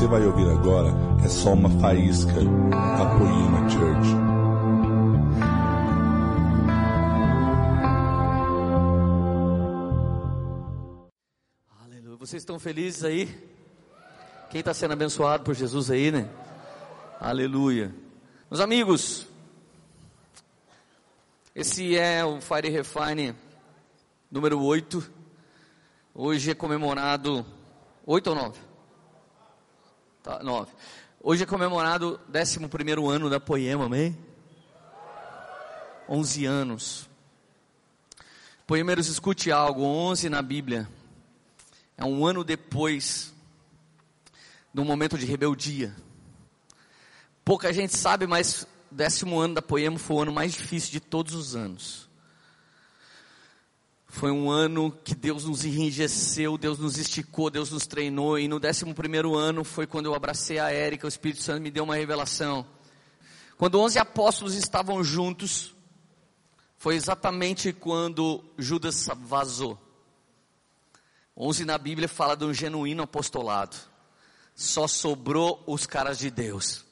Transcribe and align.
você 0.00 0.06
vai 0.06 0.24
ouvir 0.24 0.48
agora 0.48 0.88
é 1.22 1.28
só 1.28 1.52
uma 1.52 1.68
faísca 1.78 2.32
da 2.32 3.18
Poema 3.18 3.68
Church. 3.68 4.08
Aleluia. 11.84 12.16
Vocês 12.16 12.40
estão 12.40 12.58
felizes 12.58 13.04
aí? 13.04 13.26
Quem 14.48 14.60
está 14.60 14.72
sendo 14.72 14.94
abençoado 14.94 15.44
por 15.44 15.54
Jesus 15.54 15.90
aí, 15.90 16.10
né? 16.10 16.30
Aleluia. 17.20 17.94
Meus 18.50 18.62
amigos, 18.62 19.26
esse 21.54 21.94
é 21.98 22.24
o 22.24 22.40
Fire 22.40 22.70
Refine 22.70 23.34
número 24.30 24.62
8. 24.62 25.10
Hoje 26.14 26.52
é 26.52 26.54
comemorado 26.54 27.44
8 28.06 28.28
ou 28.28 28.34
9? 28.34 28.69
Tá, 30.22 30.42
9. 30.42 30.70
Hoje 31.22 31.44
é 31.44 31.46
comemorado 31.46 32.20
o 32.28 32.32
11 32.32 32.60
ano 33.08 33.30
da 33.30 33.40
Poema, 33.40 33.86
amém? 33.86 34.16
11 36.06 36.44
anos. 36.44 37.08
Poemeiros, 38.66 39.08
escute 39.08 39.50
algo: 39.50 39.82
11 39.82 40.28
na 40.28 40.42
Bíblia 40.42 40.86
é 41.96 42.04
um 42.04 42.26
ano 42.26 42.44
depois 42.44 43.32
de 44.74 44.80
um 44.80 44.84
momento 44.84 45.16
de 45.16 45.24
rebeldia. 45.24 45.96
Pouca 47.42 47.72
gente 47.72 47.96
sabe, 47.96 48.26
mas 48.26 48.66
décimo 48.90 49.40
ano 49.40 49.54
da 49.54 49.62
Poema 49.62 49.98
foi 49.98 50.16
o 50.16 50.20
ano 50.20 50.32
mais 50.32 50.52
difícil 50.52 50.92
de 50.92 51.00
todos 51.00 51.34
os 51.34 51.56
anos. 51.56 52.09
Foi 54.12 54.32
um 54.32 54.50
ano 54.50 54.90
que 54.90 55.14
Deus 55.14 55.44
nos 55.44 55.64
enrijeceu, 55.64 56.58
Deus 56.58 56.80
nos 56.80 56.98
esticou, 56.98 57.48
Deus 57.48 57.70
nos 57.70 57.86
treinou. 57.86 58.36
E 58.36 58.48
no 58.48 58.58
décimo 58.58 58.92
primeiro 58.92 59.36
ano 59.36 59.62
foi 59.62 59.86
quando 59.86 60.06
eu 60.06 60.14
abracei 60.14 60.58
a 60.58 60.68
Érica, 60.68 61.06
o 61.06 61.08
Espírito 61.08 61.40
Santo 61.40 61.62
me 61.62 61.70
deu 61.70 61.84
uma 61.84 61.94
revelação. 61.94 62.66
Quando 63.56 63.78
onze 63.78 64.00
apóstolos 64.00 64.56
estavam 64.56 65.04
juntos, 65.04 65.76
foi 66.76 66.96
exatamente 66.96 67.72
quando 67.72 68.42
Judas 68.58 69.06
vazou. 69.20 69.78
Onze 71.36 71.64
na 71.64 71.78
Bíblia 71.78 72.08
fala 72.08 72.36
de 72.36 72.44
um 72.44 72.52
genuíno 72.52 73.04
apostolado. 73.04 73.76
Só 74.56 74.88
sobrou 74.88 75.62
os 75.68 75.86
caras 75.86 76.18
de 76.18 76.32
Deus. 76.32 76.84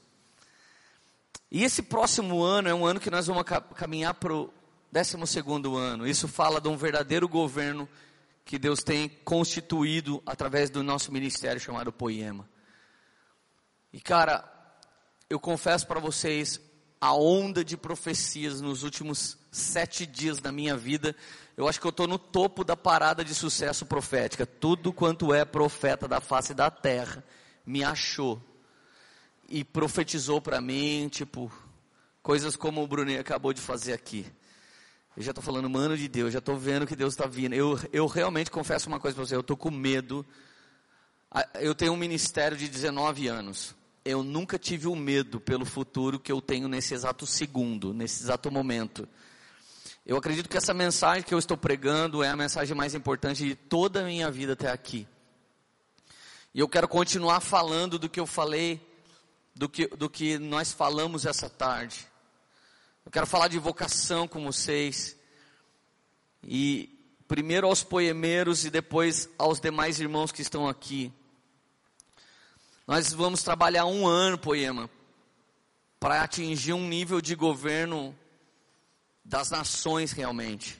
E 1.51 1.64
esse 1.64 1.83
próximo 1.83 2.42
ano 2.42 2.69
é 2.69 2.75
um 2.75 2.87
ano 2.87 3.01
que 3.01 3.11
nós 3.11 3.27
vamos 3.27 3.42
caminhar 3.75 4.14
para 4.14 4.33
o 4.33 4.53
décimo 4.91 5.27
segundo 5.27 5.77
ano. 5.77 6.06
Isso 6.06 6.27
fala 6.27 6.61
de 6.61 6.69
um 6.69 6.77
verdadeiro 6.77 7.28
governo 7.28 7.89
que 8.44 8.58
Deus 8.58 8.83
tem 8.83 9.08
constituído 9.25 10.22
através 10.25 10.70
do 10.70 10.83
nosso 10.83 11.12
ministério 11.12 11.61
chamado 11.61 11.92
Poema. 11.92 12.48
E 13.92 14.00
cara, 14.00 14.45
eu 15.28 15.39
confesso 15.39 15.86
para 15.86 16.00
vocês, 16.00 16.61
a 17.00 17.12
onda 17.12 17.64
de 17.64 17.77
profecias 17.77 18.61
nos 18.61 18.83
últimos 18.83 19.39
sete 19.53 20.06
dias 20.06 20.39
da 20.39 20.50
minha 20.50 20.77
vida, 20.77 21.14
eu 21.56 21.69
acho 21.69 21.80
que 21.80 21.86
eu 21.86 21.91
estou 21.91 22.06
no 22.06 22.19
topo 22.19 22.64
da 22.64 22.77
parada 22.77 23.25
de 23.25 23.34
sucesso 23.34 23.84
profética. 23.84 24.47
Tudo 24.47 24.92
quanto 24.92 25.34
é 25.34 25.45
profeta 25.45 26.08
da 26.08 26.20
face 26.20 26.55
da 26.55 26.70
terra 26.70 27.25
me 27.67 27.84
achou 27.84 28.42
e 29.48 29.64
profetizou 29.64 30.41
para 30.41 30.61
mim, 30.61 31.08
tipo, 31.11 31.52
coisas 32.23 32.56
como 32.56 32.83
o 32.83 32.86
Brunet 32.86 33.19
acabou 33.19 33.52
de 33.52 33.61
fazer 33.61 33.92
aqui. 33.92 34.27
Eu 35.19 35.24
já 35.24 35.33
estou 35.33 35.42
falando, 35.42 35.69
mano 35.69 35.97
de 35.97 36.06
Deus, 36.06 36.33
já 36.33 36.38
estou 36.38 36.56
vendo 36.56 36.86
que 36.86 36.94
Deus 36.94 37.12
está 37.12 37.27
vindo. 37.27 37.52
Eu, 37.52 37.77
eu 37.92 38.06
realmente 38.06 38.52
confesso 38.52 38.86
uma 38.86 39.00
coisa 39.00 39.16
para 39.16 39.27
você, 39.27 39.34
eu 39.34 39.41
estou 39.41 39.56
com 39.56 39.69
medo. 39.69 40.24
Eu 41.55 41.74
tenho 41.74 41.92
um 41.92 41.97
ministério 41.97 42.56
de 42.56 42.68
19 42.68 43.27
anos. 43.27 43.74
Eu 44.05 44.23
nunca 44.23 44.57
tive 44.61 44.86
o 44.86 44.92
um 44.92 44.95
medo 44.95 45.40
pelo 45.40 45.64
futuro 45.64 46.20
que 46.20 46.30
eu 46.30 46.40
tenho 46.40 46.68
nesse 46.68 46.95
exato 46.95 47.27
segundo, 47.27 47.92
nesse 47.92 48.23
exato 48.23 48.48
momento. 48.48 49.08
Eu 50.07 50.17
acredito 50.17 50.48
que 50.48 50.57
essa 50.57 50.73
mensagem 50.73 51.24
que 51.24 51.34
eu 51.34 51.39
estou 51.40 51.57
pregando 51.57 52.23
é 52.23 52.28
a 52.28 52.36
mensagem 52.36 52.77
mais 52.77 52.95
importante 52.95 53.45
de 53.45 53.57
toda 53.57 54.02
a 54.02 54.05
minha 54.05 54.30
vida 54.30 54.52
até 54.52 54.70
aqui. 54.70 55.05
E 56.55 56.61
eu 56.61 56.68
quero 56.68 56.86
continuar 56.86 57.40
falando 57.40 57.98
do 57.98 58.08
que 58.08 58.20
eu 58.20 58.27
falei 58.27 58.80
do 59.52 59.68
que, 59.68 59.89
do 59.89 60.08
que 60.08 60.39
nós 60.39 60.73
falamos 60.73 61.27
essa 61.27 61.51
tarde. 61.51 62.07
Eu 63.08 63.11
quero 63.11 63.27
falar 63.27 63.48
de 63.48 63.58
vocação 63.58 64.29
com 64.29 64.45
vocês. 64.45 65.17
E 66.45 66.95
primeiro 67.27 67.67
aos 67.67 67.83
poemeiros 67.83 68.67
e 68.67 68.70
depois 68.70 69.30
aos 69.39 69.58
demais 69.58 69.98
irmãos 69.98 70.30
que 70.30 70.42
estão 70.42 70.69
aqui. 70.69 71.11
Nós 72.86 73.11
vamos 73.14 73.42
trabalhar 73.42 73.86
um 73.86 74.07
ano, 74.07 74.36
poema, 74.36 74.91
para 75.98 76.23
atingir 76.23 76.74
um 76.74 76.86
nível 76.86 77.23
de 77.23 77.35
governo 77.35 78.14
das 79.25 79.48
nações 79.48 80.13
realmente. 80.13 80.79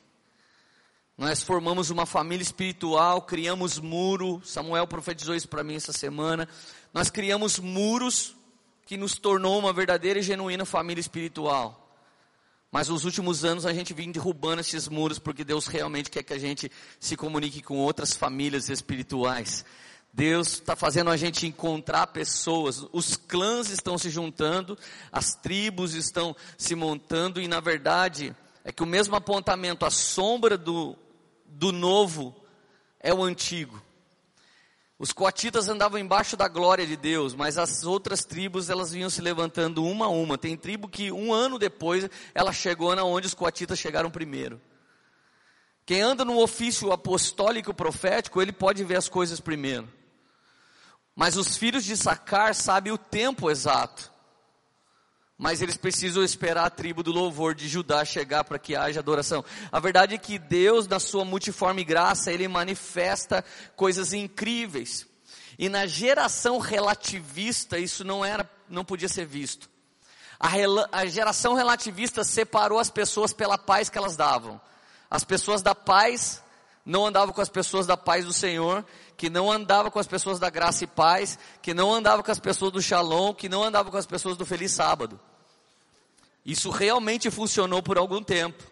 Nós 1.17 1.43
formamos 1.43 1.89
uma 1.89 2.05
família 2.05 2.43
espiritual, 2.43 3.23
criamos 3.23 3.79
muro. 3.79 4.43
Samuel 4.45 4.87
profetizou 4.87 5.35
isso 5.35 5.49
para 5.49 5.65
mim 5.65 5.77
essa 5.77 5.95
semana. 5.95 6.47
Nós 6.93 7.09
criamos 7.09 7.59
muros 7.59 8.37
que 8.85 8.99
nos 8.99 9.15
tornou 9.15 9.59
uma 9.59 9.73
verdadeira 9.73 10.19
e 10.19 10.23
genuína 10.23 10.67
família 10.67 11.01
espiritual. 11.01 11.88
Mas 12.71 12.89
nos 12.89 13.05
últimos 13.05 13.45
anos 13.45 13.65
a 13.65 13.73
gente 13.73 13.95
vem 13.95 14.13
derrubando 14.13 14.61
esses 14.61 14.89
muros 14.89 15.19
porque 15.19 15.43
Deus 15.43 15.67
realmente 15.67 16.11
quer 16.11 16.23
que 16.23 16.35
a 16.35 16.39
gente 16.39 16.71
se 17.01 17.17
comunique 17.17 17.63
com 17.63 17.79
outras 17.79 18.15
famílias 18.15 18.69
espirituais. 18.69 19.65
Deus 20.13 20.55
está 20.55 20.75
fazendo 20.75 21.11
a 21.11 21.17
gente 21.17 21.47
encontrar 21.47 22.09
pessoas, 22.09 22.85
os 22.93 23.17
clãs 23.17 23.71
estão 23.71 23.97
se 23.97 24.11
juntando, 24.11 24.77
as 25.13 25.35
tribos 25.35 25.95
estão 25.95 26.35
se 26.57 26.75
montando 26.75 27.41
e 27.41 27.49
na 27.49 27.61
verdade 27.61 28.35
é 28.65 28.73
que 28.73 28.83
o 28.83 28.87
mesmo 28.87 29.17
apontamento, 29.17 29.87
a 29.87 29.91
sombra 29.91 30.59
do, 30.59 30.97
do 31.47 31.73
novo 31.73 32.35
é 33.01 33.15
o 33.15 33.23
antigo. 33.23 33.83
Os 34.99 35.13
coatitas 35.13 35.69
andavam 35.69 36.01
embaixo 36.01 36.37
da 36.37 36.49
glória 36.49 36.85
de 36.85 36.97
Deus, 36.97 37.33
mas 37.33 37.57
as 37.57 37.85
outras 37.85 38.25
tribos 38.25 38.69
elas 38.69 38.91
vinham 38.91 39.09
se 39.09 39.21
levantando 39.21 39.85
uma 39.85 40.07
a 40.07 40.09
uma. 40.09 40.37
Tem 40.37 40.57
tribo 40.57 40.89
que 40.89 41.13
um 41.13 41.33
ano 41.33 41.57
depois 41.57 42.11
ela 42.35 42.53
chegou 42.53 42.97
na 42.97 43.05
onde 43.05 43.29
os 43.29 43.35
coatitas 43.35 43.79
chegaram 43.79 44.11
primeiro. 44.11 44.61
Quem 45.87 46.03
anda 46.03 46.25
no 46.25 46.43
ofício 46.43 46.93
apostólico 46.93 47.73
profético, 47.73 48.43
ele 48.43 48.53
pode 48.53 48.83
ver 48.83 48.97
as 48.97 49.09
coisas 49.09 49.39
primeiro. 49.39 49.89
Mas 51.15 51.37
os 51.37 51.57
filhos 51.57 51.85
de 51.85 51.97
Sacar 51.97 52.55
sabem 52.55 52.93
o 52.93 52.99
tempo 52.99 53.51
exato 53.51 54.18
mas 55.39 55.63
eles 55.63 55.77
precisam 55.77 56.25
esperar 56.25 56.67
a 56.67 56.71
tribo 56.71 57.01
do 57.01 57.13
louvor 57.13 57.55
de 57.55 57.69
Judá 57.69 58.05
chegar 58.05 58.43
para 58.43 58.59
que 58.59 58.75
haja 58.75 58.99
adoração. 58.99 59.45
A 59.71 59.79
verdade 59.79 60.17
é 60.17 60.19
que 60.19 60.37
Deus, 60.37 60.89
na 60.89 60.99
sua 60.99 61.25
multiforme 61.25 61.85
graça, 61.85 62.33
ele 62.33 62.49
manifesta 62.49 63.45
coisas 63.77 64.13
incríveis. 64.13 65.07
E 65.57 65.69
na 65.69 65.87
geração 65.87 66.59
relativista 66.59 67.79
isso 67.79 68.03
não 68.03 68.25
era, 68.25 68.51
não 68.69 68.85
podia 68.85 69.09
ser 69.09 69.27
visto. 69.27 69.71
A, 70.41 70.51
a 70.91 71.07
geração 71.07 71.55
relativista 71.55 72.25
separou 72.25 72.81
as 72.81 72.91
pessoas 72.91 73.33
pela 73.33 73.57
paz 73.57 73.89
que 73.89 73.97
elas 73.97 74.17
davam. 74.17 74.61
As 75.09 75.23
pessoas 75.23 75.63
da 75.63 75.75
paz 75.75 76.43
não 76.85 77.07
andavam 77.07 77.35
com 77.35 77.41
as 77.41 77.49
pessoas 77.49 77.87
da 77.87 77.97
paz 77.97 78.25
do 78.25 78.33
Senhor, 78.33 78.85
que 79.19 79.29
não 79.29 79.51
andava 79.51 79.91
com 79.91 79.99
as 79.99 80.07
pessoas 80.07 80.39
da 80.39 80.49
graça 80.49 80.85
e 80.85 80.87
paz, 80.87 81.37
que 81.61 81.75
não 81.75 81.93
andava 81.93 82.23
com 82.23 82.31
as 82.31 82.39
pessoas 82.39 82.71
do 82.71 82.81
shalom, 82.81 83.35
que 83.35 83.49
não 83.49 83.65
andava 83.65 83.91
com 83.91 83.97
as 83.97 84.07
pessoas 84.07 84.37
do 84.37 84.47
feliz 84.47 84.71
sábado. 84.71 85.19
Isso 86.47 86.71
realmente 86.71 87.29
funcionou 87.29 87.83
por 87.83 87.99
algum 87.99 88.23
tempo. 88.23 88.63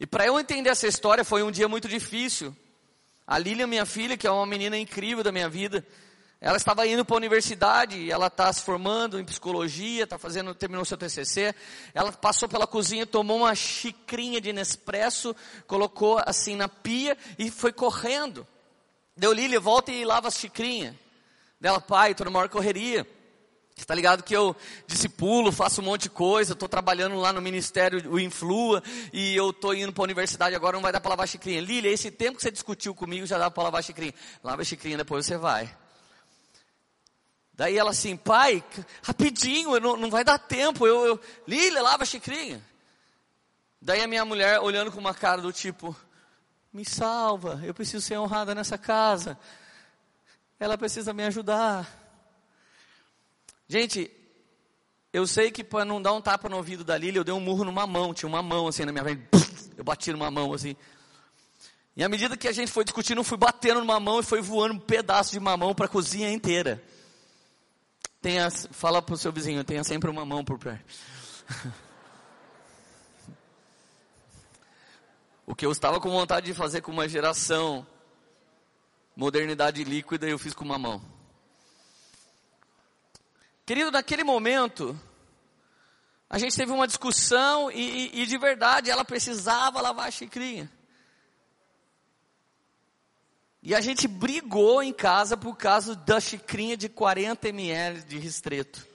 E 0.00 0.06
para 0.06 0.24
eu 0.24 0.40
entender 0.40 0.70
essa 0.70 0.86
história 0.86 1.22
foi 1.22 1.42
um 1.42 1.50
dia 1.50 1.68
muito 1.68 1.86
difícil. 1.86 2.56
A 3.26 3.38
Lilian, 3.38 3.66
minha 3.66 3.84
filha, 3.84 4.16
que 4.16 4.26
é 4.26 4.30
uma 4.30 4.46
menina 4.46 4.78
incrível 4.78 5.22
da 5.22 5.30
minha 5.30 5.50
vida, 5.50 5.86
ela 6.40 6.56
estava 6.56 6.86
indo 6.86 7.04
para 7.04 7.16
a 7.16 7.18
universidade, 7.18 8.10
ela 8.10 8.28
está 8.28 8.50
se 8.50 8.62
formando 8.62 9.20
em 9.20 9.24
psicologia, 9.24 10.04
está 10.04 10.16
fazendo, 10.16 10.54
terminou 10.54 10.84
seu 10.86 10.96
TCC. 10.96 11.54
Ela 11.92 12.10
passou 12.10 12.48
pela 12.48 12.66
cozinha, 12.66 13.04
tomou 13.04 13.38
uma 13.40 13.54
xicrinha 13.54 14.40
de 14.40 14.50
Nespresso, 14.50 15.36
colocou 15.66 16.22
assim 16.24 16.56
na 16.56 16.68
pia 16.68 17.18
e 17.38 17.50
foi 17.50 17.70
correndo. 17.70 18.46
Deu 19.16 19.32
Lilian, 19.32 19.60
volta 19.60 19.90
e 19.90 20.04
lava 20.04 20.28
a 20.28 20.30
xicrinha. 20.30 20.94
Dela, 21.58 21.80
pai, 21.80 22.10
estou 22.10 22.26
numa 22.26 22.40
maior 22.40 22.48
correria. 22.50 23.06
Está 23.74 23.94
ligado 23.94 24.22
que 24.22 24.34
eu 24.34 24.56
discipulo, 24.86 25.52
faço 25.52 25.80
um 25.80 25.84
monte 25.84 26.04
de 26.04 26.10
coisa, 26.10 26.54
estou 26.54 26.68
trabalhando 26.68 27.16
lá 27.16 27.32
no 27.32 27.42
ministério, 27.42 28.10
o 28.10 28.18
Influa, 28.18 28.82
e 29.12 29.36
eu 29.36 29.50
estou 29.50 29.74
indo 29.74 29.92
para 29.92 30.02
a 30.02 30.04
universidade 30.04 30.54
agora, 30.54 30.76
não 30.76 30.82
vai 30.82 30.92
dar 30.92 31.00
para 31.00 31.10
lavar 31.10 31.28
xicrinha. 31.28 31.60
Lília, 31.60 31.90
esse 31.90 32.10
tempo 32.10 32.36
que 32.36 32.42
você 32.42 32.50
discutiu 32.50 32.94
comigo 32.94 33.26
já 33.26 33.36
dá 33.36 33.50
para 33.50 33.64
lavar 33.64 33.82
xicrinha. 33.82 34.14
Lava 34.42 34.62
a 34.62 34.64
xicrinha, 34.64 34.96
depois 34.96 35.26
você 35.26 35.36
vai. 35.36 35.74
Daí 37.52 37.76
ela 37.76 37.90
assim, 37.90 38.16
pai, 38.16 38.62
rapidinho, 39.02 39.78
não, 39.80 39.96
não 39.96 40.10
vai 40.10 40.24
dar 40.24 40.38
tempo. 40.38 40.86
Eu, 40.86 41.06
eu, 41.06 41.20
Lília, 41.46 41.82
lava 41.82 42.02
a 42.02 42.06
xicrinha. 42.06 42.62
Daí 43.80 44.02
a 44.02 44.06
minha 44.06 44.24
mulher 44.24 44.60
olhando 44.60 44.90
com 44.90 44.98
uma 44.98 45.14
cara 45.14 45.40
do 45.40 45.52
tipo, 45.52 45.94
me 46.76 46.84
salva, 46.84 47.58
eu 47.64 47.72
preciso 47.72 48.04
ser 48.04 48.18
honrada 48.18 48.54
nessa 48.54 48.76
casa. 48.76 49.38
Ela 50.60 50.76
precisa 50.76 51.14
me 51.14 51.24
ajudar. 51.24 51.88
Gente, 53.66 54.10
eu 55.10 55.26
sei 55.26 55.50
que 55.50 55.64
para 55.64 55.86
não 55.86 56.02
dar 56.02 56.12
um 56.12 56.20
tapa 56.20 56.50
no 56.50 56.56
ouvido 56.58 56.84
da 56.84 56.98
Lília, 56.98 57.18
eu 57.18 57.24
dei 57.24 57.32
um 57.32 57.40
murro 57.40 57.64
numa 57.64 57.86
mão, 57.86 58.12
tinha 58.12 58.28
uma 58.28 58.42
mão 58.42 58.68
assim 58.68 58.84
na 58.84 58.92
minha 58.92 59.02
frente, 59.02 59.26
eu 59.74 59.82
bati 59.82 60.12
numa 60.12 60.30
mão 60.30 60.52
assim. 60.52 60.76
E 61.96 62.04
à 62.04 62.10
medida 62.10 62.36
que 62.36 62.46
a 62.46 62.52
gente 62.52 62.70
foi 62.70 62.84
discutindo, 62.84 63.18
eu 63.18 63.24
fui 63.24 63.38
batendo 63.38 63.80
numa 63.80 63.98
mão 63.98 64.20
e 64.20 64.22
foi 64.22 64.42
voando 64.42 64.74
um 64.74 64.78
pedaço 64.78 65.32
de 65.32 65.40
mamão 65.40 65.74
para 65.74 65.86
a 65.86 65.88
cozinha 65.88 66.30
inteira. 66.30 66.84
Tenha, 68.20 68.50
fala 68.50 69.00
para 69.00 69.14
o 69.14 69.16
seu 69.16 69.32
vizinho, 69.32 69.64
tenha 69.64 69.82
sempre 69.82 70.10
uma 70.10 70.26
mão 70.26 70.44
por 70.44 70.58
perto. 70.58 70.84
que 75.56 75.64
eu 75.64 75.72
estava 75.72 75.98
com 75.98 76.10
vontade 76.10 76.46
de 76.46 76.54
fazer 76.54 76.82
com 76.82 76.92
uma 76.92 77.08
geração, 77.08 77.86
modernidade 79.16 79.82
líquida, 79.82 80.28
eu 80.28 80.38
fiz 80.38 80.52
com 80.52 80.64
uma 80.64 80.78
mão. 80.78 81.02
Querido, 83.64 83.90
naquele 83.90 84.22
momento, 84.22 84.98
a 86.28 86.38
gente 86.38 86.54
teve 86.54 86.70
uma 86.70 86.86
discussão 86.86 87.70
e, 87.70 88.10
e, 88.12 88.22
e 88.22 88.26
de 88.26 88.36
verdade 88.36 88.90
ela 88.90 89.04
precisava 89.04 89.80
lavar 89.80 90.08
a 90.08 90.10
xicrinha. 90.10 90.70
E 93.62 93.74
a 93.74 93.80
gente 93.80 94.06
brigou 94.06 94.82
em 94.82 94.92
casa 94.92 95.36
por 95.36 95.56
causa 95.56 95.96
da 95.96 96.20
xicrinha 96.20 96.76
de 96.76 96.88
40 96.88 97.48
ml 97.48 98.02
de 98.02 98.18
ristreto. 98.18 98.86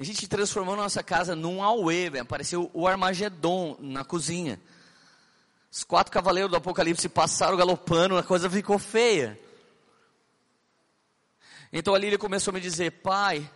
A 0.00 0.02
gente 0.02 0.26
transformou 0.26 0.74
nossa 0.74 1.02
casa 1.02 1.36
num 1.36 1.62
auê, 1.62 2.06
apareceu 2.18 2.70
o 2.72 2.88
Armagedon 2.88 3.76
na 3.78 4.02
cozinha. 4.02 4.58
Os 5.70 5.84
quatro 5.84 6.10
cavaleiros 6.10 6.50
do 6.50 6.56
Apocalipse 6.56 7.06
passaram 7.06 7.54
galopando, 7.54 8.16
a 8.16 8.22
coisa 8.22 8.48
ficou 8.48 8.78
feia. 8.78 9.38
Então 11.70 11.94
a 11.94 11.98
Lília 11.98 12.16
começou 12.16 12.50
a 12.50 12.54
me 12.54 12.62
dizer, 12.62 13.02
pai, 13.02 13.48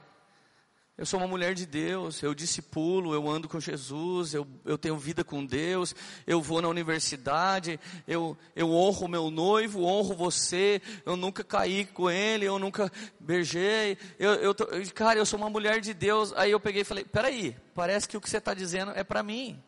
eu 0.97 1.05
sou 1.05 1.19
uma 1.19 1.27
mulher 1.27 1.55
de 1.55 1.67
Deus, 1.67 2.23
eu 2.23 2.33
discipulo, 2.33 3.15
eu 3.15 3.29
ando 3.29 3.49
com 3.49 3.59
Jesus, 3.59 4.33
eu, 4.33 4.47
eu 4.65 4.79
tenho 4.79 4.97
vida 4.97 5.25
com 5.25 5.45
Deus, 5.45 5.93
eu 6.25 6.41
vou 6.41 6.63
na 6.63 6.69
universidade, 6.69 7.81
eu, 8.07 8.39
eu 8.55 8.71
honro 8.71 9.09
meu 9.09 9.29
noivo, 9.29 9.83
honro 9.83 10.15
você, 10.15 10.81
eu 11.05 11.17
nunca 11.17 11.43
caí 11.43 11.85
com 11.85 12.09
ele, 12.09 12.45
eu 12.45 12.61
nunca 12.61 12.93
beijei, 13.19 13.99
eu, 14.21 14.35
eu, 14.35 14.55
cara, 14.95 15.19
eu 15.19 15.27
sou 15.27 15.37
uma 15.37 15.51
mulher 15.51 15.81
de 15.81 15.93
Deus. 15.93 16.33
Aí 16.35 16.53
eu 16.53 16.61
peguei 16.61 16.83
e 16.83 16.85
falei: 16.85 17.05
peraí, 17.05 17.57
parece 17.75 18.09
que 18.09 18.17
o 18.17 18.21
que 18.21 18.31
você 18.31 18.39
está 18.39 18.55
dizendo 18.55 18.93
é 18.93 19.03
para 19.03 19.23
mim, 19.23 19.61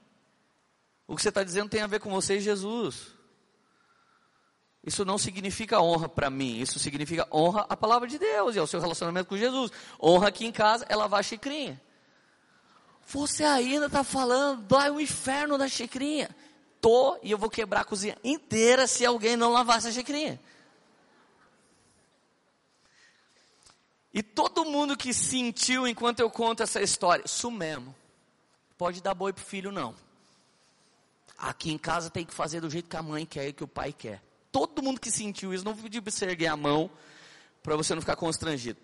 o 1.08 1.16
que 1.16 1.22
você 1.22 1.30
está 1.30 1.42
dizendo 1.42 1.68
tem 1.68 1.82
a 1.82 1.88
ver 1.88 1.98
com 1.98 2.10
você 2.10 2.36
e 2.36 2.40
Jesus. 2.40 3.15
Isso 4.86 5.04
não 5.04 5.18
significa 5.18 5.80
honra 5.80 6.08
para 6.08 6.30
mim, 6.30 6.60
isso 6.60 6.78
significa 6.78 7.26
honra 7.32 7.66
à 7.68 7.76
palavra 7.76 8.06
de 8.06 8.20
Deus 8.20 8.54
e 8.54 8.58
ao 8.60 8.68
seu 8.68 8.80
relacionamento 8.80 9.28
com 9.28 9.36
Jesus. 9.36 9.72
Honra 10.00 10.28
aqui 10.28 10.46
em 10.46 10.52
casa 10.52 10.86
é 10.88 10.94
lavar 10.94 11.18
a 11.18 11.22
xicrinha. 11.24 11.82
Você 13.08 13.42
ainda 13.42 13.86
está 13.86 14.04
falando 14.04 14.62
do 14.62 15.00
inferno 15.00 15.58
da 15.58 15.66
xicrinha. 15.66 16.30
Tô 16.80 17.18
e 17.20 17.32
eu 17.32 17.38
vou 17.38 17.50
quebrar 17.50 17.80
a 17.80 17.84
cozinha 17.84 18.16
inteira 18.22 18.86
se 18.86 19.04
alguém 19.04 19.36
não 19.36 19.50
lavar 19.50 19.78
essa 19.78 19.90
xicrinha. 19.90 20.40
E 24.14 24.22
todo 24.22 24.64
mundo 24.64 24.96
que 24.96 25.12
sentiu 25.12 25.88
enquanto 25.88 26.20
eu 26.20 26.30
conto 26.30 26.62
essa 26.62 26.80
história, 26.80 27.24
isso 27.26 27.50
mesmo. 27.50 27.92
Pode 28.78 29.02
dar 29.02 29.14
boi 29.14 29.32
pro 29.32 29.44
filho 29.44 29.72
não. 29.72 29.96
Aqui 31.36 31.72
em 31.72 31.78
casa 31.78 32.08
tem 32.08 32.24
que 32.24 32.32
fazer 32.32 32.60
do 32.60 32.70
jeito 32.70 32.88
que 32.88 32.96
a 32.96 33.02
mãe 33.02 33.26
quer 33.26 33.48
e 33.48 33.52
que 33.52 33.64
o 33.64 33.68
pai 33.68 33.92
quer 33.92 34.22
todo 34.56 34.82
mundo 34.82 34.98
que 34.98 35.10
sentiu 35.10 35.52
isso, 35.52 35.62
não 35.62 35.76
pedi 35.76 36.00
para 36.00 36.10
você 36.10 36.24
erguer 36.24 36.46
a 36.46 36.56
mão, 36.56 36.90
para 37.62 37.76
você 37.76 37.94
não 37.94 38.00
ficar 38.00 38.16
constrangido. 38.16 38.80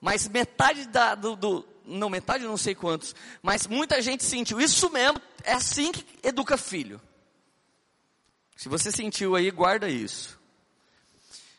Mas 0.00 0.28
metade 0.28 0.86
da, 0.86 1.16
do, 1.16 1.34
do, 1.34 1.68
não 1.84 2.08
metade 2.08 2.44
não 2.44 2.56
sei 2.56 2.72
quantos, 2.72 3.12
mas 3.42 3.66
muita 3.66 4.00
gente 4.00 4.22
sentiu, 4.22 4.60
isso 4.60 4.88
mesmo, 4.90 5.20
é 5.42 5.54
assim 5.54 5.90
que 5.90 6.06
educa 6.22 6.56
filho. 6.56 7.00
Se 8.56 8.68
você 8.68 8.92
sentiu 8.92 9.34
aí, 9.34 9.50
guarda 9.50 9.88
isso. 9.88 10.38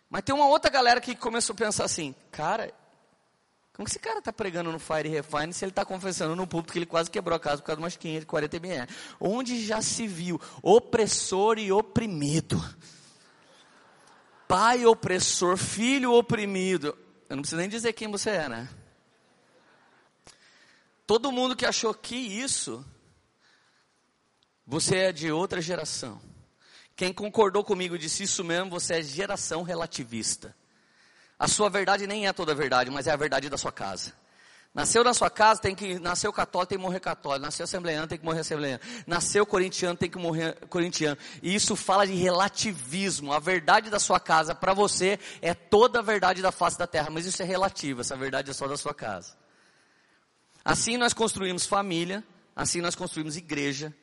Mas 0.10 0.24
tem 0.24 0.34
uma 0.34 0.48
outra 0.48 0.72
galera 0.72 1.02
que 1.02 1.14
começou 1.14 1.54
a 1.54 1.58
pensar 1.58 1.84
assim, 1.84 2.16
cara, 2.32 2.74
como 3.74 3.86
que 3.86 3.92
esse 3.92 4.00
cara 4.00 4.20
está 4.20 4.32
pregando 4.32 4.72
no 4.72 4.80
Fire 4.80 5.10
Refine 5.10 5.52
se 5.52 5.66
ele 5.66 5.72
está 5.72 5.84
confessando 5.84 6.34
no 6.34 6.48
público 6.48 6.72
que 6.72 6.80
ele 6.80 6.86
quase 6.86 7.12
quebrou 7.12 7.36
a 7.36 7.40
casa 7.42 7.62
por 7.62 7.66
causa 7.66 7.78
de 7.78 7.84
umas 7.84 7.98
540 7.98 8.56
ml? 8.56 8.88
Onde 9.20 9.66
já 9.66 9.82
se 9.82 10.08
viu 10.08 10.40
opressor 10.62 11.60
e 11.60 11.74
oprimido? 11.74 12.64
Pai 14.48 14.86
opressor, 14.86 15.58
filho 15.58 16.14
oprimido. 16.14 16.98
Eu 17.30 17.36
não 17.36 17.42
preciso 17.42 17.60
nem 17.60 17.70
dizer 17.70 17.94
quem 17.94 18.10
você 18.10 18.30
é, 18.32 18.50
né? 18.50 18.70
Todo 21.06 21.32
mundo 21.32 21.56
que 21.56 21.66
achou 21.66 21.94
que 21.94 22.16
isso, 22.16 22.86
você 24.66 24.98
é 24.98 25.12
de 25.12 25.32
outra 25.32 25.62
geração. 25.62 26.22
Quem 26.96 27.12
concordou 27.12 27.64
comigo 27.64 27.98
disse 27.98 28.24
isso 28.24 28.44
mesmo, 28.44 28.70
você 28.70 28.96
é 28.96 29.04
geração 29.04 29.64
relativista. 29.64 30.56
A 31.38 31.48
sua 31.48 31.70
verdade 31.70 32.08
nem 32.08 32.28
é 32.28 32.34
toda 32.34 32.52
a 32.52 32.56
verdade, 32.56 32.90
mas 32.90 33.08
é 33.08 33.12
a 33.12 33.16
verdade 33.16 33.50
da 33.50 33.58
sua 33.58 33.72
casa. 33.72 34.14
Nasceu 34.74 35.04
na 35.04 35.14
sua 35.14 35.30
casa, 35.30 35.62
tem 35.62 35.76
que 35.76 36.00
nasceu 36.00 36.34
católico, 36.34 36.70
tem 36.70 36.80
que 36.80 36.84
morrer 36.84 37.00
católico. 37.00 37.46
Nasceu 37.46 37.66
assembleano, 37.66 38.08
tem 38.08 38.18
que 38.18 38.26
morrer 38.26 38.40
assembleano. 38.40 38.80
Nasceu 39.06 39.46
corintiano, 39.46 39.96
tem 39.96 40.10
que 40.10 40.18
morrer 40.18 40.58
corintiano. 40.68 41.16
E 41.44 41.54
isso 41.54 41.76
fala 41.76 42.08
de 42.08 42.14
relativismo. 42.14 43.32
A 43.32 43.40
verdade 43.40 43.92
da 43.92 44.00
sua 44.00 44.20
casa 44.20 44.56
para 44.56 44.74
você 44.74 45.20
é 45.44 45.54
toda 45.54 46.00
a 46.00 46.02
verdade 46.02 46.42
da 46.42 46.52
face 46.52 46.76
da 46.76 46.88
terra, 46.88 47.12
mas 47.12 47.28
isso 47.28 47.40
é 47.44 47.46
relativo, 47.46 48.02
essa 48.02 48.16
verdade 48.16 48.50
é 48.50 48.54
só 48.54 48.68
da 48.68 48.76
sua 48.76 48.96
casa. 48.96 49.38
Assim 50.66 50.98
nós 50.98 51.14
construímos 51.14 51.68
família, 51.68 52.24
assim 52.56 52.82
nós 52.82 52.96
construímos 52.96 53.38
igreja, 53.38 53.94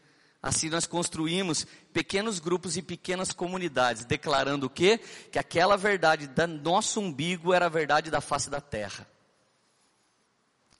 assim 0.40 0.70
nós 0.70 0.86
construímos 0.86 1.66
pequenos 1.92 2.38
grupos 2.38 2.76
e 2.76 2.82
pequenas 2.82 3.32
comunidades, 3.32 4.04
declarando 4.04 4.66
o 4.66 4.70
quê? 4.70 5.00
Que 5.32 5.38
aquela 5.38 5.76
verdade 5.76 6.28
do 6.28 6.46
nosso 6.46 7.00
umbigo 7.00 7.52
era 7.52 7.66
a 7.66 7.68
verdade 7.68 8.08
da 8.08 8.20
face 8.20 8.48
da 8.48 8.60
terra. 8.60 9.04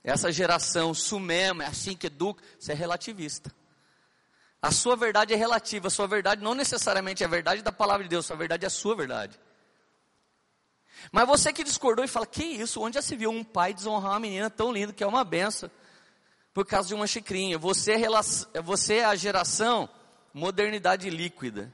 Essa 0.03 0.31
geração 0.31 0.93
sumema, 0.93 1.63
é 1.63 1.67
assim 1.67 1.95
que 1.95 2.07
educa, 2.07 2.43
isso 2.59 2.71
é 2.71 2.75
relativista. 2.75 3.53
A 4.61 4.71
sua 4.71 4.95
verdade 4.95 5.33
é 5.33 5.37
relativa, 5.37 5.87
a 5.87 5.91
sua 5.91 6.07
verdade 6.07 6.43
não 6.43 6.53
necessariamente 6.53 7.23
é 7.23 7.25
a 7.25 7.29
verdade 7.29 7.61
da 7.61 7.71
palavra 7.71 8.03
de 8.03 8.09
Deus, 8.09 8.25
a 8.25 8.27
sua 8.27 8.37
verdade 8.37 8.63
é 8.63 8.67
a 8.67 8.71
sua 8.71 8.95
verdade. 8.95 9.39
Mas 11.11 11.27
você 11.27 11.51
que 11.51 11.63
discordou 11.63 12.05
e 12.05 12.07
fala, 12.07 12.27
que 12.27 12.43
isso, 12.43 12.81
onde 12.81 12.95
já 12.95 13.01
se 13.01 13.15
viu 13.15 13.31
um 13.31 13.43
pai 13.43 13.73
desonrar 13.73 14.11
uma 14.11 14.19
menina 14.19 14.49
tão 14.49 14.71
linda 14.71 14.93
que 14.93 15.03
é 15.03 15.07
uma 15.07 15.23
benção, 15.23 15.69
por 16.53 16.65
causa 16.65 16.89
de 16.89 16.93
uma 16.93 17.07
xicrinha? 17.07 17.57
Você 17.57 17.93
é, 17.93 18.61
você 18.61 18.95
é 18.97 19.05
a 19.05 19.15
geração 19.15 19.89
modernidade 20.33 21.09
líquida. 21.09 21.73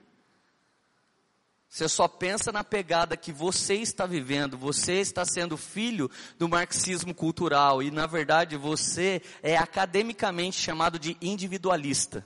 Você 1.69 1.89
só 1.89 2.07
pensa 2.07 2.51
na 2.51 2.63
pegada 2.63 3.17
que 3.17 3.31
você 3.31 3.75
está 3.75 4.05
vivendo, 4.05 4.57
você 4.57 4.93
está 4.93 5.25
sendo 5.25 5.57
filho 5.57 6.09
do 6.37 6.47
marxismo 6.47 7.13
cultural 7.13 7.83
e, 7.83 7.91
na 7.91 8.07
verdade, 8.07 8.55
você 8.55 9.21
é 9.43 9.57
academicamente 9.57 10.57
chamado 10.57 10.97
de 10.97 11.17
individualista. 11.21 12.25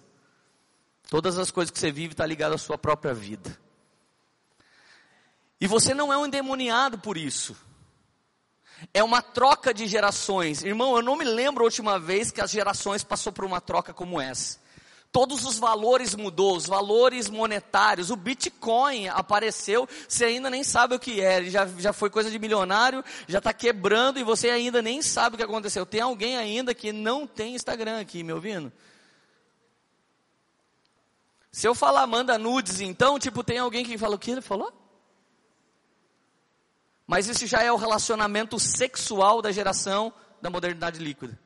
Todas 1.10 1.38
as 1.38 1.50
coisas 1.50 1.72
que 1.72 1.80
você 1.80 1.92
vive 1.92 2.14
estão 2.14 2.24
tá 2.24 2.28
ligadas 2.28 2.62
à 2.62 2.64
sua 2.64 2.78
própria 2.78 3.14
vida. 3.14 3.60
E 5.60 5.68
você 5.68 5.94
não 5.94 6.14
é 6.14 6.18
um 6.18 6.26
endemoniado 6.26 7.00
por 7.00 7.18
isso. 7.18 7.58
É 8.94 9.04
uma 9.04 9.22
troca 9.22 9.74
de 9.74 9.88
gerações. 9.88 10.64
Irmão, 10.64 10.96
eu 10.96 11.02
não 11.02 11.18
me 11.18 11.26
lembro 11.26 11.64
a 11.64 11.66
última 11.66 12.00
vez 12.00 12.32
que 12.32 12.42
as 12.42 12.50
gerações 12.50 13.04
passou 13.04 13.34
por 13.34 13.44
uma 13.44 13.60
troca 13.60 13.94
como 13.94 14.22
essa. 14.22 14.61
Todos 15.12 15.44
os 15.46 15.60
valores 15.60 16.16
mudou, 16.16 16.56
os 16.56 16.66
valores 16.66 17.30
monetários, 17.30 18.10
o 18.10 18.16
Bitcoin 18.16 19.10
apareceu, 19.10 19.88
você 20.08 20.24
ainda 20.24 20.50
nem 20.50 20.64
sabe 20.64 20.96
o 20.96 21.00
que 21.00 21.20
é, 21.20 21.38
ele 21.38 21.50
já, 21.50 21.68
já 21.68 21.92
foi 21.92 22.10
coisa 22.10 22.32
de 22.32 22.40
milionário, 22.40 23.04
já 23.28 23.40
está 23.40 23.52
quebrando 23.52 24.20
e 24.20 24.24
você 24.24 24.50
ainda 24.50 24.82
nem 24.82 25.02
sabe 25.02 25.36
o 25.36 25.38
que 25.38 25.44
aconteceu. 25.44 25.86
Tem 25.86 26.00
alguém 26.00 26.38
ainda 26.38 26.74
que 26.74 26.94
não 26.94 27.28
tem 27.28 27.56
Instagram 27.56 28.00
aqui, 28.00 28.24
me 28.24 28.32
ouvindo? 28.32 28.72
Se 31.52 31.68
eu 31.68 31.76
falar 31.76 32.08
manda 32.08 32.38
nudes, 32.38 32.80
então, 32.80 33.20
tipo, 33.20 33.44
tem 33.44 33.58
alguém 33.58 33.84
que 33.84 33.98
fala 33.98 34.16
o 34.16 34.20
que 34.20 34.32
ele 34.32 34.42
falou? 34.42 34.72
Mas 37.06 37.28
isso 37.28 37.46
já 37.46 37.62
é 37.62 37.70
o 37.70 37.76
relacionamento 37.76 38.58
sexual 38.58 39.42
da 39.42 39.52
geração 39.52 40.14
da 40.42 40.50
modernidade 40.50 41.04
líquida. 41.04 41.38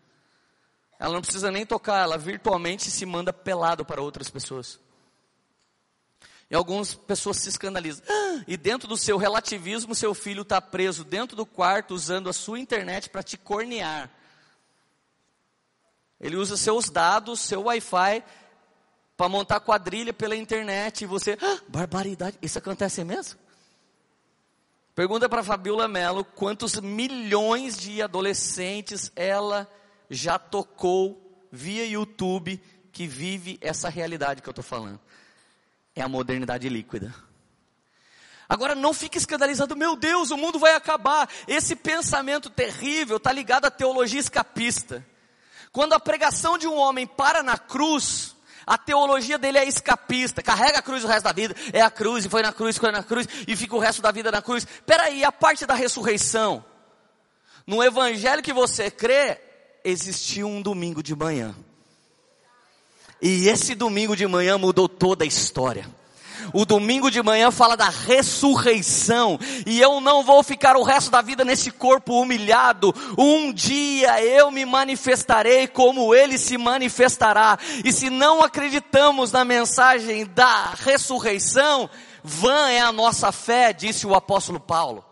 Ela 0.99 1.13
não 1.13 1.21
precisa 1.21 1.51
nem 1.51 1.65
tocar, 1.65 2.03
ela 2.03 2.17
virtualmente 2.17 2.89
se 2.89 3.05
manda 3.05 3.33
pelado 3.33 3.83
para 3.83 4.01
outras 4.01 4.29
pessoas. 4.29 4.79
E 6.49 6.55
algumas 6.55 6.93
pessoas 6.93 7.37
se 7.37 7.49
escandalizam. 7.49 8.05
E 8.47 8.55
dentro 8.55 8.87
do 8.87 8.95
seu 8.95 9.17
relativismo, 9.17 9.95
seu 9.95 10.13
filho 10.13 10.43
está 10.43 10.61
preso 10.61 11.03
dentro 11.03 11.35
do 11.35 11.45
quarto 11.45 11.93
usando 11.93 12.29
a 12.29 12.33
sua 12.33 12.59
internet 12.59 13.09
para 13.09 13.23
te 13.23 13.37
cornear. 13.37 14.09
Ele 16.19 16.37
usa 16.37 16.55
seus 16.55 16.89
dados, 16.89 17.41
seu 17.41 17.63
Wi-Fi, 17.63 18.23
para 19.17 19.29
montar 19.29 19.59
quadrilha 19.59 20.13
pela 20.13 20.35
internet. 20.35 21.01
E 21.01 21.07
você, 21.07 21.37
ah, 21.41 21.59
barbaridade, 21.67 22.37
isso 22.41 22.59
acontece 22.59 23.03
mesmo? 23.03 23.39
Pergunta 24.93 25.27
para 25.27 25.43
Fabiola 25.43 25.87
Mello 25.87 26.23
quantos 26.23 26.79
milhões 26.79 27.77
de 27.77 28.01
adolescentes 28.01 29.11
ela 29.13 29.69
já 30.09 30.37
tocou 30.37 31.47
via 31.51 31.85
YouTube 31.85 32.61
que 32.91 33.07
vive 33.07 33.57
essa 33.61 33.89
realidade 33.89 34.41
que 34.41 34.49
eu 34.49 34.51
estou 34.51 34.63
falando. 34.63 34.99
É 35.95 36.01
a 36.01 36.09
modernidade 36.09 36.67
líquida. 36.69 37.13
Agora 38.47 38.75
não 38.75 38.93
fique 38.93 39.17
escandalizado, 39.17 39.75
meu 39.75 39.95
Deus, 39.95 40.29
o 40.29 40.37
mundo 40.37 40.59
vai 40.59 40.75
acabar. 40.75 41.29
Esse 41.47 41.75
pensamento 41.75 42.49
terrível 42.49 43.17
está 43.17 43.31
ligado 43.31 43.65
à 43.65 43.71
teologia 43.71 44.19
escapista. 44.19 45.05
Quando 45.71 45.93
a 45.93 45.99
pregação 45.99 46.57
de 46.57 46.67
um 46.67 46.75
homem 46.75 47.07
para 47.07 47.41
na 47.41 47.57
cruz, 47.57 48.35
a 48.65 48.77
teologia 48.77 49.37
dele 49.37 49.57
é 49.57 49.65
escapista, 49.65 50.41
carrega 50.41 50.79
a 50.79 50.81
cruz 50.81 51.03
o 51.03 51.07
resto 51.07 51.23
da 51.23 51.31
vida, 51.31 51.55
é 51.73 51.81
a 51.81 51.89
cruz, 51.89 52.25
e 52.25 52.29
foi 52.29 52.41
na 52.41 52.53
cruz, 52.53 52.77
foi 52.77 52.91
na 52.91 53.03
cruz, 53.03 53.27
e 53.47 53.55
fica 53.55 53.75
o 53.75 53.79
resto 53.79 54.01
da 54.01 54.11
vida 54.11 54.31
na 54.31 54.41
cruz. 54.41 54.65
Peraí, 54.85 55.23
a 55.23 55.31
parte 55.31 55.65
da 55.65 55.73
ressurreição. 55.73 56.63
No 57.67 57.83
evangelho 57.83 58.43
que 58.43 58.53
você 58.53 58.89
crê, 58.89 59.41
existiu 59.85 60.47
um 60.47 60.61
domingo 60.61 61.03
de 61.03 61.15
manhã. 61.15 61.55
E 63.21 63.47
esse 63.47 63.75
domingo 63.75 64.15
de 64.15 64.27
manhã 64.27 64.57
mudou 64.57 64.89
toda 64.89 65.23
a 65.23 65.27
história. 65.27 65.87
O 66.53 66.65
domingo 66.65 67.09
de 67.09 67.21
manhã 67.21 67.51
fala 67.51 67.77
da 67.77 67.89
ressurreição. 67.89 69.39
E 69.65 69.79
eu 69.79 70.01
não 70.01 70.23
vou 70.23 70.43
ficar 70.43 70.75
o 70.75 70.83
resto 70.83 71.11
da 71.11 71.21
vida 71.21 71.45
nesse 71.45 71.71
corpo 71.71 72.19
humilhado. 72.19 72.93
Um 73.17 73.53
dia 73.53 74.21
eu 74.23 74.51
me 74.51 74.65
manifestarei 74.65 75.67
como 75.67 76.13
ele 76.13 76.37
se 76.37 76.57
manifestará. 76.57 77.57
E 77.83 77.91
se 77.91 78.09
não 78.09 78.43
acreditamos 78.43 79.31
na 79.31 79.45
mensagem 79.45 80.25
da 80.25 80.73
ressurreição, 80.77 81.89
vã 82.23 82.69
é 82.69 82.79
a 82.79 82.91
nossa 82.91 83.31
fé, 83.31 83.71
disse 83.71 84.07
o 84.07 84.15
apóstolo 84.15 84.59
Paulo. 84.59 85.04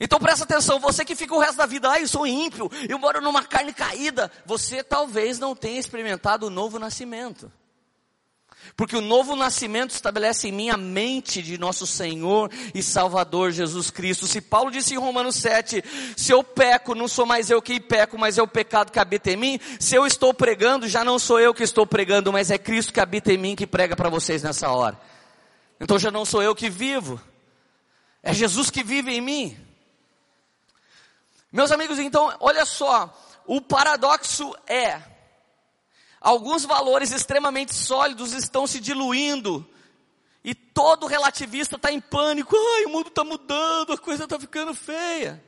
Então 0.00 0.20
presta 0.20 0.44
atenção, 0.44 0.78
você 0.78 1.04
que 1.04 1.16
fica 1.16 1.34
o 1.34 1.40
resto 1.40 1.56
da 1.56 1.66
vida, 1.66 1.90
ah, 1.90 2.00
eu 2.00 2.06
sou 2.06 2.26
ímpio, 2.26 2.70
eu 2.88 2.98
moro 2.98 3.20
numa 3.20 3.42
carne 3.42 3.72
caída, 3.72 4.30
você 4.46 4.82
talvez 4.82 5.40
não 5.40 5.56
tenha 5.56 5.80
experimentado 5.80 6.46
o 6.46 6.50
novo 6.50 6.78
nascimento. 6.78 7.50
Porque 8.76 8.96
o 8.96 9.00
novo 9.00 9.34
nascimento 9.34 9.90
estabelece 9.90 10.48
em 10.48 10.52
mim 10.52 10.70
a 10.70 10.76
mente 10.76 11.42
de 11.42 11.58
nosso 11.58 11.86
Senhor 11.86 12.50
e 12.74 12.82
Salvador 12.82 13.50
Jesus 13.50 13.90
Cristo. 13.90 14.26
Se 14.26 14.40
Paulo 14.40 14.70
disse 14.70 14.94
em 14.94 14.98
Romanos 14.98 15.36
7, 15.36 15.82
se 16.16 16.32
eu 16.32 16.44
peco, 16.44 16.94
não 16.94 17.08
sou 17.08 17.26
mais 17.26 17.50
eu 17.50 17.60
que 17.60 17.80
peco, 17.80 18.18
mas 18.18 18.38
é 18.38 18.42
o 18.42 18.46
pecado 18.46 18.92
que 18.92 18.98
habita 18.98 19.30
em 19.30 19.36
mim. 19.36 19.60
Se 19.80 19.94
eu 19.94 20.06
estou 20.06 20.32
pregando, 20.32 20.86
já 20.86 21.04
não 21.04 21.18
sou 21.18 21.40
eu 21.40 21.54
que 21.54 21.62
estou 21.62 21.86
pregando, 21.86 22.32
mas 22.32 22.50
é 22.50 22.58
Cristo 22.58 22.92
que 22.92 23.00
habita 23.00 23.32
em 23.32 23.38
mim 23.38 23.56
que 23.56 23.66
prega 23.66 23.96
para 23.96 24.08
vocês 24.08 24.42
nessa 24.42 24.70
hora. 24.70 24.98
Então 25.80 25.98
já 25.98 26.10
não 26.10 26.24
sou 26.24 26.42
eu 26.42 26.54
que 26.54 26.68
vivo. 26.68 27.20
É 28.22 28.32
Jesus 28.32 28.70
que 28.70 28.82
vive 28.82 29.12
em 29.12 29.20
mim. 29.20 29.67
Meus 31.50 31.72
amigos, 31.72 31.98
então, 31.98 32.34
olha 32.40 32.64
só, 32.66 33.12
o 33.46 33.60
paradoxo 33.60 34.54
é 34.66 35.02
Alguns 36.20 36.64
valores 36.64 37.12
extremamente 37.12 37.74
sólidos 37.74 38.32
estão 38.32 38.66
se 38.66 38.80
diluindo. 38.80 39.68
E 40.42 40.54
todo 40.54 41.06
relativista 41.06 41.76
está 41.76 41.92
em 41.92 42.00
pânico. 42.00 42.56
Ai, 42.56 42.86
o 42.86 42.90
mundo 42.90 43.08
está 43.08 43.22
mudando, 43.22 43.92
a 43.92 43.98
coisa 43.98 44.24
está 44.24 44.38
ficando 44.38 44.74
feia. 44.74 45.42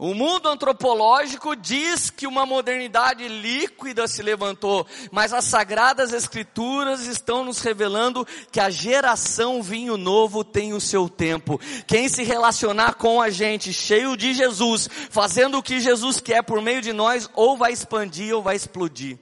O 0.00 0.14
mundo 0.14 0.48
antropológico 0.48 1.56
diz 1.56 2.08
que 2.08 2.24
uma 2.24 2.46
modernidade 2.46 3.26
líquida 3.26 4.06
se 4.06 4.22
levantou, 4.22 4.86
mas 5.10 5.32
as 5.32 5.44
sagradas 5.46 6.12
escrituras 6.12 7.04
estão 7.08 7.44
nos 7.44 7.58
revelando 7.58 8.24
que 8.52 8.60
a 8.60 8.70
geração 8.70 9.60
vinho 9.60 9.96
novo 9.96 10.44
tem 10.44 10.72
o 10.72 10.80
seu 10.80 11.08
tempo. 11.08 11.60
Quem 11.84 12.08
se 12.08 12.22
relacionar 12.22 12.94
com 12.94 13.20
a 13.20 13.28
gente 13.28 13.72
cheio 13.72 14.16
de 14.16 14.32
Jesus, 14.34 14.88
fazendo 15.10 15.58
o 15.58 15.62
que 15.64 15.80
Jesus 15.80 16.20
quer 16.20 16.44
por 16.44 16.62
meio 16.62 16.80
de 16.80 16.92
nós, 16.92 17.28
ou 17.34 17.56
vai 17.56 17.72
expandir 17.72 18.32
ou 18.32 18.40
vai 18.40 18.54
explodir. 18.54 19.18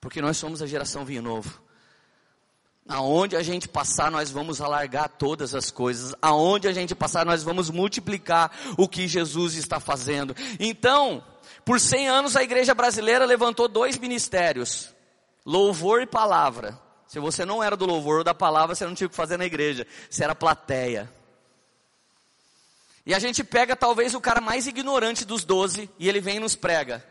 Porque 0.00 0.20
nós 0.20 0.36
somos 0.36 0.60
a 0.60 0.66
geração 0.66 1.04
vinho 1.04 1.22
novo. 1.22 1.65
Aonde 2.88 3.36
a 3.36 3.42
gente 3.42 3.66
passar, 3.68 4.10
nós 4.10 4.30
vamos 4.30 4.60
alargar 4.60 5.08
todas 5.08 5.54
as 5.54 5.70
coisas. 5.70 6.14
Aonde 6.22 6.68
a 6.68 6.72
gente 6.72 6.94
passar, 6.94 7.26
nós 7.26 7.42
vamos 7.42 7.68
multiplicar 7.68 8.50
o 8.78 8.88
que 8.88 9.08
Jesus 9.08 9.54
está 9.54 9.80
fazendo. 9.80 10.36
Então, 10.60 11.22
por 11.64 11.80
100 11.80 12.08
anos 12.08 12.36
a 12.36 12.44
igreja 12.44 12.74
brasileira 12.74 13.24
levantou 13.24 13.66
dois 13.66 13.98
ministérios: 13.98 14.94
louvor 15.44 16.00
e 16.00 16.06
palavra. 16.06 16.78
Se 17.08 17.18
você 17.18 17.44
não 17.44 17.62
era 17.62 17.76
do 17.76 17.86
louvor 17.86 18.18
ou 18.18 18.24
da 18.24 18.34
palavra, 18.34 18.74
você 18.74 18.86
não 18.86 18.94
tinha 18.94 19.06
o 19.06 19.10
que 19.10 19.16
fazer 19.16 19.36
na 19.36 19.46
igreja. 19.46 19.86
Você 20.08 20.22
era 20.22 20.34
plateia. 20.34 21.12
E 23.04 23.14
a 23.14 23.18
gente 23.18 23.44
pega 23.44 23.76
talvez 23.76 24.14
o 24.14 24.20
cara 24.20 24.40
mais 24.40 24.66
ignorante 24.66 25.24
dos 25.24 25.44
doze 25.44 25.88
e 25.98 26.08
ele 26.08 26.20
vem 26.20 26.36
e 26.36 26.40
nos 26.40 26.56
prega. 26.56 27.04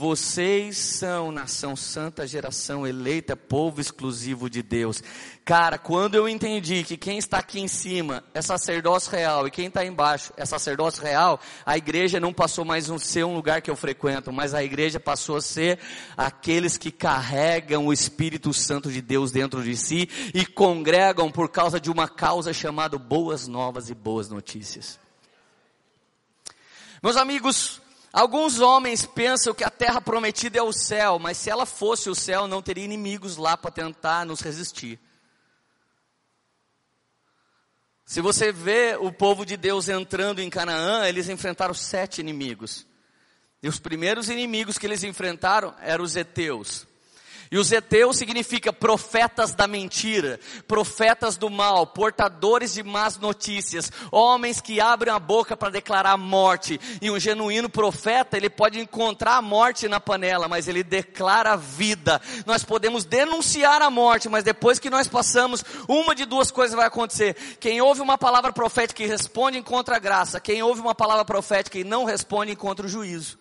Vocês 0.00 0.78
são 0.78 1.30
nação 1.30 1.76
santa, 1.76 2.26
geração 2.26 2.86
eleita, 2.86 3.36
povo 3.36 3.82
exclusivo 3.82 4.48
de 4.48 4.62
Deus. 4.62 5.02
Cara, 5.44 5.76
quando 5.76 6.14
eu 6.14 6.26
entendi 6.26 6.82
que 6.84 6.96
quem 6.96 7.18
está 7.18 7.36
aqui 7.36 7.60
em 7.60 7.68
cima 7.68 8.24
é 8.32 8.40
sacerdócio 8.40 9.12
real 9.12 9.46
e 9.46 9.50
quem 9.50 9.66
está 9.66 9.84
embaixo 9.84 10.32
é 10.38 10.46
sacerdócio 10.46 11.02
real, 11.02 11.38
a 11.66 11.76
igreja 11.76 12.18
não 12.18 12.32
passou 12.32 12.64
mais 12.64 12.90
a 12.90 12.98
ser 12.98 13.24
um 13.24 13.34
lugar 13.34 13.60
que 13.60 13.70
eu 13.70 13.76
frequento, 13.76 14.32
mas 14.32 14.54
a 14.54 14.64
igreja 14.64 14.98
passou 14.98 15.36
a 15.36 15.42
ser 15.42 15.78
aqueles 16.16 16.78
que 16.78 16.90
carregam 16.90 17.86
o 17.86 17.92
Espírito 17.92 18.54
Santo 18.54 18.90
de 18.90 19.02
Deus 19.02 19.30
dentro 19.30 19.62
de 19.62 19.76
si 19.76 20.08
e 20.32 20.46
congregam 20.46 21.30
por 21.30 21.50
causa 21.50 21.78
de 21.78 21.90
uma 21.90 22.08
causa 22.08 22.54
chamada 22.54 22.96
boas 22.96 23.46
novas 23.46 23.90
e 23.90 23.94
boas 23.94 24.30
notícias. 24.30 24.98
Meus 27.02 27.18
amigos, 27.18 27.82
Alguns 28.12 28.58
homens 28.58 29.06
pensam 29.06 29.54
que 29.54 29.62
a 29.62 29.70
terra 29.70 30.00
prometida 30.00 30.58
é 30.58 30.62
o 30.62 30.72
céu, 30.72 31.18
mas 31.18 31.36
se 31.36 31.48
ela 31.48 31.64
fosse 31.64 32.10
o 32.10 32.14
céu, 32.14 32.48
não 32.48 32.60
teria 32.60 32.84
inimigos 32.84 33.36
lá 33.36 33.56
para 33.56 33.70
tentar 33.70 34.26
nos 34.26 34.40
resistir. 34.40 34.98
Se 38.04 38.20
você 38.20 38.50
vê 38.50 38.96
o 38.98 39.12
povo 39.12 39.46
de 39.46 39.56
Deus 39.56 39.88
entrando 39.88 40.40
em 40.40 40.50
Canaã, 40.50 41.06
eles 41.06 41.28
enfrentaram 41.28 41.72
sete 41.72 42.20
inimigos. 42.20 42.84
E 43.62 43.68
os 43.68 43.78
primeiros 43.78 44.28
inimigos 44.28 44.76
que 44.76 44.86
eles 44.86 45.04
enfrentaram 45.04 45.72
eram 45.80 46.02
os 46.02 46.16
heteus. 46.16 46.88
E 47.52 47.58
os 47.58 47.72
heteus 47.72 48.16
significa 48.16 48.72
profetas 48.72 49.52
da 49.52 49.66
mentira, 49.66 50.38
profetas 50.68 51.36
do 51.36 51.50
mal, 51.50 51.84
portadores 51.84 52.72
de 52.74 52.84
más 52.84 53.18
notícias, 53.18 53.90
homens 54.12 54.60
que 54.60 54.80
abrem 54.80 55.12
a 55.12 55.18
boca 55.18 55.56
para 55.56 55.68
declarar 55.68 56.16
morte. 56.16 56.80
E 57.02 57.10
um 57.10 57.18
genuíno 57.18 57.68
profeta, 57.68 58.36
ele 58.36 58.48
pode 58.48 58.78
encontrar 58.78 59.34
a 59.34 59.42
morte 59.42 59.88
na 59.88 59.98
panela, 59.98 60.46
mas 60.46 60.68
ele 60.68 60.84
declara 60.84 61.56
vida. 61.56 62.22
Nós 62.46 62.62
podemos 62.62 63.04
denunciar 63.04 63.82
a 63.82 63.90
morte, 63.90 64.28
mas 64.28 64.44
depois 64.44 64.78
que 64.78 64.88
nós 64.88 65.08
passamos, 65.08 65.64
uma 65.88 66.14
de 66.14 66.24
duas 66.24 66.52
coisas 66.52 66.76
vai 66.76 66.86
acontecer. 66.86 67.34
Quem 67.58 67.80
ouve 67.80 68.00
uma 68.00 68.16
palavra 68.16 68.52
profética 68.52 69.02
e 69.02 69.08
responde 69.08 69.58
encontra 69.58 69.96
a 69.96 69.98
graça. 69.98 70.38
Quem 70.38 70.62
ouve 70.62 70.80
uma 70.80 70.94
palavra 70.94 71.24
profética 71.24 71.76
e 71.76 71.82
não 71.82 72.04
responde 72.04 72.52
encontra 72.52 72.86
o 72.86 72.88
juízo. 72.88 73.40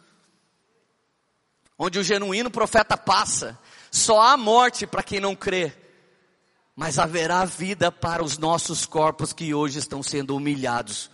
Onde 1.77 1.99
o 1.99 2.03
genuíno 2.03 2.49
profeta 2.49 2.97
passa, 2.97 3.57
só 3.91 4.21
há 4.21 4.37
morte 4.37 4.85
para 4.85 5.03
quem 5.03 5.19
não 5.19 5.35
crê, 5.35 5.73
mas 6.75 6.99
haverá 6.99 7.45
vida 7.45 7.91
para 7.91 8.23
os 8.23 8.37
nossos 8.37 8.85
corpos 8.85 9.33
que 9.33 9.53
hoje 9.53 9.79
estão 9.79 10.01
sendo 10.01 10.35
humilhados. 10.35 11.09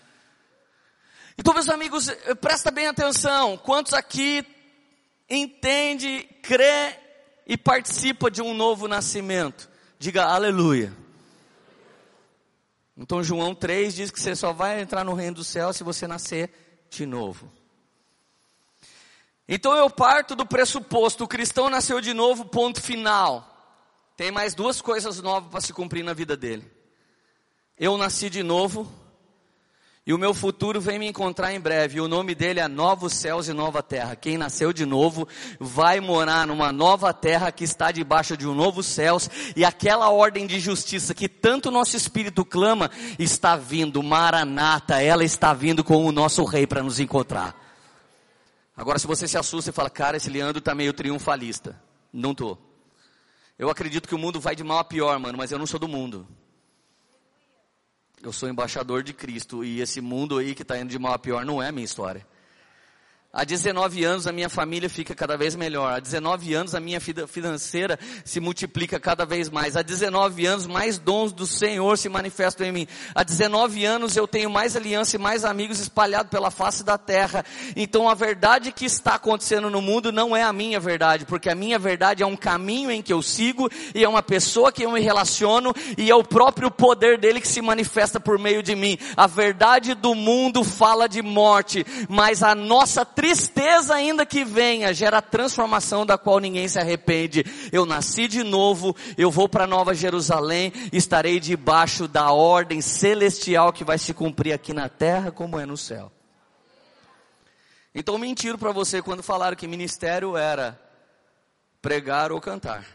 Então, 1.38 1.53
meus 1.53 1.70
amigos, 1.70 2.10
presta 2.39 2.72
bem 2.72 2.88
atenção. 2.88 3.58
Quantos 3.58 3.94
aqui 3.94 4.46
entende, 5.29 6.27
crê 6.41 6.98
e 7.48 7.58
participa 7.58 8.32
de 8.32 8.41
um 8.41 8.53
novo 8.53 8.88
nascimento? 8.88 9.70
Diga 10.00 10.25
aleluia. 10.25 10.94
Então 12.98 13.22
João 13.22 13.53
3 13.53 13.94
diz 13.94 14.12
que 14.12 14.20
você 14.20 14.36
só 14.36 14.53
vai 14.53 14.82
entrar 14.82 15.03
no 15.03 15.13
reino 15.13 15.36
do 15.36 15.44
céu 15.44 15.74
se 15.74 15.84
você 15.84 16.08
nascer 16.08 16.88
de 16.89 17.05
novo. 17.05 17.51
Então 19.48 19.75
eu 19.75 19.90
parto 19.90 20.36
do 20.36 20.46
pressuposto, 20.46 21.24
o 21.24 21.28
cristão 21.28 21.70
nasceu 21.70 22.02
de 22.02 22.14
novo, 22.14 22.46
ponto 22.46 22.82
final. 22.82 23.52
Tem 24.18 24.32
mais 24.32 24.56
duas 24.56 24.82
coisas 24.82 25.22
novas 25.22 25.50
para 25.50 25.62
se 25.62 25.74
cumprir 25.74 26.04
na 26.04 26.14
vida 26.14 26.36
dele. 26.36 26.70
Eu 27.78 27.98
nasci 27.98 28.30
de 28.30 28.42
novo, 28.42 28.90
e 30.08 30.14
o 30.14 30.20
meu 30.20 30.36
futuro 30.36 30.80
vem 30.80 31.00
me 31.00 31.08
encontrar 31.08 31.52
em 31.52 31.60
breve. 31.60 31.98
E 31.98 32.02
o 32.02 32.08
nome 32.08 32.36
dele 32.36 32.60
é 32.60 32.68
Novos 32.68 33.12
Céus 33.14 33.48
e 33.48 33.54
Nova 33.54 33.82
Terra. 33.82 34.16
Quem 34.16 34.38
nasceu 34.38 34.72
de 34.72 34.86
novo 34.86 35.28
vai 35.60 36.00
morar 36.00 36.46
numa 36.46 36.72
nova 36.72 37.12
terra 37.12 37.52
que 37.52 37.64
está 37.64 37.92
debaixo 37.92 38.38
de 38.38 38.48
um 38.48 38.54
novo 38.54 38.84
céus. 38.84 39.28
E 39.56 39.66
aquela 39.66 40.12
ordem 40.12 40.46
de 40.46 40.60
justiça 40.60 41.16
que 41.16 41.28
tanto 41.28 41.72
nosso 41.72 41.98
espírito 41.98 42.46
clama 42.46 42.92
está 43.18 43.56
vindo. 43.56 44.04
Maranata, 44.04 45.02
ela 45.02 45.24
está 45.24 45.56
vindo 45.56 45.84
com 45.84 46.06
o 46.06 46.12
nosso 46.12 46.44
rei 46.44 46.68
para 46.68 46.84
nos 46.84 47.00
encontrar. 47.00 47.64
Agora, 48.75 49.00
se 49.00 49.08
você 49.08 49.27
se 49.27 49.38
assusta 49.38 49.70
e 49.70 49.74
fala, 49.74 49.89
cara, 49.89 50.17
esse 50.17 50.29
Leandro 50.29 50.60
está 50.60 50.75
meio 50.75 50.91
triunfalista. 50.91 51.82
Não 52.12 52.36
tô. 52.36 52.58
Eu 53.58 53.70
acredito 53.70 54.08
que 54.08 54.15
o 54.15 54.17
mundo 54.17 54.39
vai 54.39 54.55
de 54.55 54.63
mal 54.63 54.79
a 54.79 54.84
pior, 54.84 55.17
mano, 55.17 55.38
mas 55.38 55.51
eu 55.51 55.58
não 55.58 55.65
sou 55.65 55.79
do 55.79 55.88
mundo. 55.88 56.27
Eu 58.22 58.34
sou 58.34 58.50
embaixador 58.50 59.01
de 59.01 59.13
Cristo 59.13 59.63
e 59.63 59.79
esse 59.79 60.01
mundo 60.01 60.38
aí 60.38 60.53
que 60.53 60.63
está 60.63 60.77
indo 60.77 60.89
de 60.89 61.00
mal 61.00 61.13
a 61.13 61.20
pior 61.20 61.46
não 61.46 61.62
é 61.62 61.70
a 61.70 61.72
minha 61.72 61.86
história. 61.86 62.27
Há 63.38 63.44
19 63.44 64.01
anos 64.06 64.27
a 64.27 64.32
minha 64.32 64.48
família 64.48 64.89
fica 64.89 65.13
cada 65.13 65.36
vez 65.36 65.58
melhor. 65.58 65.92
Há 65.92 66.00
19 66.00 66.54
anos 66.54 66.74
a 66.74 66.80
minha 66.80 67.01
vida 67.01 67.27
financeira 67.27 68.00
se 68.24 68.39
multiplica 68.39 68.98
cada 68.98 69.25
vez 69.25 69.50
mais. 69.50 69.75
Há 69.75 69.82
19 69.82 70.46
anos 70.46 70.65
mais 70.65 70.98
dons 70.98 71.34
do 71.34 71.46
Senhor 71.46 71.98
se 71.98 72.08
manifestam 72.08 72.65
em 72.65 72.72
mim. 72.72 72.88
Há 73.13 73.24
19 73.24 73.84
anos 73.84 74.15
eu 74.15 74.25
tenho 74.25 74.50
mais 74.50 74.77
aliança 74.77 75.18
e 75.18 75.20
mais 75.20 75.44
amigos 75.44 75.82
espalhados 75.82 76.30
pela 76.30 76.50
face 76.50 76.82
da 76.82 76.98
terra. 76.98 77.44
Então 77.75 78.08
a 78.08 78.13
verdade 78.13 78.72
que 78.72 78.86
está 78.86 79.15
acontecendo 79.15 79.70
no 79.70 79.82
mundo 79.82 80.13
não 80.13 80.34
é 80.34 80.42
a 80.42 80.54
minha 80.54 80.80
verdade, 80.80 81.25
porque 81.25 81.50
a 81.50 81.56
minha 81.56 81.77
verdade 81.77 82.24
é 82.24 82.25
um 82.25 82.38
caminho 82.38 82.89
em 82.89 83.01
que 83.01 83.12
eu 83.12 83.22
sigo 83.22 83.70
e 83.94 84.01
é 84.01 84.08
uma 84.08 84.24
pessoa 84.24 84.72
que 84.72 84.86
eu 84.86 84.92
me 84.92 85.01
relaciono 85.01 85.74
e 85.98 86.10
é 86.10 86.15
o 86.15 86.24
próprio 86.24 86.72
poder 86.72 87.18
dele 87.18 87.42
que 87.42 87.50
se 87.50 87.62
manifesta 87.62 88.18
por 88.18 88.39
meio 88.39 88.63
de 88.63 88.75
mim. 88.75 88.98
A 89.18 89.27
verdade 89.27 89.94
do 89.94 90.15
mundo 90.15 90.63
fala 90.63 91.10
de 91.10 91.22
morte, 91.22 91.86
mas 92.08 92.42
a 92.42 92.56
nossa 92.56 93.04
tristeza 93.25 93.96
ainda 93.96 94.24
que 94.24 94.46
venha, 94.46 94.94
gera 94.94 95.20
transformação 95.20 96.05
da 96.05 96.15
qual 96.15 96.38
ninguém 96.38 96.67
se 96.67 96.77
arrepende. 96.77 97.44
Eu 97.72 97.84
nasci 97.84 98.27
de 98.27 98.44
novo, 98.44 98.96
eu 99.17 99.32
vou 99.32 99.50
para 99.50 99.65
Nova 99.65 99.96
Jerusalém, 99.96 100.72
estarei 100.94 101.39
debaixo 101.39 102.08
da 102.08 102.32
ordem 102.32 102.82
celestial 102.82 103.74
que 103.74 103.84
vai 103.84 103.98
se 103.98 104.13
cumprir 104.13 104.53
aqui 104.53 104.74
na 104.74 104.88
terra 104.88 105.32
como 105.32 105.60
é 105.60 105.65
no 105.65 105.75
céu. 105.75 106.12
Então 107.96 108.15
mentiram 108.20 108.60
para 108.60 108.72
você 108.72 109.01
quando 109.01 109.24
falaram 109.24 109.58
que 109.58 109.67
ministério 109.67 110.38
era 110.38 110.79
pregar 111.82 112.32
ou 112.32 112.39
cantar. 112.39 112.86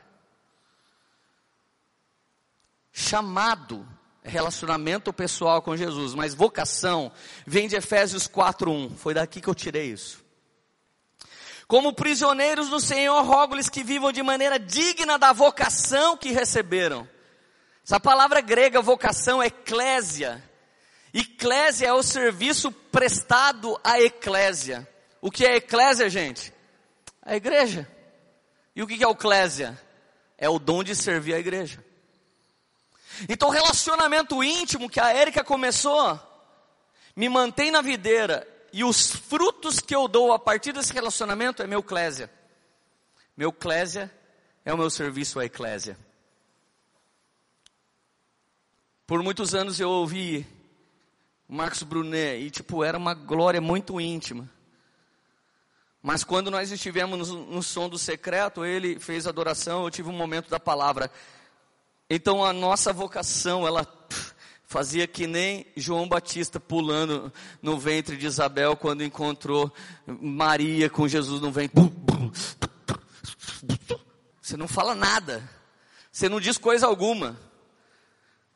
Chamado 2.93 3.85
relacionamento 4.31 5.13
pessoal 5.13 5.61
com 5.61 5.77
Jesus, 5.77 6.15
mas 6.15 6.33
vocação 6.33 7.13
vem 7.47 7.69
de 7.69 7.77
Efésios 7.77 8.27
4:1. 8.27 8.97
Foi 8.97 9.13
daqui 9.13 9.41
que 9.41 9.49
eu 9.49 9.55
tirei 9.55 9.91
isso. 9.91 10.25
Como 11.67 11.93
prisioneiros 11.93 12.69
do 12.69 12.81
Senhor, 12.81 13.23
rogo-lhes 13.23 13.69
que 13.69 13.85
vivam 13.85 14.11
de 14.11 14.23
maneira 14.23 14.59
digna 14.59 15.19
da 15.19 15.33
vocação 15.33 16.17
que 16.17 16.33
receberam. 16.33 17.09
Essa 17.85 18.01
palavra 18.01 18.41
grega 18.41 18.81
vocação 18.81 19.43
é 19.43 19.47
eclésia. 19.47 20.43
Eclésia 21.13 21.89
é 21.89 21.93
o 21.93 22.03
serviço 22.03 22.71
prestado 22.73 23.79
à 23.83 24.01
eclésia. 24.01 24.89
O 25.21 25.31
que 25.31 25.45
é 25.45 25.57
eclésia, 25.57 26.09
gente? 26.09 26.53
A 27.23 27.37
igreja. 27.37 27.89
E 28.75 28.83
o 28.83 28.87
que 28.87 29.05
é 29.05 29.09
eclésia? 29.09 29.81
É 30.39 30.49
o 30.49 30.59
dom 30.59 30.83
de 30.83 30.95
servir 30.97 31.35
a 31.35 31.39
igreja. 31.39 31.85
Então, 33.29 33.49
o 33.49 33.53
relacionamento 33.53 34.43
íntimo 34.43 34.89
que 34.89 35.01
a 35.01 35.13
Érica 35.13 35.45
começou 35.45 36.19
me 37.15 37.29
mantém 37.29 37.71
na 37.71 37.83
videira 37.83 38.47
e 38.73 38.85
os 38.85 39.11
frutos 39.11 39.81
que 39.81 39.95
eu 39.95 40.07
dou 40.07 40.33
a 40.33 40.39
partir 40.39 40.73
desse 40.73 40.93
relacionamento 40.93 41.63
é 41.63 41.67
meu 41.67 41.83
clésia. 41.83 42.31
Meu 43.37 43.53
clésia 43.53 44.13
é 44.65 44.73
o 44.73 44.79
meu 44.79 44.91
serviço 44.91 45.41
à 45.41 45.45
eclésia. 45.45 45.99
Por 49.07 49.23
muitos 49.23 49.55
anos 49.55 49.81
eu 49.81 49.91
ouvi 49.91 50.47
Marcos 51.49 51.83
Brunet 51.83 52.41
e 52.41 52.51
tipo 52.51 52.85
era 52.85 52.97
uma 52.97 53.13
glória 53.13 53.61
muito 53.61 54.01
íntima. 54.01 54.49
Mas 56.03 56.25
quando 56.25 56.51
nós 56.51 56.71
estivemos 56.71 57.29
no, 57.29 57.45
no 57.47 57.63
som 57.63 57.89
do 57.89 57.99
secreto, 57.99 58.65
ele 58.65 58.99
fez 58.99 59.27
adoração, 59.27 59.85
eu 59.85 59.91
tive 59.91 60.09
um 60.09 60.17
momento 60.17 60.49
da 60.49 60.59
palavra. 60.59 61.11
Então 62.13 62.45
a 62.45 62.53
nossa 62.53 62.93
vocação, 62.93 63.65
ela 63.65 63.87
fazia 64.67 65.07
que 65.07 65.29
nem 65.29 65.65
João 65.77 66.09
Batista 66.09 66.59
pulando 66.59 67.33
no 67.63 67.79
ventre 67.79 68.17
de 68.17 68.27
Isabel 68.27 68.77
quando 68.77 69.05
encontrou 69.05 69.73
Maria 70.05 70.91
com 70.91 71.07
Jesus 71.07 71.41
no 71.41 71.53
ventre. 71.53 71.81
Você 74.43 74.57
não 74.57 74.67
fala 74.67 74.97
nada. 74.97 75.49
Você 76.11 76.29
não 76.29 76.41
diz 76.41 76.59
coisa 76.59 76.85
alguma. 76.85 77.39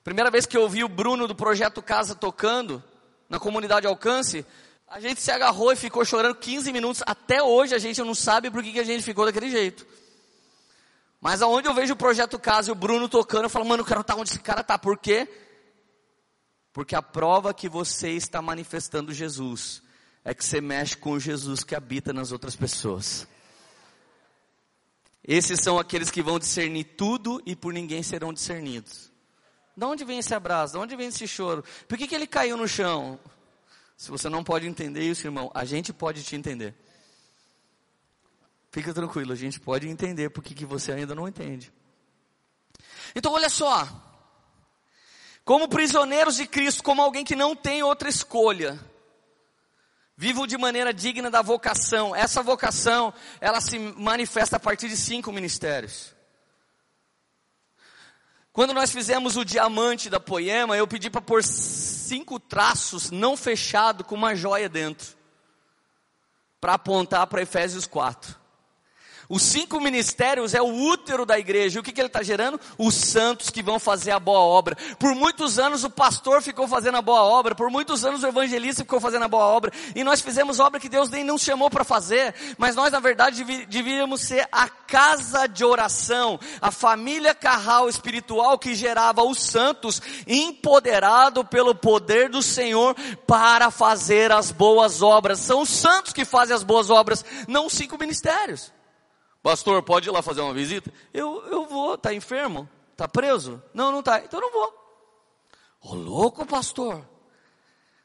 Primeira 0.02 0.32
vez 0.32 0.46
que 0.46 0.56
eu 0.56 0.62
ouvi 0.62 0.82
o 0.82 0.88
Bruno 0.88 1.28
do 1.28 1.34
Projeto 1.34 1.80
Casa 1.80 2.16
tocando 2.16 2.82
na 3.28 3.38
comunidade 3.38 3.86
Alcance, 3.86 4.44
a 4.88 4.98
gente 4.98 5.22
se 5.22 5.30
agarrou 5.30 5.72
e 5.72 5.76
ficou 5.76 6.04
chorando 6.04 6.34
15 6.34 6.72
minutos. 6.72 7.04
Até 7.06 7.40
hoje 7.40 7.72
a 7.72 7.78
gente 7.78 8.02
não 8.02 8.16
sabe 8.16 8.50
por 8.50 8.64
que 8.64 8.80
a 8.80 8.84
gente 8.84 9.04
ficou 9.04 9.24
daquele 9.24 9.48
jeito. 9.48 9.86
Mas 11.24 11.40
aonde 11.40 11.66
eu 11.66 11.72
vejo 11.72 11.94
o 11.94 11.96
projeto 11.96 12.38
Casa 12.38 12.68
e 12.68 12.72
o 12.72 12.74
Bruno 12.74 13.08
tocando, 13.08 13.44
eu 13.44 13.48
falo, 13.48 13.64
mano, 13.64 13.80
eu 13.80 13.86
quero 13.86 14.02
estar 14.02 14.14
onde 14.14 14.28
esse 14.28 14.38
cara 14.40 14.60
está. 14.60 14.78
Por 14.78 14.98
quê? 14.98 15.26
Porque 16.70 16.94
a 16.94 17.00
prova 17.00 17.54
que 17.54 17.66
você 17.66 18.10
está 18.10 18.42
manifestando 18.42 19.10
Jesus 19.10 19.82
é 20.22 20.34
que 20.34 20.44
você 20.44 20.60
mexe 20.60 20.94
com 20.94 21.12
o 21.12 21.18
Jesus 21.18 21.64
que 21.64 21.74
habita 21.74 22.12
nas 22.12 22.30
outras 22.30 22.54
pessoas. 22.54 23.26
Esses 25.26 25.60
são 25.60 25.78
aqueles 25.78 26.10
que 26.10 26.20
vão 26.20 26.38
discernir 26.38 26.84
tudo 26.94 27.40
e 27.46 27.56
por 27.56 27.72
ninguém 27.72 28.02
serão 28.02 28.30
discernidos. 28.30 29.10
De 29.74 29.86
onde 29.86 30.04
vem 30.04 30.18
esse 30.18 30.34
abraço? 30.34 30.74
De 30.74 30.78
onde 30.78 30.94
vem 30.94 31.08
esse 31.08 31.26
choro? 31.26 31.64
Por 31.88 31.96
que, 31.96 32.06
que 32.06 32.14
ele 32.14 32.26
caiu 32.26 32.58
no 32.58 32.68
chão? 32.68 33.18
Se 33.96 34.10
você 34.10 34.28
não 34.28 34.44
pode 34.44 34.66
entender 34.66 35.08
isso, 35.08 35.26
irmão, 35.26 35.50
a 35.54 35.64
gente 35.64 35.90
pode 35.90 36.22
te 36.22 36.36
entender. 36.36 36.74
Fica 38.74 38.92
tranquilo, 38.92 39.32
a 39.32 39.36
gente 39.36 39.60
pode 39.60 39.88
entender 39.88 40.30
porque 40.30 40.52
que 40.52 40.64
você 40.64 40.90
ainda 40.90 41.14
não 41.14 41.28
entende. 41.28 41.72
Então 43.14 43.30
olha 43.30 43.48
só. 43.48 43.86
Como 45.44 45.68
prisioneiros 45.68 46.34
de 46.34 46.44
Cristo, 46.44 46.82
como 46.82 47.00
alguém 47.00 47.24
que 47.24 47.36
não 47.36 47.54
tem 47.54 47.84
outra 47.84 48.08
escolha. 48.08 48.76
Vivo 50.16 50.44
de 50.44 50.58
maneira 50.58 50.92
digna 50.92 51.30
da 51.30 51.40
vocação. 51.40 52.16
Essa 52.16 52.42
vocação, 52.42 53.14
ela 53.40 53.60
se 53.60 53.78
manifesta 53.78 54.56
a 54.56 54.60
partir 54.60 54.88
de 54.88 54.96
cinco 54.96 55.30
ministérios. 55.30 56.12
Quando 58.52 58.74
nós 58.74 58.90
fizemos 58.90 59.36
o 59.36 59.44
diamante 59.44 60.10
da 60.10 60.18
poema, 60.18 60.76
eu 60.76 60.88
pedi 60.88 61.08
para 61.08 61.22
pôr 61.22 61.44
cinco 61.44 62.40
traços 62.40 63.12
não 63.12 63.36
fechados 63.36 64.04
com 64.04 64.16
uma 64.16 64.34
joia 64.34 64.68
dentro. 64.68 65.16
Para 66.60 66.74
apontar 66.74 67.28
para 67.28 67.40
Efésios 67.40 67.86
4. 67.86 68.42
Os 69.28 69.42
cinco 69.42 69.80
ministérios 69.80 70.54
é 70.54 70.60
o 70.60 70.66
útero 70.66 71.24
da 71.24 71.38
igreja. 71.38 71.78
E 71.78 71.80
o 71.80 71.82
que, 71.82 71.92
que 71.92 72.00
ele 72.00 72.08
está 72.08 72.22
gerando? 72.22 72.60
Os 72.78 72.94
santos 72.94 73.50
que 73.50 73.62
vão 73.62 73.78
fazer 73.78 74.10
a 74.10 74.20
boa 74.20 74.40
obra. 74.40 74.76
Por 74.98 75.14
muitos 75.14 75.58
anos 75.58 75.84
o 75.84 75.90
pastor 75.90 76.42
ficou 76.42 76.68
fazendo 76.68 76.96
a 76.96 77.02
boa 77.02 77.22
obra. 77.22 77.54
Por 77.54 77.70
muitos 77.70 78.04
anos 78.04 78.22
o 78.22 78.26
evangelista 78.26 78.82
ficou 78.82 79.00
fazendo 79.00 79.24
a 79.24 79.28
boa 79.28 79.44
obra. 79.44 79.72
E 79.94 80.04
nós 80.04 80.20
fizemos 80.20 80.60
obra 80.60 80.80
que 80.80 80.88
Deus 80.88 81.08
nem 81.08 81.24
não 81.24 81.38
chamou 81.38 81.70
para 81.70 81.84
fazer. 81.84 82.34
Mas 82.58 82.76
nós, 82.76 82.92
na 82.92 83.00
verdade, 83.00 83.44
devíamos 83.66 84.20
ser 84.20 84.46
a 84.52 84.68
casa 84.68 85.46
de 85.46 85.64
oração. 85.64 86.38
A 86.60 86.70
família 86.70 87.34
carral 87.34 87.88
espiritual 87.88 88.58
que 88.58 88.74
gerava 88.74 89.22
os 89.22 89.40
santos 89.40 90.02
empoderado 90.26 91.44
pelo 91.44 91.74
poder 91.74 92.28
do 92.28 92.42
Senhor 92.42 92.94
para 93.26 93.70
fazer 93.70 94.32
as 94.32 94.50
boas 94.50 95.02
obras. 95.02 95.38
São 95.38 95.62
os 95.62 95.68
santos 95.68 96.12
que 96.12 96.24
fazem 96.24 96.54
as 96.54 96.62
boas 96.62 96.90
obras, 96.90 97.24
não 97.48 97.66
os 97.66 97.72
cinco 97.72 97.98
ministérios. 97.98 98.73
Pastor, 99.44 99.82
pode 99.82 100.08
ir 100.08 100.10
lá 100.10 100.22
fazer 100.22 100.40
uma 100.40 100.54
visita? 100.54 100.90
Eu, 101.12 101.46
eu 101.48 101.66
vou, 101.66 101.98
tá 101.98 102.14
enfermo? 102.14 102.66
Tá 102.96 103.06
preso? 103.06 103.62
Não, 103.74 103.92
não 103.92 104.02
tá. 104.02 104.20
Então 104.24 104.40
não 104.40 104.50
vou. 104.50 104.68
Ô 105.82 105.88
oh, 105.90 105.94
louco, 105.94 106.46
pastor. 106.46 107.06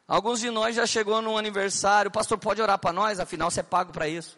Alguns 0.06 0.41
de 0.41 0.49
nós 0.49 0.75
já 0.75 0.86
chegou 0.86 1.21
num 1.21 1.38
aniversário, 1.38 2.12
pastor, 2.12 2.38
pode 2.38 2.62
orar 2.62 2.78
para 2.78 2.91
nós, 2.91 3.21
afinal 3.21 3.49
você 3.49 3.62
é 3.62 3.63
pago 3.63 3.93
para 3.93 4.06
isso. 4.06 4.38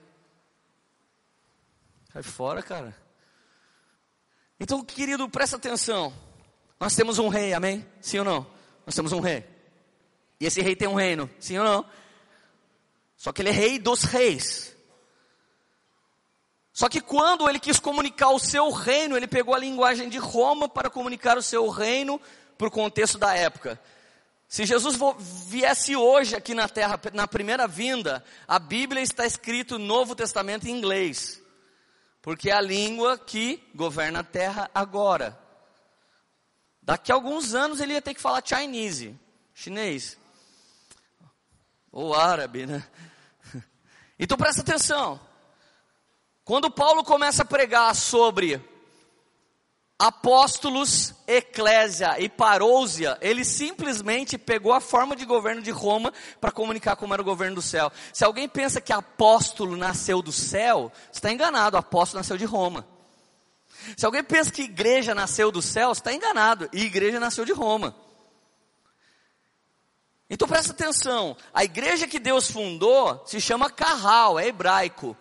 Sai 2.14 2.22
fora, 2.22 2.62
cara. 2.62 2.96
Então, 4.60 4.86
querido, 4.86 5.28
presta 5.28 5.56
atenção. 5.56 6.14
Nós 6.80 6.96
temos 6.96 7.18
um 7.18 7.30
rei, 7.30 7.52
amém? 7.52 7.84
Sim 8.00 8.20
ou 8.20 8.26
não? 8.26 8.48
Nós 8.86 8.94
temos 8.94 9.12
um 9.12 9.22
rei. 9.22 9.44
E 10.40 10.46
esse 10.46 10.62
rei 10.62 10.76
tem 10.76 10.88
um 10.88 10.94
reino, 10.94 11.28
sim 11.40 11.58
ou 11.58 11.66
não? 11.66 11.84
Só 13.18 13.34
que 13.34 13.42
ele 13.42 13.50
é 13.50 13.54
rei 13.54 13.80
dos 13.80 14.04
reis. 14.04 14.78
Só 16.74 16.88
que 16.88 17.02
quando 17.02 17.50
ele 17.50 17.60
quis 17.60 17.80
comunicar 17.80 18.30
o 18.30 18.40
seu 18.40 18.70
reino, 18.72 19.18
ele 19.18 19.28
pegou 19.28 19.54
a 19.54 19.60
linguagem 19.60 20.08
de 20.08 20.18
Roma 20.18 20.70
para 20.70 20.90
comunicar 20.90 21.38
o 21.38 21.42
seu 21.42 21.68
reino 21.70 22.20
para 22.58 22.68
o 22.68 22.72
contexto 22.72 23.18
da 23.18 23.36
época. 23.36 23.80
Se 24.48 24.66
Jesus 24.66 24.98
viesse 25.48 25.96
hoje 25.96 26.36
aqui 26.36 26.54
na 26.54 26.68
terra, 26.68 27.00
na 27.14 27.28
primeira 27.28 27.68
vinda, 27.68 28.24
a 28.48 28.60
Bíblia 28.60 29.02
está 29.02 29.26
escrito 29.26 29.80
no 29.80 29.86
Novo 29.86 30.16
Testamento 30.16 30.68
em 30.68 30.72
inglês. 30.72 31.42
Porque 32.22 32.50
é 32.50 32.54
a 32.54 32.62
língua 32.62 33.18
que 33.18 33.64
governa 33.74 34.20
a 34.20 34.24
terra 34.24 34.70
agora. 34.76 35.40
Daqui 36.82 37.12
a 37.12 37.16
alguns 37.16 37.54
anos 37.54 37.80
ele 37.80 37.94
ia 37.94 38.02
ter 38.02 38.14
que 38.14 38.22
falar 38.22 38.44
Chinese, 38.46 39.18
chinês. 39.54 40.18
Ou 41.92 42.14
árabe, 42.14 42.66
né? 42.66 42.86
Então 44.20 44.38
presta 44.38 44.62
atenção. 44.62 45.20
Quando 46.44 46.72
Paulo 46.72 47.04
começa 47.04 47.44
a 47.44 47.46
pregar 47.46 47.96
sobre 47.96 48.62
apóstolos, 50.02 51.14
eclésia 51.28 52.20
e 52.20 52.28
parousia, 52.28 53.20
ele 53.22 53.46
simplesmente 53.46 54.36
pegou 54.36 54.74
a 54.74 54.82
forma 54.82 55.16
de 55.16 55.26
governo 55.26 55.62
de 55.62 55.70
Roma 55.70 56.12
para 56.40 56.52
comunicar 56.52 56.96
como 56.96 57.14
era 57.14 57.22
o 57.22 57.26
governo 57.26 57.56
do 57.56 57.62
céu. 57.62 57.92
Se 58.12 58.26
alguém 58.26 58.50
pensa 58.50 58.82
que 58.82 58.92
apóstolo 58.92 59.78
nasceu 59.78 60.24
do 60.24 60.32
céu, 60.32 60.92
está 61.12 61.32
enganado, 61.32 61.78
apóstolo 61.78 62.20
nasceu 62.20 62.36
de 62.36 62.46
Roma. 62.46 62.88
Se 63.96 64.04
alguém 64.04 64.24
pensa 64.24 64.52
que 64.52 64.64
igreja 64.64 65.14
nasceu 65.14 65.52
do 65.52 65.62
céu, 65.62 65.92
está 65.92 66.12
enganado, 66.12 66.68
e 66.74 66.82
igreja 66.82 67.20
nasceu 67.20 67.46
de 67.46 67.54
Roma. 67.54 67.96
Então 70.28 70.48
presta 70.48 70.72
atenção, 70.72 71.38
a 71.54 71.64
igreja 71.64 72.08
que 72.08 72.18
Deus 72.18 72.50
fundou 72.50 73.22
se 73.28 73.40
chama 73.40 73.70
Carral, 73.70 74.40
é 74.40 74.48
hebraico. 74.48 75.16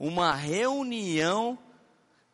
Uma 0.00 0.34
reunião 0.34 1.56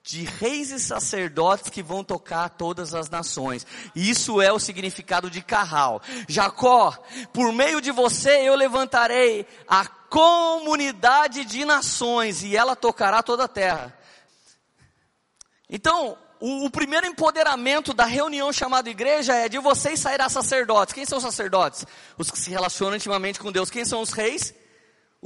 de 0.06 0.22
reis 0.22 0.70
e 0.70 0.78
sacerdotes 0.78 1.68
que 1.68 1.82
vão 1.82 2.04
tocar 2.04 2.48
todas 2.50 2.94
as 2.94 3.10
nações. 3.10 3.66
Isso 3.94 4.40
é 4.40 4.52
o 4.52 4.58
significado 4.60 5.28
de 5.28 5.42
Carral. 5.42 6.00
Jacó, 6.28 6.96
por 7.32 7.52
meio 7.52 7.80
de 7.80 7.90
você 7.90 8.48
eu 8.48 8.54
levantarei 8.54 9.44
a 9.66 9.84
comunidade 9.84 11.44
de 11.44 11.64
nações 11.64 12.44
e 12.44 12.56
ela 12.56 12.76
tocará 12.76 13.20
toda 13.20 13.44
a 13.44 13.48
terra. 13.48 13.98
Então, 15.68 16.16
o, 16.38 16.66
o, 16.66 16.70
primeiro 16.70 17.06
empoderamento 17.06 17.92
da 17.92 18.04
reunião 18.04 18.52
chamada 18.52 18.88
igreja 18.88 19.34
é 19.34 19.48
de 19.48 19.58
vocês 19.58 19.98
sairá 19.98 20.28
sacerdotes. 20.28 20.94
Quem 20.94 21.04
são 21.04 21.18
os 21.18 21.24
sacerdotes? 21.24 21.84
Os 22.16 22.30
que 22.30 22.38
se 22.38 22.50
relacionam 22.50 22.94
intimamente 22.94 23.40
com 23.40 23.50
Deus. 23.50 23.70
Quem 23.70 23.84
são 23.84 24.00
os 24.00 24.12
reis? 24.12 24.54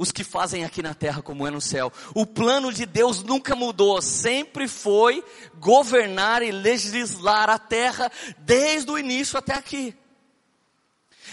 Os 0.01 0.11
que 0.11 0.23
fazem 0.23 0.63
aqui 0.63 0.81
na 0.81 0.95
terra 0.95 1.21
como 1.21 1.45
é 1.45 1.51
no 1.51 1.61
céu. 1.61 1.93
O 2.15 2.25
plano 2.25 2.73
de 2.73 2.87
Deus 2.87 3.21
nunca 3.21 3.55
mudou, 3.55 4.01
sempre 4.01 4.67
foi 4.67 5.23
governar 5.59 6.41
e 6.41 6.51
legislar 6.51 7.51
a 7.51 7.59
terra 7.59 8.11
desde 8.39 8.89
o 8.89 8.97
início 8.97 9.37
até 9.37 9.53
aqui. 9.53 9.95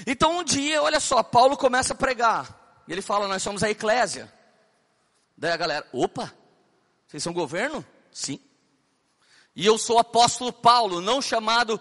Então 0.07 0.41
um 0.41 0.45
dia, 0.45 0.83
olha 0.83 1.01
só, 1.01 1.23
Paulo 1.23 1.57
começa 1.57 1.95
a 1.95 1.97
pregar. 1.97 2.83
E 2.87 2.93
ele 2.93 3.01
fala: 3.01 3.27
Nós 3.27 3.43
somos 3.43 3.63
a 3.63 3.71
eclésia. 3.71 4.31
Daí 5.35 5.53
a 5.53 5.57
galera, 5.57 5.87
opa, 5.91 6.31
vocês 7.07 7.23
são 7.23 7.33
governo? 7.33 7.83
Sim. 8.13 8.39
E 9.57 9.65
eu 9.65 9.79
sou 9.79 9.99
apóstolo 9.99 10.53
Paulo, 10.53 11.01
não 11.01 11.23
chamado 11.23 11.81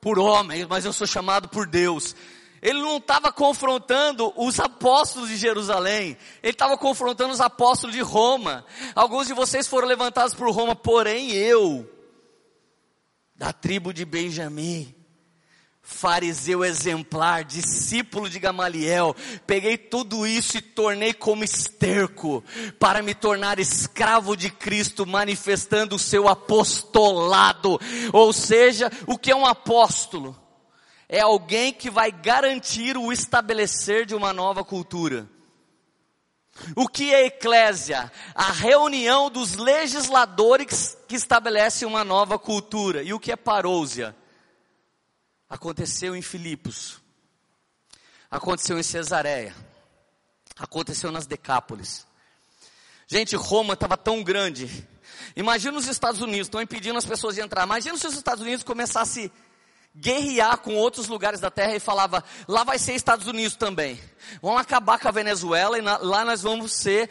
por 0.00 0.20
homens, 0.20 0.68
mas 0.68 0.84
eu 0.84 0.92
sou 0.92 1.06
chamado 1.06 1.48
por 1.48 1.66
Deus. 1.66 2.14
Ele 2.62 2.80
não 2.80 2.98
estava 2.98 3.32
confrontando 3.32 4.32
os 4.36 4.60
apóstolos 4.60 5.28
de 5.28 5.36
Jerusalém, 5.36 6.16
ele 6.40 6.52
estava 6.52 6.78
confrontando 6.78 7.32
os 7.32 7.40
apóstolos 7.40 7.94
de 7.94 8.00
Roma. 8.00 8.64
Alguns 8.94 9.26
de 9.26 9.34
vocês 9.34 9.66
foram 9.66 9.88
levantados 9.88 10.32
por 10.32 10.48
Roma, 10.52 10.76
porém 10.76 11.32
eu, 11.32 11.90
da 13.34 13.52
tribo 13.52 13.92
de 13.92 14.04
Benjamim, 14.04 14.94
fariseu 15.82 16.64
exemplar, 16.64 17.44
discípulo 17.44 18.30
de 18.30 18.38
Gamaliel, 18.38 19.16
peguei 19.44 19.76
tudo 19.76 20.24
isso 20.24 20.56
e 20.56 20.62
tornei 20.62 21.12
como 21.12 21.42
esterco, 21.42 22.44
para 22.78 23.02
me 23.02 23.12
tornar 23.12 23.58
escravo 23.58 24.36
de 24.36 24.48
Cristo, 24.48 25.04
manifestando 25.04 25.96
o 25.96 25.98
seu 25.98 26.28
apostolado. 26.28 27.80
Ou 28.12 28.32
seja, 28.32 28.88
o 29.04 29.18
que 29.18 29.32
é 29.32 29.36
um 29.36 29.44
apóstolo? 29.44 30.40
É 31.12 31.20
alguém 31.20 31.74
que 31.74 31.90
vai 31.90 32.10
garantir 32.10 32.96
o 32.96 33.12
estabelecer 33.12 34.06
de 34.06 34.14
uma 34.14 34.32
nova 34.32 34.64
cultura. 34.64 35.28
O 36.74 36.88
que 36.88 37.12
é 37.12 37.26
eclésia? 37.26 38.10
A 38.34 38.50
reunião 38.50 39.30
dos 39.30 39.54
legisladores 39.54 40.96
que 41.06 41.14
estabelece 41.14 41.84
uma 41.84 42.02
nova 42.02 42.38
cultura. 42.38 43.02
E 43.02 43.12
o 43.12 43.20
que 43.20 43.30
é 43.30 43.36
parousia? 43.36 44.16
Aconteceu 45.50 46.16
em 46.16 46.22
Filipos. 46.22 46.98
Aconteceu 48.30 48.78
em 48.78 48.82
Cesareia. 48.82 49.54
Aconteceu 50.58 51.12
nas 51.12 51.26
Decápolis. 51.26 52.06
Gente, 53.06 53.36
Roma 53.36 53.74
estava 53.74 53.98
tão 53.98 54.22
grande. 54.22 54.88
Imagina 55.36 55.76
os 55.76 55.88
Estados 55.88 56.22
Unidos, 56.22 56.46
estão 56.46 56.62
impedindo 56.62 56.96
as 56.96 57.04
pessoas 57.04 57.34
de 57.34 57.42
entrar. 57.42 57.64
Imagina 57.64 57.98
se 57.98 58.06
os 58.06 58.14
Estados 58.14 58.42
Unidos 58.42 58.64
começassem 58.64 59.30
guerrear 59.94 60.58
com 60.58 60.74
outros 60.74 61.06
lugares 61.08 61.40
da 61.40 61.50
terra 61.50 61.74
e 61.74 61.80
falava: 61.80 62.24
lá 62.48 62.64
vai 62.64 62.78
ser 62.78 62.94
Estados 62.94 63.26
Unidos 63.26 63.56
também. 63.56 64.00
Vamos 64.40 64.60
acabar 64.60 64.98
com 64.98 65.08
a 65.08 65.12
Venezuela 65.12 65.78
e 65.78 65.82
na, 65.82 65.98
lá 65.98 66.24
nós 66.24 66.42
vamos 66.42 66.72
ser 66.72 67.10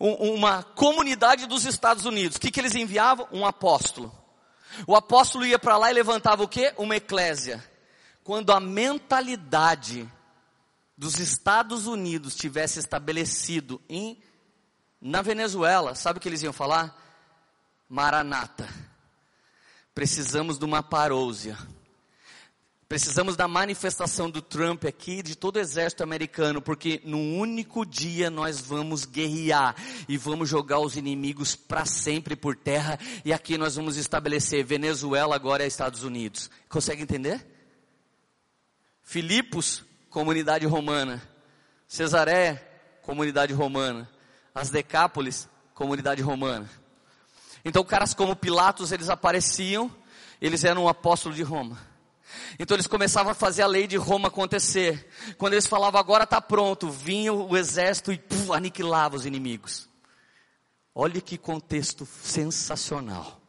um, 0.00 0.34
uma 0.34 0.62
comunidade 0.62 1.46
dos 1.46 1.64
Estados 1.64 2.04
Unidos. 2.04 2.36
O 2.36 2.40
que, 2.40 2.50
que 2.50 2.60
eles 2.60 2.74
enviavam? 2.74 3.28
Um 3.32 3.44
apóstolo. 3.44 4.12
O 4.86 4.94
apóstolo 4.94 5.44
ia 5.44 5.58
para 5.58 5.76
lá 5.76 5.90
e 5.90 5.94
levantava 5.94 6.42
o 6.42 6.48
quê? 6.48 6.72
Uma 6.76 6.96
eclésia. 6.96 7.62
Quando 8.22 8.52
a 8.52 8.60
mentalidade 8.60 10.08
dos 10.96 11.18
Estados 11.18 11.86
Unidos 11.86 12.34
tivesse 12.34 12.78
estabelecido 12.78 13.80
em 13.88 14.22
na 15.00 15.22
Venezuela, 15.22 15.94
sabe 15.94 16.18
o 16.18 16.20
que 16.20 16.28
eles 16.28 16.42
iam 16.42 16.52
falar? 16.52 16.96
Maranata. 17.88 18.68
Precisamos 19.94 20.58
de 20.58 20.64
uma 20.64 20.82
parousia 20.82 21.56
Precisamos 22.88 23.36
da 23.36 23.46
manifestação 23.46 24.30
do 24.30 24.40
Trump 24.40 24.86
aqui, 24.86 25.22
de 25.22 25.36
todo 25.36 25.56
o 25.56 25.60
exército 25.60 26.02
americano, 26.02 26.62
porque 26.62 27.02
num 27.04 27.38
único 27.38 27.84
dia 27.84 28.30
nós 28.30 28.62
vamos 28.62 29.04
guerrear 29.04 29.76
e 30.08 30.16
vamos 30.16 30.48
jogar 30.48 30.78
os 30.78 30.96
inimigos 30.96 31.54
para 31.54 31.84
sempre 31.84 32.34
por 32.34 32.56
terra, 32.56 32.98
e 33.26 33.32
aqui 33.32 33.58
nós 33.58 33.76
vamos 33.76 33.98
estabelecer 33.98 34.64
Venezuela 34.64 35.34
agora 35.34 35.64
é 35.64 35.66
Estados 35.66 36.02
Unidos. 36.02 36.50
Consegue 36.66 37.02
entender? 37.02 37.46
Filipos, 39.02 39.84
comunidade 40.08 40.64
romana. 40.64 41.22
Cesaré, 41.86 42.54
comunidade 43.02 43.52
romana. 43.52 44.08
As 44.54 44.70
Decápolis, 44.70 45.46
comunidade 45.74 46.22
romana. 46.22 46.70
Então 47.62 47.84
caras 47.84 48.14
como 48.14 48.34
Pilatos, 48.34 48.92
eles 48.92 49.10
apareciam, 49.10 49.94
eles 50.40 50.64
eram 50.64 50.84
um 50.84 50.88
apóstolo 50.88 51.34
de 51.34 51.42
Roma. 51.42 51.87
Então 52.58 52.74
eles 52.74 52.86
começavam 52.86 53.32
a 53.32 53.34
fazer 53.34 53.62
a 53.62 53.66
lei 53.66 53.86
de 53.86 53.96
Roma 53.96 54.28
acontecer. 54.28 55.08
Quando 55.36 55.54
eles 55.54 55.66
falavam 55.66 56.00
agora 56.00 56.24
está 56.24 56.40
pronto, 56.40 56.90
vinha 56.90 57.32
o 57.32 57.56
exército 57.56 58.12
e 58.12 58.18
puf, 58.18 58.52
aniquilava 58.52 59.16
os 59.16 59.26
inimigos. 59.26 59.88
Olha 60.94 61.20
que 61.20 61.38
contexto 61.38 62.06
sensacional. 62.22 63.40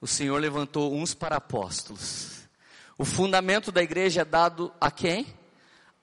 O 0.00 0.06
Senhor 0.06 0.40
levantou 0.40 0.94
uns 0.94 1.12
para 1.12 1.36
apóstolos. 1.36 2.48
O 2.96 3.04
fundamento 3.04 3.70
da 3.70 3.82
igreja 3.82 4.22
é 4.22 4.24
dado 4.24 4.72
a 4.80 4.90
quem? 4.90 5.26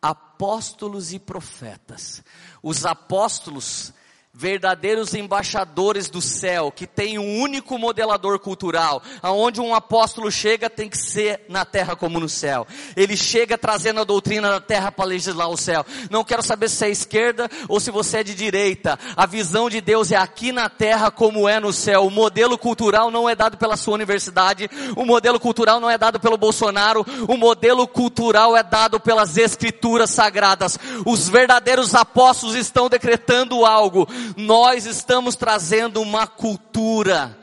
Apóstolos 0.01 1.11
e 1.11 1.19
profetas. 1.19 2.23
Os 2.61 2.85
apóstolos 2.85 3.91
verdadeiros 4.39 5.15
embaixadores 5.15 6.11
do 6.11 6.21
céu, 6.21 6.71
que 6.71 6.85
tem 6.85 7.17
um 7.17 7.41
único 7.41 7.75
modelador 7.79 8.37
cultural, 8.37 9.01
aonde 9.19 9.59
um 9.59 9.73
apóstolo 9.73 10.31
chega 10.31 10.69
tem 10.69 10.87
que 10.87 10.97
ser 10.97 11.41
na 11.49 11.65
terra 11.65 11.95
como 11.95 12.19
no 12.19 12.29
céu. 12.29 12.67
Ele 12.95 13.17
chega 13.17 13.57
trazendo 13.57 13.99
a 13.99 14.03
doutrina 14.03 14.51
da 14.51 14.61
terra 14.61 14.91
para 14.91 15.05
legislar 15.05 15.49
o 15.49 15.57
céu. 15.57 15.83
Não 16.11 16.23
quero 16.23 16.43
saber 16.43 16.69
se 16.69 16.85
é 16.85 16.89
esquerda 16.91 17.49
ou 17.67 17.79
se 17.79 17.89
você 17.89 18.17
é 18.17 18.23
de 18.23 18.35
direita. 18.35 18.99
A 19.15 19.25
visão 19.25 19.71
de 19.71 19.81
Deus 19.81 20.11
é 20.11 20.17
aqui 20.17 20.51
na 20.51 20.69
terra 20.69 21.09
como 21.09 21.49
é 21.49 21.59
no 21.59 21.73
céu. 21.73 22.05
O 22.05 22.11
modelo 22.11 22.59
cultural 22.59 23.09
não 23.09 23.27
é 23.27 23.33
dado 23.33 23.57
pela 23.57 23.75
sua 23.75 23.95
universidade, 23.95 24.69
o 24.95 25.03
modelo 25.03 25.39
cultural 25.39 25.79
não 25.79 25.89
é 25.89 25.97
dado 25.97 26.19
pelo 26.19 26.37
Bolsonaro, 26.37 27.03
o 27.27 27.37
modelo 27.37 27.87
cultural 27.87 28.55
é 28.55 28.61
dado 28.61 28.99
pelas 28.99 29.35
escrituras 29.35 30.11
sagradas. 30.11 30.77
Os 31.07 31.27
verdadeiros 31.27 31.95
apóstolos 31.95 32.53
estão 32.53 32.87
decretando 32.87 33.65
algo 33.65 34.07
nós 34.35 34.85
estamos 34.85 35.35
trazendo 35.35 36.01
uma 36.01 36.27
cultura 36.27 37.37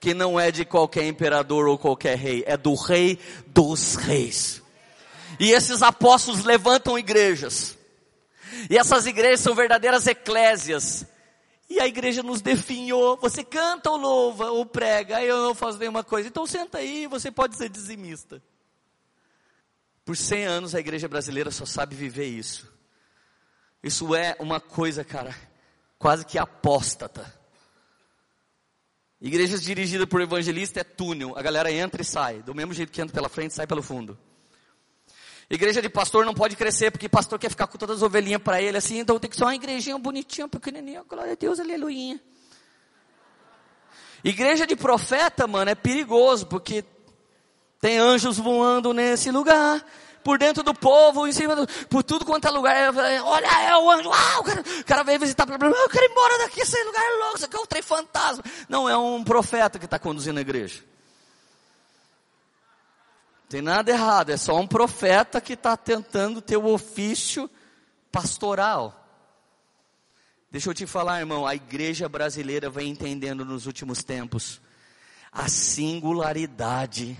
que 0.00 0.14
não 0.14 0.38
é 0.38 0.50
de 0.50 0.64
qualquer 0.64 1.06
imperador 1.06 1.66
ou 1.66 1.78
qualquer 1.78 2.16
rei, 2.16 2.44
é 2.46 2.56
do 2.56 2.74
rei 2.74 3.18
dos 3.46 3.96
reis. 3.96 4.62
E 5.40 5.50
esses 5.50 5.82
apóstolos 5.82 6.44
levantam 6.44 6.98
igrejas. 6.98 7.76
E 8.70 8.76
essas 8.76 9.06
igrejas 9.06 9.40
são 9.40 9.54
verdadeiras 9.54 10.06
eclésias. 10.06 11.06
E 11.68 11.80
a 11.80 11.86
igreja 11.86 12.22
nos 12.22 12.40
definhou. 12.40 13.16
Você 13.18 13.44
canta 13.44 13.90
ou 13.90 13.96
louva 13.96 14.50
ou 14.50 14.64
prega. 14.64 15.18
Aí 15.18 15.28
eu 15.28 15.42
não 15.42 15.54
faço 15.54 15.78
nenhuma 15.78 16.02
coisa. 16.02 16.28
Então 16.28 16.46
senta 16.46 16.78
aí, 16.78 17.06
você 17.06 17.30
pode 17.30 17.56
ser 17.56 17.68
dizimista. 17.68 18.42
Por 20.04 20.16
100 20.16 20.44
anos 20.44 20.74
a 20.74 20.80
igreja 20.80 21.06
brasileira 21.06 21.50
só 21.50 21.66
sabe 21.66 21.94
viver 21.94 22.26
isso. 22.26 22.72
Isso 23.82 24.14
é 24.14 24.34
uma 24.40 24.58
coisa, 24.58 25.04
cara, 25.04 25.36
quase 25.98 26.24
que 26.24 26.38
apóstata. 26.38 27.38
Igrejas 29.20 29.62
dirigidas 29.62 30.06
por 30.06 30.20
evangelista 30.20 30.80
é 30.80 30.84
túnel, 30.84 31.36
a 31.36 31.42
galera 31.42 31.72
entra 31.72 32.00
e 32.00 32.04
sai, 32.04 32.40
do 32.40 32.54
mesmo 32.54 32.72
jeito 32.72 32.92
que 32.92 33.00
entra 33.00 33.12
pela 33.12 33.28
frente, 33.28 33.52
sai 33.52 33.66
pelo 33.66 33.82
fundo. 33.82 34.16
Igreja 35.50 35.82
de 35.82 35.88
pastor 35.88 36.24
não 36.24 36.34
pode 36.34 36.54
crescer, 36.54 36.90
porque 36.90 37.08
pastor 37.08 37.38
quer 37.38 37.50
ficar 37.50 37.66
com 37.66 37.78
todas 37.78 37.96
as 37.96 38.02
ovelhinhas 38.02 38.40
para 38.40 38.62
ele, 38.62 38.76
assim, 38.76 38.98
então 38.98 39.18
tem 39.18 39.28
que 39.28 39.36
ser 39.36 39.44
uma 39.44 39.54
igrejinha 39.54 39.98
bonitinha, 39.98 40.46
pequenininha, 40.46 41.02
glória 41.08 41.32
a 41.32 41.36
Deus, 41.36 41.58
aleluia. 41.58 42.20
Igreja 44.22 44.66
de 44.66 44.76
profeta, 44.76 45.46
mano, 45.46 45.70
é 45.70 45.74
perigoso, 45.74 46.46
porque 46.46 46.84
tem 47.80 47.98
anjos 47.98 48.36
voando 48.36 48.92
nesse 48.92 49.30
lugar, 49.30 49.84
por 50.22 50.38
dentro 50.38 50.62
do 50.62 50.74
povo, 50.74 51.26
em 51.26 51.32
cima 51.32 51.54
do, 51.56 51.66
por 51.86 52.02
tudo 52.02 52.24
quanto 52.24 52.46
é 52.46 52.50
lugar. 52.50 52.94
Olha, 53.24 53.46
é 53.46 53.76
o 53.76 53.90
anjo, 53.90 54.10
ah, 54.12 54.40
o 54.40 54.44
cara, 54.44 54.60
o 54.60 54.84
cara 54.84 55.02
veio 55.02 55.20
visitar, 55.20 55.48
eu 55.48 55.88
quero 55.88 56.04
ir 56.04 56.10
embora 56.10 56.38
daqui, 56.38 56.60
esse 56.60 56.82
lugar 56.84 57.02
é 57.02 57.16
louco, 57.18 57.36
isso 57.36 57.46
aqui 57.46 57.56
é 57.56 57.60
um 57.60 57.66
trem 57.66 57.82
fantasma. 57.82 58.44
Não, 58.68 58.88
é 58.88 58.96
um 58.96 59.22
profeta 59.24 59.78
que 59.78 59.84
está 59.84 59.98
conduzindo 59.98 60.38
a 60.38 60.40
igreja. 60.40 60.82
Tem 63.48 63.62
nada 63.62 63.90
errado, 63.90 64.30
é 64.30 64.36
só 64.36 64.56
um 64.56 64.66
profeta 64.66 65.40
que 65.40 65.54
está 65.54 65.76
tentando 65.76 66.42
ter 66.42 66.56
o 66.58 66.66
ofício 66.66 67.48
pastoral. 68.12 68.94
Deixa 70.50 70.68
eu 70.68 70.74
te 70.74 70.86
falar, 70.86 71.20
irmão, 71.20 71.46
a 71.46 71.54
igreja 71.54 72.08
brasileira 72.08 72.68
vem 72.68 72.90
entendendo 72.90 73.44
nos 73.44 73.66
últimos 73.66 74.02
tempos 74.02 74.60
a 75.32 75.48
singularidade 75.48 77.16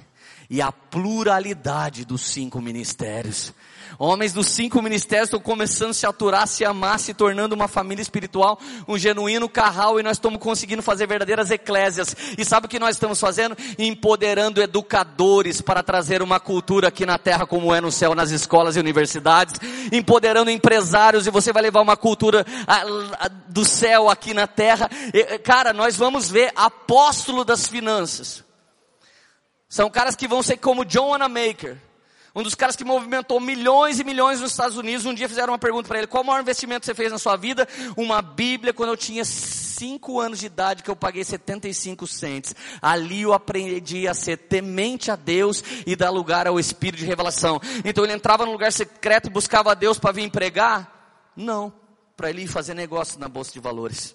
e 0.51 0.63
a 0.63 0.73
pluralidade 0.73 2.05
dos 2.05 2.23
cinco 2.23 2.61
ministérios. 2.61 3.53
Homens 3.99 4.33
dos 4.33 4.47
cinco 4.49 4.81
ministérios 4.81 5.29
estão 5.29 5.41
começando 5.41 5.91
a 5.91 5.95
se 5.95 6.07
aturar, 6.07 6.47
se 6.47 6.65
amar, 6.65 7.01
se 7.01 7.13
tornando 7.13 7.55
uma 7.55 7.67
família 7.67 8.01
espiritual, 8.01 8.59
um 8.87 8.97
genuíno 8.97 9.49
carral, 9.49 9.99
e 9.99 10.03
nós 10.03 10.19
estamos 10.19 10.39
conseguindo 10.39 10.83
fazer 10.83 11.07
verdadeiras 11.07 11.51
eclésias. 11.51 12.15
E 12.37 12.45
sabe 12.45 12.67
o 12.67 12.69
que 12.69 12.79
nós 12.79 12.97
estamos 12.97 13.19
fazendo? 13.19 13.57
Empoderando 13.79 14.63
educadores 14.63 15.61
para 15.61 15.83
trazer 15.83 16.23
uma 16.23 16.39
cultura 16.39 16.89
aqui 16.89 17.05
na 17.05 17.19
terra 17.19 17.47
como 17.47 17.75
é 17.75 17.81
no 17.81 17.91
céu, 17.91 18.15
nas 18.15 18.31
escolas 18.31 18.77
e 18.77 18.81
universidades, 18.81 19.55
empoderando 19.91 20.51
empresários, 20.51 21.27
e 21.27 21.31
você 21.31 21.53
vai 21.53 21.63
levar 21.63 21.81
uma 21.81 21.97
cultura 21.97 22.47
do 23.49 23.65
céu 23.65 24.09
aqui 24.09 24.33
na 24.33 24.47
terra. 24.47 24.89
Cara, 25.43 25.73
nós 25.73 25.97
vamos 25.97 26.31
ver 26.31 26.53
apóstolo 26.55 27.45
das 27.45 27.67
finanças. 27.67 28.48
São 29.69 29.91
caras 29.91 30.17
que 30.17 30.27
vão 30.27 30.43
ser 30.43 30.57
como 30.57 30.85
John 30.85 31.09
Wanamaker, 31.09 31.77
um 32.35 32.43
dos 32.43 32.55
caras 32.55 32.77
que 32.77 32.85
movimentou 32.85 33.39
milhões 33.41 33.99
e 33.99 34.05
milhões 34.05 34.41
nos 34.41 34.53
Estados 34.53 34.77
Unidos. 34.77 35.05
Um 35.05 35.13
dia 35.13 35.29
fizeram 35.29 35.53
uma 35.53 35.59
pergunta 35.59 35.89
para 35.89 35.99
ele: 35.99 36.07
qual 36.07 36.23
o 36.23 36.27
maior 36.27 36.41
investimento 36.41 36.87
você 36.87 36.95
fez 36.95 37.11
na 37.13 37.19
sua 37.19 37.37
vida? 37.37 37.69
Uma 37.97 38.23
Bíblia, 38.23 38.73
quando 38.73 38.91
eu 38.91 38.97
tinha 38.97 39.25
5 39.25 40.21
anos 40.21 40.39
de 40.39 40.47
idade, 40.47 40.83
que 40.83 40.91
eu 40.91 40.97
paguei 40.97 41.23
75 41.23 42.07
centes. 42.07 42.55
Ali 42.81 43.23
eu 43.23 43.33
aprendi 43.33 44.09
a 44.09 44.15
ser 44.15 44.37
temente 44.37 45.11
a 45.11 45.17
Deus 45.17 45.63
e 45.87 45.95
dar 45.95 46.11
lugar 46.11 46.47
ao 46.47 46.59
Espírito 46.59 47.01
de 47.01 47.07
revelação. 47.07 47.61
Então 47.85 48.05
ele 48.05 48.13
entrava 48.13 48.47
num 48.47 48.53
lugar 48.53 48.73
secreto 48.73 49.27
e 49.27 49.31
buscava 49.31 49.73
a 49.73 49.75
Deus 49.75 49.99
para 49.99 50.13
vir 50.13 50.31
pregar? 50.31 51.31
Não, 51.37 51.73
para 52.17 52.31
ele 52.31 52.43
ir 52.43 52.49
fazer 52.49 52.75
negócio 52.75 53.21
na 53.21 53.29
bolsa 53.29 53.53
de 53.53 53.61
valores. 53.61 54.15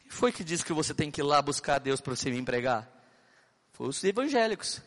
Quem 0.00 0.10
foi 0.10 0.32
que 0.32 0.44
disse 0.44 0.64
que 0.64 0.72
você 0.72 0.94
tem 0.94 1.10
que 1.10 1.20
ir 1.20 1.24
lá 1.24 1.42
buscar 1.42 1.74
a 1.74 1.78
Deus 1.78 2.00
para 2.00 2.14
você 2.14 2.30
vir 2.30 2.42
pregar? 2.44 2.95
Foi 3.76 3.88
os 3.88 4.02
evangélicos. 4.02 4.80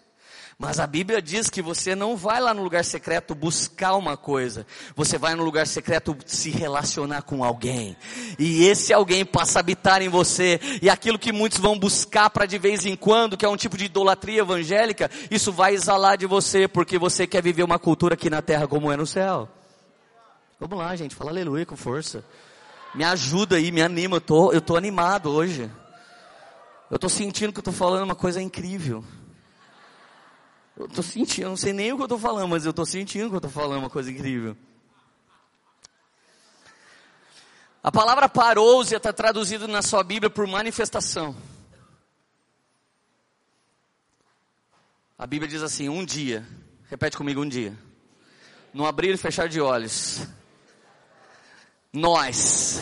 Mas 0.57 0.79
a 0.79 0.87
Bíblia 0.87 1.21
diz 1.21 1.47
que 1.47 1.61
você 1.61 1.93
não 1.93 2.17
vai 2.17 2.41
lá 2.41 2.55
no 2.55 2.63
lugar 2.63 2.83
secreto 2.83 3.35
buscar 3.35 3.95
uma 3.95 4.17
coisa. 4.17 4.65
Você 4.95 5.15
vai 5.15 5.35
no 5.35 5.43
lugar 5.43 5.67
secreto 5.67 6.17
se 6.25 6.49
relacionar 6.49 7.21
com 7.21 7.43
alguém. 7.43 7.95
E 8.39 8.65
esse 8.65 8.91
alguém 8.91 9.23
passa 9.23 9.59
a 9.59 9.61
habitar 9.61 10.01
em 10.01 10.09
você. 10.09 10.59
E 10.81 10.89
aquilo 10.89 11.19
que 11.19 11.31
muitos 11.31 11.59
vão 11.59 11.77
buscar 11.77 12.31
para 12.31 12.47
de 12.47 12.57
vez 12.57 12.83
em 12.83 12.95
quando, 12.95 13.37
que 13.37 13.45
é 13.45 13.49
um 13.49 13.55
tipo 13.55 13.77
de 13.77 13.85
idolatria 13.85 14.41
evangélica, 14.41 15.09
isso 15.29 15.51
vai 15.51 15.75
exalar 15.75 16.17
de 16.17 16.25
você, 16.25 16.67
porque 16.67 16.97
você 16.97 17.27
quer 17.27 17.43
viver 17.43 17.61
uma 17.61 17.77
cultura 17.77 18.15
aqui 18.15 18.27
na 18.27 18.41
terra 18.41 18.67
como 18.67 18.91
é 18.91 18.97
no 18.97 19.05
céu. 19.05 19.47
Vamos 20.59 20.79
lá, 20.79 20.95
gente, 20.95 21.13
fala 21.13 21.29
aleluia 21.29 21.65
com 21.65 21.77
força. 21.77 22.25
Me 22.95 23.03
ajuda 23.03 23.57
aí, 23.57 23.71
me 23.71 23.83
anima. 23.83 24.17
Eu 24.17 24.21
tô, 24.21 24.51
eu 24.51 24.59
tô 24.59 24.75
animado 24.75 25.29
hoje. 25.29 25.69
Eu 26.89 26.95
estou 26.95 27.09
sentindo 27.09 27.53
que 27.53 27.59
eu 27.59 27.61
estou 27.61 27.73
falando 27.73 28.03
uma 28.03 28.15
coisa 28.15 28.41
incrível. 28.41 29.03
Eu 30.75 30.85
estou 30.85 31.03
sentindo, 31.03 31.45
eu 31.45 31.49
não 31.49 31.57
sei 31.57 31.73
nem 31.73 31.91
o 31.91 31.97
que 31.97 32.01
eu 32.01 32.05
estou 32.05 32.17
falando, 32.17 32.49
mas 32.49 32.65
eu 32.65 32.71
estou 32.71 32.85
sentindo 32.85 33.29
que 33.29 33.35
eu 33.35 33.39
estou 33.39 33.51
falando 33.51 33.79
uma 33.79 33.89
coisa 33.89 34.09
incrível. 34.09 34.57
A 37.83 37.91
palavra 37.91 38.27
parousia 38.27 38.97
está 38.97 39.13
traduzida 39.13 39.67
na 39.67 39.81
sua 39.81 40.03
Bíblia 40.03 40.29
por 40.29 40.47
manifestação. 40.47 41.35
A 45.17 45.27
Bíblia 45.27 45.49
diz 45.49 45.61
assim: 45.61 45.89
um 45.89 46.03
dia, 46.03 46.47
repete 46.89 47.17
comigo, 47.17 47.41
um 47.41 47.47
dia, 47.47 47.77
no 48.73 48.85
abrir 48.85 49.13
e 49.13 49.17
fechar 49.17 49.47
de 49.47 49.61
olhos, 49.61 50.25
nós, 51.91 52.81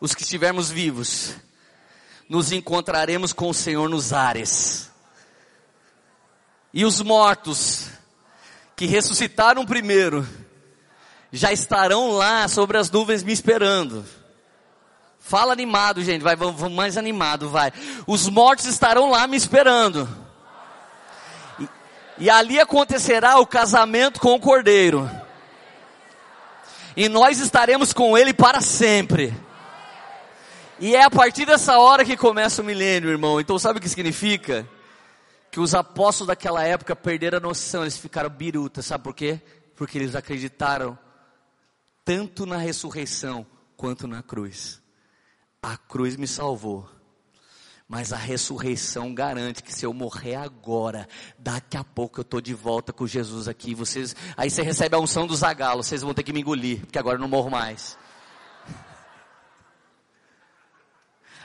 os 0.00 0.14
que 0.14 0.22
estivermos 0.22 0.70
vivos, 0.70 1.36
nos 2.32 2.50
encontraremos 2.50 3.30
com 3.30 3.50
o 3.50 3.54
Senhor 3.54 3.90
nos 3.90 4.10
ares. 4.10 4.90
E 6.72 6.82
os 6.82 7.02
mortos 7.02 7.88
que 8.74 8.86
ressuscitaram 8.86 9.66
primeiro 9.66 10.26
já 11.30 11.52
estarão 11.52 12.12
lá 12.12 12.48
sobre 12.48 12.78
as 12.78 12.90
nuvens 12.90 13.22
me 13.22 13.34
esperando. 13.34 14.02
Fala 15.20 15.52
animado, 15.52 16.02
gente, 16.02 16.22
vai, 16.22 16.34
vamos 16.34 16.72
mais 16.72 16.96
animado, 16.96 17.50
vai. 17.50 17.70
Os 18.06 18.26
mortos 18.30 18.64
estarão 18.64 19.10
lá 19.10 19.26
me 19.26 19.36
esperando. 19.36 20.08
E, 21.60 21.68
e 22.16 22.30
ali 22.30 22.58
acontecerá 22.58 23.38
o 23.40 23.46
casamento 23.46 24.18
com 24.18 24.32
o 24.32 24.40
cordeiro. 24.40 25.06
E 26.96 27.10
nós 27.10 27.40
estaremos 27.40 27.92
com 27.92 28.16
ele 28.16 28.32
para 28.32 28.62
sempre. 28.62 29.38
E 30.82 30.96
é 30.96 31.04
a 31.04 31.08
partir 31.08 31.46
dessa 31.46 31.78
hora 31.78 32.04
que 32.04 32.16
começa 32.16 32.60
o 32.60 32.64
milênio, 32.64 33.08
irmão. 33.08 33.38
Então 33.38 33.56
sabe 33.56 33.78
o 33.78 33.80
que 33.80 33.88
significa? 33.88 34.68
Que 35.48 35.60
os 35.60 35.76
apóstolos 35.76 36.26
daquela 36.26 36.64
época 36.64 36.96
perderam 36.96 37.38
a 37.38 37.40
noção, 37.40 37.82
eles 37.82 37.96
ficaram 37.96 38.28
birutas, 38.28 38.86
sabe 38.86 39.04
por 39.04 39.14
quê? 39.14 39.40
Porque 39.76 39.96
eles 39.96 40.16
acreditaram 40.16 40.98
tanto 42.04 42.44
na 42.46 42.56
ressurreição 42.56 43.46
quanto 43.76 44.08
na 44.08 44.24
cruz. 44.24 44.82
A 45.62 45.76
cruz 45.76 46.16
me 46.16 46.26
salvou. 46.26 46.90
Mas 47.86 48.12
a 48.12 48.16
ressurreição 48.16 49.14
garante 49.14 49.62
que 49.62 49.72
se 49.72 49.86
eu 49.86 49.94
morrer 49.94 50.34
agora, 50.34 51.08
daqui 51.38 51.76
a 51.76 51.84
pouco 51.84 52.18
eu 52.18 52.22
estou 52.22 52.40
de 52.40 52.54
volta 52.54 52.92
com 52.92 53.06
Jesus 53.06 53.46
aqui. 53.46 53.72
Vocês, 53.72 54.16
aí 54.36 54.50
você 54.50 54.62
recebe 54.62 54.96
a 54.96 54.98
unção 54.98 55.28
dos 55.28 55.44
agalos, 55.44 55.86
vocês 55.86 56.02
vão 56.02 56.12
ter 56.12 56.24
que 56.24 56.32
me 56.32 56.40
engolir, 56.40 56.80
porque 56.80 56.98
agora 56.98 57.18
eu 57.18 57.20
não 57.20 57.28
morro 57.28 57.50
mais. 57.50 57.96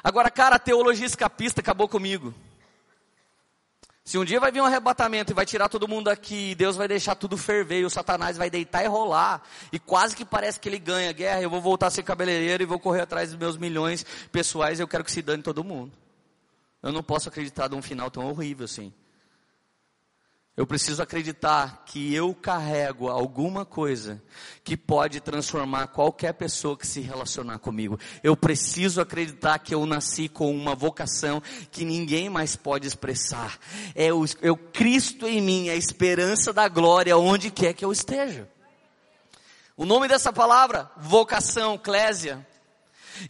Agora, 0.07 0.31
cara, 0.31 0.55
a 0.55 0.59
teologia 0.59 1.05
escapista 1.05 1.59
acabou 1.59 1.85
comigo. 1.85 2.33
Se 4.05 4.17
um 4.17 4.23
dia 4.23 4.39
vai 4.39 4.53
vir 4.53 4.61
um 4.61 4.65
arrebatamento 4.65 5.33
e 5.33 5.35
vai 5.35 5.45
tirar 5.45 5.67
todo 5.67 5.85
mundo 5.85 6.07
aqui, 6.07 6.55
Deus 6.55 6.77
vai 6.77 6.87
deixar 6.87 7.13
tudo 7.13 7.35
ferver, 7.35 7.81
e 7.81 7.83
o 7.85 7.89
Satanás 7.89 8.37
vai 8.37 8.49
deitar 8.49 8.85
e 8.85 8.87
rolar, 8.87 9.43
e 9.69 9.77
quase 9.77 10.15
que 10.15 10.23
parece 10.23 10.61
que 10.61 10.69
ele 10.69 10.79
ganha 10.79 11.09
a 11.09 11.11
guerra, 11.11 11.41
eu 11.41 11.49
vou 11.49 11.59
voltar 11.59 11.87
a 11.87 11.89
ser 11.89 12.03
cabeleireiro 12.03 12.63
e 12.63 12.65
vou 12.65 12.79
correr 12.79 13.01
atrás 13.01 13.31
dos 13.31 13.37
meus 13.37 13.57
milhões 13.57 14.05
pessoais, 14.31 14.79
eu 14.79 14.87
quero 14.87 15.03
que 15.03 15.11
se 15.11 15.21
dane 15.21 15.43
todo 15.43 15.61
mundo. 15.61 15.91
Eu 16.81 16.93
não 16.93 17.03
posso 17.03 17.27
acreditar 17.27 17.67
num 17.67 17.81
final 17.81 18.09
tão 18.09 18.29
horrível 18.29 18.63
assim. 18.63 18.93
Eu 20.57 20.65
preciso 20.65 21.03
acreditar 21.03 21.83
que 21.85 22.11
eu 22.15 22.33
carrego 22.33 23.09
alguma 23.09 23.63
coisa 23.63 24.19
que 24.63 24.75
pode 24.75 25.19
transformar 25.19 25.89
qualquer 25.89 26.33
pessoa 26.33 26.75
que 26.75 26.87
se 26.87 26.99
relacionar 26.99 27.59
comigo. 27.59 27.99
Eu 28.23 28.35
preciso 28.35 28.99
acreditar 28.99 29.59
que 29.59 29.75
eu 29.75 29.85
nasci 29.85 30.27
com 30.27 30.51
uma 30.51 30.73
vocação 30.73 31.43
que 31.69 31.85
ninguém 31.85 32.27
mais 32.27 32.55
pode 32.55 32.87
expressar. 32.87 33.59
É 33.93 34.11
o, 34.11 34.25
é 34.41 34.49
o 34.49 34.57
Cristo 34.57 35.27
em 35.27 35.39
mim, 35.39 35.69
a 35.69 35.75
esperança 35.75 36.51
da 36.51 36.67
glória 36.67 37.15
onde 37.15 37.51
quer 37.51 37.73
que 37.73 37.85
eu 37.85 37.91
esteja. 37.91 38.49
O 39.77 39.85
nome 39.85 40.07
dessa 40.07 40.33
palavra, 40.33 40.89
vocação, 40.97 41.75
eclésia. 41.75 42.43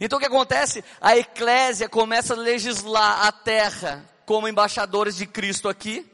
Então 0.00 0.16
o 0.16 0.20
que 0.20 0.26
acontece? 0.26 0.82
A 0.98 1.14
eclésia 1.18 1.90
começa 1.90 2.32
a 2.32 2.38
legislar 2.38 3.26
a 3.26 3.32
terra 3.32 4.02
como 4.24 4.48
embaixadores 4.48 5.14
de 5.14 5.26
Cristo 5.26 5.68
aqui 5.68 6.10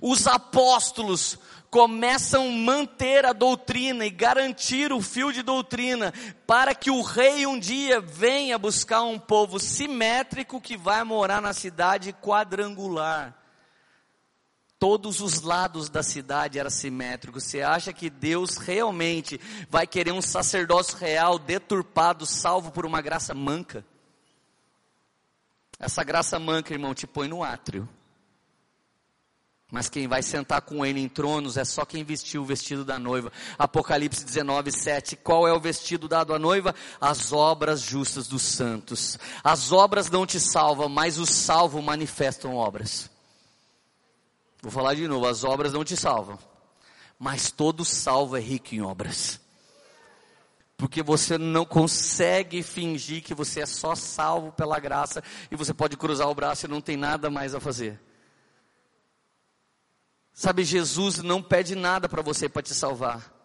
os 0.00 0.26
apóstolos 0.26 1.38
começam 1.70 2.48
a 2.48 2.50
manter 2.50 3.24
a 3.24 3.32
doutrina 3.32 4.04
e 4.04 4.10
garantir 4.10 4.92
o 4.92 5.00
fio 5.00 5.32
de 5.32 5.42
doutrina 5.42 6.12
para 6.46 6.74
que 6.74 6.90
o 6.90 7.00
rei 7.00 7.46
um 7.46 7.58
dia 7.58 8.00
venha 8.00 8.58
buscar 8.58 9.02
um 9.02 9.18
povo 9.18 9.60
simétrico 9.60 10.60
que 10.60 10.76
vai 10.76 11.04
morar 11.04 11.40
na 11.40 11.52
cidade 11.52 12.12
quadrangular. 12.12 13.36
Todos 14.80 15.20
os 15.20 15.42
lados 15.42 15.90
da 15.90 16.02
cidade 16.02 16.58
eram 16.58 16.70
simétricos. 16.70 17.44
Você 17.44 17.60
acha 17.60 17.92
que 17.92 18.08
Deus 18.08 18.56
realmente 18.56 19.38
vai 19.68 19.86
querer 19.86 20.10
um 20.10 20.22
sacerdócio 20.22 20.96
real 20.96 21.38
deturpado, 21.38 22.24
salvo 22.24 22.70
por 22.72 22.86
uma 22.86 23.02
graça 23.02 23.34
manca? 23.34 23.84
Essa 25.78 26.02
graça 26.02 26.38
manca, 26.38 26.72
irmão, 26.72 26.94
te 26.94 27.06
põe 27.06 27.28
no 27.28 27.44
átrio 27.44 27.88
Mas 29.70 29.88
quem 29.88 30.08
vai 30.08 30.20
sentar 30.20 30.62
com 30.62 30.84
ele 30.84 31.00
em 31.00 31.08
tronos 31.08 31.56
é 31.56 31.64
só 31.64 31.84
quem 31.84 32.02
vestiu 32.02 32.42
o 32.42 32.44
vestido 32.44 32.84
da 32.84 32.98
noiva. 32.98 33.32
Apocalipse 33.56 34.24
19, 34.24 34.72
7. 34.72 35.16
Qual 35.16 35.46
é 35.46 35.52
o 35.52 35.60
vestido 35.60 36.08
dado 36.08 36.34
à 36.34 36.38
noiva? 36.38 36.74
As 37.00 37.32
obras 37.32 37.80
justas 37.80 38.26
dos 38.26 38.42
santos. 38.42 39.16
As 39.44 39.70
obras 39.70 40.10
não 40.10 40.26
te 40.26 40.40
salvam, 40.40 40.88
mas 40.88 41.18
o 41.18 41.26
salvo 41.26 41.80
manifestam 41.80 42.56
obras. 42.56 43.08
Vou 44.60 44.72
falar 44.72 44.94
de 44.94 45.06
novo, 45.06 45.26
as 45.26 45.44
obras 45.44 45.72
não 45.72 45.84
te 45.84 45.96
salvam. 45.96 46.38
Mas 47.16 47.50
todo 47.52 47.84
salvo 47.84 48.36
é 48.36 48.40
rico 48.40 48.74
em 48.74 48.82
obras. 48.82 49.40
Porque 50.76 51.00
você 51.02 51.38
não 51.38 51.64
consegue 51.64 52.62
fingir 52.62 53.22
que 53.22 53.34
você 53.34 53.60
é 53.60 53.66
só 53.66 53.94
salvo 53.94 54.50
pela 54.50 54.80
graça 54.80 55.22
e 55.48 55.54
você 55.54 55.72
pode 55.72 55.96
cruzar 55.96 56.28
o 56.28 56.34
braço 56.34 56.66
e 56.66 56.68
não 56.68 56.80
tem 56.80 56.96
nada 56.96 57.30
mais 57.30 57.54
a 57.54 57.60
fazer. 57.60 58.00
Sabe, 60.32 60.64
Jesus 60.64 61.18
não 61.18 61.42
pede 61.42 61.74
nada 61.74 62.08
para 62.08 62.22
você 62.22 62.48
para 62.48 62.62
te 62.62 62.74
salvar. 62.74 63.40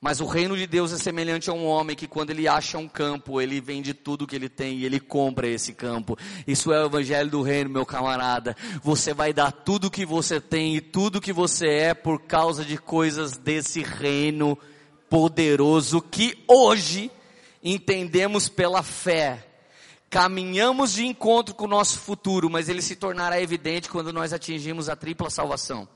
Mas 0.00 0.18
o 0.18 0.24
reino 0.24 0.56
de 0.56 0.66
Deus 0.66 0.92
é 0.92 0.96
semelhante 0.96 1.50
a 1.50 1.52
um 1.52 1.66
homem 1.66 1.94
que 1.94 2.06
quando 2.06 2.30
ele 2.30 2.48
acha 2.48 2.78
um 2.78 2.88
campo, 2.88 3.38
ele 3.38 3.60
vende 3.60 3.92
tudo 3.92 4.26
que 4.26 4.34
ele 4.34 4.48
tem 4.48 4.78
e 4.78 4.86
ele 4.86 4.98
compra 4.98 5.46
esse 5.46 5.74
campo. 5.74 6.16
Isso 6.46 6.72
é 6.72 6.82
o 6.82 6.86
evangelho 6.86 7.30
do 7.30 7.42
reino, 7.42 7.68
meu 7.68 7.84
camarada. 7.84 8.56
Você 8.82 9.12
vai 9.12 9.34
dar 9.34 9.52
tudo 9.52 9.90
que 9.90 10.06
você 10.06 10.40
tem 10.40 10.74
e 10.76 10.80
tudo 10.80 11.20
que 11.20 11.34
você 11.34 11.68
é 11.68 11.94
por 11.94 12.22
causa 12.22 12.64
de 12.64 12.78
coisas 12.78 13.36
desse 13.36 13.82
reino 13.82 14.56
poderoso 15.10 16.00
que 16.00 16.42
hoje 16.48 17.10
entendemos 17.62 18.48
pela 18.48 18.82
fé 18.82 19.49
caminhamos 20.10 20.92
de 20.92 21.06
encontro 21.06 21.54
com 21.54 21.64
o 21.64 21.68
nosso 21.68 22.00
futuro, 22.00 22.50
mas 22.50 22.68
ele 22.68 22.82
se 22.82 22.96
tornará 22.96 23.40
evidente 23.40 23.88
quando 23.88 24.12
nós 24.12 24.32
atingimos 24.32 24.88
a 24.88 24.96
tripla 24.96 25.30
salvação. 25.30 25.88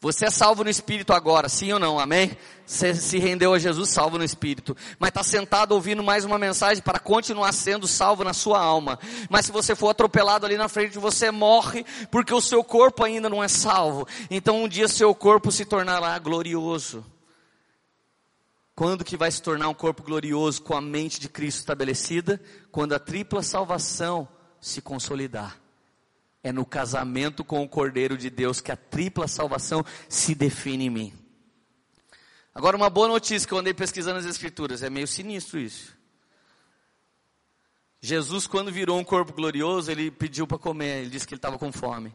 Você 0.00 0.26
é 0.26 0.30
salvo 0.30 0.64
no 0.64 0.70
Espírito 0.70 1.12
agora, 1.12 1.48
sim 1.48 1.72
ou 1.72 1.78
não? 1.78 1.98
Amém? 1.98 2.36
Você 2.66 2.92
se 2.92 3.18
rendeu 3.18 3.54
a 3.54 3.58
Jesus 3.58 3.88
salvo 3.90 4.18
no 4.18 4.24
Espírito. 4.24 4.76
Mas 4.98 5.10
está 5.10 5.22
sentado 5.22 5.72
ouvindo 5.72 6.02
mais 6.02 6.24
uma 6.24 6.40
mensagem 6.40 6.82
para 6.82 6.98
continuar 6.98 7.52
sendo 7.52 7.86
salvo 7.86 8.24
na 8.24 8.32
sua 8.32 8.60
alma. 8.60 8.98
Mas 9.30 9.46
se 9.46 9.52
você 9.52 9.76
for 9.76 9.90
atropelado 9.90 10.44
ali 10.44 10.56
na 10.56 10.68
frente, 10.68 10.98
você 10.98 11.30
morre 11.30 11.84
porque 12.10 12.34
o 12.34 12.40
seu 12.40 12.64
corpo 12.64 13.04
ainda 13.04 13.28
não 13.28 13.44
é 13.44 13.46
salvo. 13.46 14.04
Então 14.28 14.64
um 14.64 14.68
dia 14.68 14.88
seu 14.88 15.14
corpo 15.14 15.52
se 15.52 15.64
tornará 15.64 16.18
glorioso. 16.18 17.04
Quando 18.74 19.04
que 19.04 19.16
vai 19.16 19.30
se 19.30 19.42
tornar 19.42 19.68
um 19.68 19.74
corpo 19.74 20.02
glorioso 20.02 20.62
com 20.62 20.74
a 20.74 20.80
mente 20.80 21.20
de 21.20 21.28
Cristo 21.28 21.58
estabelecida? 21.58 22.40
Quando 22.70 22.94
a 22.94 22.98
tripla 22.98 23.42
salvação 23.42 24.26
se 24.60 24.80
consolidar. 24.80 25.60
É 26.42 26.50
no 26.50 26.64
casamento 26.64 27.44
com 27.44 27.62
o 27.62 27.68
Cordeiro 27.68 28.16
de 28.16 28.30
Deus 28.30 28.60
que 28.60 28.72
a 28.72 28.76
tripla 28.76 29.28
salvação 29.28 29.84
se 30.08 30.34
define 30.34 30.86
em 30.86 30.90
mim. 30.90 31.12
Agora 32.54 32.76
uma 32.76 32.90
boa 32.90 33.08
notícia 33.08 33.46
que 33.46 33.54
eu 33.54 33.58
andei 33.58 33.72
pesquisando 33.72 34.18
as 34.18 34.26
escrituras, 34.26 34.82
é 34.82 34.90
meio 34.90 35.06
sinistro 35.06 35.58
isso. 35.58 35.96
Jesus 38.00 38.46
quando 38.46 38.72
virou 38.72 38.98
um 38.98 39.04
corpo 39.04 39.32
glorioso, 39.32 39.90
ele 39.90 40.10
pediu 40.10 40.46
para 40.46 40.58
comer, 40.58 41.02
ele 41.02 41.10
disse 41.10 41.26
que 41.26 41.34
ele 41.34 41.38
estava 41.38 41.58
com 41.58 41.70
fome. 41.70 42.14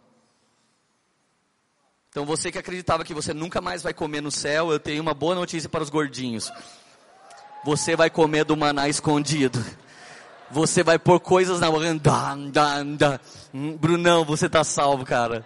Então 2.17 2.25
você 2.25 2.51
que 2.51 2.57
acreditava 2.57 3.03
que 3.03 3.13
você 3.13 3.31
nunca 3.31 3.61
mais 3.61 3.83
vai 3.83 3.93
comer 3.93 4.21
no 4.21 4.31
céu, 4.31 4.71
eu 4.71 4.79
tenho 4.79 5.03
uma 5.03 5.13
boa 5.13 5.35
notícia 5.35 5.69
para 5.69 5.83
os 5.83 5.89
gordinhos. 5.91 6.51
Você 7.63 7.95
vai 7.95 8.09
comer 8.09 8.43
do 8.43 8.57
maná 8.57 8.89
escondido. 8.89 9.63
Você 10.49 10.81
vai 10.81 10.97
pôr 10.97 11.19
coisas 11.19 11.59
na 11.59 11.69
boca. 11.69 11.85
Hum, 13.53 13.77
Brunão, 13.77 14.25
você 14.25 14.47
está 14.47 14.63
salvo, 14.63 15.05
cara. 15.05 15.45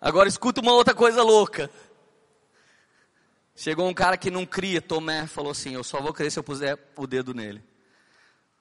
Agora 0.00 0.26
escuta 0.26 0.62
uma 0.62 0.72
outra 0.72 0.94
coisa 0.94 1.22
louca. 1.22 1.70
Chegou 3.54 3.86
um 3.86 3.92
cara 3.92 4.16
que 4.16 4.30
não 4.30 4.46
cria, 4.46 4.80
Tomé, 4.80 5.26
falou 5.26 5.50
assim: 5.50 5.74
Eu 5.74 5.84
só 5.84 6.00
vou 6.00 6.14
crer 6.14 6.32
se 6.32 6.38
eu 6.38 6.42
puser 6.42 6.78
o 6.96 7.06
dedo 7.06 7.34
nele. 7.34 7.62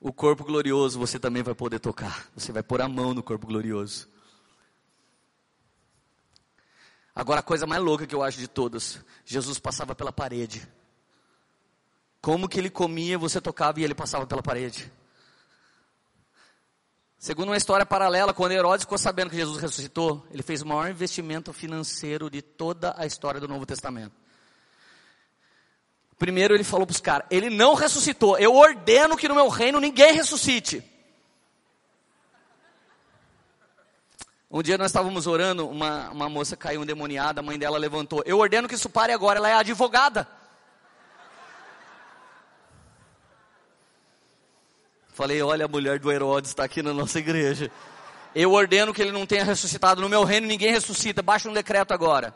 O 0.02 0.12
corpo 0.12 0.44
glorioso 0.44 1.00
você 1.00 1.18
também 1.18 1.44
vai 1.44 1.56
poder 1.56 1.80
tocar. 1.80 2.28
Você 2.36 2.52
vai 2.52 2.62
pôr 2.62 2.82
a 2.82 2.90
mão 2.90 3.14
no 3.14 3.24
corpo 3.24 3.48
glorioso. 3.48 4.19
Agora 7.20 7.42
a 7.42 7.44
coisa 7.44 7.68
mais 7.68 7.84
louca 7.84 8.08
que 8.08 8.16
eu 8.16 8.24
acho 8.24 8.38
de 8.38 8.48
todas, 8.48 8.98
Jesus 9.26 9.60
passava 9.60 9.94
pela 9.94 10.10
parede. 10.10 10.66
Como 12.22 12.48
que 12.48 12.58
ele 12.58 12.70
comia, 12.70 13.18
você 13.18 13.42
tocava 13.42 13.78
e 13.78 13.84
ele 13.84 13.94
passava 13.94 14.26
pela 14.26 14.42
parede. 14.42 14.90
Segundo 17.18 17.50
uma 17.50 17.58
história 17.58 17.86
paralela, 17.86 18.34
quando 18.34 18.54
Herodes 18.54 18.86
ficou 18.86 18.98
sabendo 18.98 19.30
que 19.32 19.36
Jesus 19.36 19.62
ressuscitou, 19.62 20.26
ele 20.32 20.42
fez 20.42 20.62
o 20.62 20.66
maior 20.66 20.90
investimento 20.90 21.52
financeiro 21.52 22.30
de 22.30 22.42
toda 22.42 22.96
a 22.98 23.06
história 23.06 23.42
do 23.42 23.50
Novo 23.50 23.66
Testamento. 23.66 24.16
Primeiro 26.18 26.54
ele 26.54 26.64
falou 26.64 26.88
para 26.88 26.94
os 26.94 27.02
caras, 27.02 27.28
ele 27.30 27.50
não 27.50 27.74
ressuscitou, 27.74 28.38
eu 28.38 28.56
ordeno 28.56 29.18
que 29.18 29.28
no 29.28 29.36
meu 29.36 29.50
reino 29.50 29.82
ninguém 29.82 30.14
ressuscite. 30.14 30.82
Um 34.52 34.64
dia 34.64 34.80
nós 34.80 34.88
estávamos 34.88 35.28
orando, 35.28 35.68
uma, 35.68 36.10
uma 36.10 36.28
moça 36.28 36.58
caiu 36.58 36.82
endemoniada, 36.82 37.40
a 37.40 37.44
mãe 37.44 37.60
dela 37.60 37.78
levantou. 37.78 38.24
Eu 38.26 38.40
ordeno 38.40 38.68
que 38.68 38.74
isso 38.74 38.90
pare 38.90 39.14
agora, 39.14 39.38
ela 39.38 39.50
é 39.50 39.54
advogada. 39.54 40.28
Falei, 45.10 45.40
olha, 45.42 45.66
a 45.66 45.68
mulher 45.68 46.00
do 46.00 46.12
Herodes 46.12 46.50
está 46.50 46.64
aqui 46.64 46.82
na 46.82 46.94
nossa 46.94 47.20
igreja. 47.20 47.70
Eu 48.34 48.52
ordeno 48.54 48.94
que 48.94 49.02
ele 49.02 49.12
não 49.12 49.26
tenha 49.26 49.44
ressuscitado. 49.44 50.02
No 50.02 50.10
meu 50.10 50.24
reino 50.24 50.48
ninguém 50.48 50.72
ressuscita, 50.72 51.22
baixa 51.22 51.50
um 51.50 51.54
decreto 51.54 51.94
agora. 51.94 52.34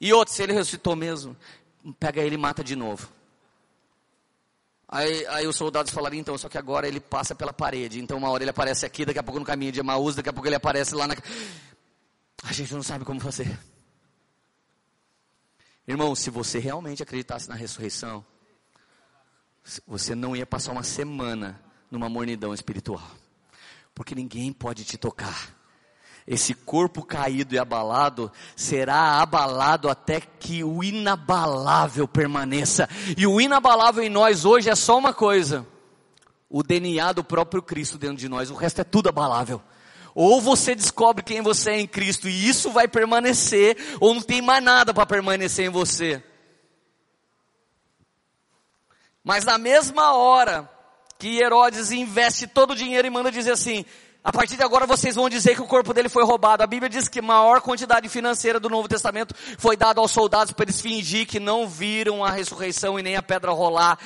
E 0.00 0.12
outro, 0.12 0.32
se 0.32 0.42
ele 0.42 0.52
ressuscitou 0.52 0.94
mesmo, 0.94 1.36
pega 1.98 2.20
ele 2.20 2.36
e 2.36 2.38
mata 2.38 2.62
de 2.62 2.76
novo. 2.76 3.08
Aí, 4.90 5.26
aí 5.26 5.46
os 5.46 5.54
soldados 5.54 5.92
falaram, 5.92 6.16
então, 6.16 6.38
só 6.38 6.48
que 6.48 6.56
agora 6.56 6.88
ele 6.88 6.98
passa 6.98 7.34
pela 7.34 7.52
parede. 7.52 8.00
Então 8.00 8.16
uma 8.16 8.30
hora 8.30 8.42
ele 8.42 8.50
aparece 8.50 8.86
aqui, 8.86 9.04
daqui 9.04 9.18
a 9.18 9.22
pouco 9.22 9.38
no 9.38 9.44
caminho 9.44 9.70
de 9.70 9.80
Emaús, 9.80 10.16
daqui 10.16 10.30
a 10.30 10.32
pouco 10.32 10.48
ele 10.48 10.56
aparece 10.56 10.94
lá 10.94 11.06
na... 11.06 11.14
A 12.42 12.52
gente 12.52 12.72
não 12.72 12.82
sabe 12.82 13.04
como 13.04 13.20
fazer. 13.20 13.58
Irmão, 15.86 16.14
se 16.14 16.30
você 16.30 16.58
realmente 16.58 17.02
acreditasse 17.02 17.48
na 17.48 17.54
ressurreição, 17.54 18.24
você 19.86 20.14
não 20.14 20.34
ia 20.34 20.46
passar 20.46 20.72
uma 20.72 20.82
semana 20.82 21.60
numa 21.90 22.08
mornidão 22.08 22.54
espiritual. 22.54 23.10
Porque 23.94 24.14
ninguém 24.14 24.52
pode 24.52 24.84
te 24.84 24.96
tocar 24.96 25.57
esse 26.28 26.52
corpo 26.52 27.02
caído 27.02 27.54
e 27.54 27.58
abalado 27.58 28.30
será 28.54 29.22
abalado 29.22 29.88
até 29.88 30.20
que 30.20 30.62
o 30.62 30.84
inabalável 30.84 32.06
permaneça. 32.06 32.86
E 33.16 33.26
o 33.26 33.40
inabalável 33.40 34.02
em 34.02 34.10
nós 34.10 34.44
hoje 34.44 34.68
é 34.68 34.74
só 34.74 34.98
uma 34.98 35.14
coisa: 35.14 35.66
o 36.50 36.62
DNA 36.62 37.14
do 37.14 37.24
próprio 37.24 37.62
Cristo 37.62 37.96
dentro 37.96 38.18
de 38.18 38.28
nós, 38.28 38.50
o 38.50 38.54
resto 38.54 38.82
é 38.82 38.84
tudo 38.84 39.08
abalável. 39.08 39.62
Ou 40.14 40.40
você 40.40 40.74
descobre 40.74 41.22
quem 41.22 41.40
você 41.40 41.70
é 41.70 41.80
em 41.80 41.86
Cristo 41.86 42.28
e 42.28 42.48
isso 42.48 42.70
vai 42.70 42.86
permanecer, 42.86 43.78
ou 43.98 44.12
não 44.12 44.20
tem 44.20 44.42
mais 44.42 44.62
nada 44.62 44.92
para 44.92 45.06
permanecer 45.06 45.64
em 45.64 45.70
você. 45.70 46.22
Mas 49.24 49.44
na 49.46 49.56
mesma 49.56 50.12
hora 50.12 50.70
que 51.18 51.38
Herodes 51.38 51.90
investe 51.90 52.46
todo 52.46 52.72
o 52.72 52.76
dinheiro 52.76 53.06
e 53.06 53.10
manda 53.10 53.30
dizer 53.30 53.52
assim: 53.52 53.86
a 54.22 54.32
partir 54.32 54.56
de 54.56 54.62
agora 54.62 54.86
vocês 54.86 55.14
vão 55.14 55.28
dizer 55.28 55.54
que 55.54 55.62
o 55.62 55.66
corpo 55.66 55.94
dele 55.94 56.08
foi 56.08 56.24
roubado. 56.24 56.62
A 56.62 56.66
Bíblia 56.66 56.88
diz 56.88 57.08
que 57.08 57.20
a 57.20 57.22
maior 57.22 57.60
quantidade 57.60 58.08
financeira 58.08 58.58
do 58.58 58.68
Novo 58.68 58.88
Testamento 58.88 59.34
foi 59.56 59.76
dada 59.76 60.00
aos 60.00 60.10
soldados 60.10 60.52
para 60.52 60.64
eles 60.64 60.80
fingir 60.80 61.26
que 61.26 61.38
não 61.38 61.68
viram 61.68 62.24
a 62.24 62.30
ressurreição 62.30 62.98
e 62.98 63.02
nem 63.02 63.16
a 63.16 63.22
pedra 63.22 63.52
rolar. 63.52 63.98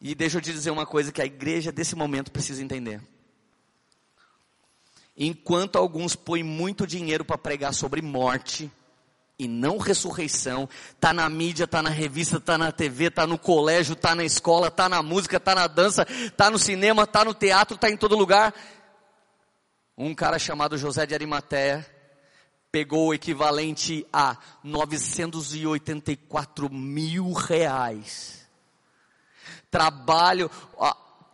E 0.00 0.14
deixa 0.14 0.38
eu 0.38 0.42
te 0.42 0.52
dizer 0.52 0.70
uma 0.70 0.86
coisa 0.86 1.12
que 1.12 1.22
a 1.22 1.26
igreja 1.26 1.70
desse 1.70 1.94
momento 1.94 2.32
precisa 2.32 2.62
entender. 2.62 3.00
Enquanto 5.16 5.76
alguns 5.76 6.16
põem 6.16 6.42
muito 6.42 6.86
dinheiro 6.86 7.24
para 7.24 7.38
pregar 7.38 7.74
sobre 7.74 8.00
morte 8.00 8.70
e 9.38 9.46
não 9.46 9.76
ressurreição, 9.76 10.68
tá 10.98 11.12
na 11.12 11.28
mídia, 11.28 11.66
tá 11.66 11.82
na 11.82 11.90
revista, 11.90 12.40
tá 12.40 12.56
na 12.56 12.72
TV, 12.72 13.10
tá 13.10 13.26
no 13.26 13.38
colégio, 13.38 13.94
tá 13.94 14.14
na 14.14 14.24
escola, 14.24 14.70
tá 14.70 14.88
na 14.88 15.02
música, 15.02 15.38
tá 15.38 15.54
na 15.54 15.66
dança, 15.66 16.04
tá 16.36 16.50
no 16.50 16.58
cinema, 16.58 17.06
tá 17.06 17.24
no 17.24 17.34
teatro, 17.34 17.76
tá 17.76 17.90
em 17.90 17.96
todo 17.96 18.16
lugar 18.16 18.54
um 20.06 20.14
cara 20.14 20.38
chamado 20.38 20.76
José 20.76 21.06
de 21.06 21.14
Arimateia 21.14 21.86
pegou 22.72 23.08
o 23.08 23.14
equivalente 23.14 24.06
a 24.12 24.36
984 24.64 26.72
mil 26.72 27.32
reais. 27.32 28.48
Trabalho, 29.70 30.50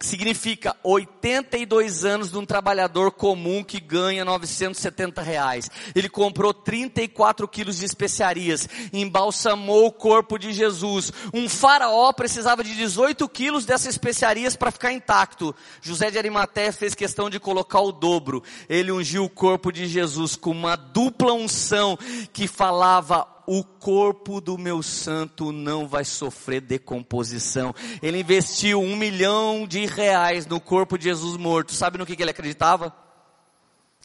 significa 0.01 0.77
82 0.83 2.05
anos 2.05 2.31
de 2.31 2.39
um 2.39 2.47
trabalhador 2.47 3.11
comum 3.11 3.65
que 3.65 3.81
ganha 3.81 4.25
970 4.25 5.23
reais. 5.23 5.71
Ele 5.95 6.09
comprou 6.09 6.55
34 6.55 7.47
quilos 7.49 7.79
de 7.79 7.85
especiarias, 7.85 8.69
embalsamou 8.93 9.87
o 9.87 9.93
corpo 9.93 10.39
de 10.39 10.53
Jesus. 10.53 11.13
Um 11.35 11.49
faraó 11.49 12.13
precisava 12.13 12.63
de 12.63 12.75
18 12.75 13.29
quilos 13.29 13.65
dessas 13.65 13.89
especiarias 13.89 14.57
para 14.57 14.71
ficar 14.71 14.93
intacto. 14.93 15.55
José 15.81 16.11
de 16.11 16.19
Arimateia 16.19 16.73
fez 16.73 16.95
questão 16.95 17.29
de 17.29 17.41
colocar 17.41 17.81
o 17.81 17.93
dobro. 17.93 18.43
Ele 18.69 18.93
ungiu 18.93 19.25
o 19.25 19.31
corpo 19.31 19.73
de 19.73 19.87
Jesus 19.87 20.37
com 20.37 20.51
uma 20.51 20.77
dupla 20.77 21.33
unção 21.33 21.99
que 22.33 22.47
falava 22.47 23.38
o 23.51 23.65
corpo 23.65 24.43
do 24.43 24.59
meu 24.59 24.83
santo 24.83 25.53
não 25.53 25.89
vai 25.89 26.05
sofrer 26.05 26.61
decomposição. 26.61 27.75
Ele 28.03 28.21
investiu 28.21 28.79
um 28.79 28.95
milhão 28.95 29.67
de 29.67 29.87
reais 29.87 30.45
no 30.45 30.61
corpo 30.61 30.99
de 30.99 31.05
Jesus 31.05 31.35
morto. 31.39 31.73
Sabe 31.73 31.97
no 31.97 32.05
que, 32.05 32.15
que 32.15 32.23
ele 32.23 32.31
acreditava? 32.31 32.95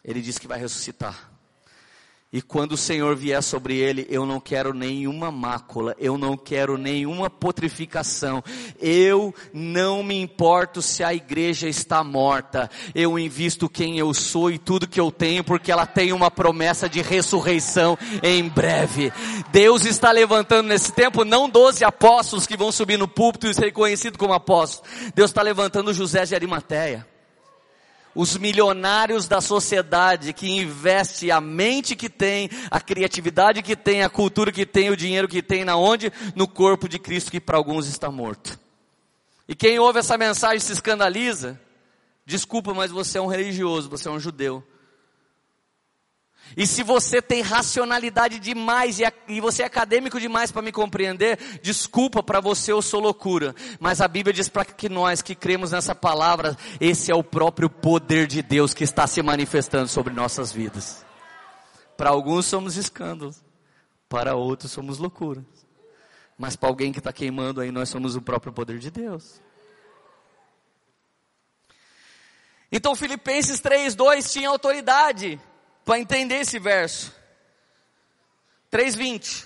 Ele 0.02 0.22
disse 0.22 0.40
que 0.40 0.48
vai 0.48 0.58
ressuscitar. 0.58 1.33
E 2.34 2.42
quando 2.42 2.72
o 2.72 2.78
Senhor 2.78 3.16
vier 3.16 3.44
sobre 3.44 3.78
ele, 3.78 4.08
eu 4.10 4.26
não 4.26 4.40
quero 4.40 4.74
nenhuma 4.74 5.32
mácula, 5.32 5.96
eu 6.00 6.18
não 6.18 6.36
quero 6.36 6.80
nenhuma 6.80 7.30
putrificação, 7.30 8.44
eu 8.82 9.32
não 9.54 10.02
me 10.02 10.20
importo 10.20 10.82
se 10.82 11.04
a 11.04 11.14
igreja 11.14 11.70
está 11.70 12.04
morta, 12.04 12.72
eu 12.96 13.20
invisto 13.20 13.70
quem 13.70 14.00
eu 14.00 14.12
sou 14.16 14.50
e 14.50 14.58
tudo 14.58 14.88
que 14.88 15.00
eu 15.00 15.12
tenho, 15.12 15.44
porque 15.44 15.72
ela 15.72 15.86
tem 15.86 16.12
uma 16.12 16.32
promessa 16.32 16.90
de 16.90 17.04
ressurreição 17.04 17.96
em 18.24 18.50
breve. 18.50 19.14
Deus 19.52 19.86
está 19.86 20.12
levantando 20.12 20.70
nesse 20.70 20.92
tempo 20.92 21.24
não 21.24 21.48
doze 21.48 21.86
apóstolos 21.86 22.48
que 22.48 22.58
vão 22.58 22.72
subir 22.72 22.98
no 22.98 23.08
púlpito 23.08 23.46
e 23.46 23.54
ser 23.54 23.72
conhecidos 23.72 24.18
como 24.18 24.34
apóstolos, 24.34 24.90
Deus 25.14 25.30
está 25.30 25.44
levantando 25.44 25.94
José 25.94 26.26
de 26.26 26.34
Arimateia 26.34 27.13
os 28.16 28.38
milionários 28.38 29.28
da 29.28 29.42
sociedade 29.42 30.34
que 30.34 30.50
investe 30.50 31.32
a 31.32 31.42
mente 31.42 31.96
que 31.96 32.10
tem, 32.10 32.50
a 32.70 32.80
criatividade 32.80 33.62
que 33.62 33.76
tem, 33.76 34.04
a 34.04 34.10
cultura 34.10 34.52
que 34.52 34.66
tem, 34.66 34.90
o 34.90 34.98
dinheiro 34.98 35.28
que 35.28 35.42
tem, 35.42 35.66
na 35.66 35.76
onde? 35.76 36.12
No 36.36 36.48
corpo 36.48 36.88
de 36.88 37.00
Cristo 37.00 37.32
que 37.32 37.40
para 37.40 37.58
alguns 37.58 37.88
está 37.88 38.12
morto. 38.12 38.60
E 39.48 39.56
quem 39.56 39.80
ouve 39.80 40.00
essa 40.00 40.18
mensagem 40.18 40.60
se 40.60 40.72
escandaliza, 40.72 41.60
desculpa, 42.26 42.74
mas 42.74 42.92
você 42.92 43.18
é 43.18 43.22
um 43.22 43.28
religioso, 43.28 43.90
você 43.90 44.08
é 44.08 44.12
um 44.12 44.20
judeu. 44.20 44.64
E 46.56 46.68
se 46.68 46.84
você 46.84 47.22
tem 47.22 47.42
racionalidade 47.42 48.38
demais 48.40 49.00
e, 49.00 49.04
e 49.28 49.42
você 49.42 49.64
é 49.64 49.66
acadêmico 49.66 50.20
demais 50.20 50.52
para 50.52 50.62
me 50.62 50.72
compreender, 50.72 51.40
desculpa 51.62 52.22
para 52.22 52.40
você 52.40 52.72
eu 52.72 52.82
sou 52.82 53.00
loucura. 53.00 53.56
Mas 53.80 54.02
a 54.02 54.08
Bíblia 54.08 54.34
diz 54.34 54.50
para 54.50 54.64
que 54.64 54.88
nós 54.88 55.22
que 55.22 55.34
cremos 55.34 55.72
nessa 55.72 55.96
palavra, 55.96 56.56
esse 56.80 57.12
é 57.12 57.16
o 57.16 57.24
próprio 57.24 57.70
poder 57.70 58.28
de 58.28 58.42
Deus 58.42 58.74
que 58.74 58.84
está 58.84 59.08
se 59.08 59.22
manifestando 59.22 59.88
sobre 59.88 60.14
nossas 60.14 60.52
vidas. 60.52 61.04
Para 61.98 62.12
alguns 62.12 62.46
somos 62.46 62.78
escândalos, 62.78 63.44
para 64.08 64.36
outros 64.36 64.72
somos 64.72 65.00
loucura. 65.00 65.44
Mas 66.38 66.56
para 66.56 66.70
alguém 66.70 66.92
que 66.92 67.00
está 67.00 67.14
queimando 67.14 67.62
aí, 67.62 67.72
nós 67.72 67.90
somos 67.90 68.16
o 68.16 68.22
próprio 68.22 68.54
poder 68.54 68.78
de 68.78 68.92
Deus. 68.92 69.42
Então 72.72 72.96
Filipenses 72.96 73.60
3,2 73.60 74.32
tinha 74.32 74.50
autoridade 74.50 75.40
para 75.86 76.00
entender 76.00 76.42
esse 76.42 76.60
verso. 76.60 77.14
3:20. 78.72 79.46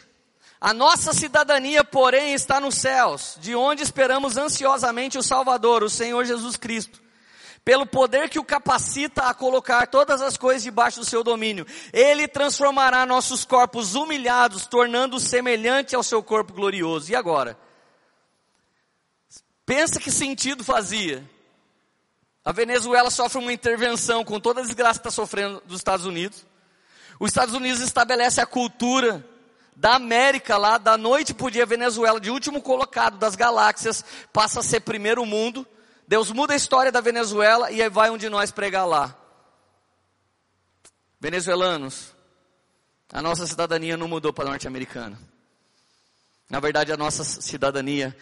A 0.60 0.74
nossa 0.74 1.14
cidadania, 1.14 1.84
porém, 1.84 2.34
está 2.34 2.60
nos 2.60 2.76
céus, 2.76 3.38
de 3.40 3.56
onde 3.56 3.84
esperamos 3.84 4.38
ansiosamente 4.38 5.18
o 5.18 5.24
Salvador, 5.24 5.84
o 5.84 5.90
Senhor 5.90 6.26
Jesus 6.26 6.58
Cristo. 6.58 7.00
Pelo 7.64 7.86
poder 7.86 8.30
que 8.30 8.40
o 8.40 8.46
capacita 8.46 9.24
a 9.24 9.34
colocar 9.34 9.88
todas 9.88 10.22
as 10.22 10.38
coisas 10.38 10.64
debaixo 10.64 11.02
do 11.02 11.06
seu 11.06 11.24
domínio, 11.24 11.68
ele 11.92 12.28
transformará 12.28 13.06
nossos 13.06 13.44
corpos 13.44 13.94
humilhados, 13.94 14.66
tornando-os 14.66 15.24
semelhante 15.24 15.94
ao 15.94 16.02
seu 16.02 16.24
corpo 16.24 16.54
glorioso. 16.54 17.12
E 17.12 17.16
agora? 17.16 17.60
Pensa 19.66 20.00
que 20.00 20.10
sentido 20.10 20.64
fazia 20.64 21.30
a 22.48 22.54
Venezuela 22.54 23.12
sofre 23.12 23.40
uma 23.42 23.52
intervenção 23.52 24.24
com 24.24 24.40
toda 24.40 24.62
a 24.62 24.64
desgraça 24.64 25.02
que 25.02 25.06
está 25.06 25.12
sofrendo 25.12 25.62
dos 25.66 25.80
Estados 25.80 26.06
Unidos. 26.06 26.46
Os 27.20 27.30
Estados 27.30 27.54
Unidos 27.54 27.82
estabelece 27.82 28.40
a 28.40 28.46
cultura 28.46 29.22
da 29.76 29.96
América 29.96 30.56
lá, 30.56 30.78
da 30.78 30.96
noite 30.96 31.34
para 31.34 31.46
o 31.46 31.52
dia, 31.52 31.66
Venezuela, 31.66 32.22
de 32.22 32.32
último 32.32 32.62
colocado 32.62 33.18
das 33.18 33.36
galáxias, 33.36 34.02
passa 34.32 34.62
a 34.62 34.64
ser 34.64 34.80
primeiro 34.80 35.26
mundo. 35.26 35.68
Deus 36.08 36.32
muda 36.32 36.54
a 36.54 36.56
história 36.56 36.90
da 36.90 37.02
Venezuela 37.02 37.70
e 37.70 37.82
aí 37.82 37.90
vai 37.90 38.10
um 38.10 38.18
de 38.18 38.30
nós 38.30 38.50
pregar 38.50 38.88
lá. 38.88 39.14
Venezuelanos, 41.20 42.16
a 43.12 43.22
nossa 43.22 43.46
cidadania 43.46 43.98
não 43.98 44.08
mudou 44.08 44.32
para 44.32 44.48
norte-americana. 44.48 45.20
Na 46.50 46.62
verdade, 46.62 46.94
a 46.94 46.98
nossa 46.98 47.26
cidadania 47.26 48.16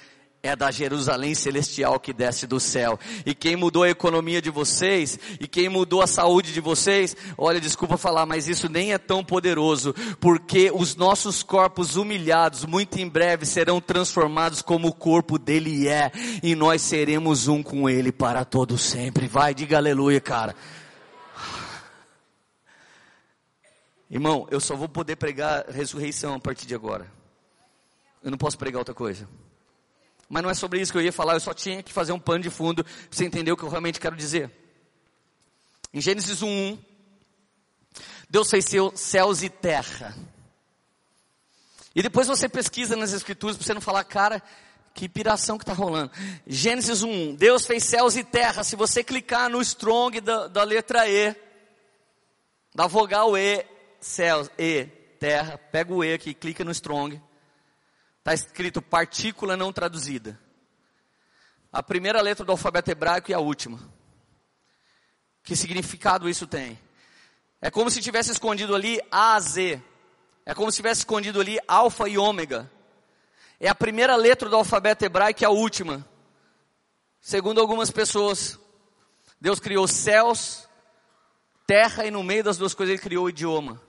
é 0.45 0.55
da 0.55 0.69
Jerusalém 0.69 1.33
celestial 1.33 1.99
que 1.99 2.13
desce 2.13 2.45
do 2.45 2.59
céu. 2.59 2.99
E 3.25 3.33
quem 3.33 3.55
mudou 3.55 3.83
a 3.83 3.89
economia 3.89 4.41
de 4.41 4.51
vocês, 4.51 5.19
e 5.39 5.47
quem 5.47 5.67
mudou 5.67 6.01
a 6.01 6.07
saúde 6.07 6.53
de 6.53 6.61
vocês, 6.61 7.17
olha, 7.37 7.59
desculpa 7.59 7.97
falar, 7.97 8.25
mas 8.25 8.47
isso 8.47 8.69
nem 8.69 8.93
é 8.93 8.97
tão 8.97 9.23
poderoso, 9.23 9.93
porque 10.19 10.71
os 10.71 10.95
nossos 10.95 11.41
corpos 11.41 11.95
humilhados, 11.95 12.63
muito 12.63 12.99
em 12.99 13.09
breve, 13.09 13.45
serão 13.45 13.81
transformados 13.81 14.61
como 14.61 14.89
o 14.89 14.93
corpo 14.93 15.39
dele 15.39 15.87
é, 15.87 16.11
e 16.43 16.53
nós 16.53 16.81
seremos 16.81 17.47
um 17.47 17.63
com 17.63 17.89
ele 17.89 18.11
para 18.11 18.45
todo 18.45 18.77
sempre. 18.77 19.27
Vai, 19.27 19.53
diga 19.53 19.77
aleluia, 19.77 20.21
cara. 20.21 20.55
Irmão, 24.09 24.47
eu 24.51 24.59
só 24.59 24.75
vou 24.75 24.87
poder 24.87 25.15
pregar 25.15 25.65
ressurreição 25.69 26.35
a 26.35 26.39
partir 26.39 26.67
de 26.67 26.75
agora. 26.75 27.11
Eu 28.23 28.29
não 28.29 28.37
posso 28.37 28.57
pregar 28.57 28.79
outra 28.79 28.93
coisa. 28.93 29.27
Mas 30.35 30.43
não 30.43 30.49
é 30.49 30.53
sobre 30.53 30.81
isso 30.81 30.91
que 30.91 30.97
eu 30.97 31.01
ia 31.01 31.13
falar, 31.13 31.35
eu 31.35 31.39
só 31.39 31.53
tinha 31.53 31.81
que 31.81 31.93
fazer 31.93 32.11
um 32.11 32.19
pano 32.19 32.43
de 32.43 32.49
fundo 32.49 32.83
para 32.83 32.93
você 33.09 33.23
entender 33.23 33.53
o 33.53 33.55
que 33.55 33.63
eu 33.63 33.69
realmente 33.69 34.01
quero 34.01 34.17
dizer. 34.17 34.51
Em 35.93 36.01
Gênesis 36.01 36.41
1, 36.41 36.77
Deus 38.29 38.49
fez 38.49 38.65
céus 38.95 39.43
e 39.43 39.49
terra. 39.49 40.13
E 41.95 42.01
depois 42.01 42.27
você 42.27 42.49
pesquisa 42.49 42.97
nas 42.97 43.13
escrituras 43.13 43.55
para 43.55 43.65
você 43.65 43.73
não 43.73 43.79
falar, 43.79 44.03
cara, 44.03 44.43
que 44.93 45.07
piração 45.07 45.57
que 45.57 45.63
está 45.63 45.71
rolando. 45.71 46.11
Gênesis 46.45 47.01
1, 47.01 47.35
Deus 47.35 47.65
fez 47.65 47.85
céus 47.85 48.17
e 48.17 48.23
terra. 48.25 48.61
Se 48.65 48.75
você 48.75 49.05
clicar 49.05 49.49
no 49.49 49.61
strong 49.61 50.19
da, 50.19 50.49
da 50.49 50.63
letra 50.63 51.07
E, 51.07 51.33
da 52.73 52.87
vogal 52.87 53.37
E, 53.37 53.65
céus, 54.01 54.49
E, 54.59 54.83
terra, 55.17 55.57
pega 55.71 55.93
o 55.93 56.03
E 56.03 56.13
aqui, 56.13 56.33
clica 56.33 56.65
no 56.65 56.71
strong. 56.71 57.21
Está 58.25 58.33
escrito 58.33 58.81
partícula 58.81 59.55
não 59.55 59.71
traduzida. 59.71 60.39
A 61.71 61.83
primeira 61.83 62.19
letra 62.23 62.43
do 62.43 62.51
alfabeto 62.51 62.89
hebraico 62.89 63.29
e 63.29 63.35
a 63.35 63.39
última. 63.39 63.79
Que 65.43 65.55
significado 65.55 66.27
isso 66.27 66.47
tem? 66.47 66.79
É 67.61 67.69
como 67.69 67.91
se 67.91 68.01
tivesse 68.01 68.31
escondido 68.31 68.73
ali 68.73 68.99
A 69.11 69.35
a 69.35 69.39
Z. 69.39 69.79
É 70.43 70.55
como 70.55 70.71
se 70.71 70.77
tivesse 70.77 71.01
escondido 71.01 71.39
ali 71.39 71.59
alfa 71.67 72.09
e 72.09 72.17
ômega. 72.17 72.71
É 73.59 73.69
a 73.69 73.75
primeira 73.75 74.15
letra 74.15 74.49
do 74.49 74.55
alfabeto 74.55 75.05
hebraico 75.05 75.43
e 75.43 75.45
a 75.45 75.51
última. 75.51 76.03
Segundo 77.21 77.61
algumas 77.61 77.91
pessoas, 77.91 78.57
Deus 79.39 79.59
criou 79.59 79.87
céus, 79.87 80.67
terra 81.67 82.07
e 82.07 82.09
no 82.09 82.23
meio 82.23 82.43
das 82.43 82.57
duas 82.57 82.73
coisas 82.73 82.93
ele 82.93 83.03
criou 83.03 83.25
o 83.25 83.29
idioma. 83.29 83.79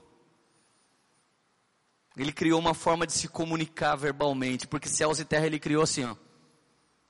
Ele 2.17 2.31
criou 2.31 2.59
uma 2.59 2.73
forma 2.73 3.05
de 3.05 3.13
se 3.13 3.27
comunicar 3.27 3.95
verbalmente, 3.95 4.67
porque 4.67 4.89
céus 4.89 5.19
e 5.19 5.25
terra 5.25 5.45
ele 5.45 5.59
criou 5.59 5.83
assim, 5.83 6.03
ó. 6.03 6.15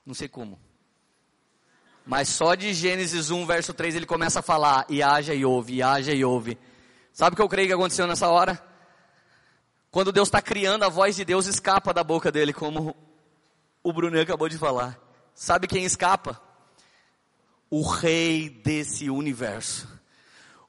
Não 0.04 0.14
sei 0.14 0.28
como. 0.28 0.58
Mas 2.04 2.28
só 2.28 2.54
de 2.54 2.72
Gênesis 2.74 3.30
1, 3.30 3.46
verso 3.46 3.72
3, 3.72 3.94
ele 3.94 4.06
começa 4.06 4.40
a 4.40 4.42
falar, 4.42 4.86
e 4.88 5.02
haja 5.02 5.34
e 5.34 5.44
ouve, 5.44 5.74
e 5.74 5.82
haja 5.82 6.12
e 6.12 6.24
ouve. 6.24 6.58
Sabe 7.12 7.34
o 7.34 7.36
que 7.36 7.42
eu 7.42 7.48
creio 7.48 7.68
que 7.68 7.74
aconteceu 7.74 8.06
nessa 8.06 8.28
hora? 8.28 8.62
Quando 9.90 10.12
Deus 10.12 10.28
está 10.28 10.42
criando, 10.42 10.84
a 10.84 10.88
voz 10.88 11.16
de 11.16 11.24
Deus 11.24 11.46
escapa 11.46 11.92
da 11.92 12.04
boca 12.04 12.30
dele, 12.30 12.52
como 12.52 12.94
o 13.82 13.92
Bruno 13.92 14.20
acabou 14.20 14.48
de 14.48 14.58
falar. 14.58 14.98
Sabe 15.34 15.66
quem 15.66 15.84
escapa? 15.84 16.40
O 17.70 17.82
rei 17.82 18.50
desse 18.50 19.08
universo. 19.08 19.97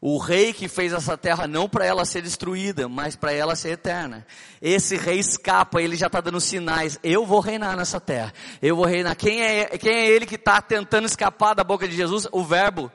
O 0.02 0.18
rei 0.18 0.54
que 0.54 0.70
fez 0.70 0.94
essa 0.94 1.18
terra 1.18 1.46
não 1.46 1.68
para 1.68 1.86
ela 1.86 2.06
ser 2.06 2.22
destruída, 2.22 2.88
mas 2.88 3.18
para 3.18 3.34
ela 3.34 3.54
ser 3.54 3.72
eterna. 3.72 4.26
Esse 4.62 4.96
rei 4.96 5.20
escapa, 5.20 5.82
ele 5.82 5.98
já 5.98 6.08
está 6.08 6.22
dando 6.22 6.40
sinais. 6.40 6.98
Eu 7.04 7.26
vou 7.26 7.42
reinar 7.42 7.76
nessa 7.76 8.00
terra. 8.00 8.34
Eu 8.62 8.78
vou 8.78 8.86
reinar. 8.86 9.16
Quem 9.18 9.42
é, 9.42 9.66
quem 9.78 9.94
é 9.94 10.08
ele 10.08 10.26
que 10.26 10.36
está 10.36 10.62
tentando 10.62 11.06
escapar 11.06 11.54
da 11.54 11.66
boca 11.66 11.86
de 11.86 11.98
Jesus? 11.98 12.28
O 12.32 12.46
verbo. 12.46 12.90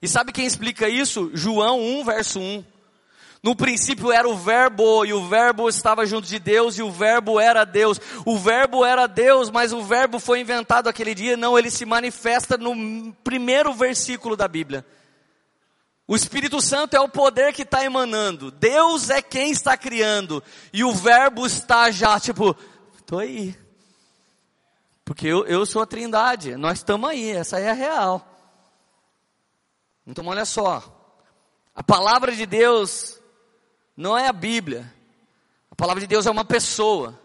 E 0.00 0.06
sabe 0.06 0.32
quem 0.32 0.46
explica 0.46 0.88
isso? 0.88 1.30
João 1.34 1.80
1, 1.80 2.04
verso 2.04 2.38
1. 2.38 2.64
No 3.42 3.56
princípio 3.56 4.12
era 4.12 4.28
o 4.28 4.36
Verbo, 4.36 5.04
e 5.04 5.12
o 5.12 5.28
Verbo 5.28 5.68
estava 5.68 6.06
junto 6.06 6.28
de 6.28 6.38
Deus, 6.38 6.78
e 6.78 6.82
o 6.82 6.92
Verbo 6.92 7.40
era 7.40 7.64
Deus. 7.64 8.00
O 8.24 8.38
Verbo 8.38 8.84
era 8.84 9.08
Deus, 9.08 9.50
mas 9.50 9.72
o 9.72 9.82
Verbo 9.82 10.20
foi 10.20 10.38
inventado 10.38 10.88
aquele 10.88 11.12
dia. 11.12 11.36
Não, 11.36 11.58
ele 11.58 11.68
se 11.68 11.84
manifesta 11.84 12.56
no 12.56 13.12
primeiro 13.24 13.72
versículo 13.72 14.36
da 14.36 14.46
Bíblia. 14.46 14.86
O 16.06 16.16
Espírito 16.16 16.60
Santo 16.60 16.94
é 16.94 17.00
o 17.00 17.08
poder 17.08 17.52
que 17.52 17.62
está 17.62 17.84
emanando. 17.84 18.50
Deus 18.50 19.08
é 19.08 19.22
quem 19.22 19.50
está 19.50 19.76
criando. 19.76 20.42
E 20.72 20.82
o 20.84 20.92
Verbo 20.92 21.46
está 21.46 21.90
já, 21.90 22.18
tipo, 22.18 22.56
estou 22.98 23.18
aí. 23.18 23.56
Porque 25.04 25.26
eu, 25.26 25.46
eu 25.46 25.64
sou 25.64 25.82
a 25.82 25.86
trindade. 25.86 26.56
Nós 26.56 26.78
estamos 26.78 27.08
aí. 27.08 27.30
Essa 27.30 27.56
aí 27.56 27.64
é 27.64 27.70
a 27.70 27.74
real. 27.74 28.28
Então 30.06 30.26
olha 30.26 30.44
só. 30.44 30.82
A 31.74 31.82
palavra 31.82 32.32
de 32.32 32.44
Deus 32.44 33.18
não 33.96 34.18
é 34.18 34.26
a 34.26 34.32
Bíblia. 34.32 34.92
A 35.70 35.74
palavra 35.74 36.00
de 36.00 36.06
Deus 36.06 36.26
é 36.26 36.30
uma 36.30 36.44
pessoa. 36.44 37.18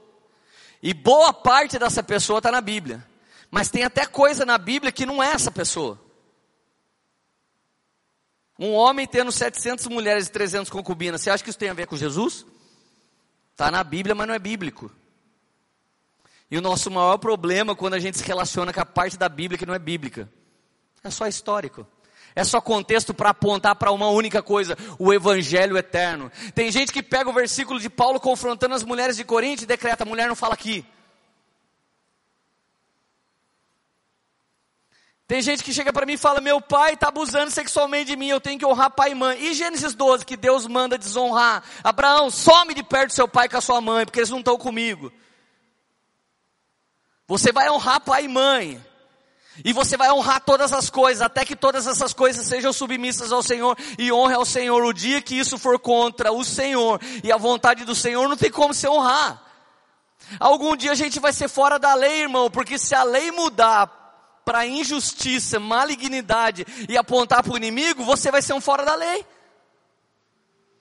E 0.81 0.93
boa 0.93 1.33
parte 1.33 1.79
dessa 1.79 2.03
pessoa 2.03 2.39
está 2.39 2.51
na 2.51 2.61
Bíblia. 2.61 3.05
Mas 3.49 3.69
tem 3.69 3.83
até 3.83 4.05
coisa 4.05 4.45
na 4.45 4.57
Bíblia 4.57 4.91
que 4.91 5.05
não 5.05 5.21
é 5.21 5.31
essa 5.31 5.51
pessoa. 5.51 5.99
Um 8.59 8.73
homem 8.73 9.05
tendo 9.05 9.31
700 9.31 9.87
mulheres 9.87 10.27
e 10.27 10.31
300 10.31 10.69
concubinas, 10.69 11.21
você 11.21 11.29
acha 11.29 11.43
que 11.43 11.49
isso 11.49 11.59
tem 11.59 11.69
a 11.69 11.73
ver 11.73 11.87
com 11.87 11.95
Jesus? 11.95 12.45
Está 13.51 13.69
na 13.69 13.83
Bíblia, 13.83 14.15
mas 14.15 14.27
não 14.27 14.33
é 14.33 14.39
bíblico. 14.39 14.91
E 16.49 16.57
o 16.57 16.61
nosso 16.61 16.89
maior 16.89 17.17
problema 17.17 17.75
quando 17.75 17.95
a 17.95 17.99
gente 17.99 18.17
se 18.17 18.23
relaciona 18.23 18.71
com 18.71 18.79
a 18.79 18.85
parte 18.85 19.17
da 19.17 19.27
Bíblia 19.27 19.57
que 19.57 19.65
não 19.65 19.73
é 19.73 19.79
bíblica, 19.79 20.29
é 21.03 21.09
só 21.09 21.27
histórico. 21.27 21.85
É 22.35 22.43
só 22.43 22.61
contexto 22.61 23.15
para 23.15 23.31
apontar 23.31 23.75
para 23.75 23.91
uma 23.91 24.09
única 24.09 24.43
coisa, 24.43 24.77
o 24.99 25.11
evangelho 25.11 25.75
eterno. 25.75 26.31
Tem 26.53 26.71
gente 26.71 26.93
que 26.93 27.01
pega 27.01 27.27
o 27.27 27.33
versículo 27.33 27.79
de 27.79 27.89
Paulo 27.89 28.19
confrontando 28.19 28.75
as 28.75 28.83
mulheres 28.83 29.17
de 29.17 29.23
Corinto 29.23 29.63
e 29.63 29.65
decreta, 29.65 30.03
a 30.03 30.05
mulher 30.05 30.27
não 30.27 30.35
fala 30.35 30.53
aqui. 30.53 30.85
Tem 35.27 35.41
gente 35.41 35.61
que 35.61 35.73
chega 35.73 35.91
para 35.91 36.05
mim 36.05 36.13
e 36.13 36.17
fala: 36.17 36.39
Meu 36.39 36.61
pai 36.61 36.93
está 36.93 37.09
abusando 37.09 37.51
sexualmente 37.51 38.05
de 38.05 38.15
mim, 38.15 38.29
eu 38.29 38.39
tenho 38.39 38.57
que 38.57 38.65
honrar 38.65 38.89
pai 38.91 39.11
e 39.11 39.15
mãe. 39.15 39.37
E 39.43 39.53
Gênesis 39.53 39.93
12, 39.93 40.25
que 40.25 40.37
Deus 40.37 40.65
manda 40.65 40.97
desonrar: 40.97 41.63
Abraão, 41.83 42.31
some 42.31 42.73
de 42.73 42.81
perto 42.81 43.07
do 43.07 43.13
seu 43.13 43.27
pai 43.27 43.49
com 43.49 43.57
a 43.57 43.61
sua 43.61 43.81
mãe, 43.81 44.05
porque 44.05 44.19
eles 44.19 44.29
não 44.29 44.39
estão 44.39 44.57
comigo. 44.57 45.11
Você 47.27 47.51
vai 47.51 47.69
honrar 47.69 47.99
pai 47.99 48.23
e 48.23 48.27
mãe. 48.29 48.85
E 49.65 49.73
você 49.73 49.97
vai 49.97 50.11
honrar 50.11 50.39
todas 50.39 50.71
as 50.71 50.89
coisas, 50.89 51.21
até 51.21 51.43
que 51.43 51.55
todas 51.55 51.87
essas 51.87 52.13
coisas 52.13 52.45
sejam 52.45 52.71
submissas 52.71 53.31
ao 53.31 53.41
Senhor 53.41 53.75
e 53.97 54.11
honre 54.11 54.35
ao 54.35 54.45
Senhor. 54.45 54.81
O 54.85 54.93
dia 54.93 55.21
que 55.21 55.37
isso 55.37 55.57
for 55.57 55.79
contra 55.79 56.31
o 56.31 56.45
Senhor 56.45 57.01
e 57.23 57.31
a 57.31 57.37
vontade 57.37 57.83
do 57.83 57.95
Senhor, 57.95 58.29
não 58.29 58.37
tem 58.37 58.51
como 58.51 58.73
se 58.73 58.87
honrar. 58.87 59.43
Algum 60.39 60.75
dia 60.77 60.91
a 60.91 60.95
gente 60.95 61.19
vai 61.19 61.33
ser 61.33 61.49
fora 61.49 61.79
da 61.79 61.95
lei, 61.95 62.21
irmão, 62.21 62.51
porque 62.51 62.77
se 62.77 62.93
a 62.93 63.03
lei 63.03 63.31
mudar 63.31 64.06
para 64.47 64.65
injustiça, 64.65 65.59
malignidade 65.59 66.65
e 66.87 66.97
apontar 66.97 67.43
para 67.43 67.51
o 67.51 67.57
inimigo, 67.57 68.05
você 68.05 68.31
vai 68.31 68.41
ser 68.41 68.53
um 68.53 68.61
fora 68.61 68.85
da 68.85 68.95
lei. 68.95 69.25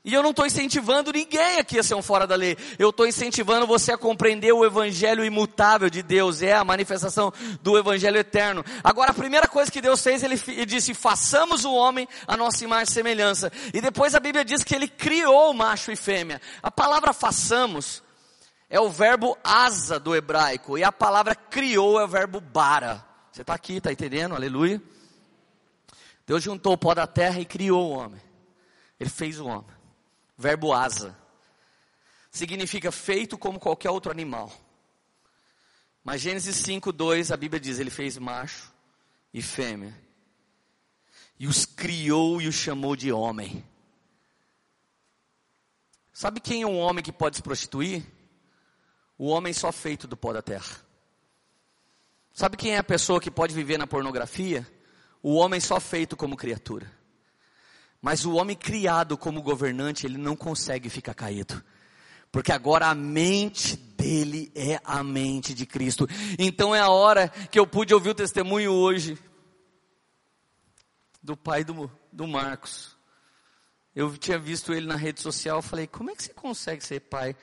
E 0.04 0.14
eu 0.14 0.22
não 0.22 0.30
estou 0.30 0.46
incentivando 0.46 1.10
ninguém 1.10 1.58
aqui 1.58 1.76
a 1.76 1.82
ser 1.82 1.96
um 1.96 2.02
fora 2.02 2.28
da 2.28 2.36
lei. 2.36 2.56
Eu 2.78 2.90
estou 2.90 3.08
incentivando 3.08 3.66
você 3.66 3.90
a 3.90 3.98
compreender 3.98 4.52
o 4.52 4.64
evangelho 4.64 5.24
imutável 5.24 5.90
de 5.90 6.00
Deus. 6.00 6.42
É 6.42 6.54
a 6.54 6.62
manifestação 6.62 7.32
do 7.60 7.76
evangelho 7.76 8.18
eterno. 8.18 8.64
Agora, 8.84 9.10
a 9.10 9.14
primeira 9.14 9.48
coisa 9.48 9.68
que 9.68 9.80
Deus 9.80 10.00
fez, 10.00 10.22
ele, 10.22 10.36
disse: 10.64 10.94
façamos 10.94 11.64
o 11.64 11.74
homem 11.74 12.06
a 12.24 12.36
nossa 12.36 12.62
imagem 12.62 12.88
e 12.88 12.94
semelhança. 12.94 13.50
E 13.74 13.80
depois 13.80 14.14
a 14.14 14.20
Bíblia 14.20 14.44
diz 14.44 14.62
que 14.62 14.76
ele 14.76 14.86
criou 14.86 15.52
macho 15.52 15.90
e 15.90 15.96
fêmea. 15.96 16.40
A 16.62 16.70
palavra 16.70 17.12
façamos 17.12 18.00
é 18.70 18.78
o 18.78 18.88
verbo 18.88 19.36
asa 19.42 19.98
do 19.98 20.14
hebraico. 20.14 20.78
E 20.78 20.84
a 20.84 20.92
palavra 20.92 21.34
criou 21.34 21.98
é 22.00 22.04
o 22.04 22.08
verbo 22.08 22.40
bara. 22.40 23.05
Você 23.36 23.42
está 23.42 23.52
aqui, 23.52 23.74
está 23.74 23.92
entendendo? 23.92 24.34
Aleluia. 24.34 24.80
Deus 26.26 26.42
juntou 26.42 26.72
o 26.72 26.78
pó 26.78 26.94
da 26.94 27.06
terra 27.06 27.38
e 27.38 27.44
criou 27.44 27.90
o 27.90 27.94
homem. 27.94 28.18
Ele 28.98 29.10
fez 29.10 29.38
o 29.38 29.44
homem. 29.44 29.76
Verbo 30.38 30.72
asa. 30.72 31.14
Significa 32.30 32.90
feito 32.90 33.36
como 33.36 33.60
qualquer 33.60 33.90
outro 33.90 34.10
animal. 34.10 34.50
Mas 36.02 36.22
Gênesis 36.22 36.56
5, 36.56 36.90
2, 36.90 37.30
a 37.30 37.36
Bíblia 37.36 37.60
diz: 37.60 37.78
Ele 37.78 37.90
fez 37.90 38.16
macho 38.16 38.72
e 39.34 39.42
fêmea. 39.42 39.94
E 41.38 41.46
os 41.46 41.66
criou 41.66 42.40
e 42.40 42.48
os 42.48 42.54
chamou 42.54 42.96
de 42.96 43.12
homem. 43.12 43.62
Sabe 46.10 46.40
quem 46.40 46.62
é 46.62 46.66
um 46.66 46.78
homem 46.78 47.04
que 47.04 47.12
pode 47.12 47.36
se 47.36 47.42
prostituir? 47.42 48.02
O 49.18 49.26
homem 49.26 49.52
só 49.52 49.70
feito 49.70 50.08
do 50.08 50.16
pó 50.16 50.32
da 50.32 50.40
terra. 50.40 50.85
Sabe 52.36 52.58
quem 52.58 52.74
é 52.74 52.76
a 52.76 52.84
pessoa 52.84 53.18
que 53.18 53.30
pode 53.30 53.54
viver 53.54 53.78
na 53.78 53.86
pornografia? 53.86 54.70
O 55.22 55.36
homem 55.36 55.58
só 55.58 55.80
feito 55.80 56.14
como 56.18 56.36
criatura. 56.36 56.86
Mas 57.98 58.26
o 58.26 58.34
homem 58.34 58.54
criado 58.54 59.16
como 59.16 59.40
governante, 59.40 60.04
ele 60.04 60.18
não 60.18 60.36
consegue 60.36 60.90
ficar 60.90 61.14
caído. 61.14 61.64
Porque 62.30 62.52
agora 62.52 62.88
a 62.88 62.94
mente 62.94 63.74
dele 63.74 64.52
é 64.54 64.78
a 64.84 65.02
mente 65.02 65.54
de 65.54 65.64
Cristo. 65.64 66.06
Então 66.38 66.74
é 66.74 66.78
a 66.78 66.90
hora 66.90 67.30
que 67.30 67.58
eu 67.58 67.66
pude 67.66 67.94
ouvir 67.94 68.10
o 68.10 68.14
testemunho 68.14 68.70
hoje 68.70 69.18
do 71.22 71.38
pai 71.38 71.64
do, 71.64 71.90
do 72.12 72.26
Marcos. 72.26 72.98
Eu 73.94 74.14
tinha 74.18 74.38
visto 74.38 74.74
ele 74.74 74.86
na 74.86 74.96
rede 74.96 75.22
social, 75.22 75.62
falei, 75.62 75.86
como 75.86 76.10
é 76.10 76.14
que 76.14 76.24
você 76.24 76.34
consegue 76.34 76.84
ser 76.84 77.00
pai 77.00 77.34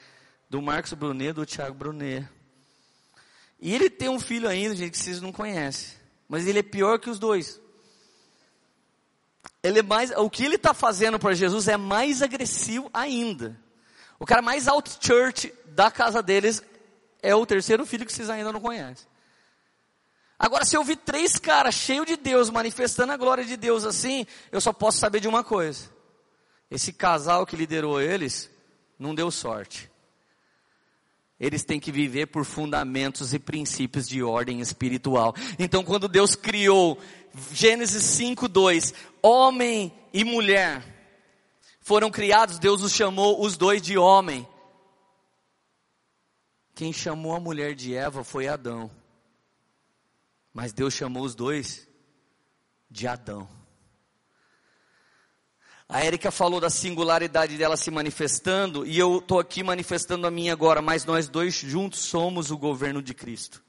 do 0.47 0.61
Marcos 0.61 0.93
Brunet, 0.93 1.33
do 1.33 1.47
Thiago 1.47 1.73
Brunet? 1.73 2.29
E 3.64 3.74
ele 3.74 3.89
tem 3.89 4.09
um 4.09 4.20
filho 4.20 4.49
ainda, 4.49 4.76
gente, 4.76 4.91
que 4.91 4.97
vocês 4.97 5.22
não 5.22 5.32
conhecem. 5.32 5.97
Mas 6.28 6.45
ele 6.45 6.59
é 6.59 6.64
pior 6.64 6.99
que 6.99 7.09
os 7.09 7.18
dois. 7.18 7.61
Ele 9.64 9.80
é 9.80 9.82
mais, 9.82 10.11
o 10.11 10.30
que 10.30 10.43
ele 10.43 10.55
está 10.55 10.74
fazendo 10.74 11.18
para 11.18 11.34
Jesus 11.34 11.70
é 11.70 11.78
mais 11.78 12.22
agressivo 12.22 12.89
ainda. 12.93 13.57
O 14.20 14.26
cara 14.26 14.41
mais 14.41 14.68
out 14.68 14.97
church 14.99 15.53
da 15.68 15.89
casa 15.89 16.22
deles 16.22 16.61
é 17.22 17.34
o 17.34 17.45
terceiro 17.45 17.86
filho 17.86 18.05
que 18.05 18.11
vocês 18.11 18.30
ainda 18.30 18.51
não 18.51 18.59
conhecem. 18.59 19.07
Agora, 20.38 20.66
se 20.66 20.76
eu 20.76 20.84
vi 20.84 20.97
três 20.97 21.39
caras 21.39 21.74
cheios 21.74 22.05
de 22.05 22.18
Deus, 22.18 22.49
manifestando 22.49 23.14
a 23.14 23.18
glória 23.18 23.45
de 23.45 23.55
Deus 23.55 23.86
assim, 23.86 24.28
eu 24.51 24.59
só 24.59 24.74
posso 24.74 24.97
saber 24.97 25.22
de 25.22 25.28
uma 25.30 25.41
coisa. 25.41 25.89
Esse 26.70 26.91
casal 26.91 27.45
que 27.45 27.55
liderou 27.55 28.01
eles, 28.01 28.49
não 28.99 29.16
deu 29.16 29.32
sorte 29.32 29.92
eles 31.43 31.65
têm 31.65 31.77
que 31.77 31.91
viver 31.91 32.27
por 32.27 32.45
fundamentos 32.45 33.33
e 33.33 33.37
princípios 33.37 34.07
de 34.07 34.23
ordem 34.23 34.61
espiritual. 34.61 35.35
Então, 35.59 35.83
quando 35.83 36.07
Deus 36.07 36.35
criou 36.35 36.97
Gênesis 37.51 38.01
5:2, 38.01 38.93
homem 39.21 39.93
e 40.13 40.23
mulher 40.23 40.81
foram 41.81 42.09
criados, 42.09 42.59
Deus 42.59 42.81
os 42.81 42.93
chamou 42.93 43.43
os 43.43 43.57
dois 43.57 43.81
de 43.81 43.97
homem. 43.97 44.47
Quem 46.73 46.93
chamou 46.93 47.35
a 47.35 47.41
mulher 47.41 47.75
de 47.75 47.93
Eva 47.93 48.23
foi 48.23 48.47
Adão. 48.47 48.89
Mas 50.53 50.71
Deus 50.71 50.93
chamou 50.93 51.23
os 51.23 51.35
dois 51.35 51.85
de 52.89 53.05
Adão. 53.05 53.49
A 55.93 56.03
Érica 56.03 56.31
falou 56.31 56.59
da 56.59 56.71
singularidade 56.71 57.55
dela 57.55 57.77
se 57.77 57.91
manifestando, 57.91 58.83
e 58.83 58.97
eu 58.97 59.19
estou 59.19 59.39
aqui 59.39 59.61
manifestando 59.61 60.25
a 60.25 60.31
minha 60.31 60.51
agora, 60.51 60.81
mas 60.81 61.05
nós 61.05 61.29
dois 61.29 61.53
juntos 61.53 61.99
somos 61.99 62.49
o 62.49 62.57
governo 62.57 62.99
de 62.99 63.13
Cristo. 63.13 63.61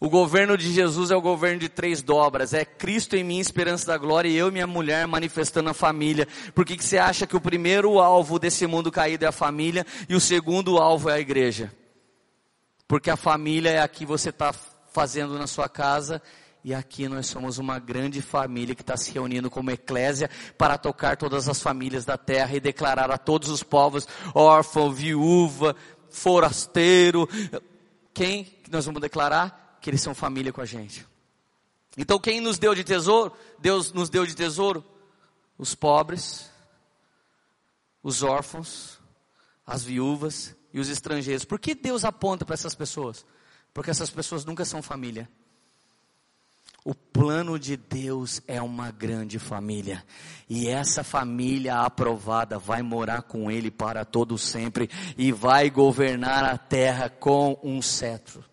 O 0.00 0.10
governo 0.10 0.58
de 0.58 0.72
Jesus 0.72 1.12
é 1.12 1.16
o 1.16 1.20
governo 1.20 1.60
de 1.60 1.68
três 1.68 2.02
dobras. 2.02 2.52
É 2.52 2.64
Cristo 2.64 3.14
em 3.14 3.22
mim, 3.22 3.38
esperança 3.38 3.86
da 3.86 3.96
glória, 3.96 4.28
e 4.28 4.34
eu 4.34 4.48
e 4.48 4.50
minha 4.50 4.66
mulher 4.66 5.06
manifestando 5.06 5.70
a 5.70 5.74
família. 5.74 6.26
Por 6.52 6.64
que, 6.64 6.76
que 6.76 6.82
você 6.82 6.98
acha 6.98 7.28
que 7.28 7.36
o 7.36 7.40
primeiro 7.40 8.00
alvo 8.00 8.36
desse 8.36 8.66
mundo 8.66 8.90
caído 8.90 9.24
é 9.24 9.28
a 9.28 9.32
família 9.32 9.86
e 10.08 10.16
o 10.16 10.20
segundo 10.20 10.78
alvo 10.78 11.10
é 11.10 11.12
a 11.12 11.20
igreja? 11.20 11.72
Porque 12.88 13.08
a 13.08 13.16
família 13.16 13.70
é 13.70 13.78
a 13.78 13.86
que 13.86 14.04
você 14.04 14.30
está 14.30 14.52
fazendo 14.92 15.38
na 15.38 15.46
sua 15.46 15.68
casa 15.68 16.20
e 16.62 16.74
aqui 16.74 17.08
nós 17.08 17.26
somos 17.26 17.58
uma 17.58 17.78
grande 17.78 18.20
família 18.20 18.74
que 18.74 18.82
está 18.82 18.96
se 18.96 19.10
reunindo 19.10 19.50
como 19.50 19.70
eclésia 19.70 20.28
para 20.58 20.76
tocar 20.76 21.16
todas 21.16 21.48
as 21.48 21.60
famílias 21.62 22.04
da 22.04 22.18
terra 22.18 22.54
e 22.54 22.60
declarar 22.60 23.10
a 23.10 23.16
todos 23.16 23.48
os 23.48 23.62
povos, 23.62 24.06
órfão, 24.34 24.92
viúva, 24.92 25.74
forasteiro, 26.10 27.28
quem 28.12 28.58
nós 28.70 28.84
vamos 28.84 29.00
declarar? 29.00 29.78
Que 29.80 29.88
eles 29.88 30.02
são 30.02 30.14
família 30.14 30.52
com 30.52 30.60
a 30.60 30.66
gente. 30.66 31.06
Então 31.96 32.18
quem 32.18 32.40
nos 32.40 32.58
deu 32.58 32.74
de 32.74 32.84
tesouro? 32.84 33.32
Deus 33.58 33.92
nos 33.92 34.10
deu 34.10 34.26
de 34.26 34.34
tesouro? 34.34 34.84
Os 35.56 35.74
pobres, 35.74 36.50
os 38.02 38.22
órfãos, 38.22 38.98
as 39.66 39.82
viúvas 39.82 40.54
e 40.72 40.80
os 40.80 40.88
estrangeiros. 40.88 41.44
Por 41.44 41.58
que 41.58 41.74
Deus 41.74 42.04
aponta 42.04 42.44
para 42.44 42.54
essas 42.54 42.74
pessoas? 42.74 43.24
Porque 43.72 43.90
essas 43.90 44.10
pessoas 44.10 44.44
nunca 44.44 44.64
são 44.64 44.82
família. 44.82 45.28
O 46.84 46.94
plano 46.94 47.58
de 47.58 47.76
Deus 47.76 48.40
é 48.46 48.60
uma 48.62 48.90
grande 48.90 49.38
família. 49.38 50.04
E 50.48 50.66
essa 50.66 51.04
família 51.04 51.80
aprovada 51.80 52.58
vai 52.58 52.82
morar 52.82 53.22
com 53.22 53.50
Ele 53.50 53.70
para 53.70 54.04
todo 54.04 54.38
sempre 54.38 54.88
e 55.16 55.30
vai 55.30 55.68
governar 55.68 56.44
a 56.44 56.56
terra 56.56 57.10
com 57.10 57.58
um 57.62 57.82
cetro. 57.82 58.44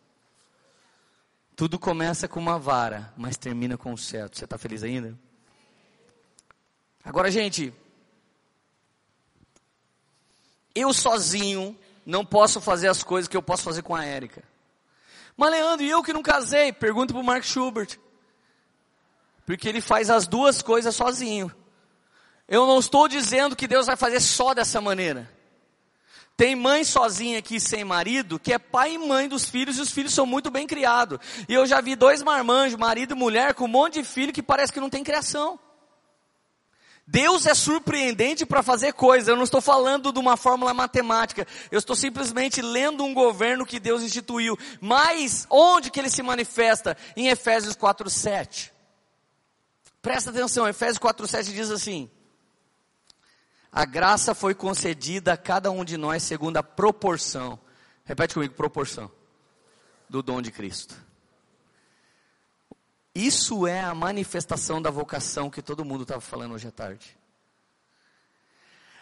Tudo 1.55 1.79
começa 1.79 2.27
com 2.27 2.39
uma 2.39 2.59
vara, 2.59 3.13
mas 3.17 3.37
termina 3.37 3.77
com 3.77 3.93
um 3.93 3.97
cetro. 3.97 4.37
Você 4.37 4.43
está 4.43 4.57
feliz 4.57 4.83
ainda? 4.83 5.17
Agora, 7.03 7.31
gente, 7.31 7.73
eu 10.75 10.93
sozinho 10.93 11.75
não 12.05 12.25
posso 12.25 12.59
fazer 12.59 12.89
as 12.89 13.01
coisas 13.01 13.27
que 13.27 13.35
eu 13.37 13.41
posso 13.41 13.63
fazer 13.63 13.81
com 13.81 13.95
a 13.95 14.05
Érica. 14.05 14.43
Mas 15.35 15.51
Leandro, 15.51 15.85
e 15.85 15.89
eu 15.89 16.03
que 16.03 16.13
não 16.13 16.21
casei? 16.21 16.73
Pergunta 16.73 17.13
para 17.13 17.21
o 17.21 17.25
Mark 17.25 17.43
Schubert. 17.43 17.97
Porque 19.47 19.69
ele 19.69 19.79
faz 19.79 20.09
as 20.09 20.27
duas 20.27 20.61
coisas 20.61 20.93
sozinho. 20.93 21.49
Eu 22.49 22.67
não 22.67 22.79
estou 22.79 23.07
dizendo 23.07 23.55
que 23.55 23.65
Deus 23.65 23.85
vai 23.85 23.95
fazer 23.95 24.19
só 24.19 24.53
dessa 24.53 24.81
maneira. 24.81 25.31
Tem 26.35 26.53
mãe 26.53 26.83
sozinha 26.83 27.39
aqui 27.39 27.57
sem 27.57 27.85
marido, 27.85 28.37
que 28.37 28.51
é 28.51 28.59
pai 28.59 28.95
e 28.95 28.97
mãe 28.97 29.29
dos 29.29 29.45
filhos, 29.45 29.77
e 29.77 29.81
os 29.81 29.89
filhos 29.89 30.13
são 30.13 30.25
muito 30.25 30.51
bem 30.51 30.67
criados. 30.67 31.17
E 31.47 31.53
eu 31.53 31.65
já 31.65 31.79
vi 31.79 31.95
dois 31.95 32.21
marmanjos, 32.21 32.77
marido 32.77 33.13
e 33.13 33.17
mulher, 33.17 33.53
com 33.53 33.63
um 33.63 33.69
monte 33.69 34.01
de 34.01 34.03
filho 34.03 34.33
que 34.33 34.43
parece 34.43 34.73
que 34.73 34.81
não 34.81 34.89
tem 34.89 35.01
criação. 35.01 35.57
Deus 37.07 37.45
é 37.45 37.53
surpreendente 37.53 38.45
para 38.45 38.61
fazer 38.61 38.91
coisas. 38.91 39.29
Eu 39.29 39.37
não 39.37 39.45
estou 39.45 39.61
falando 39.61 40.11
de 40.11 40.19
uma 40.19 40.35
fórmula 40.35 40.73
matemática. 40.73 41.47
Eu 41.71 41.79
estou 41.79 41.95
simplesmente 41.95 42.61
lendo 42.61 43.01
um 43.05 43.13
governo 43.13 43.65
que 43.65 43.79
Deus 43.79 44.03
instituiu. 44.03 44.59
Mas 44.81 45.47
onde 45.49 45.89
que 45.89 46.01
ele 46.01 46.09
se 46.09 46.21
manifesta? 46.21 46.97
Em 47.15 47.29
Efésios 47.29 47.77
4:7. 47.77 48.75
Presta 50.01 50.29
atenção, 50.29 50.67
Efésios 50.67 50.99
4:7 50.99 51.53
diz 51.53 51.71
assim: 51.71 52.09
A 53.71 53.85
graça 53.85 54.33
foi 54.33 54.53
concedida 54.53 55.33
a 55.33 55.37
cada 55.37 55.71
um 55.71 55.83
de 55.83 55.97
nós 55.97 56.23
segundo 56.23 56.57
a 56.57 56.63
proporção. 56.63 57.59
Repete 58.05 58.33
comigo, 58.33 58.53
proporção 58.53 59.11
do 60.09 60.21
dom 60.23 60.41
de 60.41 60.51
Cristo. 60.51 60.95
Isso 63.13 63.65
é 63.65 63.81
a 63.81 63.95
manifestação 63.95 64.81
da 64.81 64.91
vocação 64.91 65.49
que 65.49 65.61
todo 65.61 65.83
mundo 65.83 66.03
estava 66.03 66.21
falando 66.21 66.53
hoje 66.53 66.67
à 66.67 66.71
tarde. 66.71 67.17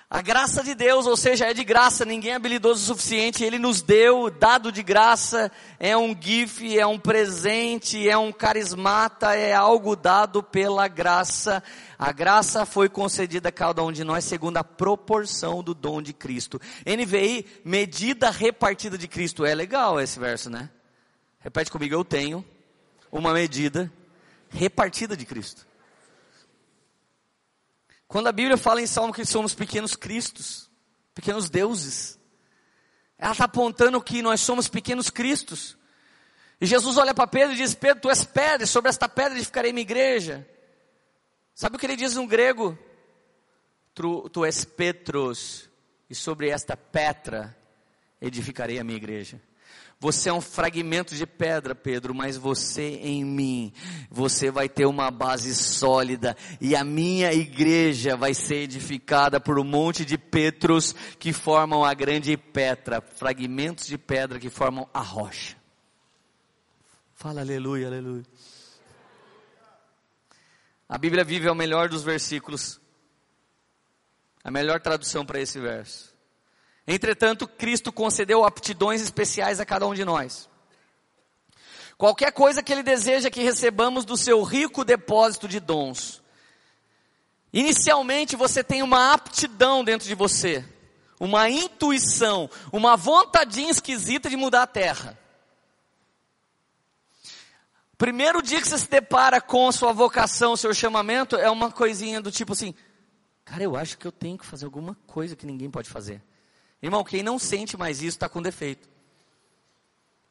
A 0.08 0.22
graça 0.22 0.64
de 0.64 0.76
Deus, 0.76 1.08
ou 1.08 1.18
seja, 1.18 1.48
é 1.48 1.54
de 1.54 1.64
graça, 1.64 2.06
ninguém 2.06 2.32
é 2.32 2.36
habilidoso 2.36 2.84
o 2.84 2.86
suficiente, 2.86 3.44
Ele 3.44 3.58
nos 3.58 3.82
deu, 3.82 4.30
dado 4.30 4.72
de 4.72 4.84
graça, 4.84 5.52
é 5.80 5.98
um 5.98 6.16
gift, 6.20 6.78
é 6.78 6.86
um 6.86 7.00
presente, 7.00 8.08
é 8.08 8.16
um 8.16 8.32
carismata, 8.32 9.34
é 9.34 9.54
algo 9.54 9.96
dado 9.96 10.44
pela 10.44 10.88
graça. 10.88 11.62
A 11.98 12.12
graça 12.12 12.68
foi 12.68 12.88
concedida 12.88 13.50
a 13.50 13.52
cada 13.52 13.84
um 13.84 13.92
de 13.92 14.04
nós 14.04 14.26
segundo 14.26 14.58
a 14.58 14.64
proporção 14.64 15.64
do 15.64 15.74
dom 15.74 16.04
de 16.04 16.14
Cristo. 16.14 16.62
NVI, 16.86 17.48
medida 17.66 18.30
repartida 18.30 19.00
de 19.00 19.08
Cristo. 19.08 19.44
É 19.44 19.56
legal 19.56 20.00
esse 20.00 20.20
verso, 20.20 20.52
né? 20.52 20.70
Repete 21.40 21.72
comigo, 21.72 21.96
eu 21.96 22.06
tenho 22.06 22.46
uma 23.12 23.34
medida 23.34 23.92
repartida 24.50 25.18
de 25.18 25.26
Cristo. 25.26 25.66
Quando 28.08 28.28
a 28.28 28.32
Bíblia 28.32 28.58
fala 28.58 28.82
em 28.82 28.88
Salmo 28.88 29.14
que 29.14 29.26
somos 29.26 29.54
pequenos 29.54 29.96
cristos, 29.96 30.70
pequenos 31.14 31.50
deuses, 31.50 32.20
ela 33.18 33.32
está 33.32 33.46
apontando 33.46 34.02
que 34.02 34.22
nós 34.22 34.42
somos 34.42 34.68
pequenos 34.68 35.10
cristos. 35.10 35.78
E 36.60 36.66
Jesus 36.66 36.98
olha 36.98 37.14
para 37.14 37.28
Pedro 37.28 37.54
e 37.54 37.58
diz: 37.58 37.74
Pedro, 37.74 38.02
tu 38.02 38.10
és 38.10 38.24
pedra, 38.24 38.66
sobre 38.66 38.90
esta 38.90 39.10
pedra 39.10 39.36
edificarei 39.36 39.74
minha 39.74 39.82
igreja. 39.82 40.48
Sabe 41.54 41.76
o 41.76 41.80
que 41.80 41.86
ele 41.86 41.96
diz 41.96 42.16
no 42.16 42.28
grego? 42.28 42.78
Tu, 43.94 44.30
tu 44.30 44.44
és 44.44 44.66
Petros, 44.66 45.70
e 46.10 46.16
sobre 46.16 46.50
esta 46.50 46.76
pedra 46.76 47.56
edificarei 48.22 48.80
a 48.80 48.84
minha 48.84 48.98
igreja. 48.98 49.42
Você 50.00 50.30
é 50.30 50.34
um 50.34 50.42
fragmento 50.42 51.16
de 51.16 51.26
pedra, 51.26 51.74
Pedro, 51.74 52.14
mas 52.14 52.38
você 52.38 52.98
em 52.98 53.24
mim, 53.24 53.74
você 54.10 54.52
vai 54.52 54.68
ter 54.68 54.86
uma 54.86 55.10
base 55.10 55.56
sólida 55.56 56.36
e 56.60 56.76
a 56.76 56.84
minha 56.84 57.34
igreja 57.34 58.16
vai 58.16 58.34
ser 58.34 58.58
edificada 58.58 59.40
por 59.40 59.58
um 59.58 59.64
monte 59.64 60.04
de 60.04 60.18
Petros 60.18 60.94
que 61.18 61.32
formam 61.32 61.84
a 61.84 61.94
grande 61.94 62.36
Petra, 62.36 63.02
fragmentos 63.02 63.88
de 63.88 63.98
pedra 63.98 64.40
que 64.40 64.50
formam 64.50 64.88
a 64.94 65.00
rocha. 65.00 65.56
Fala 67.14 67.42
aleluia, 67.42 67.88
aleluia. 67.88 68.26
A 70.88 70.98
Bíblia 70.98 71.24
vive 71.24 71.48
é 71.48 71.52
o 71.52 71.56
melhor 71.56 71.90
dos 71.90 72.04
versículos. 72.04 72.80
A 74.44 74.52
melhor 74.52 74.80
tradução 74.80 75.26
para 75.26 75.40
esse 75.40 75.60
verso. 75.60 76.15
Entretanto, 76.88 77.48
Cristo 77.48 77.92
concedeu 77.92 78.46
aptidões 78.46 79.02
especiais 79.02 79.60
a 79.60 79.66
cada 79.66 79.88
um 79.88 79.94
de 79.94 80.06
nós. 80.06 80.48
Qualquer 81.98 82.32
coisa 82.32 82.62
que 82.62 82.72
Ele 82.72 82.84
deseja 82.84 83.30
que 83.30 83.42
recebamos 83.42 84.06
do 84.06 84.18
seu 84.18 84.44
rico 84.44 84.84
depósito 84.84 85.48
de 85.48 85.60
dons. 85.60 86.22
Inicialmente 87.52 88.36
você 88.36 88.64
tem 88.64 88.84
uma 88.84 89.14
aptidão 89.14 89.84
dentro 89.84 90.06
de 90.06 90.14
você, 90.14 90.64
uma 91.18 91.50
intuição, 91.50 92.50
uma 92.72 92.98
vontadinha 92.98 93.72
esquisita 93.72 94.30
de 94.30 94.36
mudar 94.36 94.64
a 94.64 94.68
terra. 94.68 95.18
Primeiro 97.98 98.42
dia 98.42 98.60
que 98.60 98.68
você 98.68 98.78
se 98.78 98.90
depara 98.90 99.40
com 99.40 99.70
a 99.70 99.72
sua 99.72 99.94
vocação, 99.94 100.58
seu 100.58 100.74
chamamento, 100.74 101.38
é 101.38 101.50
uma 101.50 101.72
coisinha 101.72 102.22
do 102.22 102.30
tipo 102.30 102.52
assim: 102.52 102.76
cara, 103.46 103.64
eu 103.64 103.78
acho 103.78 103.98
que 103.98 104.06
eu 104.06 104.12
tenho 104.12 104.38
que 104.38 104.46
fazer 104.46 104.66
alguma 104.66 104.96
coisa 105.08 105.34
que 105.34 105.46
ninguém 105.46 105.72
pode 105.72 105.90
fazer. 105.90 106.22
Irmão, 106.86 107.04
quem 107.04 107.24
não 107.24 107.40
sente 107.40 107.76
mais 107.76 107.98
isso 108.04 108.16
está 108.16 108.30
com 108.30 108.40
defeito. 108.40 108.88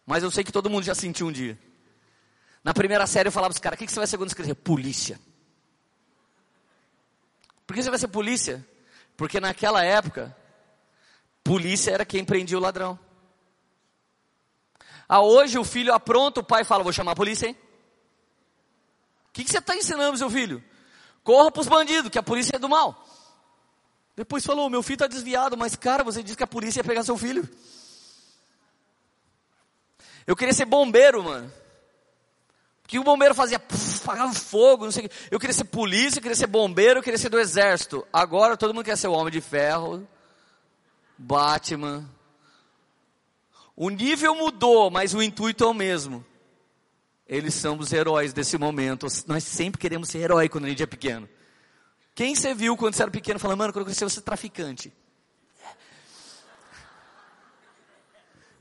Mas 0.07 0.23
eu 0.23 0.31
sei 0.31 0.45
que 0.45 0.53
todo 0.53 0.71
mundo 0.71 0.85
já 0.85 0.95
sentiu 0.95 1.27
um 1.27 1.33
dia. 1.33 1.59
Na 2.63 2.73
primeira 2.73 3.09
série 3.09 3.27
eu 3.27 3.33
falava 3.33 3.53
para 3.53 3.57
os 3.57 3.61
caras, 3.61 3.77
o 3.77 3.79
que, 3.81 3.87
que 3.87 3.93
você 3.93 3.99
vai 3.99 4.07
ser 4.07 4.17
quando 4.17 4.29
escrever? 4.29 4.55
Polícia. 4.55 5.19
Por 7.67 7.75
que 7.75 7.83
você 7.83 7.91
vai 7.91 7.99
ser 7.99 8.07
polícia? 8.07 8.65
Porque 9.17 9.41
naquela 9.41 9.85
época, 9.85 10.37
polícia 11.43 11.91
era 11.91 12.05
quem 12.05 12.25
prendia 12.25 12.57
o 12.57 12.61
ladrão. 12.61 12.97
Ah, 15.09 15.23
hoje 15.23 15.59
o 15.59 15.65
filho 15.65 15.93
apronta, 15.93 16.39
o 16.39 16.45
pai 16.45 16.63
fala, 16.63 16.85
vou 16.85 16.93
chamar 16.93 17.13
a 17.13 17.17
polícia, 17.17 17.49
hein? 17.49 17.59
O 19.29 19.33
que, 19.33 19.43
que 19.43 19.51
você 19.51 19.59
está 19.59 19.75
ensinando, 19.75 20.17
seu 20.17 20.31
filho? 20.31 20.63
Corra 21.25 21.51
para 21.51 21.63
os 21.63 21.67
bandidos, 21.67 22.13
que 22.13 22.19
a 22.19 22.23
polícia 22.23 22.55
é 22.55 22.61
do 22.61 22.69
mal. 22.69 23.05
Depois 24.17 24.45
falou: 24.45 24.71
meu 24.71 24.83
filho 24.83 24.95
está 24.95 25.07
desviado, 25.07 25.57
mas 25.57 25.75
cara, 25.77 26.05
você 26.05 26.23
disse 26.23 26.37
que 26.37 26.45
a 26.45 26.47
polícia 26.47 26.81
ia 26.81 26.85
pegar 26.85 27.03
seu 27.03 27.17
filho. 27.17 27.49
Eu 30.27 30.37
queria 30.37 30.55
ser 30.55 30.65
bombeiro, 30.65 31.23
mano. 31.23 31.53
Porque 32.83 32.99
o 32.99 33.05
bombeiro 33.05 33.35
fazia, 33.35 33.57
apagava 34.03 34.33
fogo, 34.35 34.85
não 34.85 34.93
sei 34.93 35.07
o 35.07 35.09
quê. 35.09 35.15
Eu 35.31 35.41
queria 35.41 35.55
ser 35.55 35.65
polícia, 35.65 36.19
eu 36.19 36.23
queria 36.23 36.37
ser 36.37 36.47
bombeiro, 36.47 36.99
eu 36.99 37.03
queria 37.03 37.19
ser 37.19 37.31
do 37.31 37.41
exército. 37.41 38.07
Agora 38.13 38.57
todo 38.57 38.75
mundo 38.75 38.85
quer 38.85 38.97
ser 38.97 39.09
o 39.09 39.13
homem 39.13 39.33
de 39.33 39.41
ferro, 39.41 40.07
Batman. 41.17 42.09
O 43.75 43.89
nível 43.91 44.35
mudou, 44.35 44.91
mas 44.91 45.15
o 45.15 45.23
intuito 45.23 45.65
é 45.65 45.67
o 45.67 45.75
mesmo. 45.75 46.25
Eles 47.27 47.55
são 47.55 47.79
os 47.79 47.93
heróis 47.93 48.33
desse 48.33 48.57
momento. 48.59 49.07
Nós 49.27 49.43
sempre 49.45 49.81
queremos 49.81 50.09
ser 50.09 50.19
herói 50.19 50.49
quando 50.49 50.67
a 50.67 50.69
gente 50.69 50.83
é 50.83 50.87
pequeno. 50.87 51.29
Quem 52.15 52.35
você 52.35 52.55
viu 52.55 52.77
quando 52.77 52.95
você 52.95 53.03
era 53.03 53.11
pequeno 53.11 53.41
falando, 53.41 53.59
mano, 53.59 53.73
quando 53.73 53.83
eu 53.83 53.87
crescer 53.87 54.05
eu 54.05 54.09
vou 54.09 54.15
ser 54.15 54.21
traficante? 54.21 54.93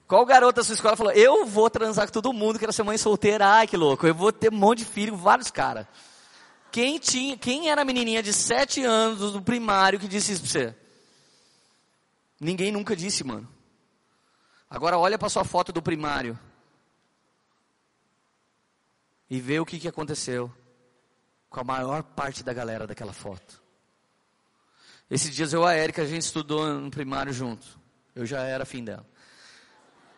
Qual 0.08 0.26
garoto 0.26 0.58
da 0.58 0.64
sua 0.64 0.74
escola 0.74 0.98
falou, 0.98 1.14
eu 1.14 1.46
vou 1.46 1.70
transar 1.70 2.06
com 2.08 2.12
todo 2.12 2.34
mundo, 2.34 2.60
quero 2.60 2.74
ser 2.74 2.84
mãe 2.84 2.98
solteira, 2.98 3.48
ai 3.48 3.68
que 3.68 3.78
louco, 3.78 4.06
eu 4.06 4.14
vou 4.14 4.32
ter 4.32 4.52
um 4.52 4.58
monte 4.58 4.80
de 4.80 4.86
filho, 4.86 5.16
vários 5.16 5.50
caras. 5.50 5.88
Quem 6.72 6.98
tinha, 6.98 7.38
quem 7.38 7.70
era 7.70 7.84
a 7.84 7.86
menininha 7.86 8.22
de 8.22 8.34
sete 8.34 8.84
anos 8.84 9.32
do 9.32 9.42
primário 9.42 10.00
que 10.00 10.08
disse 10.08 10.34
isso 10.34 10.42
pra 10.42 10.52
você? 10.52 10.76
Ninguém 12.40 12.72
nunca 12.72 12.96
disse, 12.96 13.24
mano. 13.24 13.48
Agora 14.70 14.98
olha 14.98 15.18
para 15.18 15.30
sua 15.30 15.44
foto 15.44 15.72
do 15.72 15.82
primário. 15.82 16.38
E 19.30 19.40
vê 19.40 19.60
o 19.60 19.66
que, 19.66 19.80
que 19.80 19.88
aconteceu 19.88 20.52
com 21.54 21.60
a 21.60 21.64
maior 21.64 22.02
parte 22.02 22.44
da 22.44 22.52
galera 22.52 22.88
daquela 22.88 23.14
foto. 23.14 23.62
Esses 25.08 25.30
dias 25.30 25.54
eu 25.54 25.62
e 25.62 25.68
a 25.68 25.74
Érica, 25.74 26.02
a 26.02 26.06
gente 26.06 26.24
estudou 26.24 26.68
no 26.80 26.90
primário 26.90 27.32
junto. 27.32 27.80
Eu 28.16 28.26
já 28.26 28.42
era 28.42 28.66
fim 28.66 28.84
dela. 28.84 29.06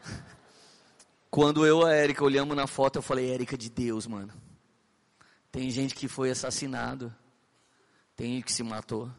Quando 1.29 1.65
eu 1.65 1.81
e 1.81 1.91
a 1.91 1.93
Érica 1.93 2.23
olhamos 2.23 2.55
na 2.55 2.67
foto, 2.67 2.99
eu 2.99 3.01
falei, 3.01 3.33
Érica 3.33 3.57
de 3.57 3.69
Deus, 3.69 4.07
mano. 4.07 4.31
Tem 5.51 5.69
gente 5.69 5.93
que 5.93 6.07
foi 6.07 6.31
assassinado. 6.31 7.13
Tem 8.15 8.35
gente 8.35 8.45
que 8.45 8.53
se 8.53 8.63
matou. 8.63 9.11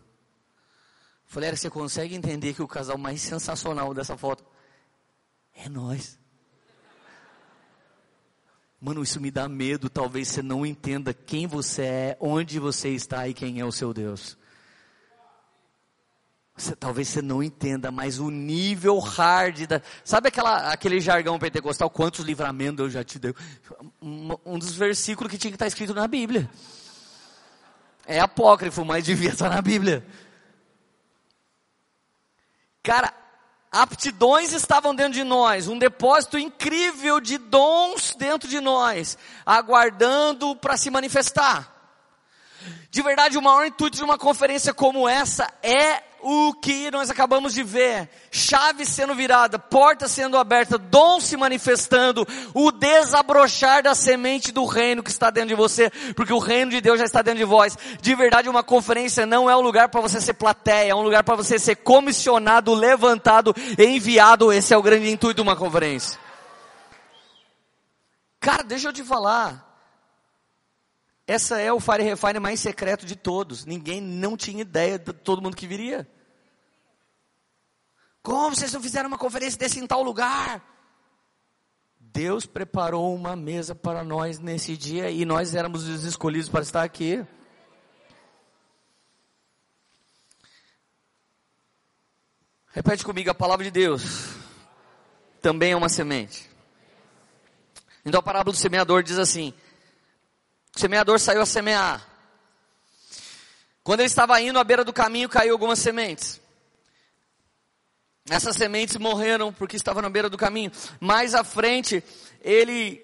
falei, 1.27 1.49
Érica, 1.49 1.61
você 1.61 1.71
consegue 1.71 2.15
entender 2.15 2.55
que 2.55 2.63
o 2.63 2.69
casal 2.69 2.97
mais 2.97 3.21
sensacional 3.21 3.93
dessa 3.93 4.17
foto 4.17 4.43
é 5.55 5.69
nós? 5.69 6.19
Mano, 8.81 9.03
isso 9.03 9.21
me 9.21 9.31
dá 9.31 9.49
medo. 9.49 9.89
Talvez 9.89 10.29
você 10.29 10.43
não 10.43 10.65
entenda 10.65 11.15
quem 11.15 11.47
você 11.47 11.83
é, 11.83 12.17
onde 12.21 12.59
você 12.59 12.91
está 12.91 13.27
e 13.27 13.35
quem 13.35 13.61
é 13.61 13.65
o 13.65 13.73
seu 13.73 13.93
Deus. 13.95 14.37
Você, 16.57 16.75
talvez 16.75 17.09
você 17.09 17.21
não 17.21 17.43
entenda, 17.43 17.91
mas 17.91 18.19
o 18.19 18.31
nível 18.31 18.99
hard 18.99 19.67
da. 19.67 19.83
Sabe 20.03 20.29
aquela, 20.29 20.73
aquele 20.73 21.01
jargão 21.01 21.39
pentecostal? 21.39 21.91
Quantos 21.91 22.25
livramentos 22.25 22.85
eu 22.85 22.91
já 22.91 23.05
te 23.05 23.19
dei? 23.19 23.35
Um, 24.01 24.35
um 24.45 24.59
dos 24.59 24.75
versículos 24.75 25.31
que 25.31 25.39
tinha 25.39 25.51
que 25.51 25.57
estar 25.57 25.67
escrito 25.67 25.93
na 25.93 26.09
Bíblia. 26.09 26.49
É 28.07 28.21
apócrifo, 28.21 28.85
mas 28.85 29.05
devia 29.05 29.31
estar 29.31 29.51
na 29.51 29.61
Bíblia. 29.61 30.07
Cara, 32.83 33.13
aptidões 33.83 34.53
estavam 34.53 34.95
dentro 34.95 35.13
de 35.13 35.25
nós, 35.25 35.69
um 35.69 35.79
depósito 35.79 36.39
incrível 36.39 37.21
de 37.21 37.39
dons 37.39 38.15
dentro 38.17 38.49
de 38.49 38.61
nós, 38.61 39.19
aguardando 39.45 40.57
para 40.57 40.77
se 40.77 40.91
manifestar. 40.91 41.73
De 42.91 43.03
verdade, 43.03 43.37
o 43.37 43.43
maior 43.43 43.67
intuito 43.67 43.97
de 43.97 44.03
uma 44.05 44.17
conferência 44.17 44.73
como 44.73 45.09
essa 45.09 45.53
é 45.63 46.03
o 46.23 46.53
que 46.55 46.91
nós 46.91 47.11
acabamos 47.11 47.55
de 47.55 47.63
ver: 47.63 48.09
chave 48.31 48.85
sendo 48.85 49.15
virada, 49.15 49.59
porta 49.59 50.09
sendo 50.09 50.37
aberta, 50.37 50.79
dom 50.79 51.21
se 51.21 51.37
manifestando, 51.37 52.27
o 52.55 52.73
desabrochar 52.73 53.83
da 53.83 53.95
semente 53.95 54.53
do 54.53 54.65
reino 54.65 55.03
que 55.03 55.11
está 55.11 55.31
dentro 55.31 55.51
de 55.51 55.55
você, 55.55 55.91
porque 56.15 56.33
o 56.33 56.39
reino 56.39 56.71
de 56.71 56.81
Deus 56.81 56.99
já 56.99 57.05
está 57.05 57.23
dentro 57.23 57.39
de 57.39 57.45
vós. 57.45 57.77
De 58.01 58.15
verdade, 58.15 58.49
uma 58.49 58.63
conferência 58.63 59.27
não 59.27 59.49
é 59.49 59.57
um 59.57 59.61
lugar 59.61 59.89
para 59.89 60.01
você 60.01 60.21
ser 60.21 60.35
plateia, 60.35 60.91
é 60.91 60.95
um 60.95 61.03
lugar 61.03 61.23
para 61.23 61.37
você 61.37 61.59
ser 61.59 61.77
comissionado, 61.77 62.75
levantado, 62.75 63.55
enviado. 63.79 64.53
Esse 64.53 64.73
é 64.73 64.77
o 64.77 64.83
grande 64.83 65.11
intuito 65.11 65.37
de 65.37 65.43
uma 65.43 65.57
conferência. 65.57 66.19
Cara, 68.41 68.63
deixa 68.63 68.89
eu 68.89 68.93
te 68.93 69.03
falar. 69.03 69.66
Essa 71.27 71.61
é 71.61 71.73
o 71.73 71.81
Fire 71.81 72.03
Refine 72.03 72.39
mais 72.39 72.61
secreto 72.61 73.05
de 73.05 73.17
todos. 73.17 73.65
Ninguém 73.65 74.01
não 74.01 74.37
tinha 74.37 74.61
ideia 74.61 74.99
de 74.99 75.13
todo 75.13 75.43
mundo 75.43 75.57
que 75.57 75.67
viria. 75.67 76.09
Como 78.23 78.55
vocês 78.55 78.73
não 78.73 78.81
fizeram 78.81 79.09
uma 79.09 79.19
conferência 79.19 79.59
desse 79.59 79.81
em 79.81 79.87
tal 79.87 80.03
lugar? 80.03 80.63
Deus 81.99 82.47
preparou 82.47 83.15
uma 83.15 83.37
mesa 83.37 83.75
para 83.75 84.05
nós 84.05 84.39
nesse 84.39 84.77
dia 84.77 85.11
e 85.11 85.25
nós 85.25 85.55
éramos 85.55 85.87
os 85.87 86.05
escolhidos 86.05 86.49
para 86.49 86.63
estar 86.63 86.83
aqui. 86.83 87.27
Repete 92.69 93.05
comigo 93.05 93.31
a 93.31 93.35
palavra 93.35 93.65
de 93.65 93.71
Deus. 93.71 94.35
Também 95.43 95.73
é 95.73 95.77
uma 95.77 95.89
semente. 95.89 96.49
Então 98.05 98.21
a 98.21 98.23
parábola 98.23 98.53
do 98.53 98.59
semeador 98.59 99.03
diz 99.03 99.19
assim: 99.19 99.53
o 100.77 100.81
semeador 100.81 101.19
saiu 101.19 101.41
a 101.41 101.47
semear. 101.47 102.07
Quando 103.83 104.01
ele 104.01 104.09
estava 104.09 104.41
indo 104.41 104.59
à 104.59 104.65
beira 104.65 104.85
do 104.85 104.93
caminho, 104.93 105.29
caiu 105.29 105.55
algumas 105.55 105.79
sementes. 105.79 106.41
Essas 108.29 108.57
sementes 108.57 108.97
morreram 108.97 109.53
porque 109.53 109.77
estavam 109.77 110.03
na 110.03 110.11
beira 110.11 110.29
do 110.29 110.37
caminho. 110.37 110.71
Mais 111.01 111.35
à 111.35 111.43
frente, 111.43 112.05
ele 112.43 113.03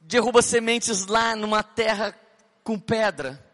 derruba 0.00 0.42
sementes 0.42 1.06
lá 1.06 1.34
numa 1.34 1.62
terra 1.62 2.14
com 2.62 2.78
pedra. 2.78 3.44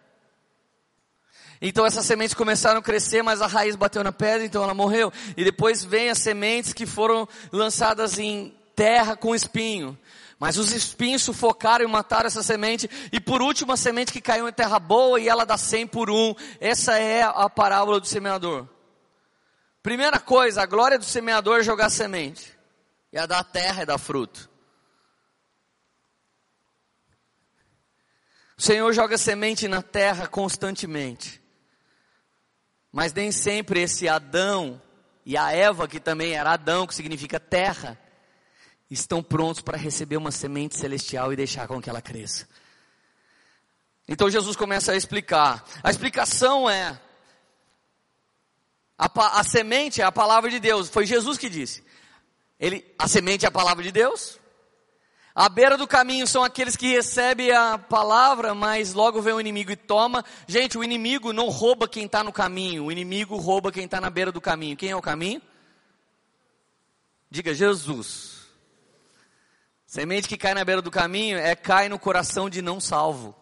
Então 1.61 1.87
essas 1.87 2.05
sementes 2.05 2.35
começaram 2.35 2.81
a 2.81 2.83
crescer, 2.83 3.23
mas 3.23 3.41
a 3.41 3.47
raiz 3.47 3.77
bateu 3.77 4.05
na 4.05 4.13
pedra, 4.13 4.45
então 4.45 4.63
ela 4.63 4.75
morreu. 4.75 5.11
E 5.37 5.45
depois 5.45 5.83
vem 5.83 6.11
as 6.11 6.19
sementes 6.19 6.75
que 6.75 6.85
foram 6.85 7.27
lançadas 7.51 8.19
em 8.19 8.55
terra 8.75 9.17
com 9.17 9.35
espinho. 9.35 9.99
Mas 10.39 10.59
os 10.59 10.73
espinhos 10.73 11.23
sufocaram 11.23 11.85
e 11.85 11.89
mataram 11.89 12.27
essa 12.27 12.43
semente. 12.43 12.89
E 13.11 13.19
por 13.19 13.41
último, 13.41 13.73
a 13.73 13.77
semente 13.77 14.13
que 14.13 14.21
caiu 14.21 14.49
em 14.49 14.53
terra 14.53 14.79
boa 14.79 15.19
e 15.19 15.29
ela 15.29 15.47
dá 15.47 15.57
100 15.57 15.87
por 15.87 16.11
um. 16.11 16.35
Essa 16.61 16.99
é 16.99 17.23
a 17.23 17.49
parábola 17.49 17.99
do 17.99 18.07
semeador. 18.07 18.69
Primeira 19.83 20.19
coisa, 20.19 20.63
a 20.63 20.67
glória 20.67 20.99
do 20.99 21.05
semeador 21.05 21.61
é 21.61 21.63
jogar 21.63 21.89
semente. 21.89 22.55
E 23.13 23.19
a 23.19 23.25
da 23.25 23.43
terra 23.43 23.83
é 23.83 23.87
dar 23.87 23.99
fruto. 23.99 24.51
O 28.59 28.63
Senhor 28.63 28.93
joga 28.93 29.17
semente 29.17 29.69
na 29.69 29.81
terra 29.81 30.27
constantemente. 30.27 31.43
Mas 32.91 33.13
nem 33.13 33.31
sempre 33.31 33.81
esse 33.81 34.09
Adão 34.09 34.81
e 35.25 35.37
a 35.37 35.53
Eva, 35.53 35.87
que 35.87 36.01
também 36.01 36.33
era 36.33 36.53
Adão, 36.53 36.87
que 36.87 36.95
significa 36.95 37.39
terra, 37.39 37.99
estão 38.91 39.23
prontos 39.23 39.61
para 39.61 39.77
receber 39.77 40.17
uma 40.17 40.31
semente 40.31 40.77
celestial 40.77 41.33
e 41.33 41.37
deixar 41.37 41.67
com 41.67 41.81
que 41.81 41.91
ela 41.91 42.01
cresça. 42.01 42.47
Então 44.09 44.31
Jesus 44.31 44.57
começa 44.57 44.93
a 44.93 44.97
explicar. 44.97 45.65
A 45.83 45.91
explicação 45.91 46.71
é: 46.71 46.99
a, 48.97 49.41
a, 49.41 49.45
semente 49.45 50.01
é 50.01 50.05
a 50.05 50.13
palavra 50.13 50.49
de 50.49 50.61
Deus. 50.61 50.89
Foi 50.89 51.05
Jesus 51.05 51.37
que 51.37 51.49
disse. 51.49 51.85
Ele, 52.59 52.85
a 52.99 53.09
semente 53.09 53.45
é 53.45 53.49
a 53.49 53.53
palavra 53.53 53.83
de 53.83 53.91
Deus. 53.91 54.39
À 55.35 55.51
beira 55.51 55.77
do 55.77 55.87
caminho 55.87 56.27
são 56.27 56.43
aqueles 56.43 56.77
que 56.77 56.93
recebem 56.93 57.51
a 57.51 57.77
palavra, 57.77 58.55
mas 58.55 58.95
logo 58.95 59.21
vem 59.21 59.35
o 59.35 59.41
inimigo 59.41 59.71
e 59.71 59.77
toma. 59.77 60.25
Gente, 60.47 60.79
o 60.79 60.85
inimigo 60.85 61.31
não 61.31 61.51
rouba 61.51 61.87
quem 61.87 62.07
está 62.07 62.25
no 62.25 62.33
caminho, 62.33 62.85
o 62.85 62.93
inimigo 62.93 63.37
rouba 63.37 63.71
quem 63.71 63.85
está 63.85 64.01
na 64.01 64.09
beira 64.09 64.33
do 64.33 64.41
caminho. 64.41 64.79
Quem 64.79 64.91
é 64.91 64.97
o 64.97 65.03
caminho? 65.03 65.43
Diga 67.31 67.53
Jesus. 67.53 68.36
Semente 69.97 70.29
que 70.29 70.37
cai 70.37 70.53
na 70.53 70.63
beira 70.63 70.83
do 70.83 70.91
caminho 70.91 71.39
é 71.39 71.57
cai 71.57 71.89
no 71.89 71.99
coração 71.99 72.51
de 72.51 72.61
não 72.61 72.79
salvo. 72.79 73.35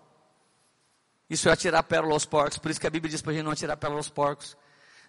Isso 1.28 1.48
é 1.48 1.52
atirar 1.52 1.82
pérola 1.82 2.12
aos 2.12 2.24
porcos. 2.24 2.58
Por 2.58 2.70
isso 2.70 2.80
que 2.80 2.86
a 2.86 2.90
Bíblia 2.90 3.10
diz 3.10 3.20
para 3.20 3.32
a 3.32 3.34
gente 3.34 3.44
não 3.44 3.50
atirar 3.50 3.76
pérola 3.76 3.98
aos 3.98 4.08
porcos. 4.08 4.56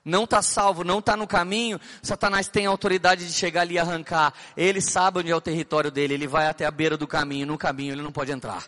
Não 0.04 0.24
está 0.24 0.42
salvo, 0.42 0.84
não 0.84 0.98
está 0.98 1.16
no 1.16 1.28
caminho, 1.28 1.80
Satanás 2.02 2.48
tem 2.48 2.66
autoridade 2.66 3.28
de 3.28 3.32
chegar 3.32 3.62
ali 3.62 3.76
e 3.76 3.80
arrancar. 3.80 4.34
Ele 4.58 4.82
sabe 4.82 5.20
onde 5.20 5.30
é 5.30 5.36
o 5.36 5.42
território 5.42 5.92
dele, 5.92 6.16
ele 6.16 6.28
vai 6.28 6.48
até 6.48 6.66
a 6.66 6.72
beira 6.72 6.98
do 6.98 7.06
caminho, 7.06 7.46
no 7.46 7.60
caminho 7.60 7.94
ele 7.94 8.02
não 8.02 8.12
pode 8.12 8.32
entrar. 8.32 8.68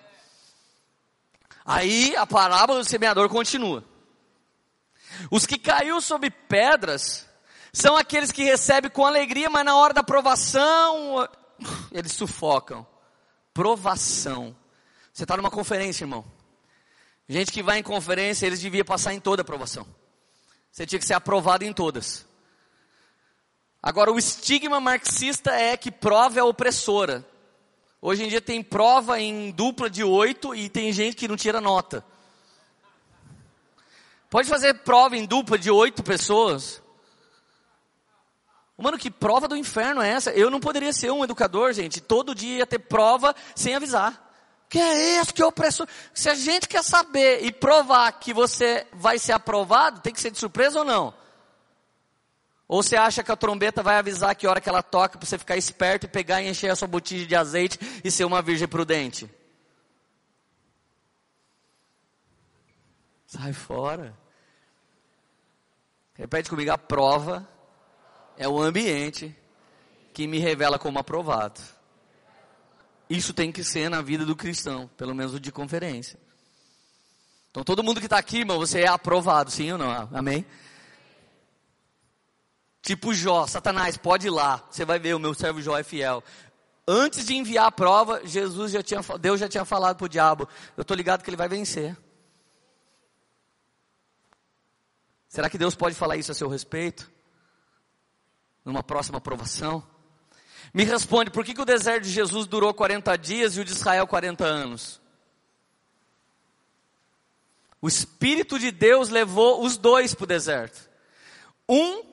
Aí 1.65 2.15
a 2.15 2.27
parábola 2.27 2.81
do 2.81 2.85
semeador 2.85 3.27
continua. 3.27 3.83
Os 5.31 5.47
que 5.47 5.57
caiu 5.57 5.99
sobre 5.99 6.29
pedras 6.29 7.27
são 7.73 7.97
aqueles 7.97 8.31
que 8.31 8.43
recebem 8.43 8.91
com 8.91 9.03
alegria, 9.03 9.49
mas 9.49 9.65
na 9.65 9.75
hora 9.75 9.95
da 9.95 10.03
provação 10.03 11.27
eles 11.91 12.11
sufocam. 12.11 12.85
Provação. 13.53 14.55
Você 15.13 15.23
está 15.23 15.35
numa 15.35 15.51
conferência, 15.51 16.03
irmão. 16.03 16.23
Gente 17.27 17.51
que 17.51 17.63
vai 17.63 17.79
em 17.79 17.83
conferência, 17.83 18.45
eles 18.45 18.61
deviam 18.61 18.85
passar 18.85 19.13
em 19.13 19.19
toda 19.19 19.41
a 19.41 19.45
provação. 19.45 19.85
Você 20.71 20.85
tinha 20.85 20.99
que 20.99 21.05
ser 21.05 21.15
aprovado 21.15 21.63
em 21.63 21.73
todas. 21.73 22.25
Agora, 23.81 24.11
o 24.11 24.17
estigma 24.17 24.79
marxista 24.79 25.51
é 25.51 25.75
que 25.75 25.91
prova 25.91 26.39
é 26.39 26.43
opressora. 26.43 27.25
Hoje 28.01 28.23
em 28.23 28.27
dia 28.27 28.39
tem 28.39 28.61
prova 28.61 29.19
em 29.19 29.51
dupla 29.51 29.89
de 29.89 30.03
oito 30.03 30.53
e 30.53 30.69
tem 30.69 30.93
gente 30.93 31.15
que 31.15 31.27
não 31.27 31.35
tira 31.35 31.59
nota. 31.59 32.05
Pode 34.29 34.47
fazer 34.47 34.73
prova 34.75 35.17
em 35.17 35.25
dupla 35.25 35.57
de 35.57 35.71
oito 35.71 36.03
pessoas. 36.03 36.81
Mano, 38.77 38.97
que 38.97 39.09
prova 39.09 39.47
do 39.47 39.57
inferno 39.57 40.01
é 40.01 40.09
essa? 40.09 40.31
Eu 40.31 40.51
não 40.51 40.59
poderia 40.59 40.93
ser 40.93 41.11
um 41.11 41.23
educador, 41.23 41.73
gente. 41.73 41.99
Todo 41.99 42.35
dia 42.35 42.59
ia 42.59 42.67
ter 42.67 42.77
prova 42.77 43.35
sem 43.55 43.73
avisar. 43.73 44.23
Que 44.69 44.77
é 44.77 45.19
isso? 45.19 45.33
Que 45.33 45.43
opressor? 45.43 45.87
Se 46.13 46.29
a 46.29 46.35
gente 46.35 46.67
quer 46.67 46.83
saber 46.83 47.43
e 47.43 47.51
provar 47.51 48.11
que 48.11 48.33
você 48.33 48.85
vai 48.93 49.17
ser 49.17 49.31
aprovado, 49.31 50.01
tem 50.01 50.13
que 50.13 50.21
ser 50.21 50.29
de 50.29 50.37
surpresa 50.37 50.79
ou 50.79 50.85
não? 50.85 51.13
Ou 52.67 52.83
você 52.83 52.95
acha 52.95 53.23
que 53.23 53.31
a 53.31 53.35
trombeta 53.35 53.81
vai 53.81 53.97
avisar 53.97 54.35
que 54.35 54.45
hora 54.45 54.61
que 54.61 54.69
ela 54.69 54.83
toca 54.83 55.17
para 55.17 55.25
você 55.25 55.37
ficar 55.39 55.57
esperto 55.57 56.03
e 56.03 56.09
pegar 56.09 56.43
e 56.43 56.49
encher 56.49 56.69
a 56.69 56.75
sua 56.75 56.87
botija 56.87 57.25
de 57.25 57.35
azeite 57.35 57.79
e 58.03 58.11
ser 58.11 58.25
uma 58.25 58.41
virgem 58.43 58.67
prudente? 58.67 59.27
Sai 63.25 63.53
fora. 63.53 64.15
Repete 66.13 66.49
comigo, 66.49 66.71
a 66.71 66.77
prova 66.77 67.47
é 68.37 68.47
o 68.47 68.61
ambiente 68.61 69.35
que 70.13 70.27
me 70.27 70.39
revela 70.39 70.79
como 70.79 70.99
aprovado. 70.99 71.59
Isso 73.09 73.33
tem 73.33 73.51
que 73.51 73.63
ser 73.63 73.89
na 73.89 74.01
vida 74.01 74.25
do 74.25 74.35
cristão, 74.35 74.89
pelo 74.97 75.15
menos 75.15 75.39
de 75.39 75.51
conferência. 75.51 76.19
Então 77.51 77.63
todo 77.63 77.83
mundo 77.83 77.99
que 77.99 78.05
está 78.05 78.17
aqui, 78.17 78.39
irmão, 78.39 78.59
você 78.59 78.81
é 78.81 78.87
aprovado, 78.87 79.49
sim 79.49 79.71
ou 79.71 79.77
não? 79.77 80.09
Amém? 80.13 80.45
Tipo 82.81 83.13
Jó, 83.13 83.47
Satanás, 83.47 83.97
pode 83.97 84.27
ir 84.27 84.29
lá, 84.29 84.65
você 84.69 84.85
vai 84.85 84.99
ver, 84.99 85.15
o 85.15 85.19
meu 85.19 85.33
servo 85.33 85.61
Jó 85.61 85.77
é 85.77 85.83
fiel. 85.83 86.23
Antes 86.87 87.25
de 87.25 87.35
enviar 87.35 87.65
a 87.65 87.71
prova, 87.71 88.25
Jesus 88.25 88.71
já 88.71 88.81
tinha, 88.81 89.01
Deus 89.19 89.39
já 89.39 89.49
tinha 89.49 89.65
falado 89.65 89.97
para 89.97 90.05
o 90.05 90.09
diabo, 90.09 90.47
eu 90.77 90.83
estou 90.83 90.95
ligado 90.95 91.21
que 91.21 91.29
ele 91.29 91.35
vai 91.35 91.49
vencer. 91.49 91.97
Será 95.27 95.49
que 95.49 95.57
Deus 95.57 95.75
pode 95.75 95.95
falar 95.95 96.15
isso 96.15 96.31
a 96.31 96.35
seu 96.35 96.47
respeito? 96.47 97.11
Numa 98.67 98.83
próxima 98.83 99.17
aprovação. 99.17 99.81
Me 100.73 100.83
responde, 100.83 101.31
por 101.31 101.45
que, 101.45 101.53
que 101.53 101.61
o 101.61 101.65
deserto 101.65 102.03
de 102.03 102.11
Jesus 102.11 102.45
durou 102.45 102.73
40 102.73 103.17
dias 103.17 103.55
e 103.55 103.61
o 103.61 103.65
de 103.65 103.71
Israel 103.71 104.05
40 104.05 104.43
anos? 104.43 105.01
O 107.81 107.87
Espírito 107.87 108.59
de 108.59 108.69
Deus 108.69 109.07
levou 109.07 109.63
os 109.63 109.77
dois 109.77 110.13
para 110.13 110.25
o 110.25 110.27
deserto. 110.27 110.89
Um 111.69 112.03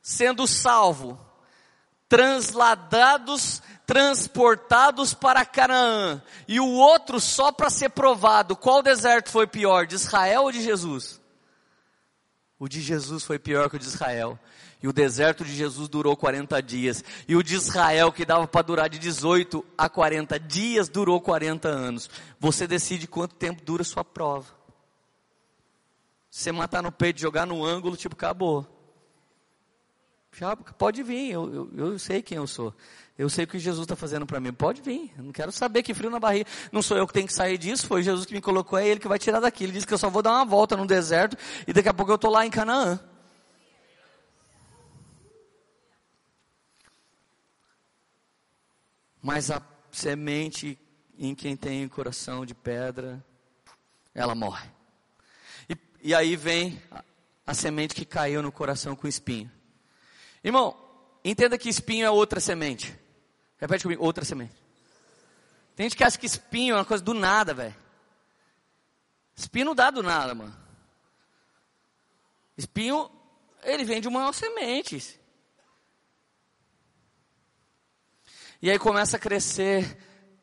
sendo 0.00 0.46
salvo, 0.46 1.18
transladados, 2.08 3.60
transportados 3.84 5.12
para 5.12 5.44
Canaã, 5.44 6.22
e 6.46 6.60
o 6.60 6.68
outro 6.68 7.18
só 7.18 7.50
para 7.50 7.68
ser 7.68 7.88
provado. 7.88 8.54
Qual 8.54 8.80
deserto 8.80 9.28
foi 9.28 9.48
pior, 9.48 9.86
de 9.86 9.96
Israel 9.96 10.44
ou 10.44 10.52
de 10.52 10.62
Jesus? 10.62 11.20
O 12.60 12.68
de 12.68 12.80
Jesus 12.80 13.24
foi 13.24 13.40
pior 13.40 13.68
que 13.68 13.76
o 13.76 13.78
de 13.78 13.86
Israel. 13.86 14.38
E 14.82 14.88
o 14.88 14.92
deserto 14.92 15.44
de 15.44 15.54
Jesus 15.54 15.88
durou 15.88 16.16
40 16.16 16.62
dias. 16.62 17.02
E 17.26 17.34
o 17.34 17.42
de 17.42 17.54
Israel, 17.54 18.12
que 18.12 18.24
dava 18.24 18.46
para 18.46 18.62
durar 18.62 18.88
de 18.88 18.98
18 18.98 19.64
a 19.76 19.88
40 19.88 20.38
dias, 20.38 20.88
durou 20.88 21.20
40 21.20 21.68
anos. 21.68 22.10
Você 22.38 22.66
decide 22.66 23.06
quanto 23.06 23.34
tempo 23.34 23.62
dura 23.64 23.82
sua 23.82 24.04
prova. 24.04 24.46
Você 26.30 26.50
matar 26.52 26.82
no 26.82 26.90
peito, 26.90 27.20
jogar 27.20 27.46
no 27.46 27.64
ângulo, 27.64 27.96
tipo, 27.96 28.14
acabou. 28.14 28.66
Já, 30.32 30.56
pode 30.56 31.02
vir, 31.02 31.30
eu, 31.30 31.54
eu, 31.54 31.90
eu 31.92 31.98
sei 31.98 32.20
quem 32.20 32.38
eu 32.38 32.46
sou. 32.46 32.74
Eu 33.16 33.30
sei 33.30 33.44
o 33.44 33.46
que 33.46 33.58
Jesus 33.60 33.84
está 33.84 33.94
fazendo 33.94 34.26
para 34.26 34.40
mim. 34.40 34.52
Pode 34.52 34.82
vir. 34.82 35.12
Eu 35.16 35.22
não 35.22 35.32
quero 35.32 35.52
saber 35.52 35.84
que 35.84 35.94
frio 35.94 36.10
na 36.10 36.18
barriga. 36.18 36.50
Não 36.72 36.82
sou 36.82 36.96
eu 36.96 37.06
que 37.06 37.12
tenho 37.12 37.28
que 37.28 37.32
sair 37.32 37.56
disso. 37.56 37.86
Foi 37.86 38.02
Jesus 38.02 38.26
que 38.26 38.34
me 38.34 38.40
colocou. 38.40 38.76
É 38.76 38.86
Ele 38.86 38.98
que 38.98 39.06
vai 39.06 39.18
tirar 39.18 39.38
daqui. 39.38 39.62
Ele 39.62 39.72
disse 39.72 39.86
que 39.86 39.94
eu 39.94 39.98
só 39.98 40.10
vou 40.10 40.20
dar 40.20 40.32
uma 40.32 40.44
volta 40.44 40.76
no 40.76 40.84
deserto 40.84 41.36
e 41.66 41.72
daqui 41.72 41.88
a 41.88 41.94
pouco 41.94 42.10
eu 42.10 42.16
estou 42.16 42.30
lá 42.30 42.44
em 42.44 42.50
Canaã. 42.50 42.98
Mas 49.24 49.50
a 49.50 49.62
semente 49.90 50.78
em 51.18 51.34
quem 51.34 51.56
tem 51.56 51.88
coração 51.88 52.44
de 52.44 52.54
pedra, 52.54 53.24
ela 54.14 54.34
morre. 54.34 54.68
E, 55.66 55.78
e 56.02 56.14
aí 56.14 56.36
vem 56.36 56.78
a, 56.90 57.02
a 57.46 57.54
semente 57.54 57.94
que 57.94 58.04
caiu 58.04 58.42
no 58.42 58.52
coração 58.52 58.94
com 58.94 59.08
espinho. 59.08 59.50
Irmão, 60.44 60.76
entenda 61.24 61.56
que 61.56 61.70
espinho 61.70 62.04
é 62.04 62.10
outra 62.10 62.38
semente. 62.38 62.94
Repete 63.56 63.84
comigo, 63.84 64.04
outra 64.04 64.26
semente. 64.26 64.52
Tem 65.74 65.86
gente 65.86 65.96
que 65.96 66.04
acha 66.04 66.18
que 66.18 66.26
espinho 66.26 66.74
é 66.74 66.78
uma 66.78 66.84
coisa 66.84 67.02
do 67.02 67.14
nada, 67.14 67.54
velho. 67.54 67.74
Espinho 69.34 69.64
não 69.64 69.74
dá 69.74 69.90
do 69.90 70.02
nada, 70.02 70.34
mano. 70.34 70.54
Espinho, 72.58 73.10
ele 73.62 73.84
vem 73.84 74.02
de 74.02 74.06
uma 74.06 74.30
semente. 74.34 75.18
E 78.64 78.70
aí 78.70 78.78
começa 78.78 79.18
a 79.18 79.20
crescer 79.20 79.94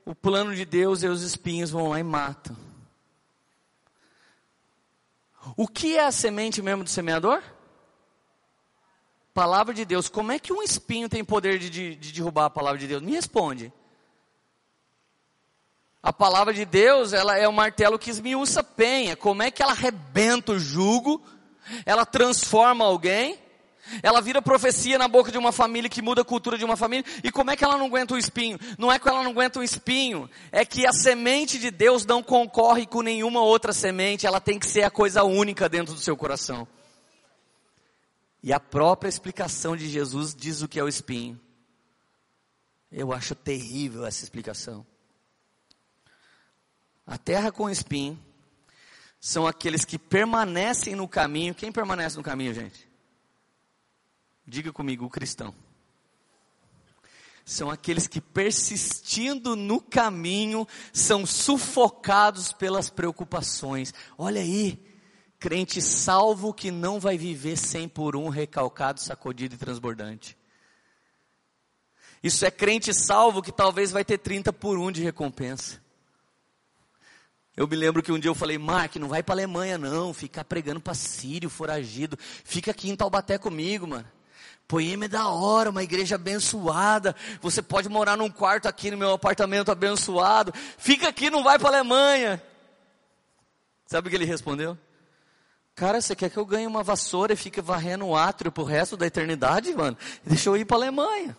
o 0.05 0.13
plano 0.13 0.55
de 0.55 0.63
Deus 0.63 1.01
e 1.01 1.07
os 1.07 1.23
espinhos 1.23 1.71
vão 1.71 1.89
lá 1.89 1.99
e 1.99 2.03
matam. 2.03 2.55
O 5.57 5.67
que 5.67 5.97
é 5.97 6.05
a 6.05 6.11
semente 6.11 6.61
mesmo 6.61 6.83
do 6.83 6.89
semeador? 6.91 7.41
Palavra 9.33 9.73
de 9.73 9.83
Deus, 9.83 10.07
como 10.07 10.31
é 10.31 10.37
que 10.37 10.53
um 10.53 10.61
espinho 10.61 11.09
tem 11.09 11.25
poder 11.25 11.57
de, 11.57 11.67
de, 11.67 11.95
de 11.95 12.11
derrubar 12.11 12.45
a 12.45 12.49
palavra 12.51 12.77
de 12.77 12.85
Deus? 12.85 13.01
Me 13.01 13.13
responde. 13.13 13.73
A 16.03 16.13
palavra 16.13 16.53
de 16.53 16.63
Deus, 16.63 17.13
ela 17.13 17.39
é 17.39 17.47
o 17.47 17.53
martelo 17.53 17.97
que 17.97 18.11
esmiuça 18.11 18.63
penha. 18.63 19.15
Como 19.15 19.41
é 19.41 19.49
que 19.49 19.63
ela 19.63 19.71
arrebenta 19.71 20.51
o 20.51 20.59
jugo? 20.59 21.25
Ela 21.87 22.05
transforma 22.05 22.85
alguém? 22.85 23.39
Ela 24.01 24.21
vira 24.21 24.41
profecia 24.41 24.97
na 24.97 25.07
boca 25.07 25.31
de 25.31 25.37
uma 25.37 25.51
família 25.51 25.89
que 25.89 26.01
muda 26.01 26.21
a 26.21 26.25
cultura 26.25 26.57
de 26.57 26.65
uma 26.65 26.77
família. 26.77 27.05
E 27.23 27.31
como 27.31 27.51
é 27.51 27.55
que 27.55 27.63
ela 27.63 27.77
não 27.77 27.87
aguenta 27.87 28.13
o 28.13 28.17
espinho? 28.17 28.59
Não 28.77 28.91
é 28.91 28.97
que 28.97 29.07
ela 29.07 29.23
não 29.23 29.31
aguenta 29.31 29.59
o 29.59 29.63
espinho, 29.63 30.29
é 30.51 30.65
que 30.65 30.85
a 30.85 30.93
semente 30.93 31.59
de 31.59 31.71
Deus 31.71 32.05
não 32.05 32.21
concorre 32.21 32.85
com 32.85 33.01
nenhuma 33.01 33.41
outra 33.41 33.73
semente, 33.73 34.25
ela 34.25 34.39
tem 34.39 34.59
que 34.59 34.67
ser 34.67 34.83
a 34.83 34.91
coisa 34.91 35.23
única 35.23 35.67
dentro 35.69 35.93
do 35.93 35.99
seu 35.99 36.15
coração. 36.15 36.67
E 38.43 38.51
a 38.51 38.59
própria 38.59 39.09
explicação 39.09 39.77
de 39.77 39.87
Jesus 39.87 40.33
diz 40.33 40.61
o 40.61 40.67
que 40.67 40.79
é 40.79 40.83
o 40.83 40.87
espinho. 40.87 41.39
Eu 42.91 43.13
acho 43.13 43.35
terrível 43.35 44.05
essa 44.05 44.23
explicação. 44.23 44.85
A 47.05 47.17
terra 47.17 47.51
com 47.51 47.69
espinho 47.69 48.19
são 49.19 49.45
aqueles 49.45 49.85
que 49.85 49.99
permanecem 49.99 50.95
no 50.95 51.07
caminho. 51.07 51.53
Quem 51.53 51.71
permanece 51.71 52.17
no 52.17 52.23
caminho, 52.23 52.53
gente? 52.53 52.90
Diga 54.45 54.71
comigo, 54.71 55.05
o 55.05 55.09
cristão. 55.09 55.53
São 57.45 57.69
aqueles 57.69 58.07
que 58.07 58.21
persistindo 58.21 59.55
no 59.55 59.81
caminho 59.81 60.67
são 60.93 61.25
sufocados 61.25 62.53
pelas 62.53 62.89
preocupações. 62.89 63.93
Olha 64.17 64.41
aí, 64.41 64.79
Crente 65.41 65.81
salvo 65.81 66.53
que 66.53 66.69
não 66.69 66.99
vai 66.99 67.17
viver 67.17 67.57
cem 67.57 67.89
por 67.89 68.15
um, 68.15 68.29
recalcado, 68.29 69.01
sacudido 69.01 69.55
e 69.55 69.57
transbordante. 69.57 70.37
Isso 72.21 72.45
é 72.45 72.51
crente 72.51 72.93
salvo 72.93 73.41
que 73.41 73.51
talvez 73.51 73.89
vai 73.89 74.05
ter 74.05 74.19
30 74.19 74.53
por 74.53 74.77
um 74.77 74.91
de 74.91 75.01
recompensa. 75.01 75.81
Eu 77.57 77.67
me 77.67 77.75
lembro 77.75 78.03
que 78.03 78.11
um 78.11 78.19
dia 78.19 78.29
eu 78.29 78.35
falei, 78.35 78.59
Mark, 78.59 78.97
não 78.97 79.07
vai 79.07 79.23
para 79.23 79.33
Alemanha 79.33 79.79
não, 79.79 80.13
ficar 80.13 80.45
pregando 80.45 80.79
para 80.79 80.93
sírio, 80.93 81.49
foragido. 81.49 82.15
Fica 82.19 82.69
aqui 82.69 82.91
em 82.91 82.95
Taubaté 82.95 83.39
comigo, 83.39 83.87
mano. 83.87 84.07
Poema 84.71 85.03
é 85.03 85.07
da 85.09 85.27
hora, 85.27 85.69
uma 85.69 85.83
igreja 85.83 86.15
abençoada. 86.15 87.13
Você 87.41 87.61
pode 87.61 87.89
morar 87.89 88.15
num 88.15 88.29
quarto 88.29 88.69
aqui 88.69 88.89
no 88.89 88.95
meu 88.95 89.11
apartamento 89.11 89.69
abençoado. 89.69 90.53
Fica 90.77 91.09
aqui, 91.09 91.29
não 91.29 91.43
vai 91.43 91.59
para 91.59 91.67
Alemanha. 91.67 92.41
Sabe 93.85 94.07
o 94.07 94.09
que 94.09 94.15
ele 94.15 94.23
respondeu? 94.23 94.77
Cara, 95.75 95.99
você 95.99 96.15
quer 96.15 96.29
que 96.29 96.37
eu 96.37 96.45
ganhe 96.45 96.65
uma 96.65 96.83
vassoura 96.83 97.33
e 97.33 97.35
fique 97.35 97.59
varrendo 97.59 98.05
o 98.05 98.15
átrio 98.15 98.49
pro 98.49 98.63
resto 98.63 98.95
da 98.95 99.05
eternidade, 99.05 99.75
mano? 99.75 99.97
Deixa 100.25 100.47
eu 100.47 100.55
ir 100.55 100.63
para 100.63 100.77
Alemanha. 100.77 101.35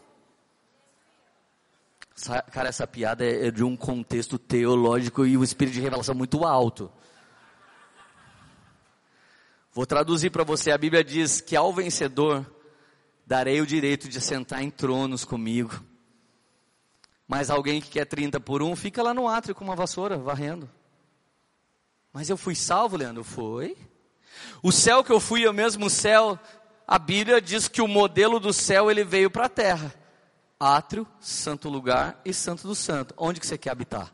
Cara, 2.50 2.68
essa 2.68 2.86
piada 2.86 3.24
é 3.24 3.50
de 3.50 3.64
um 3.64 3.74
contexto 3.74 4.38
teológico 4.38 5.24
e 5.24 5.38
o 5.38 5.42
espírito 5.42 5.72
de 5.72 5.80
revelação 5.80 6.14
muito 6.14 6.44
alto. 6.44 6.92
Vou 9.72 9.86
traduzir 9.86 10.28
para 10.28 10.44
você. 10.44 10.70
A 10.70 10.76
Bíblia 10.76 11.02
diz 11.02 11.40
que 11.40 11.56
ao 11.56 11.72
vencedor 11.72 12.44
darei 13.26 13.60
o 13.60 13.66
direito 13.66 14.08
de 14.08 14.20
sentar 14.20 14.62
em 14.62 14.70
tronos 14.70 15.24
comigo. 15.24 15.82
Mas 17.26 17.50
alguém 17.50 17.80
que 17.80 17.90
quer 17.90 18.04
30 18.04 18.40
por 18.40 18.62
um, 18.62 18.76
fica 18.76 19.02
lá 19.02 19.14
no 19.14 19.28
átrio 19.28 19.54
com 19.54 19.64
uma 19.64 19.76
vassoura, 19.76 20.18
varrendo. 20.18 20.70
Mas 22.12 22.28
eu 22.28 22.36
fui 22.36 22.54
salvo, 22.54 22.96
Leandro? 22.96 23.24
Foi. 23.24 23.76
O 24.62 24.70
céu 24.70 25.02
que 25.02 25.12
eu 25.12 25.18
fui 25.18 25.44
é 25.44 25.50
o 25.50 25.54
mesmo 25.54 25.88
céu. 25.88 26.38
A 26.86 26.98
Bíblia 26.98 27.40
diz 27.40 27.68
que 27.68 27.80
o 27.80 27.88
modelo 27.88 28.38
do 28.38 28.52
céu 28.52 28.90
ele 28.90 29.04
veio 29.04 29.30
para 29.30 29.46
a 29.46 29.48
terra. 29.48 29.94
Átrio, 30.60 31.06
santo 31.20 31.68
lugar 31.68 32.20
e 32.24 32.34
santo 32.34 32.68
do 32.68 32.74
santo. 32.74 33.14
Onde 33.16 33.40
que 33.40 33.46
você 33.46 33.56
quer 33.56 33.70
habitar? 33.70 34.12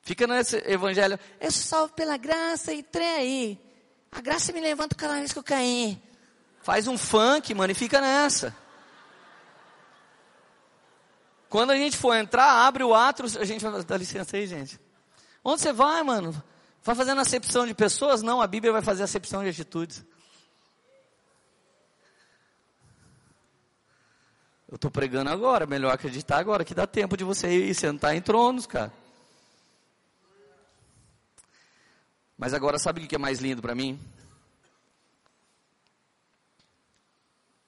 Fica 0.00 0.26
nesse 0.26 0.56
evangelho. 0.70 1.18
Eu 1.40 1.50
sou 1.50 1.62
salvo 1.62 1.92
pela 1.94 2.16
graça 2.16 2.72
e 2.72 2.82
trem 2.84 3.08
aí. 3.08 3.60
A 4.12 4.20
graça 4.20 4.52
me 4.52 4.60
levanta 4.60 4.94
cada 4.94 5.14
vez 5.14 5.32
que 5.32 5.38
eu 5.38 5.42
cair. 5.42 6.00
Faz 6.66 6.88
um 6.88 6.98
funk, 6.98 7.54
mano, 7.54 7.70
e 7.70 7.76
fica 7.76 8.00
nessa. 8.00 8.52
Quando 11.48 11.70
a 11.70 11.76
gente 11.76 11.96
for 11.96 12.12
entrar, 12.16 12.66
abre 12.66 12.82
o 12.82 12.92
átrio, 12.92 13.30
a 13.40 13.44
gente 13.44 13.64
vai, 13.64 13.84
dá 13.84 13.96
licença 13.96 14.36
aí, 14.36 14.48
gente. 14.48 14.80
Onde 15.44 15.62
você 15.62 15.72
vai, 15.72 16.02
mano? 16.02 16.32
Vai 16.82 16.96
fazendo 16.96 17.20
acepção 17.20 17.68
de 17.68 17.72
pessoas? 17.72 18.20
Não, 18.20 18.42
a 18.42 18.48
Bíblia 18.48 18.72
vai 18.72 18.82
fazer 18.82 19.04
acepção 19.04 19.44
de 19.44 19.50
atitudes. 19.50 20.04
Eu 24.68 24.74
estou 24.74 24.90
pregando 24.90 25.30
agora, 25.30 25.66
melhor 25.66 25.94
acreditar 25.94 26.38
agora, 26.38 26.64
que 26.64 26.74
dá 26.74 26.84
tempo 26.84 27.16
de 27.16 27.22
você 27.22 27.48
ir 27.48 27.74
sentar 27.76 28.16
em 28.16 28.20
tronos, 28.20 28.66
cara. 28.66 28.92
Mas 32.36 32.52
agora, 32.52 32.76
sabe 32.76 33.04
o 33.04 33.06
que 33.06 33.14
é 33.14 33.18
mais 33.18 33.38
lindo 33.38 33.62
para 33.62 33.72
mim? 33.72 34.00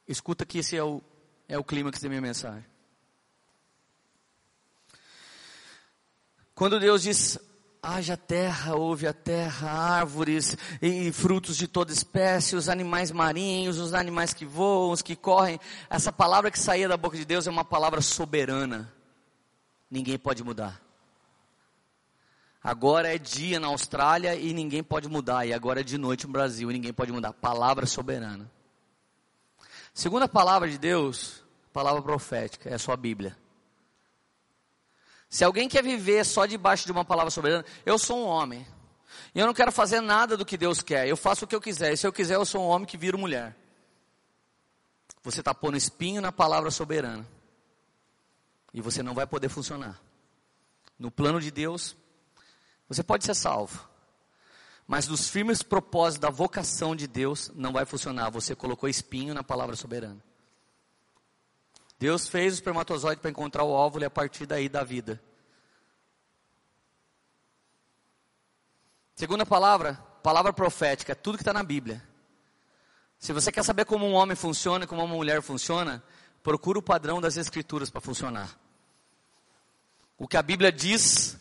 Escuta 0.09 0.47
que 0.47 0.59
esse 0.59 0.75
é 0.77 0.83
o, 0.83 1.03
é 1.47 1.59
o 1.59 1.63
clímax 1.63 2.01
da 2.01 2.09
minha 2.09 2.21
mensagem. 2.21 2.65
Quando 6.55 6.81
Deus 6.81 7.03
diz, 7.03 7.39
haja 7.83 8.17
terra, 8.17 8.75
houve 8.75 9.07
a 9.07 9.13
terra, 9.13 9.71
árvores 9.71 10.57
e 10.83 11.13
frutos 11.13 11.57
de 11.57 11.69
toda 11.69 11.93
espécie, 11.93 12.57
os 12.57 12.69
animais 12.69 13.13
marinhos, 13.13 13.79
os 13.79 13.95
animais 13.95 14.35
que 14.35 14.45
voam, 14.45 14.91
os 14.91 15.03
que 15.03 15.15
correm. 15.15 15.61
Essa 15.89 16.11
palavra 16.11 16.51
que 16.51 16.59
saía 16.59 16.89
da 16.89 16.97
boca 16.97 17.17
de 17.17 17.25
Deus 17.25 17.47
é 17.47 17.51
uma 17.51 17.65
palavra 17.65 18.01
soberana. 18.01 18.93
Ninguém 19.91 20.19
pode 20.19 20.43
mudar. 20.43 20.83
Agora 22.65 23.15
é 23.15 23.19
dia 23.19 23.61
na 23.61 23.69
Austrália 23.69 24.35
e 24.35 24.53
ninguém 24.53 24.83
pode 24.83 25.09
mudar. 25.09 25.47
E 25.47 25.53
agora 25.53 25.81
é 25.81 25.85
de 25.85 25.97
noite 25.97 26.27
no 26.27 26.33
Brasil 26.33 26.71
e 26.71 26.75
ninguém 26.75 26.93
pode 26.93 27.13
mudar. 27.13 27.33
Palavra 27.33 27.87
soberana. 27.87 28.51
Segunda 29.99 30.29
palavra 30.29 30.71
de 30.71 30.79
Deus, 30.79 31.43
palavra 31.73 32.01
profética, 32.01 32.71
é 32.71 32.75
a 32.75 32.79
sua 32.79 32.97
Bíblia. 32.97 33.37
Se 35.29 35.43
alguém 35.43 35.69
quer 35.69 35.83
viver 35.83 36.25
só 36.25 36.47
debaixo 36.47 36.87
de 36.87 36.93
uma 36.93 37.05
palavra 37.05 37.33
soberana, 37.33 37.65
eu 37.85 37.99
sou 37.99 38.17
um 38.17 38.25
homem. 38.25 38.65
E 39.35 39.41
eu 39.41 39.45
não 39.45 39.53
quero 39.53 39.73
fazer 39.73 40.01
nada 40.01 40.37
do 40.37 40.47
que 40.47 40.57
Deus 40.57 40.83
quer. 40.83 41.09
Eu 41.09 41.17
faço 41.17 41.45
o 41.45 41.49
que 41.49 41.55
eu 41.57 41.61
quiser. 41.61 41.93
E 41.93 41.97
se 41.97 42.07
eu 42.07 42.13
quiser, 42.13 42.37
eu 42.37 42.45
sou 42.45 42.63
um 42.63 42.69
homem 42.69 42.87
que 42.87 42.97
vira 42.97 43.19
mulher. 43.19 43.57
Você 45.25 45.41
está 45.41 45.53
pondo 45.53 45.77
espinho 45.77 46.23
na 46.23 46.31
palavra 46.31 46.71
soberana. 46.71 47.27
E 48.73 48.81
você 48.81 49.03
não 49.03 49.15
vai 49.15 49.27
poder 49.27 49.49
funcionar. 49.49 50.01
No 50.97 51.11
plano 51.11 51.41
de 51.41 51.51
Deus, 51.51 51.97
você 52.89 53.03
pode 53.03 53.25
ser 53.25 53.35
salvo. 53.35 53.85
Mas 54.89 55.07
nos 55.07 55.29
firmes 55.29 55.63
propósitos 55.63 56.19
da 56.19 56.31
vocação 56.31 56.97
de 56.97 57.07
Deus, 57.07 57.53
não 57.55 57.75
vai 57.75 57.85
funcionar. 57.85 58.31
Você 58.31 58.57
colocou 58.57 58.89
espinho 58.89 59.35
na 59.35 59.45
palavra 59.45 59.77
soberana. 59.77 60.25
Deus 61.99 62.27
fez 62.27 62.55
o 62.55 62.57
espermatozoide 62.57 63.21
para 63.21 63.31
encontrar 63.31 63.65
o 63.65 63.71
óvulo 63.71 64.05
e 64.05 64.07
a 64.07 64.11
partir 64.11 64.47
daí 64.47 64.67
da 64.67 64.83
vida. 64.83 65.23
Segunda 69.15 69.45
palavra, 69.45 69.95
palavra 70.23 70.55
profética, 70.55 71.13
é 71.13 71.15
tudo 71.15 71.37
que 71.37 71.43
está 71.43 71.53
na 71.53 71.63
Bíblia. 71.63 72.03
Se 73.19 73.33
você 73.33 73.53
quer 73.53 73.65
saber 73.65 73.85
como 73.85 74.07
um 74.07 74.15
homem 74.15 74.37
funciona 74.37 74.87
como 74.87 75.03
uma 75.03 75.15
mulher 75.15 75.43
funciona, 75.43 76.03
procura 76.43 76.79
o 76.79 76.83
padrão 76.83 77.21
das 77.21 77.37
Escrituras 77.37 77.91
para 77.91 78.01
funcionar. 78.01 78.59
O 80.17 80.27
que 80.27 80.37
a 80.37 80.43
Bíblia 80.43 80.73
diz 80.73 81.38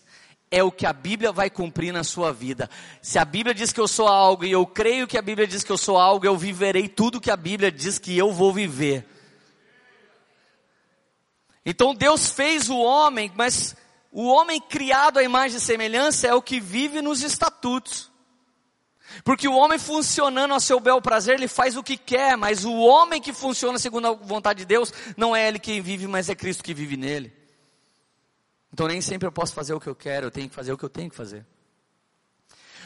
é 0.50 0.64
o 0.64 0.72
que 0.72 0.86
a 0.86 0.93
Bíblia 0.93 1.32
vai 1.32 1.50
cumprir 1.50 1.91
na 1.91 2.04
sua 2.04 2.32
vida. 2.32 2.70
Se 3.02 3.20
a 3.20 3.26
Bíblia 3.26 3.54
diz 3.54 3.72
que 3.74 3.80
eu 3.80 3.88
sou 3.88 4.08
algo 4.08 4.45
e 4.45 4.52
eu 4.52 4.66
creio 4.66 5.08
que 5.08 5.18
a 5.18 5.22
Bíblia 5.22 5.45
diz 5.45 5.64
que 5.64 5.72
eu 5.72 5.78
sou 5.78 5.98
algo, 5.98 6.26
eu 6.26 6.38
viverei 6.38 6.88
tudo 6.88 7.20
que 7.22 7.32
a 7.32 7.38
Bíblia 7.38 7.72
diz 7.72 8.00
que 8.00 8.18
eu 8.18 8.32
vou 8.32 8.54
viver. 8.54 9.06
Então 11.66 11.93
Deus 11.93 12.30
fez 12.30 12.70
o 12.70 12.78
homem, 12.78 13.32
mas 13.36 13.76
o 14.12 14.26
homem 14.28 14.62
criado 14.62 15.20
à 15.20 15.24
imagem 15.24 15.58
e 15.58 15.62
semelhança 15.62 16.28
é 16.28 16.34
o 16.34 16.41
que 16.41 16.62
vive 16.62 17.02
nos 17.02 17.22
estatutos. 17.24 18.10
Porque 19.24 19.48
o 19.48 19.54
homem 19.54 19.78
funcionando 19.78 20.54
ao 20.54 20.60
seu 20.60 20.80
bel 20.80 21.02
prazer, 21.02 21.36
ele 21.36 21.48
faz 21.48 21.76
o 21.76 21.84
que 21.84 21.98
quer, 21.98 22.38
mas 22.38 22.64
o 22.64 22.74
homem 22.74 23.22
que 23.22 23.34
funciona 23.34 23.78
segundo 23.78 24.08
a 24.08 24.12
vontade 24.14 24.60
de 24.60 24.66
Deus, 24.66 24.93
não 25.16 25.36
é 25.36 25.48
ele 25.48 25.60
quem 25.60 25.82
vive, 25.82 26.08
mas 26.08 26.30
é 26.30 26.36
Cristo 26.36 26.64
que 26.64 26.74
vive 26.74 26.95
nele. 26.95 27.37
Então 28.72 28.88
nem 28.88 29.01
sempre 29.01 29.28
eu 29.28 29.32
posso 29.32 29.53
fazer 29.53 29.74
o 29.74 29.80
que 29.80 29.88
eu 29.88 29.95
quero, 29.95 30.28
eu 30.28 30.32
tenho 30.32 30.49
que 30.49 30.55
fazer 30.55 30.74
o 30.74 30.78
que 30.78 30.86
eu 30.86 30.89
tenho 30.89 31.09
que 31.09 31.15
fazer. 31.15 31.45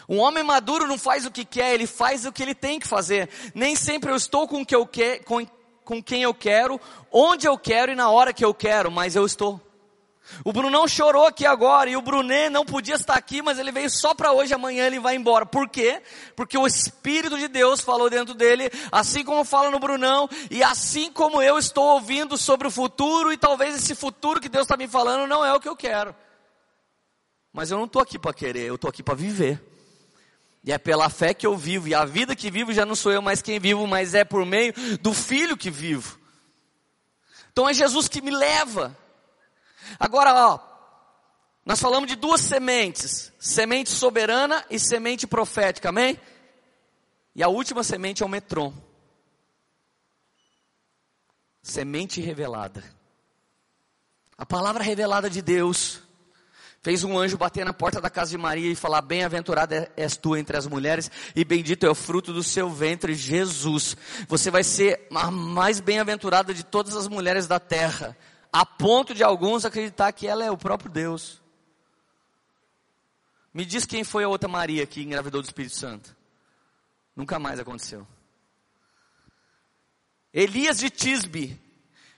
Um 0.07 0.17
homem 0.19 0.43
maduro 0.43 0.87
não 0.87 0.97
faz 0.97 1.25
o 1.25 1.31
que 1.31 1.45
quer, 1.45 1.73
ele 1.73 1.87
faz 1.87 2.25
o 2.25 2.31
que 2.31 2.41
ele 2.43 2.55
tem 2.55 2.79
que 2.79 2.87
fazer. 2.87 3.29
Nem 3.53 3.75
sempre 3.75 4.11
eu 4.11 4.15
estou 4.15 4.47
com 4.47 4.65
que 4.65 4.75
eu 4.75 4.85
quero, 4.85 5.23
com 5.23 5.45
com 5.83 6.01
quem 6.01 6.23
eu 6.23 6.33
quero, 6.33 6.79
onde 7.11 7.47
eu 7.47 7.57
quero 7.57 7.91
e 7.91 7.95
na 7.95 8.09
hora 8.09 8.33
que 8.33 8.45
eu 8.45 8.53
quero, 8.53 8.91
mas 8.91 9.15
eu 9.15 9.25
estou. 9.25 9.59
O 10.43 10.51
Brunão 10.51 10.87
chorou 10.87 11.25
aqui 11.25 11.45
agora 11.45 11.89
e 11.89 11.95
o 11.95 12.01
Brunet 12.01 12.49
não 12.49 12.65
podia 12.65 12.95
estar 12.95 13.15
aqui, 13.15 13.41
mas 13.41 13.59
ele 13.59 13.71
veio 13.71 13.89
só 13.89 14.13
para 14.13 14.31
hoje, 14.31 14.53
amanhã 14.53 14.85
ele 14.85 14.99
vai 14.99 15.15
embora. 15.15 15.45
Por 15.45 15.69
quê? 15.69 16.01
Porque 16.35 16.57
o 16.57 16.65
Espírito 16.65 17.37
de 17.37 17.47
Deus 17.47 17.81
falou 17.81 18.09
dentro 18.09 18.33
dele, 18.33 18.71
assim 18.91 19.23
como 19.23 19.43
fala 19.43 19.69
no 19.69 19.79
Brunão, 19.79 20.29
e 20.49 20.63
assim 20.63 21.11
como 21.11 21.41
eu 21.41 21.57
estou 21.57 21.85
ouvindo 21.93 22.37
sobre 22.37 22.67
o 22.67 22.71
futuro, 22.71 23.31
e 23.31 23.37
talvez 23.37 23.75
esse 23.75 23.93
futuro 23.95 24.39
que 24.39 24.49
Deus 24.49 24.63
está 24.63 24.77
me 24.77 24.87
falando 24.87 25.27
não 25.27 25.45
é 25.45 25.53
o 25.53 25.59
que 25.59 25.69
eu 25.69 25.75
quero. 25.75 26.15
Mas 27.53 27.69
eu 27.69 27.77
não 27.77 27.85
estou 27.85 28.01
aqui 28.01 28.17
para 28.17 28.33
querer, 28.33 28.67
eu 28.67 28.75
estou 28.75 28.89
aqui 28.89 29.03
para 29.03 29.13
viver. 29.13 29.61
E 30.63 30.71
é 30.71 30.77
pela 30.77 31.09
fé 31.09 31.33
que 31.33 31.45
eu 31.45 31.57
vivo. 31.57 31.87
E 31.87 31.95
a 31.95 32.05
vida 32.05 32.35
que 32.35 32.51
vivo 32.51 32.71
já 32.71 32.85
não 32.85 32.95
sou 32.95 33.11
eu 33.11 33.21
mais 33.21 33.41
quem 33.41 33.59
vivo, 33.59 33.87
mas 33.87 34.13
é 34.13 34.23
por 34.23 34.45
meio 34.45 34.73
do 34.99 35.13
Filho 35.13 35.57
que 35.57 35.69
vivo. 35.69 36.19
Então 37.51 37.67
é 37.67 37.73
Jesus 37.73 38.07
que 38.07 38.21
me 38.21 38.31
leva. 38.31 38.95
Agora, 39.99 40.33
ó, 40.33 40.59
nós 41.65 41.79
falamos 41.79 42.09
de 42.09 42.15
duas 42.15 42.41
sementes: 42.41 43.31
semente 43.39 43.89
soberana 43.89 44.65
e 44.69 44.79
semente 44.79 45.25
profética, 45.27 45.89
amém? 45.89 46.19
E 47.35 47.41
a 47.41 47.47
última 47.47 47.83
semente 47.83 48.23
é 48.23 48.25
o 48.25 48.29
metron 48.29 48.73
semente 51.61 52.19
revelada. 52.21 52.83
A 54.37 54.45
palavra 54.45 54.83
revelada 54.83 55.29
de 55.29 55.41
Deus 55.41 56.01
fez 56.81 57.03
um 57.03 57.17
anjo 57.17 57.37
bater 57.37 57.63
na 57.63 57.73
porta 57.73 58.01
da 58.01 58.09
casa 58.09 58.31
de 58.31 58.37
Maria 58.37 58.71
e 58.71 58.75
falar: 58.75 59.01
Bem-aventurada 59.01 59.91
és 59.95 60.17
tu 60.17 60.35
entre 60.35 60.57
as 60.57 60.65
mulheres, 60.65 61.11
e 61.35 61.45
bendito 61.45 61.85
é 61.85 61.89
o 61.89 61.95
fruto 61.95 62.33
do 62.33 62.41
seu 62.41 62.69
ventre, 62.69 63.13
Jesus. 63.13 63.95
Você 64.27 64.49
vai 64.49 64.63
ser 64.63 65.07
a 65.13 65.29
mais 65.29 65.79
bem-aventurada 65.79 66.53
de 66.53 66.63
todas 66.63 66.95
as 66.95 67.07
mulheres 67.07 67.47
da 67.47 67.59
terra, 67.59 68.17
a 68.51 68.65
ponto 68.65 69.13
de 69.13 69.23
alguns 69.23 69.63
acreditar 69.63 70.11
que 70.11 70.27
ela 70.27 70.43
é 70.43 70.51
o 70.51 70.57
próprio 70.57 70.91
Deus. 70.91 71.41
Me 73.53 73.65
diz 73.65 73.85
quem 73.85 74.03
foi 74.03 74.23
a 74.23 74.29
outra 74.29 74.49
Maria 74.49 74.85
que 74.85 75.01
engravidou 75.01 75.41
do 75.41 75.45
Espírito 75.45 75.75
Santo. 75.75 76.15
Nunca 77.15 77.37
mais 77.39 77.59
aconteceu. 77.59 78.07
Elias 80.33 80.77
de 80.77 80.89
Tisbe 80.89 81.59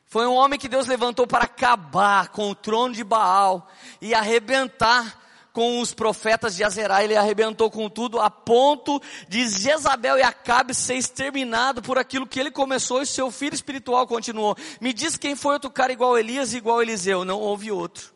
foi 0.06 0.28
um 0.28 0.36
homem 0.36 0.60
que 0.60 0.70
Deus 0.70 0.86
levantou 0.86 1.26
para 1.26 1.46
acabar 1.46 2.30
com 2.30 2.50
o 2.50 2.56
trono 2.56 2.94
de 2.94 3.04
Baal 3.04 3.68
e 4.00 4.14
arrebentar 4.14 5.22
com 5.54 5.80
os 5.80 5.93
profetas 5.93 6.56
de 6.56 6.64
Azerá. 6.64 7.04
Ele 7.04 7.16
arrebentou 7.16 7.70
com 7.70 7.88
tudo 7.88 8.20
a 8.20 8.30
ponto 8.30 8.99
de 9.30 9.47
Jezabel 9.47 10.18
e 10.18 10.24
Acabe 10.24 10.74
ser 10.74 10.95
exterminado 10.95 11.82
por 11.82 11.97
aquilo 11.97 12.28
que 12.28 12.39
ele 12.39 12.51
começou 12.51 13.01
e 13.01 13.06
seu 13.06 13.32
filho 13.32 13.54
espiritual 13.54 14.08
continuou. 14.08 14.58
Me 14.82 14.91
diz 14.91 15.16
quem 15.16 15.36
foi 15.36 15.54
outro 15.54 15.70
cara 15.70 15.93
igual 15.93 16.18
Elias 16.18 16.54
e 16.54 16.58
igual 16.58 16.82
Eliseu. 16.82 17.24
Não 17.24 17.39
houve 17.39 17.72
outro. 17.72 18.12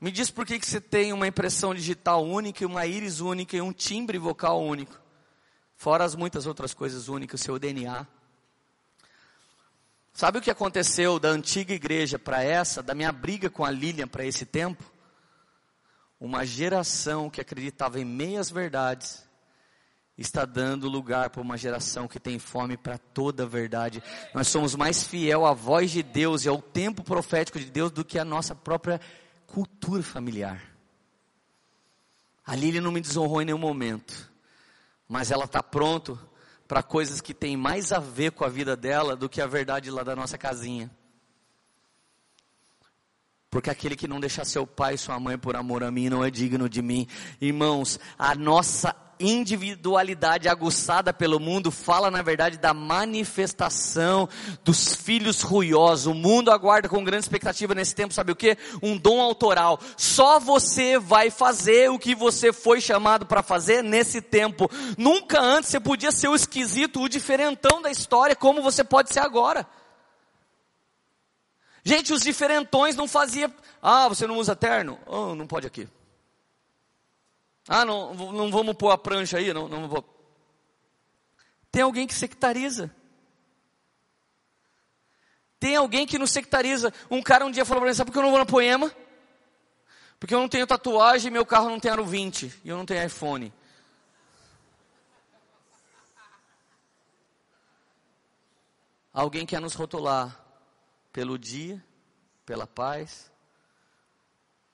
Me 0.00 0.10
diz 0.10 0.30
por 0.30 0.44
que, 0.44 0.58
que 0.58 0.66
você 0.66 0.80
tem 0.80 1.12
uma 1.12 1.26
impressão 1.26 1.74
digital 1.74 2.22
única, 2.24 2.66
uma 2.66 2.84
íris 2.84 3.20
única 3.20 3.56
e 3.56 3.60
um 3.62 3.72
timbre 3.72 4.18
vocal 4.18 4.60
único. 4.60 5.00
Fora 5.76 6.04
as 6.04 6.14
muitas 6.14 6.46
outras 6.46 6.74
coisas 6.74 7.08
únicas, 7.08 7.40
seu 7.40 7.58
DNA. 7.58 8.06
Sabe 10.12 10.38
o 10.38 10.42
que 10.42 10.50
aconteceu 10.50 11.18
da 11.18 11.28
antiga 11.28 11.72
igreja 11.72 12.18
para 12.18 12.42
essa, 12.42 12.82
da 12.82 12.94
minha 12.94 13.10
briga 13.10 13.48
com 13.48 13.64
a 13.64 13.70
Lilian 13.70 14.06
para 14.06 14.26
esse 14.26 14.44
tempo? 14.44 14.93
Uma 16.20 16.44
geração 16.44 17.28
que 17.28 17.40
acreditava 17.40 18.00
em 18.00 18.04
meias 18.04 18.50
verdades 18.50 19.24
está 20.16 20.44
dando 20.44 20.88
lugar 20.88 21.30
para 21.30 21.42
uma 21.42 21.56
geração 21.56 22.06
que 22.06 22.20
tem 22.20 22.38
fome 22.38 22.76
para 22.76 22.98
toda 22.98 23.42
a 23.42 23.46
verdade. 23.46 24.02
Nós 24.32 24.48
somos 24.48 24.74
mais 24.74 25.02
fiel 25.02 25.44
à 25.44 25.52
voz 25.52 25.90
de 25.90 26.02
Deus 26.02 26.44
e 26.44 26.48
ao 26.48 26.62
tempo 26.62 27.02
profético 27.02 27.58
de 27.58 27.70
Deus 27.70 27.90
do 27.90 28.04
que 28.04 28.18
a 28.18 28.24
nossa 28.24 28.54
própria 28.54 29.00
cultura 29.46 30.02
familiar. 30.02 30.62
A 32.46 32.54
Lilian 32.54 32.82
não 32.82 32.92
me 32.92 33.00
desonrou 33.00 33.42
em 33.42 33.46
nenhum 33.46 33.58
momento, 33.58 34.30
mas 35.08 35.30
ela 35.30 35.44
está 35.44 35.62
pronto 35.62 36.18
para 36.68 36.82
coisas 36.82 37.20
que 37.20 37.34
têm 37.34 37.56
mais 37.56 37.92
a 37.92 37.98
ver 37.98 38.32
com 38.32 38.44
a 38.44 38.48
vida 38.48 38.76
dela 38.76 39.16
do 39.16 39.28
que 39.28 39.40
a 39.40 39.46
verdade 39.46 39.90
lá 39.90 40.02
da 40.02 40.14
nossa 40.14 40.38
casinha. 40.38 40.90
Porque 43.54 43.70
aquele 43.70 43.94
que 43.94 44.08
não 44.08 44.18
deixa 44.18 44.44
seu 44.44 44.66
pai 44.66 44.94
e 44.94 44.98
sua 44.98 45.20
mãe 45.20 45.38
por 45.38 45.54
amor 45.54 45.84
a 45.84 45.90
mim 45.92 46.08
não 46.08 46.24
é 46.24 46.28
digno 46.28 46.68
de 46.68 46.82
mim. 46.82 47.06
Irmãos, 47.40 48.00
a 48.18 48.34
nossa 48.34 48.96
individualidade 49.20 50.48
aguçada 50.48 51.12
pelo 51.12 51.38
mundo 51.38 51.70
fala, 51.70 52.10
na 52.10 52.20
verdade, 52.20 52.58
da 52.58 52.74
manifestação 52.74 54.28
dos 54.64 54.96
filhos 54.96 55.40
ruiosos. 55.40 56.06
O 56.06 56.14
mundo 56.14 56.50
aguarda 56.50 56.88
com 56.88 57.04
grande 57.04 57.26
expectativa 57.26 57.76
nesse 57.76 57.94
tempo, 57.94 58.12
sabe 58.12 58.32
o 58.32 58.36
que? 58.36 58.58
Um 58.82 58.96
dom 58.96 59.20
autoral. 59.20 59.78
Só 59.96 60.40
você 60.40 60.98
vai 60.98 61.30
fazer 61.30 61.88
o 61.92 61.98
que 61.98 62.12
você 62.12 62.52
foi 62.52 62.80
chamado 62.80 63.24
para 63.24 63.40
fazer 63.40 63.84
nesse 63.84 64.20
tempo. 64.20 64.68
Nunca 64.98 65.40
antes 65.40 65.70
você 65.70 65.78
podia 65.78 66.10
ser 66.10 66.26
o 66.26 66.34
esquisito, 66.34 67.00
o 67.00 67.08
diferentão 67.08 67.80
da 67.80 67.88
história, 67.92 68.34
como 68.34 68.60
você 68.60 68.82
pode 68.82 69.12
ser 69.12 69.20
agora. 69.20 69.64
Gente, 71.84 72.14
os 72.14 72.22
diferentões 72.22 72.96
não 72.96 73.06
faziam. 73.06 73.52
Ah, 73.82 74.08
você 74.08 74.26
não 74.26 74.38
usa 74.38 74.56
terno? 74.56 74.98
Oh, 75.06 75.34
não 75.34 75.46
pode 75.46 75.66
aqui. 75.66 75.86
Ah, 77.68 77.84
não, 77.84 78.14
não 78.14 78.50
vamos 78.50 78.74
pôr 78.74 78.90
a 78.90 78.96
prancha 78.96 79.36
aí, 79.36 79.52
não, 79.52 79.68
não 79.68 79.86
vou. 79.86 80.02
Tem 81.70 81.82
alguém 81.82 82.06
que 82.06 82.14
sectariza. 82.14 82.90
Tem 85.60 85.76
alguém 85.76 86.06
que 86.06 86.18
nos 86.18 86.30
sectariza. 86.30 86.92
Um 87.10 87.22
cara 87.22 87.44
um 87.44 87.50
dia 87.50 87.64
falou 87.64 87.82
para 87.82 87.90
mim, 87.90 87.94
sabe 87.94 88.10
por 88.10 88.12
que 88.14 88.18
eu 88.18 88.22
não 88.22 88.30
vou 88.30 88.38
na 88.38 88.46
poema? 88.46 88.90
Porque 90.18 90.34
eu 90.34 90.40
não 90.40 90.48
tenho 90.48 90.66
tatuagem 90.66 91.30
meu 91.30 91.44
carro 91.44 91.68
não 91.68 91.80
tem 91.80 91.90
aro 91.90 92.06
20. 92.06 92.60
E 92.64 92.68
eu 92.68 92.78
não 92.78 92.86
tenho 92.86 93.04
iPhone. 93.04 93.52
Alguém 99.12 99.44
quer 99.44 99.60
nos 99.60 99.74
rotular 99.74 100.43
pelo 101.14 101.38
dia, 101.38 101.80
pela 102.44 102.66
paz, 102.66 103.30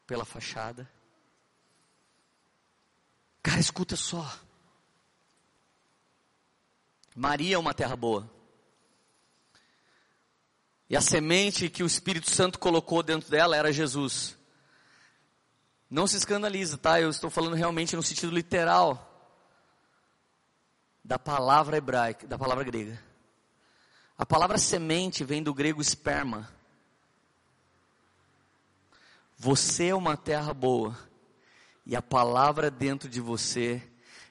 pela 0.07 0.25
fachada. 0.25 0.91
Cara, 3.43 3.61
escuta 3.61 3.95
só. 3.95 4.27
Maria 7.15 7.57
é 7.57 7.59
uma 7.59 7.75
terra 7.75 7.95
boa. 7.95 8.29
E 10.89 10.97
a 10.97 11.03
semente 11.03 11.69
que 11.69 11.83
o 11.83 11.87
Espírito 11.87 12.31
Santo 12.31 12.59
colocou 12.59 13.03
dentro 13.03 13.31
dela 13.31 13.55
era 13.55 13.71
Jesus. 13.71 14.35
Não 15.91 16.07
se 16.07 16.17
escandaliza, 16.17 16.79
tá? 16.79 16.99
Eu 16.99 17.11
estou 17.11 17.29
falando 17.29 17.55
realmente 17.55 17.95
no 17.95 18.03
sentido 18.03 18.33
literal 18.33 19.07
da 21.05 21.19
palavra 21.19 21.77
hebraica, 21.77 22.27
da 22.27 22.39
palavra 22.39 22.65
grega. 22.65 23.10
A 24.21 24.27
palavra 24.27 24.59
semente 24.59 25.25
vem 25.25 25.43
do 25.43 25.55
grego 25.55 25.81
esperma. 25.81 26.47
Você 29.39 29.87
é 29.87 29.95
uma 29.95 30.15
terra 30.15 30.53
boa 30.53 30.95
e 31.87 31.97
a 31.97 32.03
palavra 32.03 32.71
dentro 32.71 33.09
de 33.09 33.19
você 33.19 33.83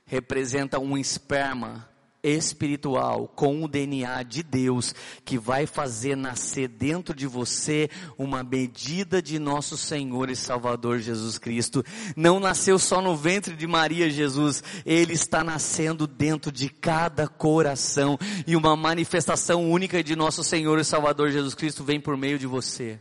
representa 0.06 0.78
um 0.78 0.96
esperma 0.96 1.89
espiritual 2.22 3.28
com 3.28 3.64
o 3.64 3.68
DNA 3.68 4.24
de 4.24 4.44
Deus 4.44 4.94
que 5.24 5.38
vai 5.38 5.66
fazer 5.66 6.16
nascer 6.16 6.68
dentro 6.68 7.14
de 7.14 7.26
você 7.26 7.90
uma 8.18 8.44
medida 8.44 9.22
de 9.22 9.40
nosso 9.40 9.78
Senhor 9.78 10.30
e 10.30 10.36
Salvador 10.36 11.00
Jesus 11.00 11.38
Cristo. 11.38 11.84
Não 12.16 12.40
nasceu 12.40 12.78
só 12.78 13.02
no 13.02 13.16
ventre 13.16 13.56
de 13.56 13.66
Maria 13.66 14.10
Jesus, 14.10 14.64
ele 14.86 15.14
está 15.14 15.44
nascendo 15.44 16.06
dentro 16.06 16.52
de 16.52 16.70
cada 16.70 17.28
coração 17.28 18.18
e 18.46 18.56
uma 18.56 18.76
manifestação 18.76 19.70
única 19.70 20.04
de 20.04 20.16
nosso 20.16 20.44
Senhor 20.44 20.80
e 20.80 20.84
Salvador 20.84 21.32
Jesus 21.32 21.56
Cristo 21.56 21.84
vem 21.84 22.00
por 22.00 22.18
meio 22.18 22.38
de 22.38 22.48
você. 22.48 23.00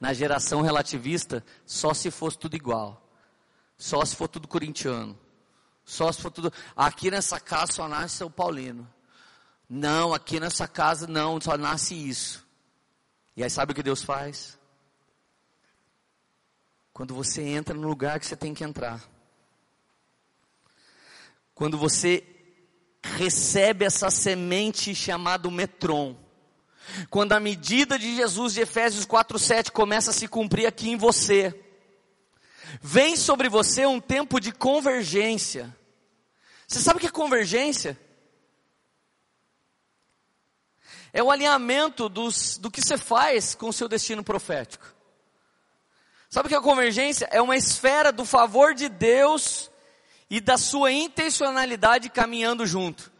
Na 0.00 0.12
geração 0.12 0.60
relativista, 0.60 1.44
só 1.64 1.94
se 1.94 2.10
fosse 2.10 2.38
tudo 2.38 2.54
igual. 2.54 3.02
Só 3.78 4.04
se 4.04 4.16
for 4.16 4.28
tudo 4.28 4.48
corintiano 4.48 5.18
só 5.86 6.10
se 6.10 6.20
for 6.20 6.32
tudo. 6.32 6.52
Aqui 6.76 7.12
nessa 7.12 7.38
casa 7.38 7.72
só 7.72 7.88
nasce 7.88 8.16
São 8.16 8.30
Paulino. 8.30 8.92
Não, 9.70 10.12
aqui 10.12 10.40
nessa 10.40 10.66
casa 10.66 11.06
não, 11.06 11.40
só 11.40 11.56
nasce 11.56 11.94
isso. 11.94 12.44
E 13.36 13.44
aí 13.44 13.48
sabe 13.48 13.70
o 13.70 13.74
que 13.74 13.84
Deus 13.84 14.02
faz? 14.02 14.58
Quando 16.92 17.14
você 17.14 17.42
entra 17.42 17.74
no 17.74 17.86
lugar 17.86 18.18
que 18.18 18.26
você 18.26 18.36
tem 18.36 18.52
que 18.52 18.64
entrar. 18.64 19.00
Quando 21.54 21.78
você 21.78 22.24
recebe 23.02 23.84
essa 23.84 24.10
semente 24.10 24.92
chamada 24.92 25.48
metron. 25.50 26.16
Quando 27.10 27.32
a 27.32 27.40
medida 27.40 27.96
de 27.98 28.16
Jesus 28.16 28.54
de 28.54 28.60
Efésios 28.60 29.06
4:7 29.06 29.70
começa 29.70 30.10
a 30.10 30.14
se 30.14 30.26
cumprir 30.26 30.66
aqui 30.66 30.90
em 30.90 30.96
você 30.96 31.65
Vem 32.80 33.16
sobre 33.16 33.48
você 33.48 33.86
um 33.86 34.00
tempo 34.00 34.40
de 34.40 34.52
convergência. 34.52 35.74
Você 36.66 36.80
sabe 36.80 36.98
o 36.98 37.00
que 37.00 37.06
é 37.06 37.10
convergência? 37.10 37.98
É 41.12 41.22
o 41.22 41.30
alinhamento 41.30 42.08
dos, 42.08 42.58
do 42.58 42.70
que 42.70 42.82
você 42.82 42.98
faz 42.98 43.54
com 43.54 43.68
o 43.68 43.72
seu 43.72 43.88
destino 43.88 44.22
profético. 44.22 44.84
Sabe 46.28 46.46
o 46.46 46.48
que 46.50 46.56
é 46.56 46.60
convergência? 46.60 47.28
É 47.30 47.40
uma 47.40 47.56
esfera 47.56 48.12
do 48.12 48.24
favor 48.24 48.74
de 48.74 48.88
Deus 48.88 49.70
e 50.28 50.40
da 50.40 50.58
sua 50.58 50.92
intencionalidade 50.92 52.10
caminhando 52.10 52.66
junto. 52.66 53.12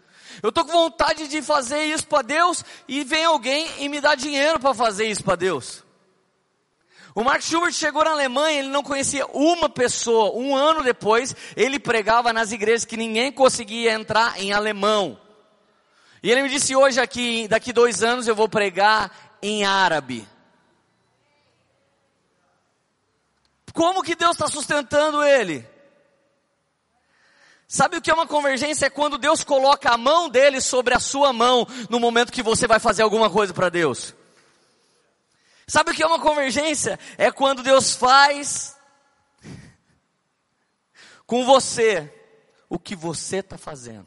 Eu 0.42 0.50
estou 0.50 0.64
com 0.64 0.72
vontade 0.72 1.28
de 1.28 1.40
fazer 1.40 1.84
isso 1.84 2.06
para 2.06 2.22
Deus 2.22 2.64
e 2.86 3.04
vem 3.04 3.24
alguém 3.24 3.66
e 3.78 3.88
me 3.88 4.00
dá 4.00 4.14
dinheiro 4.14 4.60
para 4.60 4.74
fazer 4.74 5.06
isso 5.06 5.24
para 5.24 5.36
Deus. 5.36 5.85
O 7.16 7.24
Mark 7.24 7.40
Schubert 7.40 7.72
chegou 7.72 8.04
na 8.04 8.10
Alemanha, 8.10 8.58
ele 8.58 8.68
não 8.68 8.82
conhecia 8.82 9.24
uma 9.28 9.70
pessoa. 9.70 10.38
Um 10.38 10.54
ano 10.54 10.82
depois, 10.82 11.34
ele 11.56 11.78
pregava 11.78 12.30
nas 12.30 12.52
igrejas 12.52 12.84
que 12.84 12.94
ninguém 12.94 13.32
conseguia 13.32 13.94
entrar 13.94 14.38
em 14.38 14.52
alemão. 14.52 15.18
E 16.22 16.30
ele 16.30 16.42
me 16.42 16.50
disse 16.50 16.76
hoje 16.76 17.00
aqui, 17.00 17.48
daqui 17.48 17.72
dois 17.72 18.02
anos 18.02 18.28
eu 18.28 18.34
vou 18.34 18.50
pregar 18.50 19.38
em 19.40 19.64
árabe. 19.64 20.28
Como 23.72 24.02
que 24.02 24.14
Deus 24.14 24.32
está 24.32 24.46
sustentando 24.46 25.24
ele? 25.24 25.66
Sabe 27.66 27.96
o 27.96 28.02
que 28.02 28.10
é 28.10 28.14
uma 28.14 28.26
convergência? 28.26 28.84
É 28.84 28.90
quando 28.90 29.16
Deus 29.16 29.42
coloca 29.42 29.88
a 29.88 29.96
mão 29.96 30.28
dele 30.28 30.60
sobre 30.60 30.92
a 30.92 31.00
sua 31.00 31.32
mão 31.32 31.66
no 31.88 31.98
momento 31.98 32.30
que 32.30 32.42
você 32.42 32.66
vai 32.66 32.78
fazer 32.78 33.02
alguma 33.02 33.30
coisa 33.30 33.54
para 33.54 33.70
Deus. 33.70 34.14
Sabe 35.66 35.90
o 35.90 35.94
que 35.94 36.02
é 36.02 36.06
uma 36.06 36.20
convergência? 36.20 36.98
É 37.18 37.30
quando 37.32 37.62
Deus 37.62 37.94
faz 37.94 38.76
com 41.26 41.44
você 41.44 42.12
o 42.68 42.78
que 42.78 42.94
você 42.94 43.38
está 43.38 43.58
fazendo. 43.58 44.06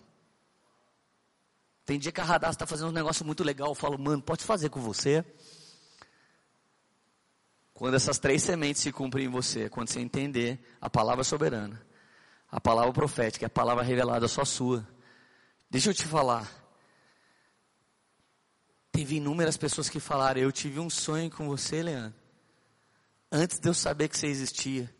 Tem 1.85 1.99
dia 1.99 2.11
que 2.11 2.21
a 2.21 2.23
Radassa 2.23 2.53
está 2.53 2.67
fazendo 2.67 2.89
um 2.89 2.93
negócio 2.93 3.25
muito 3.25 3.43
legal. 3.43 3.69
Eu 3.69 3.75
falo, 3.75 3.97
mano, 3.97 4.21
pode 4.21 4.43
fazer 4.43 4.69
com 4.69 4.79
você? 4.79 5.25
Quando 7.73 7.95
essas 7.95 8.19
três 8.19 8.43
sementes 8.43 8.81
se 8.81 8.91
cumprem 8.91 9.25
em 9.25 9.29
você, 9.29 9.69
quando 9.69 9.89
você 9.89 9.99
entender 9.99 10.59
a 10.79 10.89
palavra 10.89 11.23
soberana, 11.23 11.81
a 12.51 12.59
palavra 12.61 12.93
profética, 12.93 13.47
a 13.47 13.49
palavra 13.49 13.83
revelada 13.83 14.27
só 14.27 14.45
sua. 14.45 14.87
Deixa 15.69 15.89
eu 15.89 15.93
te 15.93 16.05
falar. 16.05 16.58
Teve 18.91 19.17
inúmeras 19.17 19.57
pessoas 19.57 19.89
que 19.89 19.99
falaram: 19.99 20.41
Eu 20.41 20.51
tive 20.51 20.79
um 20.79 20.89
sonho 20.89 21.29
com 21.29 21.47
você, 21.47 21.81
Leandro. 21.81 22.17
Antes 23.31 23.59
de 23.59 23.69
eu 23.69 23.73
saber 23.73 24.07
que 24.07 24.17
você 24.17 24.27
existia, 24.27 24.93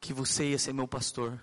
que 0.00 0.12
você 0.12 0.50
ia 0.50 0.58
ser 0.58 0.72
meu 0.72 0.88
pastor. 0.88 1.38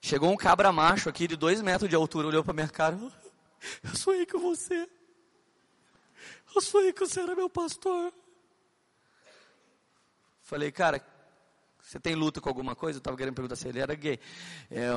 Chegou 0.00 0.30
um 0.30 0.36
cabra 0.36 0.72
macho 0.72 1.08
aqui 1.08 1.26
de 1.26 1.36
dois 1.36 1.60
metros 1.60 1.88
de 1.88 1.96
altura, 1.96 2.28
olhou 2.28 2.44
para 2.44 2.54
minha 2.54 2.68
cara: 2.68 2.96
Eu 3.82 3.96
sonhei 3.96 4.26
com 4.26 4.38
você. 4.38 4.88
Eu 6.54 6.60
sonhei 6.60 6.92
que 6.92 7.00
você 7.00 7.20
era 7.20 7.34
meu 7.34 7.48
pastor. 7.48 8.12
Falei, 10.42 10.70
cara, 10.70 11.02
você 11.80 11.98
tem 11.98 12.14
luta 12.14 12.40
com 12.40 12.48
alguma 12.48 12.74
coisa? 12.76 12.98
Eu 12.98 13.00
estava 13.00 13.16
querendo 13.16 13.34
perguntar 13.34 13.56
se 13.56 13.68
ele 13.68 13.78
era 13.78 13.94
gay. 13.94 14.18
É, 14.70 14.90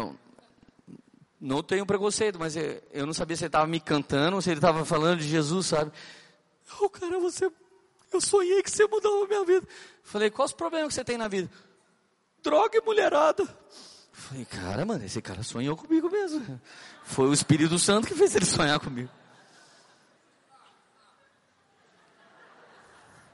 não 1.39 1.61
tenho 1.61 1.85
preconceito, 1.85 2.39
mas 2.39 2.55
eu 2.55 3.05
não 3.05 3.13
sabia 3.13 3.35
se 3.35 3.43
ele 3.43 3.49
estava 3.49 3.67
me 3.67 3.79
cantando, 3.79 4.41
se 4.41 4.49
ele 4.49 4.57
estava 4.57 4.85
falando 4.85 5.19
de 5.19 5.27
Jesus, 5.27 5.67
sabe? 5.67 5.91
Oh, 6.79 6.89
cara, 6.89 7.19
você, 7.19 7.51
eu 8.11 8.21
sonhei 8.21 8.63
que 8.63 8.71
você 8.71 8.87
mudou 8.87 9.25
a 9.25 9.27
minha 9.27 9.45
vida. 9.45 9.67
Falei, 10.03 10.29
quais 10.29 10.51
os 10.51 10.55
problemas 10.55 10.89
que 10.89 10.93
você 10.95 11.03
tem 11.03 11.17
na 11.17 11.27
vida? 11.27 11.49
Droga 12.41 12.77
e 12.77 12.81
mulherada. 12.81 13.45
Falei, 14.11 14.45
cara, 14.45 14.85
mano, 14.85 15.03
esse 15.03 15.21
cara 15.21 15.43
sonhou 15.43 15.75
comigo 15.75 16.09
mesmo. 16.09 16.59
Foi 17.03 17.27
o 17.27 17.33
Espírito 17.33 17.77
Santo 17.77 18.07
que 18.07 18.15
fez 18.15 18.33
ele 18.35 18.45
sonhar 18.45 18.79
comigo. 18.79 19.09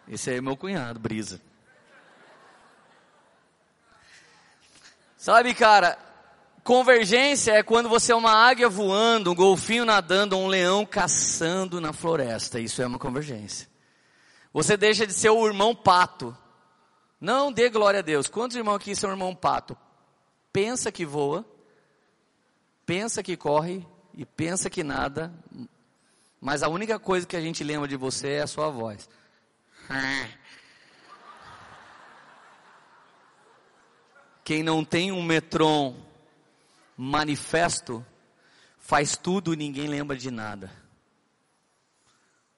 Esse 0.08 0.32
aí 0.32 0.38
é 0.38 0.42
meu 0.42 0.58
cunhado, 0.58 1.00
Brisa. 1.00 1.40
Sabe, 5.16 5.54
cara, 5.54 5.98
Convergência 6.72 7.52
é 7.52 7.62
quando 7.62 7.90
você 7.90 8.14
é 8.14 8.16
uma 8.16 8.32
águia 8.32 8.70
voando, 8.70 9.30
um 9.30 9.36
golfinho 9.36 9.84
nadando, 9.84 10.38
um 10.38 10.48
leão 10.48 10.86
caçando 10.86 11.82
na 11.82 11.92
floresta. 11.92 12.62
Isso 12.62 12.82
é 12.82 12.88
uma 12.88 12.98
convergência. 12.98 13.68
Você 14.54 14.78
deixa 14.78 15.06
de 15.06 15.12
ser 15.12 15.32
o 15.32 15.46
irmão 15.46 15.76
pato. 15.76 16.34
Não 17.20 17.52
dê 17.52 17.70
glória 17.70 18.00
a 18.00 18.02
Deus. 18.02 18.30
Quantos 18.30 18.56
irmãos 18.56 18.78
aqui 18.78 18.96
são 18.96 19.10
irmão 19.10 19.36
pato? 19.36 19.76
Pensa 20.54 20.94
que 20.94 21.06
voa, 21.06 21.46
pensa 22.86 23.22
que 23.22 23.36
corre 23.36 23.86
e 24.14 24.26
pensa 24.26 24.70
que 24.70 24.82
nada, 24.82 25.30
mas 26.40 26.64
a 26.64 26.70
única 26.70 26.98
coisa 26.98 27.28
que 27.28 27.36
a 27.36 27.42
gente 27.42 27.66
lembra 27.66 27.86
de 27.86 27.98
você 27.98 28.36
é 28.36 28.44
a 28.44 28.48
sua 28.48 28.70
voz. 28.70 29.10
Quem 34.46 34.64
não 34.64 34.86
tem 34.86 35.12
um 35.12 35.22
metron 35.22 36.10
manifesto, 37.02 38.06
faz 38.78 39.18
tudo 39.18 39.54
e 39.54 39.58
ninguém 39.58 39.88
lembra 39.88 40.16
de 40.16 40.30
nada. 40.30 40.70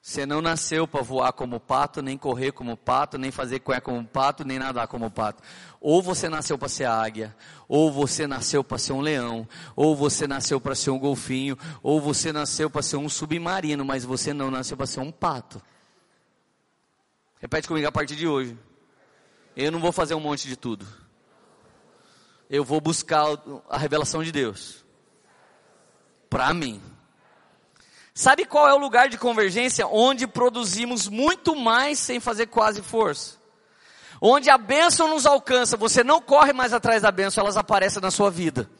Você 0.02 0.26
não 0.26 0.42
nasceu 0.42 0.86
para 0.86 1.00
voar 1.00 1.32
como 1.32 1.58
pato, 1.58 2.02
nem 2.02 2.18
correr 2.18 2.52
como 2.52 2.76
pato, 2.76 3.16
nem 3.16 3.30
fazer 3.30 3.60
cué 3.60 3.80
como 3.80 4.04
pato, 4.04 4.44
nem 4.44 4.58
nadar 4.58 4.86
como 4.86 5.10
pato. 5.10 5.42
Ou 5.80 6.02
você 6.02 6.28
nasceu 6.28 6.58
para 6.58 6.68
ser 6.68 6.84
águia, 6.84 7.34
ou 7.66 7.90
você 7.90 8.26
nasceu 8.26 8.62
para 8.62 8.76
ser 8.76 8.92
um 8.92 9.00
leão, 9.00 9.48
ou 9.74 9.96
você 9.96 10.26
nasceu 10.26 10.60
para 10.60 10.74
ser 10.74 10.90
um 10.90 10.98
golfinho, 10.98 11.56
ou 11.82 11.98
você 11.98 12.30
nasceu 12.30 12.68
para 12.68 12.82
ser 12.82 12.98
um 12.98 13.08
submarino, 13.08 13.82
mas 13.82 14.04
você 14.04 14.34
não 14.34 14.50
nasceu 14.50 14.76
para 14.76 14.84
ser 14.84 15.00
um 15.00 15.10
pato. 15.10 15.62
Repete 17.40 17.66
comigo 17.66 17.88
a 17.88 17.92
partir 17.92 18.16
de 18.16 18.28
hoje. 18.28 18.58
Eu 19.56 19.72
não 19.72 19.80
vou 19.80 19.90
fazer 19.90 20.14
um 20.14 20.20
monte 20.20 20.46
de 20.46 20.54
tudo 20.54 21.03
eu 22.54 22.64
vou 22.64 22.80
buscar 22.80 23.26
a 23.68 23.76
revelação 23.76 24.22
de 24.22 24.30
Deus. 24.30 24.84
Para 26.30 26.54
mim. 26.54 26.80
Sabe 28.14 28.44
qual 28.44 28.68
é 28.68 28.72
o 28.72 28.78
lugar 28.78 29.08
de 29.08 29.18
convergência 29.18 29.88
onde 29.88 30.24
produzimos 30.24 31.08
muito 31.08 31.56
mais 31.56 31.98
sem 31.98 32.20
fazer 32.20 32.46
quase 32.46 32.80
força? 32.80 33.38
Onde 34.20 34.48
a 34.48 34.56
bênção 34.56 35.08
nos 35.08 35.26
alcança, 35.26 35.76
você 35.76 36.04
não 36.04 36.20
corre 36.20 36.52
mais 36.52 36.72
atrás 36.72 37.02
da 37.02 37.10
bênção, 37.10 37.42
elas 37.42 37.56
aparecem 37.56 38.00
na 38.00 38.12
sua 38.12 38.30
vida. 38.30 38.70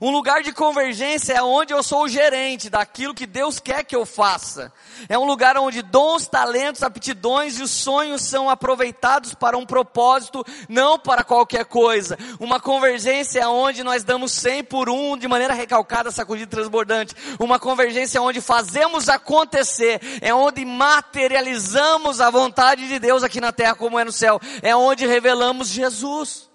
Um 0.00 0.10
lugar 0.10 0.42
de 0.42 0.52
convergência 0.52 1.34
é 1.34 1.42
onde 1.42 1.72
eu 1.72 1.82
sou 1.82 2.04
o 2.04 2.08
gerente 2.08 2.68
daquilo 2.68 3.14
que 3.14 3.26
Deus 3.26 3.58
quer 3.58 3.84
que 3.84 3.94
eu 3.94 4.04
faça. 4.04 4.72
É 5.08 5.18
um 5.18 5.24
lugar 5.24 5.56
onde 5.56 5.82
dons, 5.82 6.26
talentos, 6.26 6.82
aptidões 6.82 7.58
e 7.58 7.62
os 7.62 7.70
sonhos 7.70 8.22
são 8.22 8.48
aproveitados 8.50 9.34
para 9.34 9.56
um 9.56 9.66
propósito, 9.66 10.44
não 10.68 10.98
para 10.98 11.24
qualquer 11.24 11.64
coisa. 11.64 12.18
Uma 12.40 12.60
convergência 12.60 13.40
é 13.40 13.46
onde 13.46 13.82
nós 13.84 14.04
damos 14.04 14.32
100 14.32 14.64
por 14.64 14.88
um 14.88 15.16
de 15.16 15.28
maneira 15.28 15.54
recalcada, 15.54 16.10
sacudida 16.10 16.48
e 16.48 16.56
transbordante. 16.56 17.14
Uma 17.38 17.58
convergência 17.58 18.18
é 18.18 18.20
onde 18.20 18.40
fazemos 18.40 19.08
acontecer. 19.08 20.00
É 20.20 20.34
onde 20.34 20.64
materializamos 20.64 22.20
a 22.20 22.30
vontade 22.30 22.88
de 22.88 22.98
Deus 22.98 23.22
aqui 23.22 23.40
na 23.40 23.52
terra 23.52 23.74
como 23.74 23.98
é 23.98 24.04
no 24.04 24.12
céu. 24.12 24.40
É 24.62 24.74
onde 24.74 25.06
revelamos 25.06 25.68
Jesus. 25.68 26.53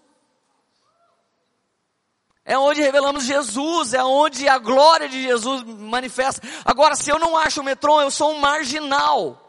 É 2.50 2.58
onde 2.58 2.82
revelamos 2.82 3.26
Jesus, 3.26 3.94
é 3.94 4.04
onde 4.04 4.50
a 4.50 4.58
glória 4.58 5.08
de 5.08 5.22
Jesus 5.22 5.64
manifesta. 5.64 6.42
Agora, 6.66 6.96
se 6.96 7.08
eu 7.08 7.20
não 7.20 7.38
acho 7.38 7.62
o 7.62 7.64
metrô, 7.64 8.02
eu 8.02 8.10
sou 8.10 8.32
um 8.32 8.40
marginal. 8.40 9.40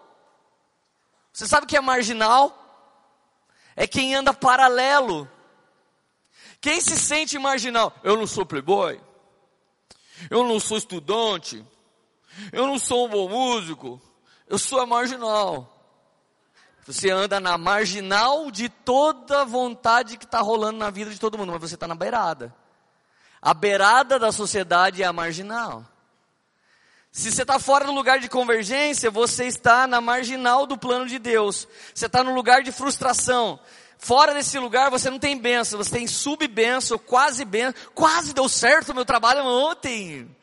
Você 1.32 1.48
sabe 1.48 1.64
o 1.64 1.66
que 1.66 1.78
é 1.78 1.81
marginal? 1.81 2.55
É 3.74 3.86
quem 3.86 4.14
anda 4.14 4.35
paralelo. 4.35 5.27
Quem 6.60 6.78
se 6.78 6.94
sente 6.98 7.39
marginal? 7.39 7.90
Eu 8.05 8.18
não 8.18 8.27
sou 8.27 8.44
playboy. 8.44 9.01
Eu 10.28 10.44
não 10.44 10.60
sou 10.60 10.77
estudante. 10.77 11.64
Eu 12.52 12.66
não 12.66 12.78
sou 12.78 13.06
um 13.06 13.09
bom 13.09 13.31
músico. 13.31 13.98
Eu 14.47 14.59
sou 14.59 14.86
marginal. 14.86 15.74
Você 16.86 17.10
anda 17.10 17.40
na 17.40 17.56
marginal 17.56 18.51
de 18.51 18.68
toda 18.68 19.43
vontade 19.47 20.18
que 20.18 20.27
está 20.27 20.43
rolando 20.43 20.78
na 20.78 20.90
vida 20.90 21.10
de 21.10 21.18
todo 21.18 21.39
mundo, 21.39 21.52
mas 21.52 21.62
você 21.62 21.77
está 21.77 21.89
na 21.89 21.94
beirada. 21.94 22.60
A 23.42 23.54
beirada 23.54 24.18
da 24.18 24.30
sociedade 24.30 25.02
é 25.02 25.06
a 25.06 25.12
marginal. 25.12 25.84
Se 27.12 27.32
você 27.32 27.42
está 27.42 27.58
fora 27.58 27.84
do 27.84 27.92
lugar 27.92 28.20
de 28.20 28.28
convergência, 28.28 29.10
você 29.10 29.46
está 29.46 29.86
na 29.86 30.00
marginal 30.00 30.66
do 30.66 30.78
plano 30.78 31.06
de 31.06 31.18
Deus. 31.18 31.66
Você 31.92 32.06
está 32.06 32.22
no 32.22 32.34
lugar 32.34 32.62
de 32.62 32.70
frustração. 32.70 33.58
Fora 33.98 34.32
desse 34.32 34.58
lugar 34.58 34.90
você 34.90 35.10
não 35.10 35.18
tem 35.18 35.36
benção, 35.36 35.76
você 35.76 35.90
tem 35.90 36.06
subbenção, 36.06 36.98
quase 36.98 37.44
benção. 37.44 37.74
Quase 37.94 38.32
deu 38.32 38.48
certo 38.48 38.90
o 38.90 38.94
meu 38.94 39.04
trabalho 39.04 39.44
ontem. 39.44 40.34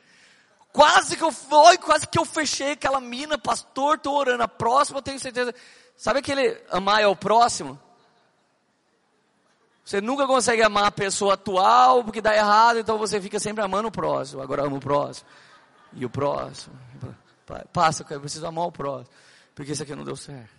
Quase 0.73 1.15
que 1.15 1.23
eu 1.23 1.31
foi, 1.31 1.77
quase 1.77 2.07
que 2.07 2.19
eu 2.19 2.25
fechei 2.25 2.73
aquela 2.73 2.99
mina, 2.99 3.37
pastor, 3.37 3.95
estou 3.95 4.15
orando. 4.15 4.43
A 4.43 4.47
próxima 4.47 4.99
eu 4.99 5.03
tenho 5.03 5.19
certeza. 5.19 5.55
Sabe 5.95 6.19
aquele 6.19 6.61
amar 6.69 7.01
é 7.01 7.07
o 7.07 7.15
próximo? 7.15 7.79
Você 9.87 10.01
nunca 10.01 10.27
consegue 10.27 10.61
amar 10.61 10.83
a 10.83 10.91
pessoa 10.91 11.35
atual 11.35 12.03
porque 12.03 12.19
dá 12.19 12.35
errado, 12.35 12.77
então 12.77 12.97
você 12.97 13.21
fica 13.21 13.39
sempre 13.39 13.63
amando 13.63 13.87
o 13.87 13.91
próximo. 13.91 14.41
Agora 14.41 14.65
amo 14.65 14.75
o 14.75 14.79
próximo. 14.81 15.29
E 15.93 16.03
o 16.05 16.09
próximo. 16.09 16.77
Passa, 17.71 18.05
eu 18.09 18.19
preciso 18.19 18.45
amar 18.45 18.65
o 18.65 18.71
próximo. 18.71 19.15
Porque 19.55 19.71
isso 19.71 19.81
aqui 19.81 19.95
não 19.95 20.03
deu 20.03 20.17
certo. 20.17 20.49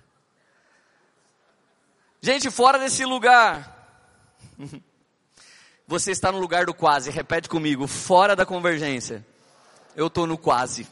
Gente, 2.23 2.51
fora 2.51 2.79
desse 2.79 3.05
lugar. 3.05 4.01
Você 5.87 6.11
está 6.11 6.33
no 6.33 6.39
lugar 6.39 6.65
do 6.65 6.73
quase. 6.73 7.11
Repete 7.11 7.51
comigo. 7.51 7.87
Fora 7.87 8.35
da 8.35 8.47
convergência. 8.47 9.27
Eu 9.95 10.07
estou 10.07 10.27
no 10.27 10.39
quase. 10.39 10.89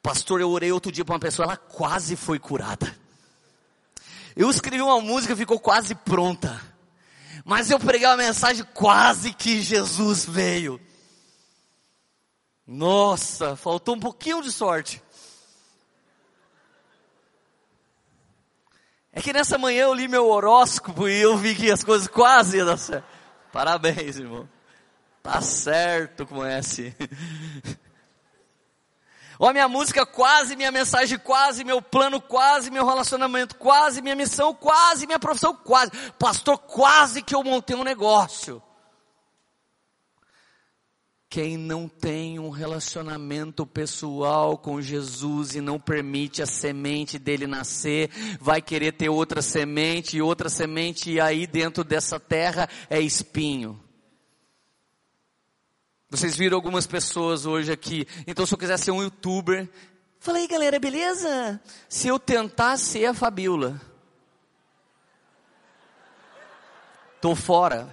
Pastor, 0.00 0.40
eu 0.40 0.50
orei 0.50 0.70
outro 0.70 0.92
dia 0.92 1.04
para 1.04 1.14
uma 1.14 1.20
pessoa, 1.20 1.46
ela 1.46 1.56
quase 1.56 2.14
foi 2.14 2.38
curada. 2.38 2.96
Eu 4.36 4.48
escrevi 4.48 4.82
uma 4.82 5.00
música, 5.00 5.34
ficou 5.34 5.58
quase 5.58 5.92
pronta. 5.92 6.65
Mas 7.48 7.70
eu 7.70 7.78
preguei 7.78 8.08
uma 8.08 8.16
mensagem 8.16 8.66
quase 8.74 9.32
que 9.32 9.62
Jesus 9.62 10.24
veio. 10.24 10.80
Nossa, 12.66 13.54
faltou 13.54 13.94
um 13.94 14.00
pouquinho 14.00 14.42
de 14.42 14.50
sorte. 14.50 15.00
É 19.12 19.22
que 19.22 19.32
nessa 19.32 19.56
manhã 19.56 19.84
eu 19.84 19.94
li 19.94 20.08
meu 20.08 20.26
horóscopo 20.26 21.08
e 21.08 21.22
eu 21.22 21.36
vi 21.36 21.54
que 21.54 21.70
as 21.70 21.84
coisas 21.84 22.08
quase 22.08 22.56
iam 22.56 22.66
dar 22.66 22.78
certo. 22.78 23.06
Parabéns, 23.52 24.16
irmão. 24.16 24.48
Tá 25.22 25.40
certo 25.40 26.26
com 26.26 26.44
esse. 26.44 26.92
Ó, 29.38 29.52
minha 29.52 29.68
música 29.68 30.06
quase, 30.06 30.56
minha 30.56 30.72
mensagem 30.72 31.18
quase, 31.18 31.64
meu 31.64 31.82
plano 31.82 32.20
quase, 32.20 32.70
meu 32.70 32.86
relacionamento 32.86 33.56
quase, 33.56 34.00
minha 34.00 34.16
missão 34.16 34.54
quase, 34.54 35.06
minha 35.06 35.18
profissão 35.18 35.54
quase. 35.54 35.90
Pastor, 36.18 36.58
quase 36.58 37.22
que 37.22 37.34
eu 37.34 37.42
montei 37.44 37.76
um 37.76 37.84
negócio. 37.84 38.62
Quem 41.28 41.56
não 41.58 41.88
tem 41.88 42.38
um 42.38 42.50
relacionamento 42.50 43.66
pessoal 43.66 44.56
com 44.56 44.80
Jesus 44.80 45.54
e 45.54 45.60
não 45.60 45.78
permite 45.78 46.40
a 46.40 46.46
semente 46.46 47.18
dele 47.18 47.46
nascer, 47.46 48.10
vai 48.40 48.62
querer 48.62 48.92
ter 48.92 49.08
outra 49.08 49.42
semente 49.42 50.16
e 50.16 50.22
outra 50.22 50.48
semente, 50.48 51.10
e 51.10 51.20
aí 51.20 51.46
dentro 51.46 51.82
dessa 51.84 52.18
terra 52.18 52.68
é 52.88 53.00
espinho. 53.00 53.85
Vocês 56.08 56.36
viram 56.36 56.56
algumas 56.56 56.86
pessoas 56.86 57.46
hoje 57.46 57.72
aqui. 57.72 58.06
Então, 58.26 58.46
se 58.46 58.54
eu 58.54 58.58
quiser 58.58 58.78
ser 58.78 58.92
um 58.92 59.02
youtuber, 59.02 59.68
falei, 60.20 60.46
galera, 60.46 60.78
beleza? 60.78 61.60
Se 61.88 62.06
eu 62.06 62.18
tentar 62.18 62.76
ser 62.76 63.06
a 63.06 63.14
Fabiola, 63.14 63.80
tô 67.20 67.34
fora. 67.34 67.90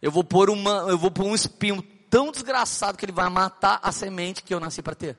Eu 0.00 0.12
vou 0.12 0.22
pôr 0.22 0.50
uma, 0.50 0.88
eu 0.88 0.96
vou 0.96 1.10
pôr 1.10 1.26
um 1.26 1.34
espinho 1.34 1.82
tão 2.08 2.30
desgraçado 2.30 2.96
que 2.96 3.04
ele 3.04 3.12
vai 3.12 3.28
matar 3.28 3.80
a 3.82 3.90
semente 3.90 4.42
que 4.42 4.54
eu 4.54 4.60
nasci 4.60 4.80
para 4.80 4.94
ter. 4.94 5.18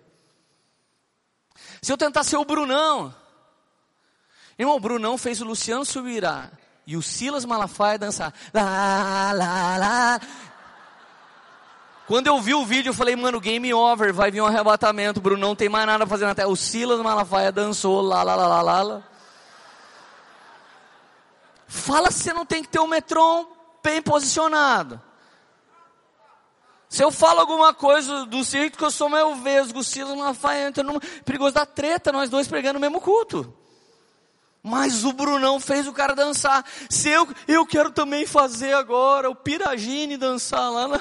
Se 1.81 1.91
eu 1.91 1.97
tentar 1.97 2.23
ser 2.23 2.37
o 2.37 2.45
Brunão, 2.45 3.13
irmão, 4.57 4.77
o 4.77 4.79
Brunão 4.79 5.17
fez 5.17 5.41
o 5.41 5.45
Luciano 5.45 5.85
Subirá 5.85 6.51
e 6.87 6.97
o 6.97 7.01
Silas 7.01 7.45
Malafaia 7.45 7.99
dançar. 7.99 8.33
Lá, 8.53 9.31
lá, 9.33 9.77
lá. 9.77 10.21
Quando 12.11 12.27
eu 12.27 12.41
vi 12.41 12.53
o 12.53 12.65
vídeo, 12.65 12.89
eu 12.89 12.93
falei, 12.93 13.15
mano, 13.15 13.39
game 13.39 13.73
over, 13.73 14.13
vai 14.13 14.29
vir 14.29 14.41
um 14.41 14.45
arrebatamento, 14.45 15.21
Bruno, 15.21 15.39
não 15.39 15.55
tem 15.55 15.69
mais 15.69 15.85
nada 15.85 16.03
a 16.03 16.07
fazer 16.07 16.25
na 16.25 16.35
terra. 16.35 16.49
O 16.49 16.57
Silas 16.57 16.99
Malafaia 16.99 17.53
dançou, 17.53 18.01
lá, 18.01 18.21
lá, 18.21 18.35
lá, 18.35 18.47
lá, 18.47 18.61
lá, 18.61 18.81
lá. 18.81 19.03
Fala 21.69 22.11
se 22.11 22.23
você 22.23 22.33
não 22.33 22.45
tem 22.45 22.63
que 22.63 22.67
ter 22.67 22.79
o 22.79 22.83
um 22.83 22.87
Metron 22.87 23.47
bem 23.81 24.01
posicionado. 24.01 25.01
Se 26.89 27.01
eu 27.01 27.13
falo 27.13 27.39
alguma 27.39 27.73
coisa 27.73 28.25
do 28.25 28.43
circo 28.43 28.77
que 28.77 28.83
eu 28.83 28.91
sou 28.91 29.07
meu 29.07 29.35
vesgo, 29.35 29.79
o 29.79 29.83
Silas 29.83 30.17
Malafaia 30.17 30.67
entra 30.67 30.83
no 30.83 30.99
perigoso 31.23 31.53
da 31.53 31.65
treta, 31.65 32.11
nós 32.11 32.29
dois 32.29 32.45
pregando 32.45 32.77
o 32.77 32.81
mesmo 32.81 32.99
culto. 32.99 33.55
Mas 34.61 35.05
o 35.05 35.13
Brunão 35.13 35.61
fez 35.61 35.87
o 35.87 35.93
cara 35.93 36.13
dançar. 36.13 36.65
Se 36.89 37.07
eu, 37.07 37.25
eu 37.47 37.65
quero 37.65 37.89
também 37.89 38.25
fazer 38.25 38.73
agora, 38.73 39.29
o 39.29 39.35
Piragine 39.35 40.17
dançar 40.17 40.69
lá 40.69 40.89
na, 40.89 40.99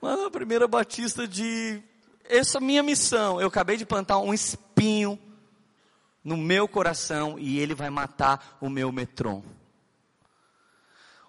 Mano, 0.00 0.24
a 0.24 0.30
primeira 0.30 0.66
batista 0.66 1.28
de. 1.28 1.82
Essa 2.24 2.56
é 2.56 2.58
a 2.58 2.64
minha 2.64 2.82
missão. 2.82 3.40
Eu 3.40 3.48
acabei 3.48 3.76
de 3.76 3.84
plantar 3.84 4.18
um 4.18 4.32
espinho 4.32 5.18
no 6.24 6.36
meu 6.36 6.66
coração 6.66 7.38
e 7.38 7.58
ele 7.58 7.74
vai 7.74 7.90
matar 7.90 8.56
o 8.60 8.70
meu 8.70 8.90
metron. 8.90 9.42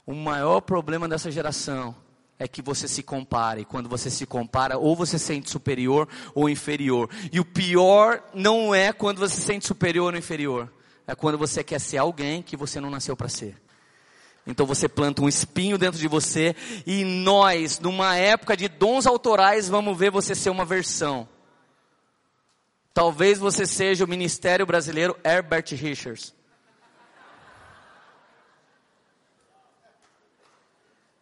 O 0.06 0.14
maior 0.14 0.62
problema 0.62 1.08
dessa 1.08 1.30
geração 1.30 1.96
é 2.40 2.48
que 2.48 2.62
você 2.62 2.88
se 2.88 3.04
compara. 3.04 3.60
E 3.60 3.66
quando 3.66 3.90
você 3.90 4.10
se 4.10 4.26
compara, 4.26 4.78
ou 4.78 4.96
você 4.96 5.20
se 5.20 5.26
sente 5.26 5.50
superior 5.50 6.08
ou 6.34 6.50
inferior. 6.50 7.10
E 7.32 7.40
o 7.40 7.46
pior 7.46 8.24
não 8.34 8.74
é 8.74 8.94
quando 8.94 9.20
você 9.20 9.36
se 9.36 9.42
sente 9.42 9.68
superior 9.68 10.14
ou 10.14 10.18
inferior. 10.18 10.72
É 11.06 11.14
quando 11.14 11.38
você 11.38 11.64
quer 11.64 11.80
ser 11.80 11.98
alguém 11.98 12.42
que 12.42 12.56
você 12.56 12.80
não 12.80 12.90
nasceu 12.90 13.18
para 13.18 13.28
ser. 13.28 13.62
Então 14.46 14.66
você 14.66 14.90
planta 14.90 15.22
um 15.22 15.30
espinho 15.30 15.78
dentro 15.78 16.00
de 16.00 16.08
você 16.08 16.56
e 16.86 17.04
nós, 17.04 17.80
numa 17.80 18.16
época 18.16 18.58
de 18.58 18.68
dons 18.68 19.06
autorais, 19.06 19.70
vamos 19.70 19.98
ver 19.98 20.12
você 20.12 20.34
ser 20.34 20.50
uma 20.50 20.66
versão. 20.66 21.28
Talvez 22.94 23.38
você 23.38 23.66
seja 23.66 24.04
o 24.04 24.08
ministério 24.08 24.66
brasileiro 24.66 25.18
Herbert 25.24 25.66
Richards. 25.72 26.34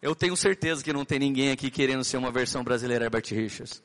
Eu 0.02 0.14
tenho 0.14 0.34
certeza 0.34 0.82
que 0.82 0.92
não 0.92 1.04
tem 1.04 1.18
ninguém 1.18 1.50
aqui 1.52 1.70
querendo 1.70 2.02
ser 2.02 2.16
uma 2.16 2.32
versão 2.32 2.64
brasileira 2.64 3.04
Herbert 3.04 3.26
Richards. 3.30 3.82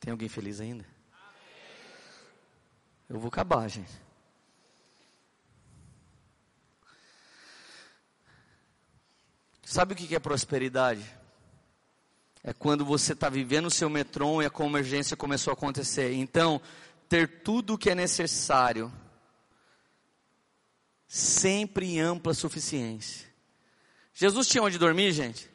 Tem 0.00 0.10
alguém 0.10 0.28
feliz 0.28 0.60
ainda? 0.60 0.97
Eu 3.08 3.18
vou 3.18 3.28
acabar, 3.28 3.66
gente. 3.68 3.90
Sabe 9.64 9.92
o 9.92 9.96
que 9.96 10.14
é 10.14 10.18
prosperidade? 10.18 11.04
É 12.42 12.52
quando 12.52 12.84
você 12.84 13.12
está 13.12 13.28
vivendo 13.28 13.66
o 13.66 13.70
seu 13.70 13.90
metron 13.90 14.42
e 14.42 14.46
a 14.46 14.50
convergência 14.50 15.16
começou 15.16 15.50
a 15.50 15.54
acontecer. 15.54 16.12
Então, 16.14 16.60
ter 17.08 17.42
tudo 17.42 17.74
o 17.74 17.78
que 17.78 17.90
é 17.90 17.94
necessário 17.94 18.92
sempre 21.06 21.86
em 21.86 22.00
ampla 22.00 22.34
suficiência. 22.34 23.26
Jesus 24.12 24.46
tinha 24.48 24.62
onde 24.62 24.78
dormir, 24.78 25.12
gente? 25.12 25.50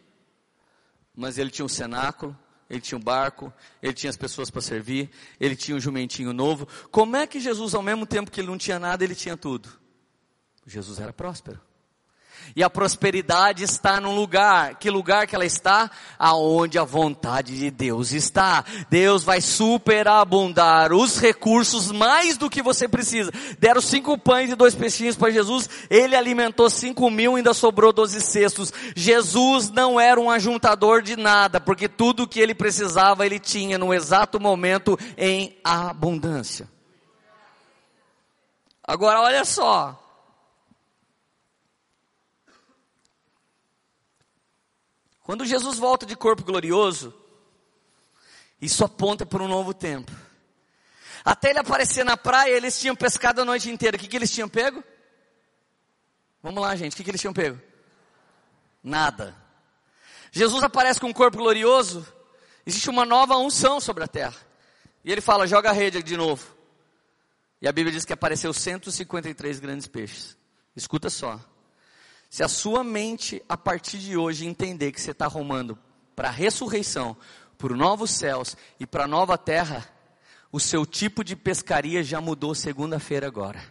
Mas 1.16 1.38
ele 1.38 1.52
tinha 1.52 1.66
um 1.66 1.70
cenáculo, 1.70 2.38
ele 2.74 2.82
tinha 2.82 2.98
um 2.98 3.02
barco, 3.02 3.54
ele 3.82 3.94
tinha 3.94 4.10
as 4.10 4.18
pessoas 4.18 4.50
para 4.50 4.62
servir, 4.62 5.10
ele 5.40 5.56
tinha 5.56 5.78
um 5.78 5.80
jumentinho 5.80 6.34
novo. 6.34 6.68
Como 6.92 7.16
é 7.16 7.28
que 7.28 7.40
Jesus, 7.40 7.76
ao 7.76 7.84
mesmo 7.84 8.06
tempo 8.06 8.32
que 8.32 8.42
ele 8.42 8.48
não 8.48 8.58
tinha 8.58 8.80
nada, 8.80 9.04
ele 9.04 9.14
tinha 9.14 9.38
tudo? 9.38 9.70
Jesus 10.66 11.00
era 11.00 11.14
próspero. 11.14 11.62
E 12.56 12.64
a 12.64 12.70
prosperidade 12.70 13.64
está 13.64 14.00
num 14.00 14.16
lugar. 14.16 14.76
Que 14.76 14.90
lugar 14.90 15.26
que 15.28 15.36
ela 15.36 15.46
está? 15.46 15.90
Aonde 16.20 16.78
a 16.78 16.84
vontade 16.84 17.58
de 17.58 17.72
Deus 17.72 18.12
está. 18.12 18.64
Deus 18.90 19.24
vai 19.24 19.42
superabundar 19.42 20.94
os 20.94 21.18
recursos 21.20 21.92
mais 21.92 22.38
do 22.38 22.50
que 22.50 22.62
você 22.62 22.88
precisa. 22.88 23.32
Deram 23.60 23.82
cinco 23.82 24.18
pães 24.18 24.52
e 24.52 24.56
dois 24.56 24.76
peixinhos 24.76 25.16
para 25.16 25.32
Jesus. 25.32 25.70
Ele 25.90 26.16
alimentou 26.16 26.70
cinco 26.70 27.10
mil, 27.10 27.36
ainda 27.36 27.54
sobrou 27.54 27.92
doze 27.94 28.22
cestos. 28.22 28.72
Jesus 28.96 29.70
não 29.70 30.00
era 30.00 30.20
um 30.20 30.30
ajuntador 30.30 31.02
de 31.02 31.16
nada, 31.16 31.60
porque 31.60 31.88
tudo 31.88 32.28
que 32.28 32.40
ele 32.40 32.54
precisava 32.54 33.26
ele 33.26 33.40
tinha 33.40 33.78
no 33.78 33.94
exato 33.94 34.40
momento 34.40 34.98
em 35.18 35.58
abundância. 35.64 36.68
Agora 38.86 39.22
olha 39.22 39.46
só, 39.46 40.03
Quando 45.24 45.46
Jesus 45.46 45.80
volta 45.80 46.06
de 46.06 46.16
corpo 46.16 46.44
glorioso, 46.44 47.14
isso 48.62 48.84
aponta 48.84 49.26
para 49.26 49.42
um 49.42 49.48
novo 49.48 49.74
tempo. 49.74 50.12
Até 51.24 51.52
ele 51.52 51.60
aparecer 51.60 52.04
na 52.04 52.18
praia, 52.18 52.52
eles 52.52 52.80
tinham 52.80 52.96
pescado 52.96 53.42
a 53.42 53.46
noite 53.46 53.70
inteira. 53.70 53.96
O 53.96 54.00
que, 54.00 54.08
que 54.08 54.16
eles 54.18 54.32
tinham 54.32 54.50
pego? 54.50 54.84
Vamos 56.42 56.62
lá, 56.62 56.76
gente. 56.76 56.94
O 56.94 56.96
que, 56.98 57.04
que 57.04 57.12
eles 57.12 57.22
tinham 57.22 57.34
pego? 57.34 57.60
Nada. 58.84 59.34
Jesus 60.32 60.62
aparece 60.62 61.00
com 61.00 61.08
um 61.08 61.14
corpo 61.14 61.38
glorioso. 61.38 62.06
Existe 62.66 62.90
uma 62.90 63.06
nova 63.06 63.38
unção 63.38 63.80
sobre 63.80 64.04
a 64.04 64.08
terra. 64.08 64.36
E 65.06 65.12
ele 65.12 65.22
fala: 65.22 65.48
joga 65.48 65.70
a 65.70 65.74
rede 65.74 66.04
de 66.04 66.18
novo. 66.18 66.46
E 67.62 67.68
a 67.68 67.72
Bíblia 67.72 67.94
diz 67.94 68.04
que 68.04 68.12
apareceu 68.12 68.54
153 68.54 69.60
grandes 69.62 69.88
peixes. 69.88 70.36
Escuta 70.76 71.10
só. 71.10 71.40
Se 72.34 72.42
a 72.42 72.48
sua 72.48 72.84
mente, 72.84 73.44
a 73.48 73.56
partir 73.56 74.00
de 74.00 74.18
hoje, 74.18 74.48
entender 74.48 74.92
que 74.92 75.00
você 75.00 75.12
está 75.12 75.26
arrumando 75.26 75.78
para 76.16 76.30
a 76.30 76.32
ressurreição, 76.32 77.16
para 77.60 77.76
novos 77.76 78.10
céus 78.10 78.58
e 78.80 78.88
para 78.88 79.04
a 79.04 79.08
nova 79.08 79.38
terra, 79.38 79.88
o 80.52 80.60
seu 80.60 80.84
tipo 80.84 81.24
de 81.24 81.36
pescaria 81.36 82.04
já 82.04 82.20
mudou 82.20 82.56
segunda-feira 82.56 83.28
agora. 83.28 83.62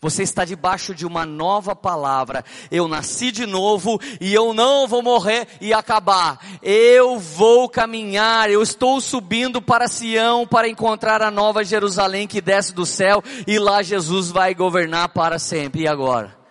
Você 0.00 0.22
está 0.22 0.42
debaixo 0.42 0.94
de 0.94 1.04
uma 1.04 1.26
nova 1.26 1.76
palavra. 1.76 2.42
Eu 2.70 2.88
nasci 2.88 3.30
de 3.30 3.44
novo 3.44 4.00
e 4.18 4.32
eu 4.32 4.54
não 4.54 4.88
vou 4.88 5.02
morrer 5.02 5.48
e 5.60 5.74
acabar. 5.74 6.40
Eu 6.62 7.18
vou 7.18 7.68
caminhar, 7.68 8.50
eu 8.50 8.62
estou 8.62 9.02
subindo 9.02 9.60
para 9.60 9.86
Sião 9.86 10.46
para 10.46 10.66
encontrar 10.66 11.20
a 11.20 11.30
nova 11.30 11.62
Jerusalém 11.62 12.26
que 12.26 12.40
desce 12.40 12.72
do 12.72 12.86
céu 12.86 13.22
e 13.46 13.58
lá 13.58 13.82
Jesus 13.82 14.30
vai 14.30 14.54
governar 14.54 15.10
para 15.10 15.38
sempre. 15.38 15.82
E 15.82 15.86
agora? 15.86 16.45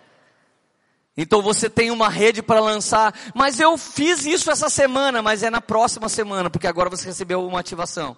Então 1.17 1.41
você 1.41 1.69
tem 1.69 1.91
uma 1.91 2.09
rede 2.09 2.41
para 2.41 2.59
lançar, 2.59 3.13
mas 3.33 3.59
eu 3.59 3.77
fiz 3.77 4.25
isso 4.25 4.51
essa 4.51 4.69
semana, 4.69 5.21
mas 5.21 5.43
é 5.43 5.49
na 5.49 5.61
próxima 5.61 6.09
semana, 6.09 6.49
porque 6.49 6.67
agora 6.67 6.89
você 6.89 7.05
recebeu 7.05 7.45
uma 7.45 7.59
ativação. 7.59 8.17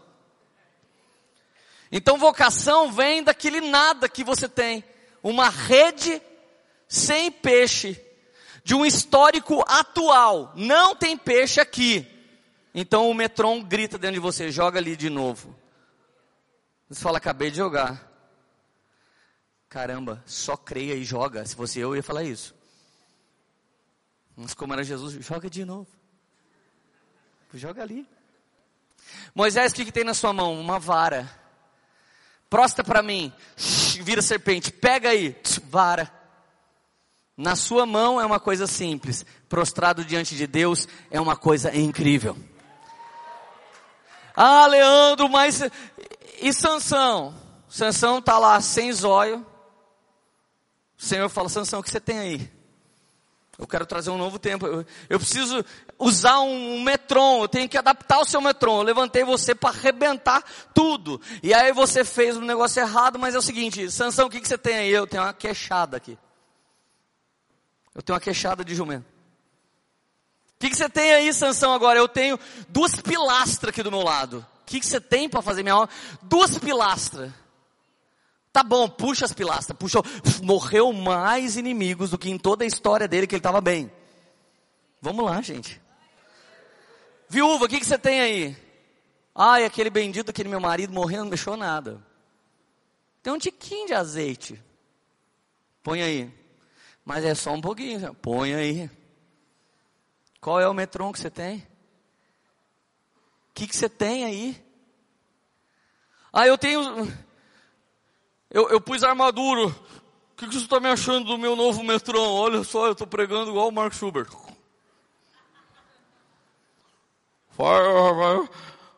Então 1.91 2.17
vocação 2.17 2.91
vem 2.91 3.23
daquele 3.23 3.61
nada 3.61 4.09
que 4.09 4.23
você 4.23 4.49
tem, 4.49 4.83
uma 5.21 5.49
rede 5.49 6.21
sem 6.87 7.31
peixe, 7.31 8.01
de 8.63 8.73
um 8.73 8.85
histórico 8.85 9.63
atual, 9.67 10.51
não 10.55 10.95
tem 10.95 11.15
peixe 11.15 11.61
aqui. 11.61 12.05
Então 12.73 13.09
o 13.09 13.13
Metron 13.13 13.61
grita 13.61 13.97
dentro 13.97 14.15
de 14.15 14.19
você, 14.19 14.51
joga 14.51 14.79
ali 14.79 14.95
de 14.95 15.09
novo. 15.09 15.55
Você 16.89 17.01
fala, 17.01 17.17
acabei 17.17 17.51
de 17.51 17.57
jogar. 17.57 18.05
Caramba, 19.69 20.23
só 20.25 20.55
creia 20.55 20.93
e 20.95 21.03
joga. 21.03 21.45
Se 21.45 21.55
fosse 21.55 21.79
eu, 21.79 21.89
eu 21.89 21.97
ia 21.97 22.03
falar 22.03 22.23
isso. 22.23 22.56
Mas 24.37 24.53
como 24.53 24.71
era 24.71 24.83
Jesus, 24.83 25.13
joga 25.25 25.49
de 25.49 25.65
novo. 25.65 25.87
Joga 27.55 27.81
ali. 27.81 28.07
Moisés, 29.33 29.71
o 29.71 29.75
que, 29.75 29.85
que 29.85 29.91
tem 29.91 30.03
na 30.03 30.13
sua 30.13 30.31
mão? 30.31 30.59
Uma 30.59 30.77
vara. 30.77 31.27
Prosta 32.47 32.83
para 32.83 33.01
mim. 33.01 33.33
Vira 34.03 34.21
serpente. 34.21 34.71
Pega 34.71 35.09
aí. 35.09 35.35
Vara. 35.63 36.13
Na 37.35 37.55
sua 37.55 37.85
mão 37.85 38.21
é 38.21 38.25
uma 38.25 38.39
coisa 38.39 38.67
simples. 38.67 39.25
Prostrado 39.49 40.05
diante 40.05 40.35
de 40.35 40.45
Deus 40.45 40.87
é 41.09 41.19
uma 41.19 41.35
coisa 41.35 41.75
incrível. 41.75 42.37
Ah, 44.35 44.67
Leandro, 44.67 45.27
mas 45.27 45.63
e 46.39 46.53
Sansão? 46.53 47.33
Sansão 47.67 48.21
tá 48.21 48.37
lá 48.37 48.61
sem 48.61 48.93
zóio. 48.93 49.43
O 50.95 51.03
Senhor 51.03 51.27
fala, 51.27 51.49
Sansão, 51.49 51.79
o 51.79 51.83
que 51.83 51.89
você 51.89 51.99
tem 51.99 52.19
aí? 52.19 52.56
Eu 53.57 53.65
quero 53.65 53.85
trazer 53.87 54.11
um 54.11 54.17
novo 54.17 54.37
tempo. 54.37 54.67
Eu, 54.67 54.85
eu 55.09 55.19
preciso 55.19 55.65
usar 55.97 56.39
um, 56.41 56.75
um, 56.75 56.83
metron. 56.83 57.41
Eu 57.41 57.47
tenho 57.47 57.67
que 57.67 57.77
adaptar 57.77 58.19
o 58.19 58.25
seu 58.25 58.39
metron. 58.39 58.77
Eu 58.77 58.83
levantei 58.83 59.23
você 59.23 59.55
para 59.55 59.69
arrebentar 59.69 60.43
tudo. 60.75 61.19
E 61.41 61.53
aí 61.53 61.73
você 61.73 62.05
fez 62.05 62.37
um 62.37 62.41
negócio 62.41 62.79
errado, 62.79 63.17
mas 63.17 63.33
é 63.33 63.37
o 63.37 63.41
seguinte, 63.41 63.89
Sansão, 63.89 64.27
o 64.27 64.29
que, 64.29 64.39
que 64.39 64.47
você 64.47 64.57
tem 64.57 64.77
aí? 64.77 64.91
Eu 64.91 65.07
tenho 65.07 65.23
uma 65.23 65.33
queixada 65.33 65.97
aqui. 65.97 66.17
Eu 67.95 68.03
tenho 68.03 68.13
uma 68.13 68.21
queixada 68.21 68.63
de 68.63 68.75
jumento. 68.75 69.05
O 70.55 70.59
que, 70.59 70.69
que 70.69 70.77
você 70.77 70.89
tem 70.89 71.13
aí, 71.13 71.33
Sansão, 71.33 71.73
agora? 71.73 71.97
Eu 71.97 72.07
tenho 72.07 72.39
duas 72.69 72.95
pilastras 72.95 73.69
aqui 73.69 73.81
do 73.81 73.91
meu 73.91 74.01
lado. 74.01 74.45
O 74.61 74.65
que, 74.65 74.79
que 74.79 74.85
você 74.85 75.01
tem 75.01 75.27
para 75.27 75.41
fazer 75.41 75.63
minha 75.63 75.73
aula? 75.73 75.89
Duas 76.21 76.59
pilastras. 76.59 77.31
Tá 78.57 78.63
bom, 78.63 78.89
puxa 78.89 79.23
as 79.23 79.33
pilastras, 79.33 79.77
puxou. 79.77 80.03
Morreu 80.41 80.91
mais 80.91 81.57
inimigos 81.57 82.09
do 82.09 82.17
que 82.17 82.27
em 82.27 82.39
toda 82.39 82.63
a 82.63 82.67
história 82.67 83.07
dele 83.07 83.27
que 83.27 83.35
ele 83.35 83.39
estava 83.39 83.61
bem. 83.61 83.91
Vamos 84.99 85.23
lá, 85.23 85.39
gente. 85.43 85.79
Viúva, 87.29 87.65
o 87.65 87.69
que, 87.69 87.79
que 87.79 87.85
você 87.85 87.99
tem 87.99 88.19
aí? 88.19 88.57
Ai, 89.35 89.63
aquele 89.63 89.91
bendito, 89.91 90.31
aquele 90.31 90.49
meu 90.49 90.59
marido 90.59 90.91
morrendo, 90.91 91.25
não 91.25 91.29
deixou 91.29 91.55
nada. 91.55 92.03
Tem 93.21 93.31
um 93.31 93.37
tiquinho 93.37 93.85
de 93.85 93.93
azeite. 93.93 94.59
Põe 95.83 96.01
aí. 96.01 96.33
Mas 97.05 97.23
é 97.25 97.35
só 97.35 97.53
um 97.53 97.61
pouquinho. 97.61 98.11
Põe 98.15 98.55
aí. 98.55 98.89
Qual 100.41 100.59
é 100.59 100.67
o 100.67 100.73
metron 100.73 101.11
que 101.11 101.19
você 101.19 101.29
tem? 101.29 101.59
O 103.51 103.53
que, 103.53 103.67
que 103.67 103.75
você 103.75 103.87
tem 103.87 104.25
aí? 104.25 104.65
Ah, 106.33 106.47
eu 106.47 106.57
tenho 106.57 107.07
eu, 108.49 108.69
eu 108.69 108.81
pus 108.81 109.03
armadura. 109.03 109.67
O 109.67 109.73
que, 110.37 110.47
que 110.47 110.53
você 110.53 110.65
está 110.65 110.79
me 110.79 110.89
achando 110.89 111.25
do 111.25 111.37
meu 111.37 111.55
novo 111.55 111.83
metrão? 111.83 112.33
Olha 112.33 112.63
só, 112.63 112.85
eu 112.85 112.91
estou 112.91 113.07
pregando 113.07 113.49
igual 113.49 113.69
o 113.69 113.71
Mark 113.71 113.93
Schubert. 113.93 114.29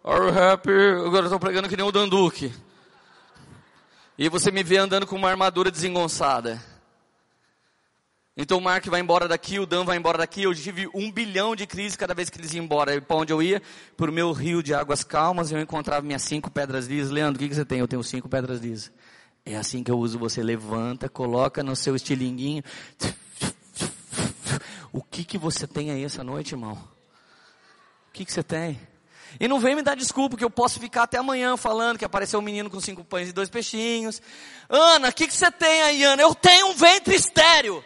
Are 0.04 0.26
you 0.26 0.38
happy? 0.38 0.72
Agora 1.06 1.26
estou 1.26 1.40
pregando 1.40 1.70
que 1.70 1.78
nem 1.78 1.86
o 1.86 1.92
Danduque. 1.92 2.54
E 4.18 4.28
você 4.28 4.52
me 4.52 4.64
vê 4.64 4.78
andando 4.78 5.08
com 5.08 5.16
uma 5.16 5.30
armadura 5.30 5.72
desengonçada. 5.72 6.62
Então 8.36 8.58
o 8.58 8.62
Mark 8.62 8.86
vai 8.88 9.02
embora 9.02 9.28
daqui, 9.28 9.60
o 9.60 9.66
Dan 9.66 9.84
vai 9.84 9.98
embora 9.98 10.18
daqui. 10.18 10.44
Eu 10.44 10.56
tive 10.56 10.90
um 10.94 11.12
bilhão 11.12 11.56
de 11.56 11.68
crises 11.68 11.96
cada 11.96 12.14
vez 12.14 12.30
que 12.30 12.38
eles 12.38 12.54
iam 12.54 12.64
embora. 12.64 13.02
Para 13.02 13.18
onde 13.18 13.32
eu 13.32 13.42
ia? 13.42 13.62
Para 13.96 14.10
o 14.10 14.14
meu 14.14 14.32
rio 14.32 14.64
de 14.64 14.74
águas 14.74 15.04
calmas, 15.04 15.52
eu 15.52 15.60
encontrava 15.60 16.06
minhas 16.06 16.22
cinco 16.22 16.50
pedras 16.50 16.88
lisas. 16.88 17.12
Leandro, 17.12 17.36
o 17.36 17.40
que, 17.40 17.50
que 17.50 17.56
você 17.56 17.66
tem? 17.66 17.80
Eu 17.80 17.88
tenho 17.88 18.04
cinco 18.04 18.28
pedras 18.28 18.60
lisas. 18.60 18.92
É 19.46 19.56
assim 19.56 19.84
que 19.84 19.92
eu 19.92 19.98
uso. 19.98 20.20
Você 20.20 20.44
levanta, 20.44 21.10
coloca 21.10 21.64
no 21.64 21.76
seu 21.76 21.96
estilinguinho. 21.96 22.64
O 24.92 25.04
que 25.04 25.24
que 25.24 25.38
você 25.38 25.68
tem 25.68 25.92
aí 25.92 26.04
essa 26.04 26.24
noite, 26.24 26.54
irmão? 26.54 26.74
O 26.74 28.12
que 28.12 28.26
que 28.26 28.34
você 28.34 28.44
tem? 28.44 28.80
E 29.40 29.48
não 29.48 29.60
vem 29.60 29.76
me 29.76 29.84
dar 29.84 29.96
desculpa 29.96 30.36
que 30.36 30.44
eu 30.44 30.50
posso 30.50 30.80
ficar 30.80 31.04
até 31.04 31.18
amanhã 31.18 31.56
falando 31.58 31.98
que 31.98 32.06
apareceu 32.06 32.40
um 32.40 32.42
menino 32.42 32.70
com 32.70 32.80
cinco 32.80 33.04
pães 33.04 33.30
e 33.30 33.34
dois 33.34 33.50
peixinhos. 33.50 34.22
Ana, 34.68 35.10
o 35.10 35.14
que 35.14 35.28
que 35.28 35.34
você 35.34 35.52
tem 35.52 35.84
aí, 35.84 36.04
Ana? 36.04 36.22
Eu 36.22 36.34
tenho 36.34 36.68
um 36.68 36.74
ventre 36.74 37.16
estéreo. 37.16 37.84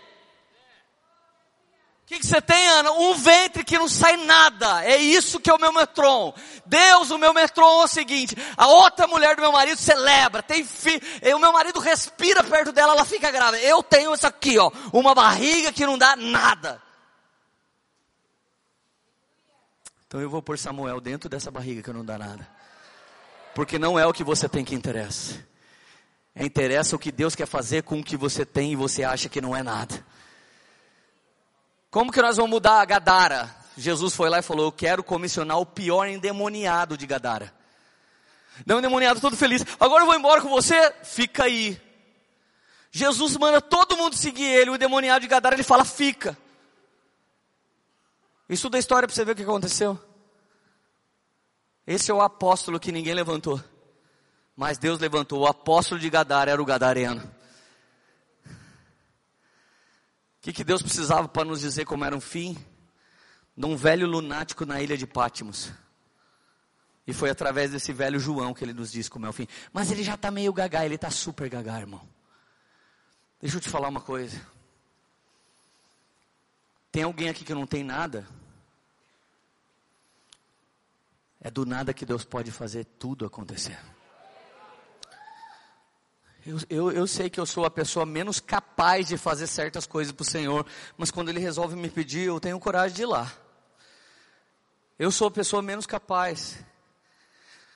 Que, 2.13 2.19
que, 2.19 2.27
você 2.27 2.39
tem, 2.39 2.67
Ana? 2.67 2.91
Um 2.91 3.15
ventre 3.15 3.63
que 3.63 3.75
não 3.75 3.87
sai 3.87 4.17
nada. 4.17 4.85
É 4.85 4.97
isso 4.97 5.39
que 5.39 5.49
é 5.49 5.53
o 5.53 5.59
meu 5.59 5.73
metron. 5.73 6.31
Deus, 6.63 7.09
o 7.09 7.17
meu 7.17 7.33
metron 7.33 7.81
é 7.81 7.85
o 7.85 7.87
seguinte: 7.87 8.35
a 8.55 8.67
outra 8.67 9.07
mulher 9.07 9.35
do 9.35 9.41
meu 9.41 9.51
marido 9.51 9.79
celebra, 9.79 10.43
tem 10.43 10.63
filho. 10.63 11.01
O 11.35 11.39
meu 11.39 11.51
marido 11.51 11.79
respira 11.79 12.43
perto 12.43 12.71
dela, 12.71 12.93
ela 12.93 13.03
fica 13.03 13.31
grávida. 13.31 13.63
Eu 13.63 13.81
tenho 13.81 14.13
isso 14.13 14.27
aqui, 14.27 14.59
ó, 14.59 14.71
uma 14.91 15.15
barriga 15.15 15.71
que 15.71 15.87
não 15.87 15.97
dá 15.97 16.15
nada. 16.15 16.79
Então 20.05 20.21
eu 20.21 20.29
vou 20.29 20.43
pôr 20.43 20.59
Samuel 20.59 21.01
dentro 21.01 21.27
dessa 21.27 21.49
barriga 21.49 21.81
que 21.81 21.91
não 21.91 22.05
dá 22.05 22.19
nada. 22.19 22.47
Porque 23.55 23.79
não 23.79 23.97
é 23.97 24.05
o 24.05 24.13
que 24.13 24.23
você 24.23 24.47
tem 24.47 24.63
que 24.63 24.75
interessa. 24.75 25.43
É 26.35 26.45
interessa 26.45 26.95
o 26.95 26.99
que 26.99 27.11
Deus 27.11 27.33
quer 27.33 27.47
fazer 27.47 27.81
com 27.81 27.99
o 27.99 28.03
que 28.03 28.15
você 28.15 28.45
tem 28.45 28.73
e 28.73 28.75
você 28.75 29.03
acha 29.03 29.27
que 29.27 29.41
não 29.41 29.55
é 29.55 29.63
nada. 29.63 30.12
Como 31.93 32.11
que 32.11 32.19
nós 32.23 32.37
vamos 32.37 32.49
mudar 32.49 32.81
a 32.81 32.85
Gadara? 32.85 33.55
Jesus 33.77 34.15
foi 34.15 34.27
lá 34.27 34.39
e 34.39 34.41
falou: 34.41 34.65
Eu 34.65 34.71
quero 34.71 35.03
comissionar 35.03 35.59
o 35.59 35.65
pior 35.65 36.07
endemoniado 36.07 36.97
de 36.97 37.05
Gadara. 37.05 37.53
Não, 38.65 38.79
endemoniado 38.79 39.21
todo 39.21 39.37
feliz. 39.37 39.63
Agora 39.79 40.01
eu 40.01 40.07
vou 40.07 40.15
embora 40.15 40.41
com 40.41 40.49
você, 40.49 40.91
fica 41.03 41.43
aí. 41.43 41.79
Jesus 42.91 43.37
manda 43.37 43.61
todo 43.61 43.95
mundo 43.95 44.15
seguir 44.15 44.43
ele. 44.43 44.71
O 44.71 44.75
endemoniado 44.75 45.21
de 45.21 45.27
Gadara 45.27 45.53
ele 45.55 45.61
fala: 45.61 45.85
Fica. 45.85 46.35
Estuda 48.49 48.75
a 48.75 48.79
história 48.79 49.07
para 49.07 49.13
você 49.13 49.23
ver 49.23 49.33
o 49.33 49.35
que 49.35 49.43
aconteceu. 49.43 49.99
Esse 51.85 52.09
é 52.09 52.13
o 52.13 52.23
apóstolo 52.23 52.79
que 52.79 52.91
ninguém 52.91 53.13
levantou. 53.13 53.63
Mas 54.57 54.79
Deus 54.79 54.97
levantou. 54.97 55.41
O 55.41 55.47
apóstolo 55.47 56.01
de 56.01 56.09
Gadara 56.09 56.49
era 56.49 56.61
o 56.61 56.65
gadareno. 56.65 57.21
O 60.43 60.45
que, 60.45 60.51
que 60.51 60.63
Deus 60.65 60.81
precisava 60.81 61.25
para 61.25 61.45
nos 61.45 61.61
dizer 61.61 61.85
como 61.85 62.03
era 62.03 62.13
um 62.13 62.19
fim? 62.19 62.57
De 63.55 63.65
um 63.65 63.77
velho 63.77 64.05
lunático 64.05 64.65
na 64.65 64.81
ilha 64.81 64.97
de 64.97 65.07
Pátimos. 65.07 65.71
E 67.07 67.13
foi 67.13 67.29
através 67.29 67.71
desse 67.71 67.93
velho 67.93 68.19
João 68.19 68.53
que 68.53 68.61
ele 68.61 68.73
nos 68.73 68.91
disse 68.91 69.09
como 69.09 69.25
é 69.25 69.29
o 69.29 69.31
fim. 69.31 69.47
Mas 69.71 69.89
ele 69.89 70.03
já 70.03 70.15
está 70.15 70.29
meio 70.29 70.51
gagá, 70.51 70.83
ele 70.83 70.95
está 70.95 71.09
super 71.09 71.47
gagá, 71.47 71.79
irmão. 71.79 72.05
Deixa 73.39 73.55
eu 73.55 73.61
te 73.61 73.69
falar 73.69 73.87
uma 73.87 74.01
coisa. 74.01 74.45
Tem 76.91 77.03
alguém 77.03 77.29
aqui 77.29 77.45
que 77.45 77.53
não 77.53 77.65
tem 77.65 77.81
nada? 77.81 78.27
É 81.39 81.49
do 81.49 81.65
nada 81.65 81.93
que 81.93 82.05
Deus 82.05 82.25
pode 82.25 82.51
fazer 82.51 82.83
tudo 82.83 83.25
acontecer. 83.25 83.79
Eu, 86.45 86.57
eu, 86.69 86.91
eu, 86.91 87.07
sei 87.07 87.29
que 87.29 87.39
eu 87.39 87.45
sou 87.45 87.65
a 87.65 87.71
pessoa 87.71 88.05
menos 88.05 88.39
capaz 88.39 89.07
de 89.07 89.17
fazer 89.17 89.47
certas 89.47 89.87
coisas 89.87 90.11
para 90.11 90.23
o 90.23 90.25
Senhor, 90.25 90.65
mas 90.97 91.09
quando 91.09 91.29
Ele 91.29 91.39
resolve 91.39 91.75
me 91.75 91.89
pedir, 91.89 92.27
eu 92.27 92.39
tenho 92.39 92.59
coragem 92.59 92.95
de 92.95 93.03
ir 93.03 93.05
lá. 93.05 93.31
Eu 94.99 95.09
sou 95.09 95.27
a 95.27 95.31
pessoa 95.31 95.61
menos 95.61 95.85
capaz. 95.85 96.59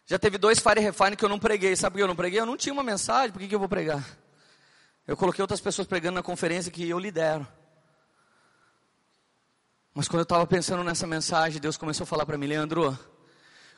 Já 0.06 0.19
teve 0.19 0.38
dois 0.38 0.60
Fire 0.60 0.81
Refine 0.81 1.15
que 1.15 1.23
eu 1.23 1.30
não 1.30 1.39
preguei. 1.39 1.76
Sabe 1.76 1.94
por 1.94 1.98
que 1.98 2.03
eu 2.03 2.07
não 2.07 2.15
preguei? 2.15 2.39
Eu 2.39 2.45
não 2.45 2.57
tinha 2.57 2.73
uma 2.73 2.84
mensagem, 2.84 3.31
por 3.31 3.39
que, 3.39 3.48
que 3.48 3.56
eu 3.56 3.60
vou 3.60 3.69
pregar? 3.69 4.06
Eu 5.07 5.15
coloquei 5.15 5.41
outras 5.41 5.61
pessoas 5.61 5.88
pregando 5.88 6.15
na 6.15 6.23
conferência 6.23 6.72
que 6.72 6.88
eu 6.88 6.99
lidero. 6.99 7.48
Mas 9.94 10.07
quando 10.07 10.19
eu 10.19 10.23
estava 10.23 10.45
pensando 10.45 10.84
nessa 10.84 11.07
mensagem, 11.07 11.61
Deus 11.61 11.77
começou 11.77 12.03
a 12.03 12.07
falar 12.07 12.26
para 12.26 12.38
mim, 12.38 12.48
Leandro, 12.48 12.98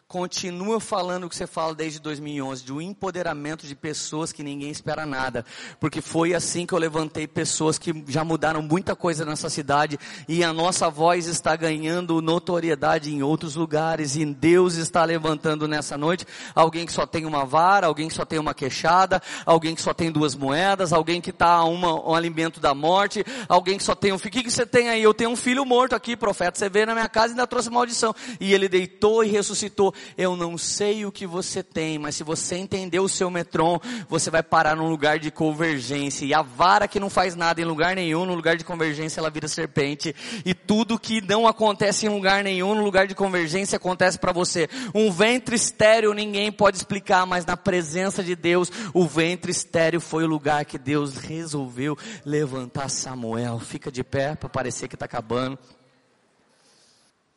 Continua 0.09 0.79
falando 0.79 1.25
o 1.25 1.29
que 1.29 1.35
você 1.35 1.45
fala 1.45 1.75
desde 1.75 1.99
2011, 1.99 2.63
de 2.63 2.73
um 2.73 2.81
empoderamento 2.81 3.67
de 3.67 3.75
pessoas 3.75 4.31
que 4.31 4.41
ninguém 4.41 4.71
espera 4.71 5.05
nada. 5.05 5.45
Porque 5.79 6.01
foi 6.01 6.33
assim 6.33 6.65
que 6.65 6.73
eu 6.73 6.79
levantei 6.79 7.27
pessoas 7.27 7.77
que 7.77 7.93
já 8.07 8.23
mudaram 8.23 8.59
muita 8.63 8.95
coisa 8.95 9.23
nessa 9.23 9.51
cidade. 9.51 9.99
E 10.27 10.43
a 10.43 10.51
nossa 10.51 10.89
voz 10.89 11.27
está 11.27 11.55
ganhando 11.55 12.23
notoriedade 12.23 13.13
em 13.13 13.21
outros 13.21 13.53
lugares. 13.53 14.15
E 14.15 14.25
Deus 14.25 14.77
está 14.77 15.05
levantando 15.05 15.67
nessa 15.67 15.95
noite 15.95 16.25
alguém 16.55 16.87
que 16.87 16.91
só 16.91 17.05
tem 17.05 17.27
uma 17.27 17.45
vara, 17.45 17.85
alguém 17.85 18.07
que 18.07 18.15
só 18.15 18.25
tem 18.25 18.39
uma 18.39 18.55
queixada, 18.55 19.21
alguém 19.45 19.75
que 19.75 19.81
só 19.83 19.93
tem 19.93 20.11
duas 20.11 20.33
moedas, 20.33 20.91
alguém 20.91 21.21
que 21.21 21.29
está 21.29 21.63
um 21.63 22.15
alimento 22.15 22.59
da 22.59 22.73
morte, 22.73 23.23
alguém 23.47 23.77
que 23.77 23.83
só 23.83 23.93
tem 23.93 24.11
um 24.11 24.17
filho. 24.17 24.29
O 24.29 24.33
que, 24.33 24.43
que 24.45 24.51
você 24.51 24.65
tem 24.65 24.89
aí? 24.89 25.03
Eu 25.03 25.13
tenho 25.13 25.29
um 25.29 25.35
filho 25.35 25.63
morto 25.63 25.93
aqui, 25.93 26.17
profeta. 26.17 26.57
Você 26.57 26.67
veio 26.67 26.87
na 26.87 26.95
minha 26.95 27.07
casa 27.07 27.27
e 27.27 27.31
ainda 27.33 27.45
trouxe 27.45 27.69
maldição. 27.69 28.11
E 28.39 28.55
ele 28.55 28.67
deitou 28.67 29.23
e 29.23 29.27
ressuscitou. 29.27 29.93
Eu 30.17 30.35
não 30.35 30.57
sei 30.57 31.05
o 31.05 31.11
que 31.11 31.25
você 31.25 31.63
tem, 31.63 31.97
mas 31.97 32.15
se 32.15 32.23
você 32.23 32.55
entender 32.55 32.99
o 32.99 33.09
seu 33.09 33.29
metron, 33.29 33.79
você 34.07 34.29
vai 34.29 34.43
parar 34.43 34.75
num 34.75 34.89
lugar 34.89 35.19
de 35.19 35.31
convergência. 35.31 36.25
E 36.25 36.33
a 36.33 36.41
vara 36.41 36.87
que 36.87 36.99
não 36.99 37.09
faz 37.09 37.35
nada 37.35 37.61
em 37.61 37.65
lugar 37.65 37.95
nenhum, 37.95 38.25
no 38.25 38.35
lugar 38.35 38.57
de 38.57 38.63
convergência, 38.63 39.19
ela 39.19 39.29
vira 39.29 39.47
serpente. 39.47 40.15
E 40.45 40.53
tudo 40.53 40.99
que 40.99 41.21
não 41.21 41.47
acontece 41.47 42.05
em 42.05 42.09
lugar 42.09 42.43
nenhum, 42.43 42.75
no 42.75 42.83
lugar 42.83 43.07
de 43.07 43.15
convergência, 43.15 43.77
acontece 43.77 44.17
para 44.17 44.31
você. 44.31 44.69
Um 44.93 45.11
ventre 45.11 45.55
estéreo 45.55 46.13
ninguém 46.13 46.51
pode 46.51 46.77
explicar, 46.77 47.25
mas 47.25 47.45
na 47.45 47.57
presença 47.57 48.23
de 48.23 48.35
Deus, 48.35 48.71
o 48.93 49.05
ventre 49.05 49.51
estéreo 49.51 50.01
foi 50.01 50.23
o 50.23 50.27
lugar 50.27 50.65
que 50.65 50.77
Deus 50.77 51.17
resolveu 51.17 51.97
levantar 52.25 52.89
Samuel. 52.89 53.59
Fica 53.59 53.91
de 53.91 54.03
pé 54.03 54.35
para 54.35 54.49
parecer 54.49 54.87
que 54.87 54.95
está 54.95 55.05
acabando. 55.05 55.57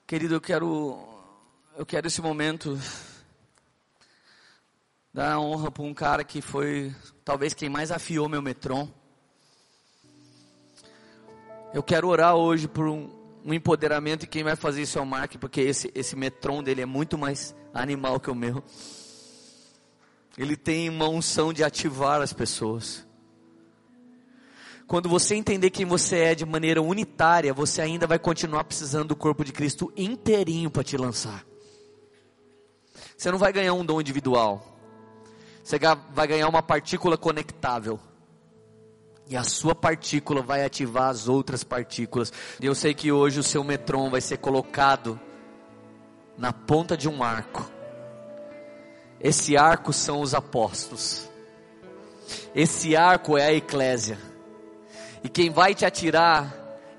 Querido, 0.06 0.34
eu 0.34 0.40
quero 0.40 1.11
eu 1.76 1.86
quero 1.86 2.06
esse 2.06 2.20
momento 2.20 2.78
dar 5.12 5.38
honra 5.38 5.70
para 5.70 5.82
um 5.82 5.94
cara 5.94 6.22
que 6.22 6.42
foi 6.42 6.94
talvez 7.24 7.54
quem 7.54 7.68
mais 7.68 7.90
afiou 7.90 8.28
meu 8.28 8.42
metron. 8.42 8.88
Eu 11.72 11.82
quero 11.82 12.08
orar 12.08 12.34
hoje 12.34 12.68
por 12.68 12.86
um, 12.86 13.08
um 13.44 13.54
empoderamento 13.54 14.24
e 14.24 14.26
quem 14.26 14.44
vai 14.44 14.54
fazer 14.54 14.82
isso 14.82 14.98
é 14.98 15.02
o 15.02 15.06
Mark, 15.06 15.36
porque 15.36 15.62
esse, 15.62 15.90
esse 15.94 16.14
metron 16.14 16.62
dele 16.62 16.82
é 16.82 16.86
muito 16.86 17.16
mais 17.16 17.54
animal 17.72 18.20
que 18.20 18.30
o 18.30 18.34
meu. 18.34 18.62
Ele 20.36 20.56
tem 20.56 20.90
uma 20.90 21.08
unção 21.08 21.52
de 21.52 21.64
ativar 21.64 22.20
as 22.20 22.32
pessoas. 22.32 23.06
Quando 24.86 25.08
você 25.08 25.34
entender 25.34 25.70
quem 25.70 25.86
você 25.86 26.18
é 26.18 26.34
de 26.34 26.44
maneira 26.44 26.82
unitária, 26.82 27.54
você 27.54 27.80
ainda 27.80 28.06
vai 28.06 28.18
continuar 28.18 28.64
precisando 28.64 29.08
do 29.08 29.16
corpo 29.16 29.42
de 29.42 29.52
Cristo 29.52 29.90
inteirinho 29.96 30.70
para 30.70 30.84
te 30.84 30.98
lançar. 30.98 31.51
Você 33.22 33.30
não 33.30 33.38
vai 33.38 33.52
ganhar 33.52 33.72
um 33.72 33.84
dom 33.84 34.00
individual. 34.00 34.66
Você 35.62 35.78
vai 36.10 36.26
ganhar 36.26 36.48
uma 36.48 36.60
partícula 36.60 37.16
conectável. 37.16 38.00
E 39.28 39.36
a 39.36 39.44
sua 39.44 39.76
partícula 39.76 40.42
vai 40.42 40.64
ativar 40.64 41.08
as 41.08 41.28
outras 41.28 41.62
partículas. 41.62 42.32
E 42.60 42.66
eu 42.66 42.74
sei 42.74 42.92
que 42.92 43.12
hoje 43.12 43.38
o 43.38 43.42
seu 43.44 43.62
metron 43.62 44.10
vai 44.10 44.20
ser 44.20 44.38
colocado 44.38 45.20
na 46.36 46.52
ponta 46.52 46.96
de 46.96 47.08
um 47.08 47.22
arco. 47.22 47.64
Esse 49.20 49.56
arco 49.56 49.92
são 49.92 50.20
os 50.20 50.34
apóstolos. 50.34 51.30
Esse 52.52 52.96
arco 52.96 53.38
é 53.38 53.44
a 53.44 53.52
eclésia. 53.52 54.18
E 55.22 55.28
quem 55.28 55.48
vai 55.48 55.76
te 55.76 55.86
atirar 55.86 56.52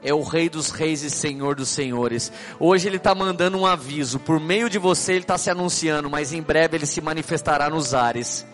é 0.03 0.13
o 0.13 0.21
Rei 0.21 0.49
dos 0.49 0.69
Reis 0.69 1.01
e 1.03 1.09
Senhor 1.09 1.55
dos 1.55 1.69
Senhores. 1.69 2.31
Hoje 2.59 2.87
Ele 2.87 2.97
está 2.97 3.15
mandando 3.15 3.57
um 3.57 3.65
aviso, 3.65 4.19
por 4.19 4.39
meio 4.39 4.69
de 4.69 4.77
você 4.77 5.13
Ele 5.13 5.21
está 5.21 5.37
se 5.37 5.49
anunciando, 5.49 6.09
mas 6.09 6.33
em 6.33 6.41
breve 6.41 6.77
Ele 6.77 6.85
se 6.85 7.01
manifestará 7.01 7.69
nos 7.69 7.93
ares. 7.93 8.45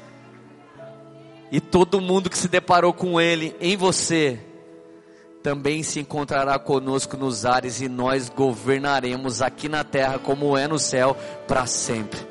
E 1.51 1.59
todo 1.59 1.99
mundo 1.99 2.29
que 2.29 2.37
se 2.37 2.47
deparou 2.47 2.93
com 2.93 3.19
Ele 3.19 3.55
em 3.59 3.75
você, 3.75 4.39
também 5.41 5.83
se 5.83 5.99
encontrará 5.99 6.59
conosco 6.59 7.17
nos 7.17 7.45
ares 7.45 7.81
e 7.81 7.87
nós 7.87 8.29
governaremos 8.29 9.41
aqui 9.41 9.69
na 9.69 9.83
terra 9.83 10.19
como 10.19 10.57
é 10.57 10.67
no 10.67 10.77
céu 10.77 11.15
para 11.47 11.65
sempre. 11.65 12.28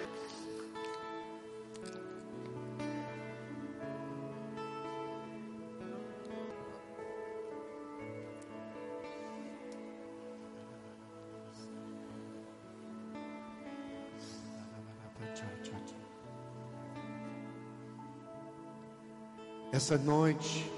Essa 19.78 19.96
noite, 19.96 20.68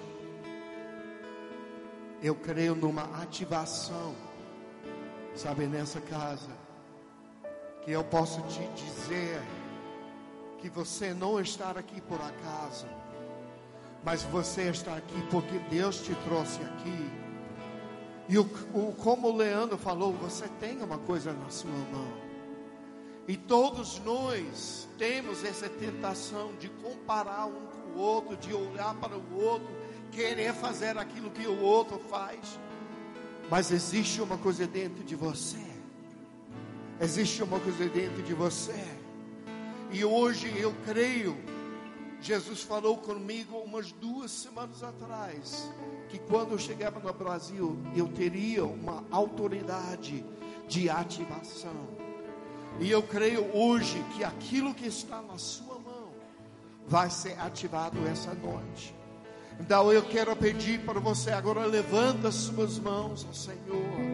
eu 2.22 2.35
creio 2.35 2.74
numa 2.74 3.05
ativação, 3.22 4.14
sabe, 5.35 5.66
nessa 5.66 6.02
casa, 6.02 6.51
que 7.82 7.93
eu 7.93 8.05
posso 8.05 8.43
te 8.43 8.62
dizer 8.74 9.40
que 10.59 10.68
você 10.68 11.14
não 11.14 11.40
está 11.40 11.70
aqui 11.70 11.98
por 12.02 12.20
acaso, 12.20 12.86
mas 14.05 14.22
você 14.24 14.64
está 14.64 14.94
aqui 14.97 15.27
porque 15.31 15.59
Deus 15.70 16.02
te 16.02 16.14
trouxe 16.16 16.60
aqui. 16.60 17.10
E 18.28 18.36
o, 18.36 18.43
o, 18.74 18.94
como 18.97 19.28
o 19.28 19.35
Leandro 19.35 19.78
falou, 19.78 20.12
você 20.12 20.47
tem 20.60 20.77
uma 20.82 20.98
coisa 20.98 21.32
na 21.32 21.48
sua 21.48 21.70
mão. 21.70 22.12
E 23.27 23.35
todos 23.35 23.98
nós 24.01 24.86
temos 24.98 25.43
essa 25.43 25.70
tentação 25.70 26.52
de 26.56 26.68
comparar 26.68 27.47
um 27.47 27.70
o 27.95 27.99
outro, 27.99 28.37
de 28.37 28.55
olhar 28.55 28.95
para 28.95 29.17
o 29.17 29.43
outro, 29.43 29.69
querer 30.11 30.53
fazer 30.55 30.97
aquilo 30.97 31.31
que 31.31 31.47
o 31.47 31.61
outro 31.61 31.99
faz. 31.99 32.59
Mas 33.51 33.71
existe 33.71 34.21
uma 34.21 34.39
coisa 34.39 34.67
dentro 34.67 35.03
de 35.05 35.15
você. 35.17 35.59
Existe 37.01 37.43
uma 37.43 37.59
coisa 37.59 37.89
dentro 37.89 38.23
de 38.23 38.35
você. 38.35 38.85
E 39.93 40.05
hoje 40.05 40.53
eu 40.57 40.75
creio, 40.85 41.37
Jesus 42.21 42.62
falou 42.62 42.97
comigo 42.99 43.57
umas 43.59 43.91
duas 43.91 44.31
semanas 44.31 44.83
atrás, 44.83 45.69
que 46.09 46.19
quando 46.19 46.53
eu 46.53 46.59
chegava 46.59 47.01
no 47.01 47.12
Brasil, 47.12 47.77
eu 47.97 48.07
teria 48.07 48.65
uma 48.65 49.05
autoridade 49.11 50.25
de 50.69 50.89
ativação. 50.89 51.89
E 52.79 52.91
eu 52.91 53.03
creio 53.03 53.45
hoje 53.57 54.05
que 54.15 54.23
aquilo 54.23 54.73
que 54.73 54.87
está 54.87 55.21
na 55.21 55.37
sua 55.39 55.70
vai 56.91 57.09
ser 57.09 57.39
ativado 57.41 57.97
essa 58.09 58.35
noite. 58.35 58.93
Então 59.61 59.93
eu 59.93 60.03
quero 60.03 60.35
pedir 60.35 60.81
para 60.81 60.99
você 60.99 61.31
agora 61.31 61.65
levanta 61.65 62.29
as 62.29 62.35
suas 62.35 62.81
mãos 62.81 63.25
ao 63.25 63.33
Senhor. 63.33 64.11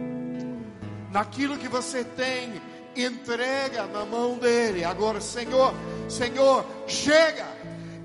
Naquilo 1.10 1.56
que 1.56 1.68
você 1.68 2.04
tem, 2.04 2.60
entrega 2.94 3.86
na 3.86 4.04
mão 4.04 4.36
dele. 4.36 4.84
Agora, 4.84 5.22
Senhor, 5.22 5.72
Senhor, 6.06 6.66
chega. 6.86 7.46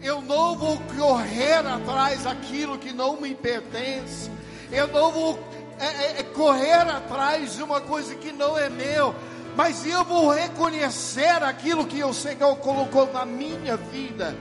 Eu 0.02 0.22
não 0.22 0.57
vou 0.57 0.80
correr 0.98 1.68
atrás 1.68 2.23
daquilo 2.23 2.77
que 2.77 2.93
não 2.93 3.19
me 3.19 3.35
pertence. 3.35 4.31
Eu 4.72 4.88
não 4.88 5.11
vou 5.11 5.39
é, 5.80 5.85
é, 5.85 6.19
é 6.22 6.23
correr 6.23 6.88
atrás 6.88 7.57
de 7.57 7.64
uma 7.64 7.81
coisa 7.81 8.15
que 8.15 8.31
não 8.31 8.57
é 8.57 8.69
meu. 8.69 9.14
Mas 9.53 9.85
eu 9.85 10.06
vou 10.06 10.30
reconhecer 10.30 11.43
aquilo 11.43 11.85
que 11.85 12.02
o 12.02 12.14
Senhor 12.14 12.56
colocou 12.57 13.11
na 13.11 13.26
minha 13.26 13.76
vida 13.76 14.34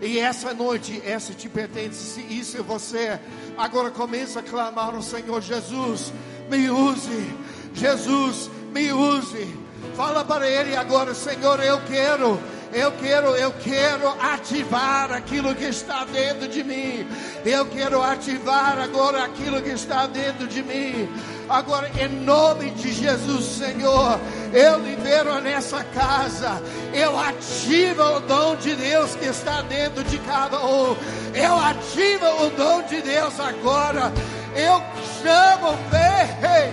e 0.00 0.18
essa 0.18 0.54
noite, 0.54 1.02
essa 1.04 1.32
te 1.32 1.48
pertence, 1.48 2.20
isso 2.30 2.56
é 2.56 2.62
você. 2.62 3.18
Agora 3.56 3.90
começa 3.90 4.40
a 4.40 4.42
clamar 4.42 4.94
ao 4.94 5.02
Senhor 5.02 5.40
Jesus, 5.40 6.12
me 6.48 6.70
use, 6.70 7.34
Jesus, 7.74 8.50
me 8.72 8.92
use. 8.92 9.56
Fala 9.96 10.24
para 10.24 10.48
Ele 10.48 10.76
agora, 10.76 11.14
Senhor, 11.14 11.60
eu 11.62 11.80
quero 11.82 12.38
eu 12.72 12.92
quero, 12.92 13.28
eu 13.28 13.50
quero 13.52 14.08
ativar 14.20 15.10
aquilo 15.12 15.54
que 15.54 15.64
está 15.64 16.04
dentro 16.04 16.46
de 16.48 16.62
mim. 16.62 17.06
Eu 17.44 17.64
quero 17.66 18.02
ativar 18.02 18.78
agora 18.78 19.24
aquilo 19.24 19.62
que 19.62 19.70
está 19.70 20.06
dentro 20.06 20.46
de 20.46 20.62
mim. 20.62 21.08
Agora, 21.48 21.90
em 21.98 22.08
nome 22.08 22.70
de 22.72 22.92
Jesus, 22.92 23.44
Senhor, 23.44 24.20
eu 24.52 24.78
libero 24.80 25.40
nessa 25.40 25.82
casa. 25.82 26.62
Eu 26.92 27.18
ativo 27.18 28.02
o 28.02 28.20
dom 28.20 28.56
de 28.56 28.74
Deus 28.74 29.14
que 29.14 29.24
está 29.24 29.62
dentro 29.62 30.04
de 30.04 30.18
cada 30.18 30.58
um. 30.58 30.94
Eu 31.34 31.56
ativo 31.56 32.26
o 32.46 32.50
dom 32.50 32.82
de 32.82 33.00
Deus 33.00 33.40
agora. 33.40 34.12
Eu 34.54 34.82
chamo, 35.22 35.78
vem, 35.90 36.70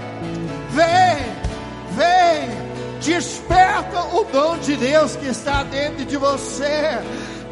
vem, 0.72 1.26
vem. 1.96 2.66
Desperta 3.00 4.02
o 4.14 4.26
dom 4.26 4.58
de 4.58 4.76
Deus 4.76 5.16
que 5.16 5.28
está 5.28 5.64
dentro 5.64 6.04
de 6.04 6.18
você. 6.18 7.00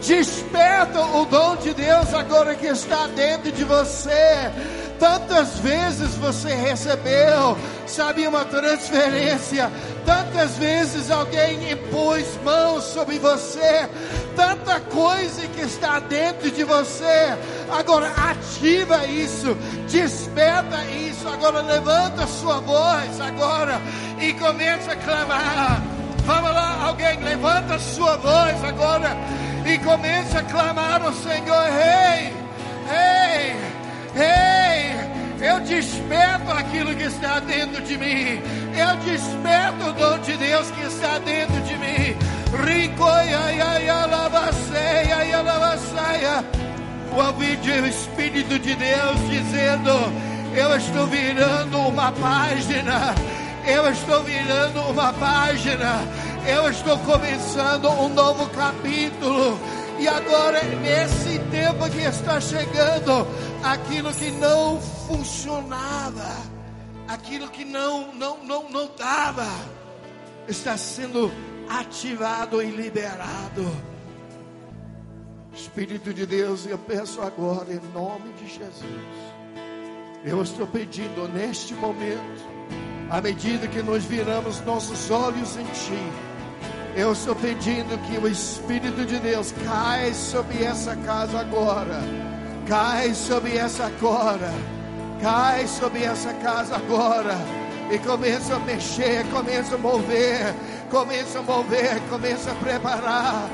Desperta 0.05 0.99
o 0.99 1.25
dom 1.25 1.55
de 1.55 1.73
Deus 1.73 2.13
agora 2.13 2.53
que 2.55 2.67
está 2.67 3.07
dentro 3.07 3.53
de 3.53 3.63
você. 3.63 4.51
Tantas 4.99 5.59
vezes 5.59 6.15
você 6.15 6.53
recebeu, 6.53 7.57
sabe, 7.87 8.27
uma 8.27 8.43
transferência. 8.43 9.71
Tantas 10.05 10.57
vezes 10.57 11.09
alguém 11.09 11.71
impôs 11.71 12.25
mãos 12.43 12.83
sobre 12.83 13.17
você. 13.17 13.89
Tanta 14.35 14.81
coisa 14.81 15.47
que 15.47 15.61
está 15.61 15.99
dentro 15.99 16.51
de 16.51 16.65
você. 16.65 17.37
Agora 17.71 18.11
ativa 18.29 19.05
isso, 19.07 19.55
desperta 19.89 20.83
isso. 20.85 21.29
Agora 21.29 21.61
levanta 21.61 22.27
sua 22.27 22.59
voz 22.59 23.21
agora 23.21 23.81
e 24.19 24.33
começa 24.33 24.91
a 24.91 24.95
clamar. 24.97 25.81
Vamos 26.25 26.53
lá, 26.53 26.87
alguém 26.87 27.21
levanta 27.23 27.79
sua 27.79 28.17
voz 28.17 28.63
agora 28.65 29.17
e 29.65 29.77
começa 29.79 30.39
a 30.39 30.43
clamar 30.43 31.01
ao 31.01 31.13
Senhor: 31.13 31.65
Rei, 31.69 32.33
Rei, 32.87 33.55
Rei. 34.15 35.13
Eu 35.41 35.59
desperto 35.59 36.51
aquilo 36.51 36.95
que 36.95 37.03
está 37.03 37.39
dentro 37.41 37.81
de 37.81 37.97
mim. 37.97 38.41
Eu 38.77 38.95
desperto 39.03 39.89
o 39.89 39.93
dom 39.93 40.19
de 40.19 40.37
Deus 40.37 40.71
que 40.71 40.85
está 40.85 41.19
dentro 41.19 41.59
de 41.61 41.77
mim. 41.77 42.15
Ouvi 47.11 47.59
o 47.81 47.85
Espírito 47.85 48.57
de 48.57 48.75
Deus 48.75 49.19
dizendo: 49.29 49.91
Eu 50.55 50.75
estou 50.77 51.07
virando 51.07 51.77
uma 51.79 52.11
página. 52.11 53.13
Eu 53.65 53.89
estou 53.89 54.23
virando 54.23 54.81
uma 54.89 55.11
página. 55.13 56.07
Eu 56.45 56.69
estou 56.69 56.97
começando 56.99 57.89
um 57.89 58.09
novo 58.09 58.49
capítulo. 58.49 59.57
E 59.97 60.07
agora, 60.07 60.61
nesse 60.81 61.39
tempo 61.49 61.89
que 61.89 62.01
está 62.01 62.41
chegando, 62.41 63.25
aquilo 63.63 64.13
que 64.13 64.29
não 64.31 64.81
funcionava, 64.81 66.35
aquilo 67.07 67.47
que 67.47 67.63
não 67.63 68.13
não 68.13 68.43
não 68.43 68.69
não 68.69 68.89
dava, 68.97 69.47
está 70.45 70.75
sendo 70.75 71.31
ativado 71.69 72.61
e 72.61 72.71
liberado. 72.71 73.71
Espírito 75.53 76.13
de 76.13 76.25
Deus, 76.25 76.65
eu 76.65 76.77
peço 76.77 77.21
agora 77.21 77.71
em 77.71 77.93
nome 77.93 78.33
de 78.33 78.47
Jesus. 78.47 78.83
Eu 80.25 80.41
estou 80.41 80.67
pedindo 80.67 81.25
neste 81.29 81.73
momento, 81.73 82.43
à 83.09 83.21
medida 83.21 83.65
que 83.67 83.81
nós 83.81 84.03
viramos 84.03 84.59
nossos 84.61 85.09
olhos 85.09 85.55
em 85.55 85.65
Ti, 85.65 86.32
eu 86.95 87.11
estou 87.11 87.35
pedindo 87.35 87.97
que 88.07 88.17
o 88.17 88.27
Espírito 88.27 89.05
de 89.05 89.19
Deus 89.19 89.53
caia 89.65 90.13
sobre 90.13 90.63
essa 90.63 90.95
casa 90.97 91.39
agora. 91.39 92.01
Cai 92.67 93.13
sobre 93.13 93.57
essa 93.57 93.85
agora. 93.85 94.51
Cai 95.21 95.65
sobre 95.67 96.03
essa 96.03 96.33
casa 96.35 96.75
agora. 96.75 97.37
E 97.91 97.97
começa 97.99 98.55
a 98.55 98.59
mexer, 98.59 99.25
começa 99.31 99.75
a 99.75 99.77
mover, 99.77 100.53
começa 100.89 101.39
a 101.39 101.41
mover, 101.41 101.99
começa 102.09 102.51
a 102.51 102.55
preparar. 102.55 103.49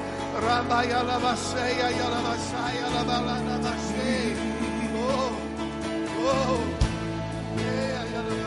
Ramaya 0.46 1.02
lavaceia 1.02 1.92
e 1.92 2.00
alavaceia 2.00 2.88
lavalanavacei. 2.94 4.36
Oh, 4.96 5.32
oh. 6.26 6.80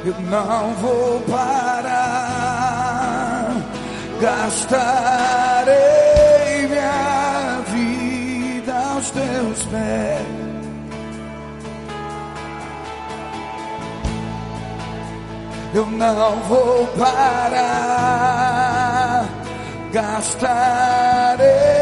Eu 0.04 0.20
não 0.20 0.74
vou 0.74 1.20
parar 1.22 3.21
gastarei 4.22 5.74
minha 6.68 7.60
vida 7.66 8.72
aos 8.72 9.10
teus 9.10 9.64
pés. 9.64 10.26
Eu 15.74 15.86
não 15.86 16.36
vou 16.42 16.86
parar, 16.98 17.64
gastarei 19.90 21.81